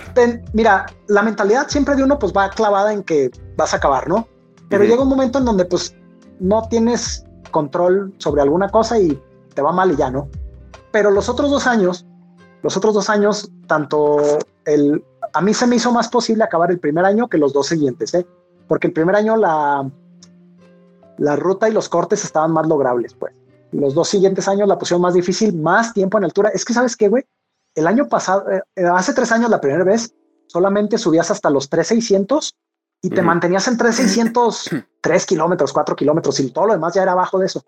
mira, 0.53 0.85
la 1.07 1.23
mentalidad 1.23 1.67
siempre 1.69 1.95
de 1.95 2.03
uno 2.03 2.19
pues 2.19 2.33
va 2.33 2.49
clavada 2.49 2.91
en 2.93 3.03
que 3.03 3.31
vas 3.55 3.73
a 3.73 3.77
acabar, 3.77 4.07
¿no? 4.07 4.27
Pero 4.69 4.83
llega 4.83 5.01
un 5.01 5.09
momento 5.09 5.39
en 5.39 5.45
donde 5.45 5.65
pues 5.65 5.95
no 6.39 6.67
tienes 6.69 7.25
control 7.51 8.13
sobre 8.17 8.41
alguna 8.41 8.69
cosa 8.69 8.99
y 8.99 9.21
te 9.53 9.61
va 9.61 9.71
mal 9.71 9.91
y 9.91 9.95
ya, 9.95 10.11
¿no? 10.11 10.27
Pero 10.91 11.11
los 11.11 11.29
otros 11.29 11.51
dos 11.51 11.67
años, 11.67 12.05
los 12.61 12.75
otros 12.77 12.93
dos 12.93 13.09
años, 13.09 13.51
tanto 13.67 14.17
el, 14.65 15.03
a 15.33 15.41
mí 15.41 15.53
se 15.53 15.67
me 15.67 15.75
hizo 15.77 15.91
más 15.91 16.09
posible 16.09 16.43
acabar 16.43 16.71
el 16.71 16.79
primer 16.79 17.05
año 17.05 17.27
que 17.27 17.37
los 17.37 17.53
dos 17.53 17.67
siguientes, 17.67 18.13
¿eh? 18.13 18.25
Porque 18.67 18.87
el 18.87 18.93
primer 18.93 19.15
año 19.15 19.35
la, 19.35 19.89
la 21.17 21.35
ruta 21.35 21.69
y 21.69 21.71
los 21.71 21.89
cortes 21.89 22.23
estaban 22.23 22.51
más 22.51 22.67
logrables, 22.67 23.13
pues. 23.13 23.33
Los 23.71 23.93
dos 23.93 24.07
siguientes 24.07 24.47
años 24.47 24.67
la 24.67 24.77
pusieron 24.77 25.01
más 25.01 25.13
difícil, 25.13 25.53
más 25.55 25.93
tiempo 25.93 26.17
en 26.17 26.23
altura. 26.23 26.49
Es 26.53 26.63
que, 26.63 26.73
¿sabes 26.73 26.95
qué, 26.95 27.09
güey? 27.09 27.25
El 27.73 27.87
año 27.87 28.07
pasado, 28.07 28.45
eh, 28.49 28.61
hace 28.85 29.13
tres 29.13 29.31
años, 29.31 29.49
la 29.49 29.59
primera 29.59 29.83
vez, 29.83 30.13
solamente 30.47 30.97
subías 30.97 31.29
hasta 31.31 31.49
los 31.49 31.69
3600 31.69 32.55
y 33.05 33.09
te 33.11 33.21
mantenías 33.21 33.67
en 33.67 33.77
3600, 33.77 34.71
3 34.99 35.25
kilómetros, 35.27 35.71
4 35.71 35.95
kilómetros 35.95 36.39
y 36.39 36.49
todo 36.49 36.65
lo 36.65 36.73
demás 36.73 36.95
ya 36.95 37.03
era 37.03 37.11
abajo 37.11 37.37
de 37.37 37.45
eso. 37.45 37.63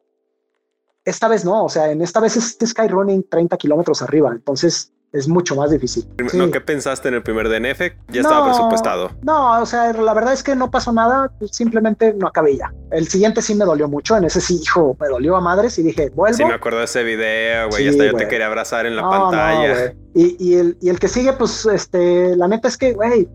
Esta 1.06 1.28
vez 1.28 1.46
no, 1.46 1.66
o 1.66 1.70
sea, 1.70 1.92
en 1.92 2.02
esta 2.02 2.20
vez 2.20 2.36
es 2.38 2.58
Sky 2.66 2.88
Running 2.88 3.24
30 3.30 3.56
kilómetros 3.58 4.02
arriba, 4.02 4.32
entonces 4.32 4.92
es 5.14 5.28
mucho 5.28 5.56
más 5.56 5.70
difícil. 5.70 6.08
¿No 6.34 6.50
qué 6.50 6.60
pensaste 6.60 7.10
en 7.10 7.14
el 7.14 7.24
primer 7.24 7.50
DNF? 7.50 7.80
Ya 8.10 8.22
estaba 8.22 8.48
presupuestado. 8.48 9.12
No, 9.22 9.62
o 9.62 9.66
sea, 9.68 9.94
la 9.94 10.14
verdad 10.16 10.34
es 10.34 10.42
que 10.42 10.56
no 10.56 10.72
pasó 10.72 10.92
nada, 10.92 11.32
pues, 11.38 11.52
simplemente 11.56 12.16
no 12.16 12.28
acabé 12.28 12.58
ya. 12.58 12.74
El 12.90 13.08
siguiente 13.08 13.44
sí 13.44 13.54
me 13.54 13.64
dolió 13.64 13.88
mucho, 13.88 14.18
en 14.18 14.26
ese 14.26 14.42
sí, 14.42 14.60
hijo, 14.64 14.98
me 15.00 15.08
dolió 15.08 15.36
a 15.36 15.42
madres 15.42 15.78
y 15.78 15.84
dije, 15.84 16.10
vuelvo. 16.10 16.36
Sí, 16.36 16.46
me 16.46 16.56
acuerdo 16.56 16.80
de 16.80 16.86
ese 16.86 17.04
video, 17.04 17.70
güey, 17.70 17.88
hasta 17.90 18.06
yo 18.06 18.16
te 18.16 18.28
quería 18.28 18.48
abrazar 18.48 18.88
en 18.88 18.96
la 18.96 19.04
pantalla. 19.04 19.94
y, 20.16 20.36
y, 20.44 20.56
el, 20.56 20.78
y 20.82 20.90
el 20.90 21.00
que 21.00 21.08
sigue, 21.08 21.32
pues, 21.34 21.68
este, 21.68 22.36
la 22.36 22.48
neta 22.48 22.68
es 22.68 22.76
que, 22.76 22.94
güey, 22.94 23.30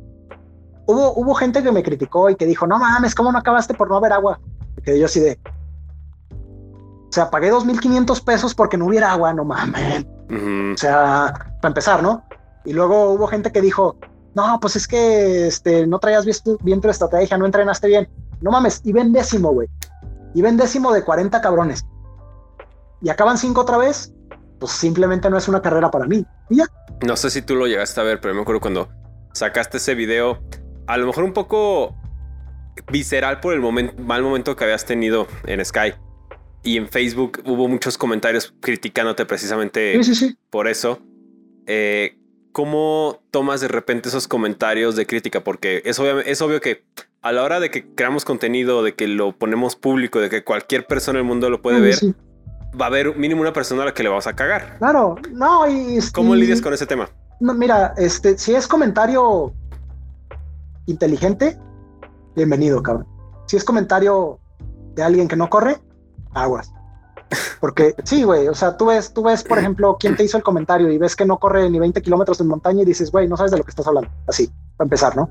hubo, 0.92 1.14
hubo 1.14 1.34
gente 1.34 1.62
que 1.62 1.72
me 1.72 1.82
criticó 1.82 2.30
y 2.30 2.36
que 2.36 2.46
dijo, 2.46 2.66
no 2.66 2.78
mames, 2.78 3.14
¿cómo 3.14 3.32
no 3.32 3.38
acabaste 3.38 3.74
por 3.74 3.88
no 3.88 3.96
haber 3.96 4.12
agua? 4.12 4.40
Que 4.84 4.98
yo 4.98 5.06
así 5.06 5.20
de... 5.20 5.38
O 6.30 7.12
sea, 7.14 7.30
pagué 7.30 7.52
2.500 7.52 8.24
pesos 8.24 8.54
porque 8.54 8.78
no 8.78 8.86
hubiera 8.86 9.12
agua, 9.12 9.34
no 9.34 9.44
mames. 9.44 10.06
O 10.30 10.78
sea, 10.78 11.34
para 11.60 11.68
empezar, 11.68 12.02
¿no? 12.02 12.24
Y 12.64 12.72
luego 12.72 13.10
hubo 13.10 13.26
gente 13.26 13.52
que 13.52 13.60
dijo, 13.60 13.96
no, 14.34 14.58
pues 14.60 14.76
es 14.76 14.86
que 14.86 15.46
este, 15.46 15.86
no 15.86 15.98
traías 15.98 16.24
bien 16.62 16.80
tu 16.80 16.88
estrategia, 16.88 17.36
no 17.36 17.44
entrenaste 17.44 17.86
bien. 17.86 18.08
No 18.40 18.50
mames, 18.50 18.80
y 18.84 18.92
ven 18.92 19.12
décimo, 19.12 19.52
güey. 19.52 19.68
Y 20.34 20.40
ven 20.40 20.56
décimo 20.56 20.92
de 20.92 21.04
40 21.04 21.40
cabrones. 21.42 21.84
Y 23.02 23.10
acaban 23.10 23.36
cinco 23.36 23.60
otra 23.60 23.76
vez, 23.76 24.12
pues 24.58 24.72
simplemente 24.72 25.28
no 25.28 25.36
es 25.36 25.48
una 25.48 25.60
carrera 25.60 25.90
para 25.90 26.06
mí. 26.06 26.24
Y 26.48 26.56
ya. 26.56 26.66
No 27.06 27.16
sé 27.16 27.30
si 27.30 27.42
tú 27.42 27.56
lo 27.56 27.66
llegaste 27.66 28.00
a 28.00 28.04
ver, 28.04 28.20
pero 28.20 28.34
me 28.34 28.40
acuerdo 28.40 28.60
cuando 28.60 28.88
sacaste 29.34 29.76
ese 29.78 29.94
video 29.94 30.38
a 30.86 30.96
lo 30.96 31.06
mejor 31.06 31.24
un 31.24 31.32
poco 31.32 31.94
visceral 32.90 33.40
por 33.40 33.54
el 33.54 33.60
mal 33.60 34.22
momento 34.22 34.56
que 34.56 34.64
habías 34.64 34.84
tenido 34.84 35.26
en 35.46 35.64
Sky. 35.64 35.94
Y 36.64 36.76
en 36.76 36.88
Facebook 36.88 37.42
hubo 37.44 37.68
muchos 37.68 37.98
comentarios 37.98 38.54
criticándote 38.60 39.26
precisamente 39.26 40.00
por 40.50 40.68
eso. 40.68 41.00
Eh, 41.66 42.18
¿Cómo 42.52 43.20
tomas 43.30 43.60
de 43.60 43.68
repente 43.68 44.10
esos 44.10 44.28
comentarios 44.28 44.94
de 44.94 45.06
crítica? 45.06 45.42
Porque 45.42 45.82
es 45.84 45.98
obvio, 45.98 46.20
es 46.20 46.40
obvio 46.42 46.60
que 46.60 46.84
a 47.22 47.32
la 47.32 47.42
hora 47.42 47.60
de 47.60 47.70
que 47.70 47.86
creamos 47.94 48.24
contenido, 48.24 48.82
de 48.82 48.94
que 48.94 49.08
lo 49.08 49.32
ponemos 49.32 49.74
público, 49.74 50.20
de 50.20 50.28
que 50.28 50.44
cualquier 50.44 50.86
persona 50.86 51.18
en 51.18 51.24
el 51.24 51.28
mundo 51.28 51.48
lo 51.48 51.62
puede 51.62 51.80
ver, 51.80 51.96
va 52.78 52.86
a 52.86 52.88
haber 52.88 53.16
mínimo 53.16 53.40
una 53.40 53.52
persona 53.52 53.82
a 53.82 53.86
la 53.86 53.94
que 53.94 54.02
le 54.02 54.10
vamos 54.10 54.26
a 54.26 54.34
cagar. 54.34 54.76
Claro, 54.78 55.16
no, 55.32 55.66
y... 55.66 55.98
¿Cómo 56.12 56.34
lidias 56.34 56.60
con 56.60 56.74
ese 56.74 56.86
tema? 56.86 57.08
No, 57.40 57.54
mira, 57.54 57.94
este, 57.96 58.36
si 58.36 58.54
es 58.54 58.68
comentario 58.68 59.52
inteligente, 60.92 61.58
bienvenido, 62.36 62.82
cabrón. 62.82 63.06
Si 63.46 63.56
es 63.56 63.64
comentario 63.64 64.38
de 64.94 65.02
alguien 65.02 65.28
que 65.28 65.36
no 65.36 65.50
corre, 65.50 65.78
aguas. 66.34 66.72
Porque 67.60 67.94
sí, 68.04 68.24
güey, 68.24 68.48
o 68.48 68.54
sea, 68.54 68.76
tú 68.76 68.86
ves, 68.86 69.12
tú 69.12 69.22
ves, 69.22 69.42
por 69.42 69.58
ejemplo, 69.58 69.96
quién 69.98 70.16
te 70.16 70.24
hizo 70.24 70.36
el 70.36 70.42
comentario 70.42 70.90
y 70.90 70.98
ves 70.98 71.16
que 71.16 71.24
no 71.24 71.38
corre 71.38 71.68
ni 71.70 71.78
20 71.78 72.02
kilómetros 72.02 72.40
en 72.40 72.48
montaña 72.48 72.82
y 72.82 72.84
dices, 72.84 73.10
güey, 73.10 73.28
no 73.28 73.36
sabes 73.36 73.52
de 73.52 73.58
lo 73.58 73.64
que 73.64 73.70
estás 73.70 73.86
hablando. 73.86 74.10
Así, 74.26 74.50
para 74.76 74.86
empezar, 74.86 75.16
¿no? 75.16 75.28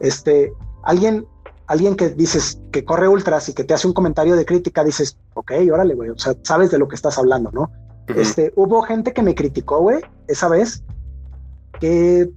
Este, 0.00 0.52
alguien, 0.82 1.26
alguien 1.66 1.96
que 1.96 2.10
dices 2.10 2.60
que 2.70 2.84
corre 2.84 3.08
ultras 3.08 3.48
y 3.48 3.54
que 3.54 3.64
te 3.64 3.74
hace 3.74 3.86
un 3.86 3.94
comentario 3.94 4.36
de 4.36 4.44
crítica, 4.44 4.84
dices, 4.84 5.16
ok, 5.34 5.52
órale, 5.72 5.94
güey, 5.94 6.10
o 6.10 6.18
sea, 6.18 6.34
sabes 6.42 6.70
de 6.70 6.78
lo 6.78 6.88
que 6.88 6.96
estás 6.96 7.18
hablando, 7.18 7.50
¿no? 7.52 7.70
Este, 8.08 8.52
hubo 8.56 8.82
gente 8.82 9.12
que 9.12 9.22
me 9.22 9.34
criticó, 9.34 9.78
güey, 9.78 10.00
esa 10.26 10.48
vez, 10.48 10.82
que 11.80 12.30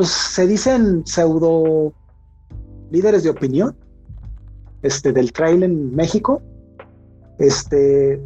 pues 0.00 0.12
se 0.12 0.46
dicen 0.46 1.02
pseudo 1.04 1.92
líderes 2.90 3.22
de 3.22 3.28
opinión 3.28 3.76
este, 4.80 5.12
del 5.12 5.30
trail 5.30 5.62
en 5.62 5.94
México. 5.94 6.40
Este, 7.38 8.18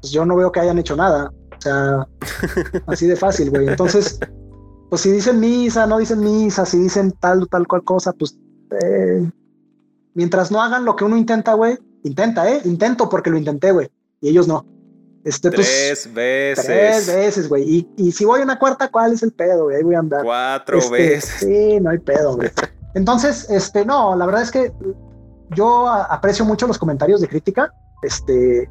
pues 0.00 0.10
yo 0.10 0.24
no 0.24 0.34
veo 0.34 0.50
que 0.50 0.58
hayan 0.58 0.80
hecho 0.80 0.96
nada. 0.96 1.32
O 1.56 1.60
sea, 1.60 2.08
así 2.88 3.06
de 3.06 3.14
fácil, 3.14 3.50
güey. 3.50 3.68
Entonces, 3.68 4.18
pues 4.88 5.02
si 5.02 5.12
dicen 5.12 5.38
misa, 5.38 5.86
no 5.86 5.98
dicen 5.98 6.18
misa, 6.18 6.66
si 6.66 6.78
dicen 6.78 7.12
tal 7.20 7.44
o 7.44 7.46
tal 7.46 7.68
cual 7.68 7.84
cosa, 7.84 8.12
pues 8.12 8.36
eh, 8.82 9.30
mientras 10.14 10.50
no 10.50 10.60
hagan 10.60 10.84
lo 10.84 10.96
que 10.96 11.04
uno 11.04 11.16
intenta, 11.16 11.54
güey, 11.54 11.78
intenta, 12.02 12.50
¿eh? 12.50 12.60
Intento 12.64 13.08
porque 13.08 13.30
lo 13.30 13.38
intenté, 13.38 13.70
güey. 13.70 13.88
Y 14.20 14.30
ellos 14.30 14.48
no. 14.48 14.66
Este, 15.24 15.50
pues, 15.50 15.66
tres 15.66 16.14
veces. 16.14 16.64
Tres 16.64 17.06
veces, 17.06 17.48
güey. 17.48 17.86
Y, 17.96 18.12
si 18.12 18.24
voy 18.24 18.40
a 18.40 18.44
una 18.44 18.58
cuarta, 18.58 18.88
¿cuál 18.88 19.12
es 19.12 19.22
el 19.22 19.32
pedo, 19.32 19.64
güey? 19.64 19.76
Ahí 19.76 19.82
voy 19.82 19.94
a 19.94 19.98
andar. 19.98 20.22
Cuatro 20.22 20.78
este, 20.78 20.90
veces. 20.90 21.36
Sí, 21.40 21.80
no 21.80 21.90
hay 21.90 21.98
pedo, 21.98 22.36
güey. 22.36 22.50
Entonces, 22.94 23.48
este, 23.50 23.84
no, 23.84 24.16
la 24.16 24.26
verdad 24.26 24.42
es 24.42 24.50
que 24.50 24.72
yo 25.50 25.88
aprecio 25.88 26.44
mucho 26.44 26.66
los 26.66 26.78
comentarios 26.78 27.20
de 27.20 27.28
crítica. 27.28 27.72
Este, 28.02 28.68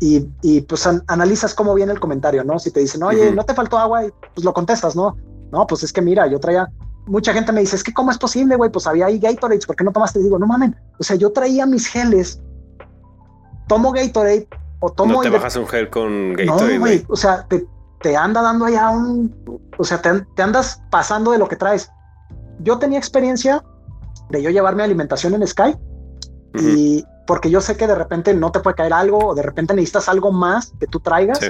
y, 0.00 0.28
y 0.42 0.60
pues 0.62 0.86
analizas 1.06 1.54
cómo 1.54 1.74
viene 1.74 1.92
el 1.92 2.00
comentario, 2.00 2.44
¿no? 2.44 2.58
Si 2.58 2.70
te 2.70 2.80
dicen, 2.80 3.02
oye, 3.02 3.32
no 3.32 3.44
te 3.44 3.54
faltó 3.54 3.78
agua, 3.78 4.04
y 4.04 4.12
pues 4.34 4.44
lo 4.44 4.52
contestas, 4.52 4.94
¿no? 4.94 5.16
No, 5.50 5.66
pues 5.66 5.82
es 5.82 5.92
que 5.92 6.02
mira, 6.02 6.26
yo 6.26 6.38
traía. 6.38 6.68
Mucha 7.06 7.32
gente 7.32 7.52
me 7.52 7.60
dice, 7.60 7.76
es 7.76 7.84
que 7.84 7.92
cómo 7.92 8.10
es 8.10 8.18
posible, 8.18 8.56
güey, 8.56 8.70
pues 8.70 8.86
había 8.86 9.06
ahí 9.06 9.18
Gatorade, 9.18 9.66
¿por 9.66 9.76
qué 9.76 9.84
no 9.84 9.92
tomaste? 9.92 10.20
digo, 10.20 10.38
no 10.38 10.46
mamen, 10.46 10.74
o 10.98 11.04
sea, 11.04 11.16
yo 11.16 11.32
traía 11.32 11.66
mis 11.66 11.86
geles, 11.86 12.40
tomo 13.68 13.92
Gatorade, 13.92 14.48
o 14.84 15.06
No 15.06 15.20
te 15.20 15.30
bajas 15.30 15.56
un 15.56 15.66
gel 15.66 15.90
con 15.90 16.34
Gatorade. 16.34 16.74
No, 16.74 16.80
güey. 16.80 17.04
O 17.08 17.16
sea, 17.16 17.46
te, 17.48 18.16
anda 18.16 18.42
dando 18.42 18.66
allá 18.66 18.90
un. 18.90 19.34
O 19.78 19.84
sea, 19.84 20.00
te, 20.00 20.42
andas 20.42 20.82
pasando 20.90 21.32
de 21.32 21.38
lo 21.38 21.48
que 21.48 21.56
traes. 21.56 21.90
Yo 22.60 22.78
tenía 22.78 22.98
experiencia 22.98 23.64
de 24.30 24.42
yo 24.42 24.50
llevarme 24.50 24.82
alimentación 24.82 25.34
en 25.34 25.46
Sky 25.46 25.76
y 26.54 27.04
porque 27.26 27.50
yo 27.50 27.60
sé 27.60 27.76
que 27.76 27.86
de 27.86 27.94
repente 27.94 28.32
no 28.32 28.52
te 28.52 28.60
puede 28.60 28.76
caer 28.76 28.92
algo 28.92 29.18
o 29.18 29.34
de 29.34 29.42
repente 29.42 29.74
necesitas 29.74 30.08
algo 30.08 30.30
más 30.30 30.72
que 30.78 30.86
tú 30.86 31.00
traigas. 31.00 31.40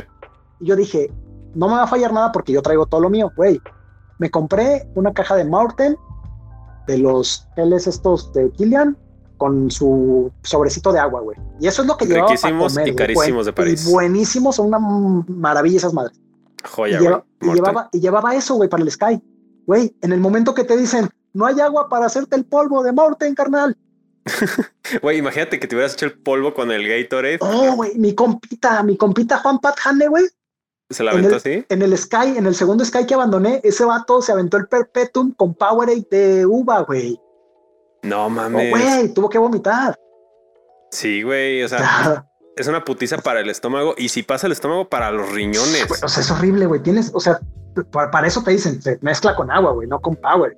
Y 0.60 0.66
yo 0.66 0.76
dije, 0.76 1.12
no 1.54 1.68
me 1.68 1.74
va 1.74 1.82
a 1.82 1.86
fallar 1.86 2.12
nada 2.12 2.32
porque 2.32 2.52
yo 2.52 2.62
traigo 2.62 2.86
todo 2.86 3.00
lo 3.00 3.10
mío, 3.10 3.30
güey. 3.36 3.60
Me 4.18 4.30
compré 4.30 4.88
una 4.94 5.12
caja 5.12 5.34
de 5.34 5.44
Morten 5.44 5.96
de 6.86 6.98
los 6.98 7.46
geles 7.54 7.86
estos 7.86 8.32
de 8.32 8.50
Kilian 8.52 8.96
con 9.36 9.70
su 9.70 10.30
sobrecito 10.42 10.92
de 10.92 10.98
agua, 10.98 11.20
güey. 11.20 11.36
Y 11.60 11.66
eso 11.66 11.82
es 11.82 11.88
lo 11.88 11.96
que 11.96 12.06
llevaba 12.06 12.34
para 12.34 12.58
comer, 12.58 12.88
y 12.88 12.94
carísimos 12.94 13.46
de 13.46 13.52
París. 13.52 13.86
Y 13.86 13.90
buenísimos, 13.92 14.56
son 14.56 14.68
una 14.68 14.78
maravilla 14.78 15.78
esas 15.78 15.92
madres. 15.92 16.20
Joya, 16.64 16.98
y, 17.40 17.48
y, 17.48 17.54
llevaba, 17.54 17.88
y 17.92 18.00
llevaba 18.00 18.34
eso, 18.34 18.54
güey, 18.54 18.68
para 18.68 18.82
el 18.82 18.90
Sky. 18.90 19.20
Güey, 19.66 19.94
en 20.00 20.12
el 20.12 20.20
momento 20.20 20.54
que 20.54 20.64
te 20.64 20.76
dicen, 20.76 21.08
no 21.32 21.46
hay 21.46 21.60
agua 21.60 21.88
para 21.88 22.06
hacerte 22.06 22.36
el 22.36 22.44
polvo 22.44 22.82
de 22.82 22.92
Morten, 22.92 23.34
carnal. 23.34 23.76
Güey, 25.02 25.18
imagínate 25.18 25.58
que 25.58 25.66
te 25.66 25.74
hubieras 25.74 25.94
hecho 25.94 26.06
el 26.06 26.18
polvo 26.18 26.54
con 26.54 26.70
el 26.70 26.86
Gatorade. 26.88 27.38
Oh, 27.40 27.76
güey, 27.76 27.96
mi 27.98 28.14
compita, 28.14 28.82
mi 28.82 28.96
compita 28.96 29.38
Juan 29.38 29.58
Pat 29.58 29.76
Hane, 29.84 30.08
güey. 30.08 30.24
¿Se 30.90 31.02
la 31.02 31.12
aventó 31.12 31.28
en 31.28 31.34
el, 31.34 31.38
así? 31.38 31.66
En 31.68 31.82
el 31.82 31.98
Sky, 31.98 32.36
en 32.36 32.46
el 32.46 32.54
segundo 32.54 32.84
Sky 32.84 33.06
que 33.06 33.14
abandoné, 33.14 33.60
ese 33.64 33.84
vato 33.84 34.20
se 34.22 34.32
aventó 34.32 34.56
el 34.56 34.66
Perpetuum 34.66 35.32
con 35.32 35.54
Powerade 35.54 36.06
de 36.10 36.46
uva, 36.46 36.82
güey. 36.82 37.18
No 38.04 38.28
mames. 38.30 38.70
güey, 38.70 39.08
tuvo 39.12 39.28
que 39.28 39.38
vomitar. 39.38 39.96
Sí, 40.90 41.22
güey. 41.22 41.62
O 41.62 41.68
sea, 41.68 42.24
es 42.56 42.68
una 42.68 42.84
putiza 42.84 43.18
para 43.18 43.40
el 43.40 43.50
estómago 43.50 43.94
y 43.98 44.08
si 44.08 44.22
pasa 44.22 44.46
el 44.46 44.52
estómago 44.52 44.88
para 44.88 45.10
los 45.10 45.32
riñones. 45.32 45.88
Güey, 45.88 46.00
o 46.02 46.08
sea, 46.08 46.22
es 46.22 46.30
horrible, 46.30 46.66
güey. 46.66 46.80
Tienes, 46.82 47.10
o 47.14 47.20
sea, 47.20 47.40
para, 47.90 48.26
eso 48.26 48.42
te 48.42 48.52
dicen, 48.52 48.80
se 48.80 48.98
mezcla 49.00 49.34
con 49.34 49.50
agua, 49.50 49.72
güey, 49.72 49.88
no 49.88 50.00
con 50.00 50.14
Power. 50.16 50.56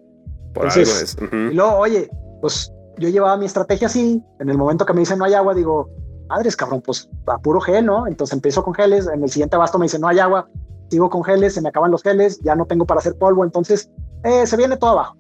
Por 0.53 0.67
entonces- 0.67 1.17
algo 1.17 1.27
es. 1.27 1.33
Ujú. 1.33 1.53
Y 1.53 1.55
luego, 1.55 1.77
oye, 1.77 2.11
pues 2.41 2.71
yo 2.99 3.09
llevaba 3.09 3.37
mi 3.37 3.47
estrategia 3.47 3.87
así. 3.87 4.23
En 4.41 4.49
el 4.51 4.59
momento 4.59 4.85
que 4.85 4.93
me 4.93 5.01
dicen 5.01 5.19
no 5.19 5.25
hay 5.25 5.35
agua, 5.35 5.55
digo, 5.55 5.89
madres, 6.29 6.57
cabrón, 6.57 6.83
pues 6.83 7.09
a 7.27 7.39
puro 7.39 7.61
gel, 7.61 7.87
¿no? 7.87 8.07
Entonces 8.07 8.35
empiezo 8.35 8.63
con 8.65 8.75
geles. 8.75 9.07
En 9.07 9.23
el 9.23 9.31
siguiente 9.31 9.57
abasto 9.57 9.79
me 9.79 9.85
dicen 9.87 10.01
no 10.01 10.09
hay 10.09 10.19
agua. 10.19 10.49
Sigo 10.91 11.11
con 11.11 11.25
geles, 11.25 11.55
se 11.55 11.61
me 11.63 11.69
acaban 11.71 11.91
los 11.91 12.03
geles, 12.03 12.39
ya 12.43 12.55
no 12.55 12.67
tengo 12.67 12.87
para 12.87 13.01
hacer 13.01 13.17
polvo. 13.17 13.45
Entonces 13.45 13.91
eh, 14.25 14.47
se 14.47 14.57
viene 14.57 14.77
todo 14.77 14.91
abajo. 14.91 15.17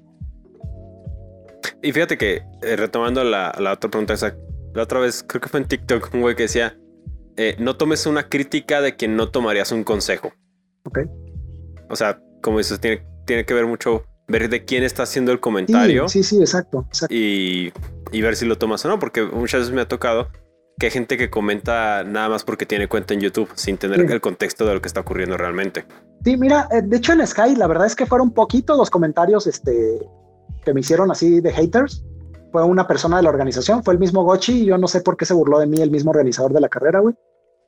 Y 1.86 1.92
fíjate 1.92 2.18
que, 2.18 2.42
eh, 2.62 2.74
retomando 2.76 3.22
la, 3.22 3.54
la 3.60 3.72
otra 3.74 3.88
pregunta, 3.88 4.14
esa, 4.14 4.34
la 4.74 4.82
otra 4.82 4.98
vez, 4.98 5.24
creo 5.26 5.40
que 5.40 5.48
fue 5.48 5.60
en 5.60 5.66
TikTok, 5.68 6.10
un 6.14 6.20
güey 6.20 6.34
que 6.34 6.42
decía, 6.42 6.76
eh, 7.36 7.54
no 7.60 7.76
tomes 7.76 8.06
una 8.06 8.28
crítica 8.28 8.80
de 8.80 8.96
quien 8.96 9.14
no 9.14 9.28
tomarías 9.30 9.70
un 9.70 9.84
consejo. 9.84 10.32
Ok. 10.84 10.98
O 11.88 11.94
sea, 11.94 12.18
como 12.42 12.58
dices, 12.58 12.80
tiene, 12.80 13.06
tiene 13.24 13.44
que 13.44 13.54
ver 13.54 13.66
mucho 13.66 14.04
ver 14.26 14.48
de 14.48 14.64
quién 14.64 14.82
está 14.82 15.04
haciendo 15.04 15.30
el 15.30 15.38
comentario 15.38 16.08
Sí, 16.08 16.24
sí, 16.24 16.36
sí, 16.36 16.40
exacto. 16.40 16.84
exacto. 16.88 17.14
y, 17.14 17.72
y 18.10 18.20
ver 18.20 18.34
si 18.34 18.46
lo 18.46 18.58
tomas 18.58 18.84
o 18.84 18.88
no, 18.88 18.98
porque 18.98 19.22
muchas 19.22 19.60
veces 19.60 19.72
me 19.72 19.82
ha 19.82 19.86
tocado 19.88 20.28
que 20.80 20.86
hay 20.86 20.90
gente 20.92 21.16
que 21.16 21.30
comenta 21.30 22.02
nada 22.02 22.28
más 22.30 22.42
porque 22.42 22.66
tiene 22.66 22.88
cuenta 22.88 23.14
en 23.14 23.20
YouTube 23.20 23.48
sin 23.54 23.78
tener 23.78 24.04
Sí. 24.04 24.12
el 24.12 24.20
contexto 24.20 24.66
de 24.66 24.74
lo 24.74 24.80
que 24.82 24.88
está 24.88 25.00
ocurriendo 25.02 25.36
realmente. 25.36 25.84
Sí, 26.24 26.36
mira, 26.36 26.68
eh, 26.72 26.82
de 26.82 26.96
hecho 26.96 27.12
en 27.12 27.24
Sky 27.24 27.54
la 27.54 27.68
verdad 27.68 27.86
es 27.86 27.94
que 27.94 28.06
fueron 28.06 28.32
poquitos 28.32 28.76
los 28.76 28.90
comentarios 28.90 29.46
este, 29.46 30.00
que 30.66 30.74
me 30.74 30.80
hicieron 30.80 31.10
así 31.10 31.40
de 31.40 31.52
haters. 31.52 32.04
Fue 32.52 32.62
una 32.64 32.86
persona 32.86 33.16
de 33.18 33.22
la 33.22 33.30
organización, 33.30 33.82
fue 33.82 33.94
el 33.94 34.00
mismo 34.00 34.24
Gochi. 34.24 34.62
y 34.62 34.66
Yo 34.66 34.76
no 34.76 34.88
sé 34.88 35.00
por 35.00 35.16
qué 35.16 35.24
se 35.24 35.32
burló 35.32 35.60
de 35.60 35.66
mí 35.66 35.80
el 35.80 35.90
mismo 35.90 36.10
organizador 36.10 36.52
de 36.52 36.60
la 36.60 36.68
carrera, 36.68 37.00
güey. 37.00 37.14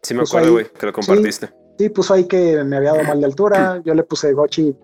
Sí 0.02 0.14
me 0.14 0.20
Pues 0.20 0.30
acuerdo, 0.30 0.52
güey, 0.52 0.66
que 0.66 0.86
lo 0.86 0.92
compartiste. 0.92 1.48
Sí, 1.78 1.88
puso 1.90 2.14
ahí 2.14 2.24
que 2.24 2.62
me 2.64 2.76
había 2.76 2.92
dado 2.92 3.04
mal 3.04 3.20
de 3.20 3.26
altura. 3.26 3.80
Yo 3.84 3.94
le 3.94 4.02
puse 4.02 4.32
Gochi, 4.32 4.76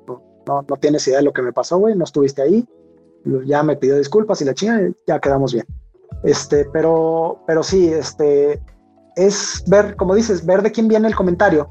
no, 0.47 0.65
no 0.69 0.77
tienes 0.77 1.07
idea 1.09 1.19
de 1.19 1.24
lo 1.24 1.32
que 1.32 1.43
me 1.43 1.53
pasó, 1.53 1.78
güey. 1.78 1.97
No 1.97 2.05
estuviste 2.05 2.43
ahí. 2.43 2.65
Ya 3.47 3.62
me 3.62 3.77
pidió 3.77 3.97
disculpas 3.97 4.41
y 4.43 4.45
la 4.45 4.55
chinga, 4.55 4.81
ya 5.07 5.19
quedamos 5.19 5.53
bien. 5.53 5.66
Este, 6.23 6.66
pero, 6.73 7.43
pero 7.47 7.62
sí, 7.62 7.89
este, 7.89 8.62
es 9.16 9.65
ver, 9.66 9.97
como 9.97 10.15
dices, 10.15 10.45
ver 10.47 10.62
de 10.62 10.70
quién 10.70 10.89
viene 10.89 11.09
el 11.09 11.16
comentario 11.16 11.69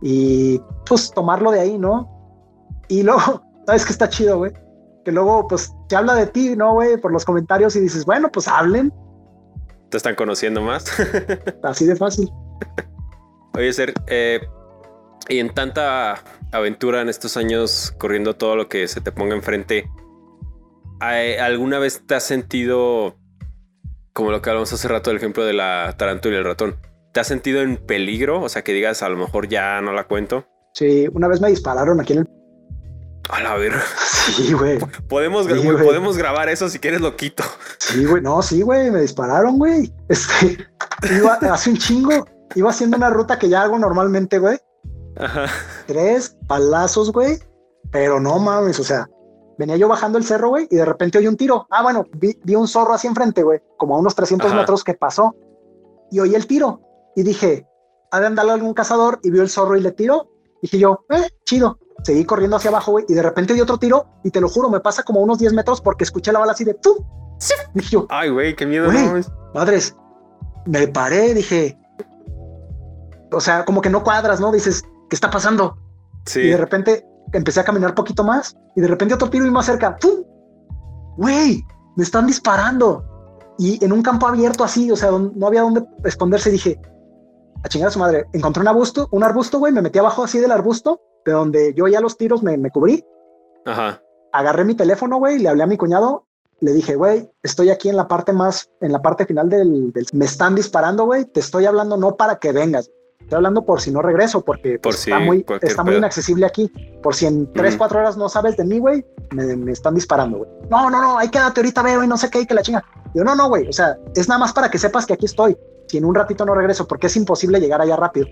y 0.00 0.60
pues 0.86 1.10
tomarlo 1.10 1.50
de 1.50 1.60
ahí, 1.60 1.78
¿no? 1.78 2.08
Y 2.88 3.02
luego, 3.02 3.42
¿sabes 3.66 3.84
qué 3.84 3.92
está 3.92 4.08
chido, 4.08 4.38
güey? 4.38 4.52
Que 5.04 5.12
luego, 5.12 5.46
pues, 5.48 5.72
se 5.88 5.96
habla 5.96 6.14
de 6.14 6.26
ti, 6.26 6.56
¿no, 6.56 6.72
güey? 6.72 6.96
Por 6.96 7.12
los 7.12 7.24
comentarios 7.24 7.76
y 7.76 7.80
dices, 7.80 8.04
bueno, 8.06 8.30
pues 8.32 8.48
hablen, 8.48 8.92
Te 9.90 9.96
están 9.98 10.14
conociendo 10.14 10.60
más. 10.62 10.86
así 11.62 11.84
de 11.86 11.94
fácil. 11.96 12.30
Oye, 13.56 13.72
Ser, 13.72 13.92
eh, 14.06 14.40
y 15.28 15.38
en 15.38 15.52
tanta 15.54 16.14
aventura 16.52 17.00
en 17.02 17.08
estos 17.08 17.36
años, 17.36 17.94
corriendo 17.98 18.34
todo 18.36 18.56
lo 18.56 18.68
que 18.68 18.88
se 18.88 19.00
te 19.00 19.12
ponga 19.12 19.34
enfrente, 19.34 19.88
¿hay- 21.00 21.34
¿alguna 21.36 21.78
vez 21.78 22.02
te 22.06 22.14
has 22.14 22.24
sentido, 22.24 23.16
como 24.12 24.30
lo 24.30 24.42
que 24.42 24.50
hablamos 24.50 24.72
hace 24.72 24.88
rato 24.88 25.10
del 25.10 25.18
ejemplo 25.18 25.44
de 25.44 25.52
la 25.52 25.94
tarántula 25.96 26.34
y 26.34 26.38
el 26.38 26.44
ratón, 26.44 26.76
¿te 27.12 27.20
has 27.20 27.26
sentido 27.28 27.60
en 27.62 27.76
peligro? 27.76 28.40
O 28.42 28.48
sea, 28.48 28.62
que 28.62 28.72
digas, 28.72 29.02
a 29.02 29.08
lo 29.08 29.16
mejor 29.16 29.48
ya 29.48 29.80
no 29.80 29.92
la 29.92 30.04
cuento. 30.08 30.46
Sí, 30.72 31.06
una 31.12 31.28
vez 31.28 31.40
me 31.40 31.48
dispararon 31.48 32.00
aquí 32.00 32.14
en 32.14 32.20
el... 32.20 32.28
A 33.30 33.40
la 33.40 33.54
ver. 33.56 33.72
Sí, 34.36 34.52
güey. 34.52 34.78
Podemos, 35.08 35.46
Sí, 35.46 35.52
güey, 35.52 35.72
güey. 35.72 35.84
podemos 35.84 36.16
grabar 36.16 36.48
eso 36.48 36.68
si 36.68 36.78
quieres 36.78 37.00
lo 37.00 37.16
quito. 37.16 37.42
Sí, 37.78 38.04
güey, 38.04 38.22
no, 38.22 38.42
sí, 38.42 38.62
güey, 38.62 38.90
me 38.90 39.00
dispararon, 39.00 39.58
güey. 39.58 39.92
Este, 40.08 40.58
iba 41.18 41.34
hace 41.34 41.70
un 41.70 41.76
chingo, 41.78 42.26
iba 42.54 42.70
haciendo 42.70 42.96
una 42.96 43.10
ruta 43.10 43.38
que 43.38 43.48
ya 43.48 43.62
hago 43.62 43.78
normalmente, 43.78 44.38
güey. 44.38 44.58
Ajá. 45.16 45.46
Tres 45.86 46.36
palazos, 46.48 47.12
güey. 47.12 47.38
Pero 47.90 48.18
no 48.20 48.38
mames, 48.38 48.80
o 48.80 48.84
sea, 48.84 49.08
venía 49.58 49.76
yo 49.76 49.88
bajando 49.88 50.18
el 50.18 50.24
cerro, 50.24 50.48
güey, 50.48 50.66
y 50.70 50.76
de 50.76 50.84
repente 50.84 51.18
oí 51.18 51.26
un 51.28 51.36
tiro. 51.36 51.66
Ah, 51.70 51.82
bueno, 51.82 52.04
vi, 52.16 52.38
vi 52.42 52.54
un 52.56 52.66
zorro 52.68 52.92
así 52.94 53.06
enfrente, 53.06 53.42
güey, 53.42 53.60
como 53.78 53.94
a 53.94 53.98
unos 54.00 54.14
300 54.14 54.48
Ajá. 54.50 54.60
metros 54.60 54.82
que 54.82 54.94
pasó. 54.94 55.34
Y 56.10 56.18
oí 56.20 56.34
el 56.34 56.46
tiro. 56.46 56.80
Y 57.16 57.22
dije, 57.22 57.66
ha 58.10 58.20
de 58.20 58.26
andarle 58.26 58.52
algún 58.52 58.74
cazador 58.74 59.20
y 59.22 59.30
vio 59.30 59.42
el 59.42 59.48
zorro 59.50 59.76
y 59.76 59.80
le 59.80 59.92
tiró. 59.92 60.28
Dije 60.62 60.78
yo, 60.78 61.04
eh, 61.10 61.28
chido. 61.44 61.78
Seguí 62.04 62.24
corriendo 62.24 62.56
hacia 62.56 62.70
abajo, 62.70 62.92
güey, 62.92 63.04
y 63.08 63.14
de 63.14 63.22
repente 63.22 63.54
di 63.54 63.60
otro 63.60 63.78
tiro. 63.78 64.06
Y 64.22 64.30
te 64.30 64.40
lo 64.40 64.48
juro, 64.48 64.68
me 64.70 64.80
pasa 64.80 65.02
como 65.02 65.20
unos 65.20 65.38
10 65.38 65.52
metros 65.54 65.80
porque 65.80 66.04
escuché 66.04 66.30
la 66.32 66.38
bala 66.38 66.52
así 66.52 66.62
de 66.64 66.74
¡pum! 66.74 66.96
Dije 67.74 67.90
yo, 67.90 68.06
Ay, 68.10 68.30
güey, 68.30 68.54
qué 68.54 68.66
miedo. 68.66 68.90
No 68.92 69.20
madres, 69.54 69.96
me 70.66 70.86
paré, 70.88 71.34
dije, 71.34 71.78
o 73.32 73.40
sea, 73.40 73.64
como 73.64 73.80
que 73.80 73.90
no 73.90 74.02
cuadras, 74.04 74.40
¿no? 74.40 74.52
Dices, 74.52 74.82
¿qué 75.10 75.16
está 75.16 75.30
pasando? 75.30 75.76
Y 76.26 76.30
Sí. 76.30 76.40
de 76.42 76.56
repente 76.56 77.06
empecé 77.32 77.60
a 77.60 77.64
caminar 77.64 77.94
poquito 77.94 78.22
más 78.22 78.56
y 78.76 78.80
de 78.80 78.88
repente 78.88 79.14
otro 79.14 79.28
tiro 79.30 79.46
y 79.46 79.50
más 79.50 79.66
cerca, 79.66 79.96
¡pum! 79.96 80.22
Güey, 81.16 81.62
me 81.96 82.04
están 82.04 82.26
disparando. 82.26 83.04
Y 83.58 83.82
en 83.84 83.92
un 83.92 84.02
campo 84.02 84.26
abierto 84.26 84.64
así, 84.64 84.90
o 84.90 84.96
sea, 84.96 85.10
no 85.10 85.46
había 85.46 85.62
dónde 85.62 85.84
esconderse, 86.04 86.50
dije, 86.50 86.80
a 87.62 87.68
chingar 87.68 87.88
a 87.88 87.92
su 87.92 87.98
madre, 87.98 88.26
encontré 88.32 88.60
un 88.60 88.68
arbusto, 88.68 89.08
un 89.10 89.22
arbusto, 89.22 89.58
güey, 89.58 89.72
me 89.72 89.80
metí 89.82 89.98
abajo 89.98 90.24
así 90.24 90.38
del 90.38 90.50
arbusto, 90.52 91.00
de 91.24 91.32
donde 91.32 91.74
yo 91.74 91.86
ya 91.88 92.00
los 92.00 92.16
tiros 92.16 92.42
me, 92.42 92.56
me 92.56 92.70
cubrí, 92.70 93.04
Ajá. 93.64 94.00
agarré 94.32 94.64
mi 94.64 94.74
teléfono, 94.74 95.18
güey, 95.18 95.38
le 95.38 95.48
hablé 95.48 95.62
a 95.62 95.66
mi 95.66 95.76
cuñado, 95.76 96.26
le 96.60 96.72
dije, 96.72 96.94
güey, 96.96 97.30
estoy 97.42 97.70
aquí 97.70 97.88
en 97.88 97.96
la 97.96 98.08
parte 98.08 98.32
más, 98.32 98.70
en 98.80 98.92
la 98.92 99.02
parte 99.02 99.26
final 99.26 99.48
del, 99.48 99.92
del- 99.92 100.06
me 100.12 100.24
están 100.24 100.54
disparando, 100.54 101.04
güey, 101.04 101.24
te 101.24 101.40
estoy 101.40 101.66
hablando 101.66 101.96
no 101.96 102.16
para 102.16 102.36
que 102.36 102.52
vengas, 102.52 102.90
estoy 103.20 103.36
hablando 103.36 103.64
por 103.64 103.80
si 103.80 103.90
no 103.90 104.02
regreso, 104.02 104.42
porque 104.44 104.72
Por 104.78 104.92
pues, 104.92 104.96
si 105.00 105.10
está 105.10 105.22
muy, 105.24 105.44
está 105.62 105.82
muy 105.82 105.90
pedo. 105.92 105.98
inaccesible 105.98 106.46
aquí, 106.46 106.70
por 107.02 107.14
si 107.14 107.26
en 107.26 107.52
tres, 107.52 107.72
Ujú. 107.74 107.78
cuatro 107.78 107.98
horas 108.00 108.16
no 108.16 108.28
sabes 108.28 108.56
de 108.56 108.64
mí, 108.64 108.78
güey, 108.78 109.04
me, 109.32 109.56
me 109.56 109.72
están 109.72 109.94
disparando, 109.94 110.38
güey. 110.38 110.50
No, 110.70 110.90
no, 110.90 111.00
no, 111.00 111.18
ahí 111.18 111.28
quédate 111.28 111.60
ahorita, 111.60 111.82
veo 111.82 112.02
y 112.04 112.06
no 112.06 112.16
sé 112.16 112.30
qué, 112.30 112.40
y 112.40 112.46
que 112.46 112.54
la 112.54 112.62
chinga. 112.62 112.84
Yo, 113.14 113.24
no, 113.24 113.34
no, 113.34 113.48
güey, 113.48 113.68
o 113.68 113.72
sea, 113.72 113.96
es 114.14 114.28
nada 114.28 114.38
más 114.38 114.52
para 114.52 114.70
que 114.70 114.78
sepas 114.78 115.06
que 115.06 115.12
aquí 115.14 115.26
estoy, 115.26 115.56
si 115.88 115.98
en 115.98 116.04
un 116.04 116.14
ratito 116.14 116.44
no 116.46 116.54
regreso, 116.54 116.86
porque 116.86 117.06
es 117.08 117.16
imposible 117.16 117.60
llegar 117.60 117.80
allá 117.80 117.96
rápido. 117.96 118.26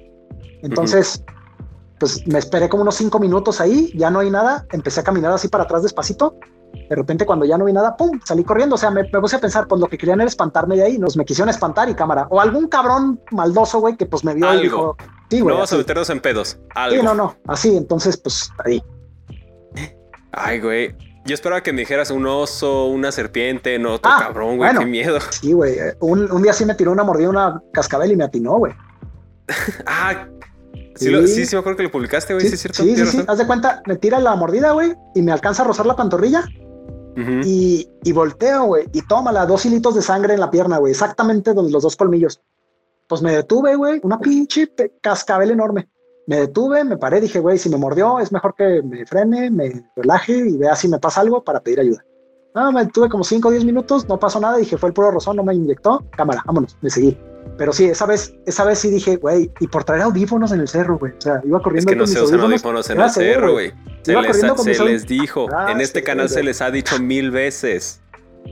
Entonces, 0.62 1.24
pues 2.02 2.26
me 2.26 2.40
esperé 2.40 2.68
como 2.68 2.82
unos 2.82 2.96
cinco 2.96 3.20
minutos 3.20 3.60
ahí, 3.60 3.92
ya 3.96 4.10
no 4.10 4.18
hay 4.18 4.28
nada, 4.28 4.66
empecé 4.72 4.98
a 4.98 5.04
caminar 5.04 5.30
así 5.30 5.46
para 5.46 5.62
atrás 5.62 5.84
despacito. 5.84 6.34
De 6.90 6.96
repente, 6.96 7.24
cuando 7.24 7.44
ya 7.44 7.56
no 7.56 7.64
vi 7.66 7.72
nada, 7.72 7.96
pum, 7.96 8.18
salí 8.24 8.42
corriendo. 8.42 8.74
O 8.74 8.78
sea, 8.78 8.90
me, 8.90 9.04
me 9.04 9.20
puse 9.20 9.36
a 9.36 9.38
pensar, 9.38 9.68
pues 9.68 9.80
lo 9.80 9.86
que 9.86 9.96
querían 9.96 10.20
era 10.20 10.26
espantarme 10.28 10.74
de 10.74 10.82
ahí, 10.82 10.98
nos 10.98 11.16
me 11.16 11.24
quisieron 11.24 11.48
espantar 11.48 11.88
y 11.88 11.94
cámara. 11.94 12.26
O 12.28 12.40
algún 12.40 12.66
cabrón 12.66 13.20
maldoso, 13.30 13.78
güey, 13.78 13.96
que 13.96 14.06
pues 14.06 14.24
me 14.24 14.34
vio 14.34 14.48
Algo. 14.48 14.58
y 14.60 14.62
dijo, 14.64 14.96
sí, 15.30 15.38
No 15.38 15.44
güey. 15.44 15.54
vamos 15.54 15.70
a 15.70 15.74
así. 15.76 15.78
meternos 15.80 16.10
en 16.10 16.20
pedos. 16.20 16.58
Algo. 16.74 16.96
Sí, 16.96 17.02
no, 17.04 17.14
no, 17.14 17.36
así. 17.46 17.76
Entonces, 17.76 18.16
pues 18.16 18.50
ahí. 18.64 18.82
Ay, 20.32 20.60
güey. 20.60 20.96
Yo 21.24 21.34
esperaba 21.34 21.62
que 21.62 21.72
me 21.72 21.80
dijeras 21.82 22.10
un 22.10 22.26
oso, 22.26 22.86
una 22.86 23.12
serpiente, 23.12 23.78
no, 23.78 23.94
otro 23.94 24.10
Ah, 24.12 24.18
cabrón, 24.18 24.56
güey. 24.56 24.70
bueno. 24.70 24.80
Qué 24.80 24.86
miedo. 24.86 25.18
Sí, 25.30 25.52
güey. 25.52 25.74
eh, 25.78 25.94
Un, 26.00 26.30
un 26.32 26.42
día 26.42 26.52
sí 26.52 26.64
me 26.64 26.74
tiró 26.74 26.90
una 26.90 27.04
mordida, 27.04 27.28
una 27.28 27.62
cascabel 27.72 28.10
y 28.12 28.16
me 28.16 28.24
atinó, 28.24 28.56
güey. 28.58 28.72
Ah, 29.86 30.26
sí, 30.96 31.04
Sí. 31.06 31.10
lo- 31.10 31.26
sí, 31.26 31.46
sí, 31.46 31.54
me 31.56 31.60
acuerdo 31.60 31.76
que 31.78 31.82
lo 31.84 31.90
publicaste, 31.90 32.34
güey. 32.34 32.46
Sí, 32.46 32.54
es 32.54 32.60
cierto. 32.60 32.82
sí, 32.82 32.90
sí, 32.90 32.96
sí. 32.96 33.02
razón. 33.04 33.24
Haz 33.28 33.38
de 33.38 33.46
cuenta, 33.46 33.82
me 33.86 33.96
tira 33.96 34.18
la 34.20 34.34
mordida, 34.36 34.72
güey, 34.72 34.94
y 35.14 35.22
me 35.22 35.32
alcanza 35.32 35.62
a 35.62 35.66
rozar 35.66 35.86
la 35.86 35.96
pantorrilla 35.96 36.44
Ujú. 37.16 37.40
y, 37.44 37.88
y 38.02 38.12
volteo, 38.12 38.64
güey, 38.64 38.86
y 38.92 39.02
tómala, 39.06 39.46
dos 39.46 39.64
hilitos 39.66 39.94
de 39.94 40.02
sangre 40.02 40.34
en 40.34 40.40
la 40.40 40.50
pierna, 40.50 40.78
güey, 40.78 40.92
exactamente 40.92 41.52
donde 41.54 41.72
los 41.72 41.82
dos 41.82 41.96
colmillos. 41.96 42.40
Pues 43.08 43.20
me 43.22 43.32
detuve, 43.32 43.74
güey, 43.76 44.00
una 44.04 44.18
pinche 44.18 44.72
cascabel 45.02 45.50
enorme. 45.50 45.88
Me 46.26 46.36
detuve, 46.40 46.84
me 46.84 46.96
paré, 46.96 47.20
dije, 47.20 47.40
güey, 47.40 47.58
si 47.58 47.68
me 47.68 47.76
mordió, 47.76 48.20
es 48.20 48.30
mejor 48.32 48.54
que 48.54 48.80
me 48.82 49.04
frene, 49.04 49.50
me 49.50 49.84
relaje 49.96 50.36
y 50.36 50.56
vea 50.56 50.76
si 50.76 50.88
me 50.88 50.98
pasa 50.98 51.20
algo 51.20 51.42
para 51.42 51.60
pedir 51.60 51.80
ayuda. 51.80 52.04
No, 52.54 52.70
me 52.70 52.84
detuve 52.84 53.08
como 53.08 53.24
5 53.24 53.48
o 53.48 53.50
10 53.50 53.64
minutos, 53.64 54.08
no 54.08 54.18
pasó 54.20 54.38
nada, 54.38 54.56
dije, 54.56 54.76
fue 54.78 54.88
el 54.90 54.92
puro 54.94 55.10
rozón, 55.10 55.36
no 55.36 55.42
me 55.42 55.54
inyectó, 55.54 56.04
cámara, 56.16 56.42
vámonos, 56.46 56.76
me 56.80 56.90
seguí. 56.90 57.18
Pero 57.58 57.72
sí, 57.72 57.84
esa 57.84 58.06
vez, 58.06 58.34
esa 58.46 58.64
vez 58.64 58.78
sí 58.78 58.90
dije, 58.90 59.16
güey, 59.16 59.50
y 59.60 59.66
por 59.66 59.84
traer 59.84 60.02
audífonos 60.02 60.52
en 60.52 60.60
el 60.60 60.68
cerro, 60.68 60.98
güey. 60.98 61.12
O 61.16 61.20
sea, 61.20 61.40
iba 61.44 61.58
Es 61.58 61.64
corriendo 61.64 61.90
que 61.90 61.96
no 61.96 62.04
con 62.04 62.08
se 62.08 62.20
usan 62.22 62.40
audífonos. 62.40 62.44
audífonos 62.52 62.90
en 62.90 63.00
el 63.00 63.10
cerro, 63.10 63.52
güey. 63.52 63.72
Se, 64.02 64.20
les, 64.20 64.76
se 64.76 64.84
les 64.84 65.06
dijo. 65.06 65.46
Ah, 65.54 65.70
en 65.70 65.80
este 65.80 66.00
sí, 66.00 66.04
canal 66.04 66.28
se 66.28 66.42
les 66.42 66.60
ha 66.60 66.70
dicho 66.70 66.98
mil 66.98 67.30
veces. 67.30 68.00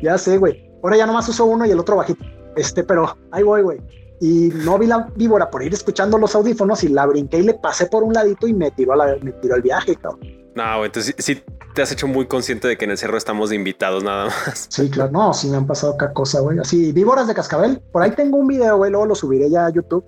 Ya 0.02 0.16
sé, 0.18 0.38
güey. 0.38 0.70
Ahora 0.82 0.96
ya 0.96 1.06
nomás 1.06 1.28
uso 1.28 1.44
uno 1.44 1.66
y 1.66 1.70
el 1.70 1.78
otro 1.78 1.96
bajito. 1.96 2.24
Este, 2.56 2.84
pero 2.84 3.16
ahí 3.32 3.42
voy, 3.42 3.62
güey. 3.62 3.80
Y 4.20 4.50
no 4.64 4.78
vi 4.78 4.86
la 4.86 5.08
víbora 5.16 5.50
por 5.50 5.62
ir 5.62 5.72
escuchando 5.72 6.18
los 6.18 6.34
audífonos 6.34 6.84
y 6.84 6.88
la 6.88 7.06
brinqué 7.06 7.38
y 7.38 7.42
le 7.42 7.54
pasé 7.54 7.86
por 7.86 8.02
un 8.02 8.12
ladito 8.12 8.46
y 8.46 8.52
me 8.52 8.70
tiró, 8.70 8.94
la, 8.94 9.16
me 9.22 9.32
tiró 9.32 9.56
el 9.56 9.62
viaje, 9.62 9.96
cabrón. 9.96 10.20
No, 10.54 10.84
entonces 10.84 11.14
sí, 11.18 11.34
sí 11.34 11.42
te 11.80 11.84
has 11.84 11.92
hecho 11.92 12.06
muy 12.06 12.26
consciente 12.26 12.68
de 12.68 12.76
que 12.76 12.84
en 12.84 12.90
el 12.90 12.98
cerro 12.98 13.16
estamos 13.16 13.48
de 13.48 13.56
invitados 13.56 14.04
nada 14.04 14.26
más. 14.26 14.66
Sí, 14.68 14.90
claro. 14.90 15.12
No, 15.12 15.32
sí 15.32 15.48
me 15.48 15.56
han 15.56 15.66
pasado 15.66 15.96
cada 15.96 16.12
cosa, 16.12 16.40
güey. 16.40 16.58
Así, 16.58 16.92
víboras 16.92 17.26
de 17.26 17.32
cascabel. 17.32 17.80
Por 17.90 18.02
ahí 18.02 18.10
tengo 18.10 18.36
un 18.36 18.48
video, 18.48 18.76
güey, 18.76 18.90
luego 18.90 19.06
lo 19.06 19.14
subiré 19.14 19.48
ya 19.48 19.64
a 19.64 19.70
YouTube, 19.70 20.04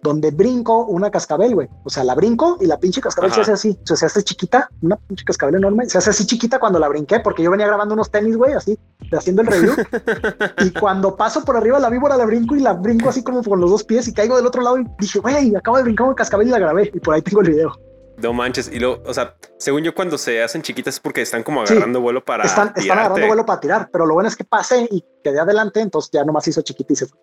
donde 0.00 0.30
brinco 0.30 0.86
una 0.86 1.10
cascabel, 1.10 1.56
güey. 1.56 1.68
O 1.82 1.90
sea, 1.90 2.04
la 2.04 2.14
brinco 2.14 2.56
y 2.60 2.66
la 2.66 2.78
pinche 2.78 3.00
cascabel 3.00 3.32
se 3.32 3.40
hace 3.40 3.50
así. 3.50 3.76
O 3.82 3.84
sea, 3.84 3.96
se 3.96 4.06
hace 4.06 4.22
chiquita, 4.22 4.70
una 4.80 4.94
pinche 4.94 5.24
cascabel 5.24 5.56
enorme. 5.56 5.86
Se 5.86 5.98
hace 5.98 6.10
así 6.10 6.24
chiquita 6.24 6.60
cuando 6.60 6.78
la 6.78 6.86
brinqué, 6.86 7.18
porque 7.18 7.42
yo 7.42 7.50
venía 7.50 7.66
grabando 7.66 7.94
unos 7.94 8.12
tenis, 8.12 8.36
güey, 8.36 8.52
así, 8.52 8.78
haciendo 9.10 9.42
el 9.42 9.48
review. 9.48 9.74
y 10.64 10.70
cuando 10.70 11.16
paso 11.16 11.44
por 11.44 11.56
arriba 11.56 11.80
la 11.80 11.90
víbora 11.90 12.16
la 12.16 12.26
brinco 12.26 12.54
y 12.54 12.60
la 12.60 12.74
brinco 12.74 13.08
así 13.08 13.24
como 13.24 13.42
con 13.42 13.58
los 13.58 13.70
dos 13.70 13.82
pies 13.82 14.06
y 14.06 14.14
caigo 14.14 14.36
del 14.36 14.46
otro 14.46 14.62
lado 14.62 14.78
y 14.78 14.84
dije, 15.00 15.18
güey, 15.18 15.52
acabo 15.56 15.78
de 15.78 15.82
brincar 15.82 16.06
una 16.06 16.14
cascabel 16.14 16.46
y 16.46 16.52
la 16.52 16.60
grabé. 16.60 16.92
Y 16.94 17.00
por 17.00 17.14
ahí 17.14 17.22
tengo 17.22 17.40
el 17.40 17.50
video. 17.50 17.87
No 18.20 18.32
manches. 18.32 18.70
Y 18.72 18.78
lo, 18.78 19.02
o 19.04 19.14
sea, 19.14 19.36
según 19.58 19.82
yo, 19.82 19.94
cuando 19.94 20.18
se 20.18 20.42
hacen 20.42 20.62
chiquitas 20.62 20.94
es 20.94 21.00
porque 21.00 21.22
están 21.22 21.42
como 21.42 21.62
agarrando 21.62 22.00
vuelo 22.00 22.24
para. 22.24 22.44
Están, 22.44 22.72
están, 22.74 22.98
agarrando 22.98 23.26
vuelo 23.26 23.46
para 23.46 23.60
tirar, 23.60 23.90
pero 23.92 24.06
lo 24.06 24.14
bueno 24.14 24.28
es 24.28 24.36
que 24.36 24.44
pasé 24.44 24.88
y 24.90 25.04
quedé 25.22 25.38
adelante, 25.38 25.80
entonces 25.80 26.10
ya 26.12 26.24
nomás 26.24 26.46
hizo 26.48 26.62
chiquita 26.62 26.92
y 26.92 26.96
se 26.96 27.06
fue. 27.06 27.18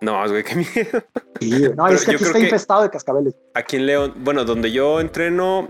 No, 0.00 0.26
güey, 0.28 0.42
qué 0.42 0.54
miedo. 0.56 1.02
Sí, 1.40 1.68
no, 1.76 1.88
es 1.88 2.04
que 2.04 2.12
aquí 2.12 2.24
está 2.24 2.38
infestado 2.38 2.82
de 2.82 2.90
cascabeles. 2.90 3.34
Aquí 3.54 3.76
en 3.76 3.86
León, 3.86 4.14
bueno, 4.18 4.44
donde 4.44 4.72
yo 4.72 4.98
entreno, 4.98 5.68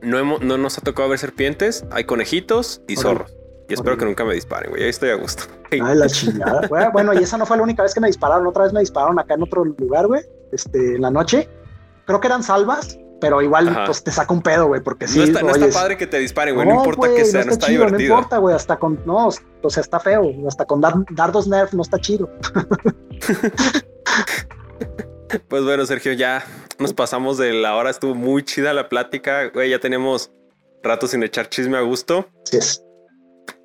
no, 0.00 0.18
hemos, 0.18 0.40
no 0.42 0.58
nos 0.58 0.78
ha 0.78 0.80
tocado 0.80 1.08
ver 1.08 1.18
serpientes, 1.18 1.84
hay 1.90 2.04
conejitos 2.04 2.82
y 2.86 2.96
zorros. 2.96 3.36
Y 3.68 3.74
espero 3.74 3.96
que 3.96 4.04
nunca 4.04 4.24
me 4.24 4.34
disparen, 4.34 4.70
güey. 4.70 4.82
Ahí 4.82 4.90
estoy 4.90 5.10
a 5.10 5.14
gusto. 5.14 5.44
Ay, 5.70 5.80
la 5.80 6.06
chingada. 6.06 6.68
bueno, 6.92 7.14
y 7.14 7.18
esa 7.18 7.38
no 7.38 7.46
fue 7.46 7.56
la 7.56 7.62
única 7.62 7.82
vez 7.82 7.94
que 7.94 8.00
me 8.00 8.06
dispararon. 8.06 8.46
Otra 8.46 8.64
vez 8.64 8.72
me 8.72 8.80
dispararon 8.80 9.18
acá 9.18 9.34
en 9.34 9.42
otro 9.42 9.64
lugar, 9.64 10.06
güey. 10.06 10.22
Este, 10.52 10.96
en 10.96 11.02
la 11.02 11.10
noche. 11.10 11.48
Creo 12.12 12.20
que 12.20 12.26
eran 12.26 12.42
salvas, 12.42 12.98
pero 13.22 13.40
igual 13.40 13.74
pues 13.86 14.04
te 14.04 14.10
saca 14.10 14.34
un 14.34 14.42
pedo, 14.42 14.66
güey, 14.66 14.82
porque 14.82 15.08
sí. 15.08 15.16
No 15.16 15.24
está, 15.24 15.40
no 15.40 15.54
está 15.54 15.70
padre 15.70 15.96
que 15.96 16.06
te 16.06 16.18
disparen, 16.18 16.54
güey, 16.54 16.68
no, 16.68 16.74
importa 16.74 17.08
que 17.16 17.24
sea, 17.24 17.42
no 17.42 17.52
está, 17.52 17.68
divertido. 17.68 17.96
No 17.96 18.04
importa, 18.04 18.36
güey, 18.36 18.54
hasta 18.54 18.78
con, 18.78 19.00
no, 19.06 19.28
o 19.28 19.70
sea, 19.70 19.80
está 19.80 19.98
feo, 19.98 20.30
hasta 20.46 20.66
con 20.66 20.82
dar, 20.82 20.92
dardos 21.08 21.48
nerf 21.48 21.72
no 21.72 21.80
está 21.80 21.98
chido. 21.98 22.28
pues 25.48 25.64
bueno, 25.64 25.86
Sergio, 25.86 26.12
ya 26.12 26.44
nos 26.78 26.92
pasamos 26.92 27.38
de 27.38 27.54
la 27.54 27.76
hora, 27.76 27.88
estuvo 27.88 28.14
muy 28.14 28.44
chida 28.44 28.74
la 28.74 28.90
plática, 28.90 29.48
güey, 29.54 29.70
ya 29.70 29.78
tenemos 29.78 30.30
rato 30.82 31.06
sin 31.06 31.22
echar 31.22 31.48
chisme 31.48 31.78
a 31.78 31.80
gusto. 31.80 32.28
Sí 32.44 32.58
es. 32.58 32.84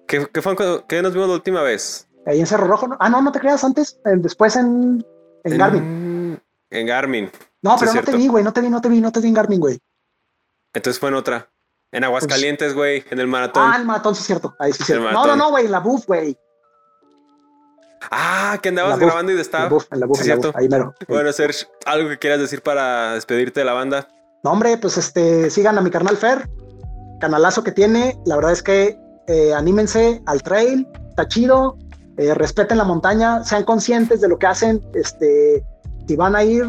¿Qué, 0.08 0.26
qué, 0.32 0.42
fue, 0.42 0.56
qué 0.88 1.02
nos 1.02 1.12
vimos 1.12 1.28
la 1.28 1.36
última 1.36 1.64
vez? 1.64 2.08
Ahí 2.26 2.40
en 2.40 2.48
Cerro 2.48 2.68
Rojo, 2.68 2.88
¿no? 2.88 2.96
Ah, 3.02 3.10
no, 3.10 3.22
no 3.22 3.34
te 3.34 3.42
creas 3.42 3.66
antes, 3.66 4.00
después 4.06 4.56
en, 4.56 5.06
en, 5.44 5.52
en 5.52 5.58
Garmin. 5.58 6.42
En 6.70 6.88
Garmin. 6.88 7.30
No, 7.62 7.76
pero 7.80 7.94
no 7.94 8.04
te 8.04 8.16
vi, 8.16 8.28
güey, 8.28 8.44
no 8.44 8.54
te 8.54 8.62
vi, 8.62 8.70
no 8.70 8.82
te 8.82 8.90
vi, 8.90 9.02
no 9.02 9.12
te 9.12 9.20
vi 9.20 9.28
en 9.28 9.34
Garmin, 9.34 9.60
güey. 9.60 9.80
Entonces 10.74 11.00
fue 11.00 11.10
en 11.10 11.16
otra. 11.16 11.50
En 11.92 12.04
Aguascalientes, 12.04 12.74
güey, 12.74 13.04
en 13.10 13.20
el 13.20 13.28
maratón. 13.28 13.64
Ah, 13.66 13.78
el 13.78 13.86
maratón, 13.86 14.14
sí 14.14 14.22
es 14.22 14.28
cierto. 14.28 14.56
Ahí 14.60 14.74
sí 14.74 14.80
es 14.82 14.88
cierto. 14.88 15.10
No, 15.12 15.26
no, 15.26 15.36
no, 15.36 15.50
güey, 15.52 15.66
en 15.66 15.72
la 15.72 15.80
buff, 15.80 16.06
güey. 16.06 16.38
Ah, 18.12 18.60
que 18.62 18.70
andabas 18.70 19.00
grabando 19.00 19.32
y 19.32 19.36
de 19.36 19.42
estar. 19.42 19.62
En 19.62 19.66
la 19.66 19.70
buff, 19.70 19.88
en 19.92 20.00
la 20.00 20.36
buff, 20.36 20.56
ahí 20.56 20.70
mero. 20.70 20.94
Bueno, 21.08 21.32
Serge, 21.32 21.66
algo 21.86 22.10
que 22.10 22.20
quieras 22.20 22.40
decir 22.40 22.62
para 22.62 23.14
despedirte 23.14 23.62
de 23.62 23.66
la 23.66 23.74
banda. 23.74 24.08
No, 24.44 24.52
hombre, 24.52 24.78
pues 24.78 24.98
este, 24.98 25.50
sigan 25.50 25.78
a 25.78 25.82
mi 25.82 25.90
carnal 25.90 26.16
Fer, 26.18 26.48
canalazo 27.20 27.64
que 27.64 27.72
tiene. 27.72 28.20
La 28.26 28.36
verdad 28.36 28.52
es 28.52 28.62
que 28.62 28.98
eh, 29.28 29.54
anímense 29.54 30.22
al 30.26 30.44
trail, 30.44 30.88
está 31.10 31.28
chido. 31.28 31.78
Eh, 32.18 32.34
respeten 32.34 32.78
la 32.78 32.84
montaña, 32.84 33.44
sean 33.44 33.64
conscientes 33.64 34.22
de 34.22 34.28
lo 34.28 34.38
que 34.38 34.48
hacen. 34.48 34.82
Este, 34.94 35.64
si 36.08 36.16
van 36.16 36.36
a 36.36 36.44
ir, 36.44 36.68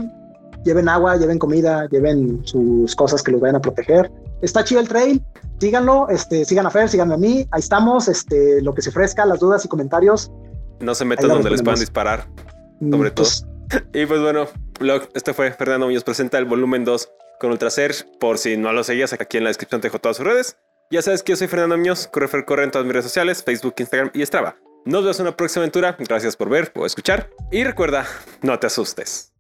lleven 0.65 0.89
agua, 0.89 1.17
lleven 1.17 1.39
comida, 1.39 1.87
lleven 1.91 2.41
sus 2.45 2.95
cosas 2.97 3.23
que 3.23 3.33
los 3.33 3.41
vayan 3.41 3.57
a 3.57 3.61
proteger. 3.61 4.11
Está 4.43 4.65
chido 4.65 4.81
el 4.81 4.89
trail, 4.89 5.23
síganlo, 5.59 6.09
este, 6.09 6.45
sigan 6.45 6.67
a 6.67 6.71
Fer, 6.71 6.89
síganme 6.89 7.15
a 7.15 7.17
mí, 7.17 7.47
ahí 7.51 7.61
estamos, 7.61 8.09
este, 8.09 8.63
lo 8.63 8.75
que 8.75 8.83
se 8.83 8.91
ofrezca, 8.91 9.27
las 9.27 9.41
dudas 9.41 9.65
y 9.65 9.69
comentarios. 9.69 10.31
No 10.81 10.95
se 10.95 11.05
metan 11.05 11.29
donde 11.29 11.51
les 11.51 11.63
puedan 11.63 11.81
disparar, 11.81 12.29
mm, 12.81 12.93
sobre 12.93 13.11
todo. 13.11 13.27
Pues, 13.27 13.47
y 13.93 14.07
pues 14.07 14.21
bueno, 14.21 14.47
este 15.15 15.35
fue 15.35 15.51
Fernando 15.53 15.87
Muñoz 15.87 16.05
presenta 16.05 16.39
el 16.39 16.45
volumen 16.45 16.85
2 16.85 17.11
con 17.41 17.51
Ultracer, 17.51 17.95
por 18.21 18.39
si 18.39 18.57
no 18.57 18.73
lo 18.73 18.85
seguías, 18.85 19.13
aquí 19.13 19.37
en 19.37 19.45
la 19.45 19.51
descripción 19.51 19.81
te 19.81 19.89
dejo 19.89 19.99
todas 19.99 20.17
sus 20.17 20.27
redes. 20.27 20.57
Ya 20.91 21.03
sabes 21.03 21.23
que 21.23 21.33
yo 21.33 21.37
soy 21.37 21.49
Fernando 21.49 21.77
Muñoz, 21.77 22.09
corre 22.09 22.29
Fer 22.29 22.45
Corre 22.45 22.65
en 22.65 22.71
todas 22.71 22.87
mis 22.87 22.93
redes 22.93 23.05
sociales, 23.05 23.43
Facebook, 23.43 23.75
Instagram 23.79 24.11
y 24.15 24.25
Strava. 24.25 24.57
Nos 24.85 25.03
vemos 25.03 25.21
en 25.21 25.27
una 25.27 25.37
próxima 25.37 25.63
aventura, 25.63 25.97
gracias 25.99 26.37
por 26.37 26.49
ver 26.49 26.73
o 26.75 26.87
escuchar 26.87 27.31
y 27.51 27.63
recuerda, 27.65 28.07
no 28.43 28.59
te 28.59 28.69
asustes. 28.69 29.35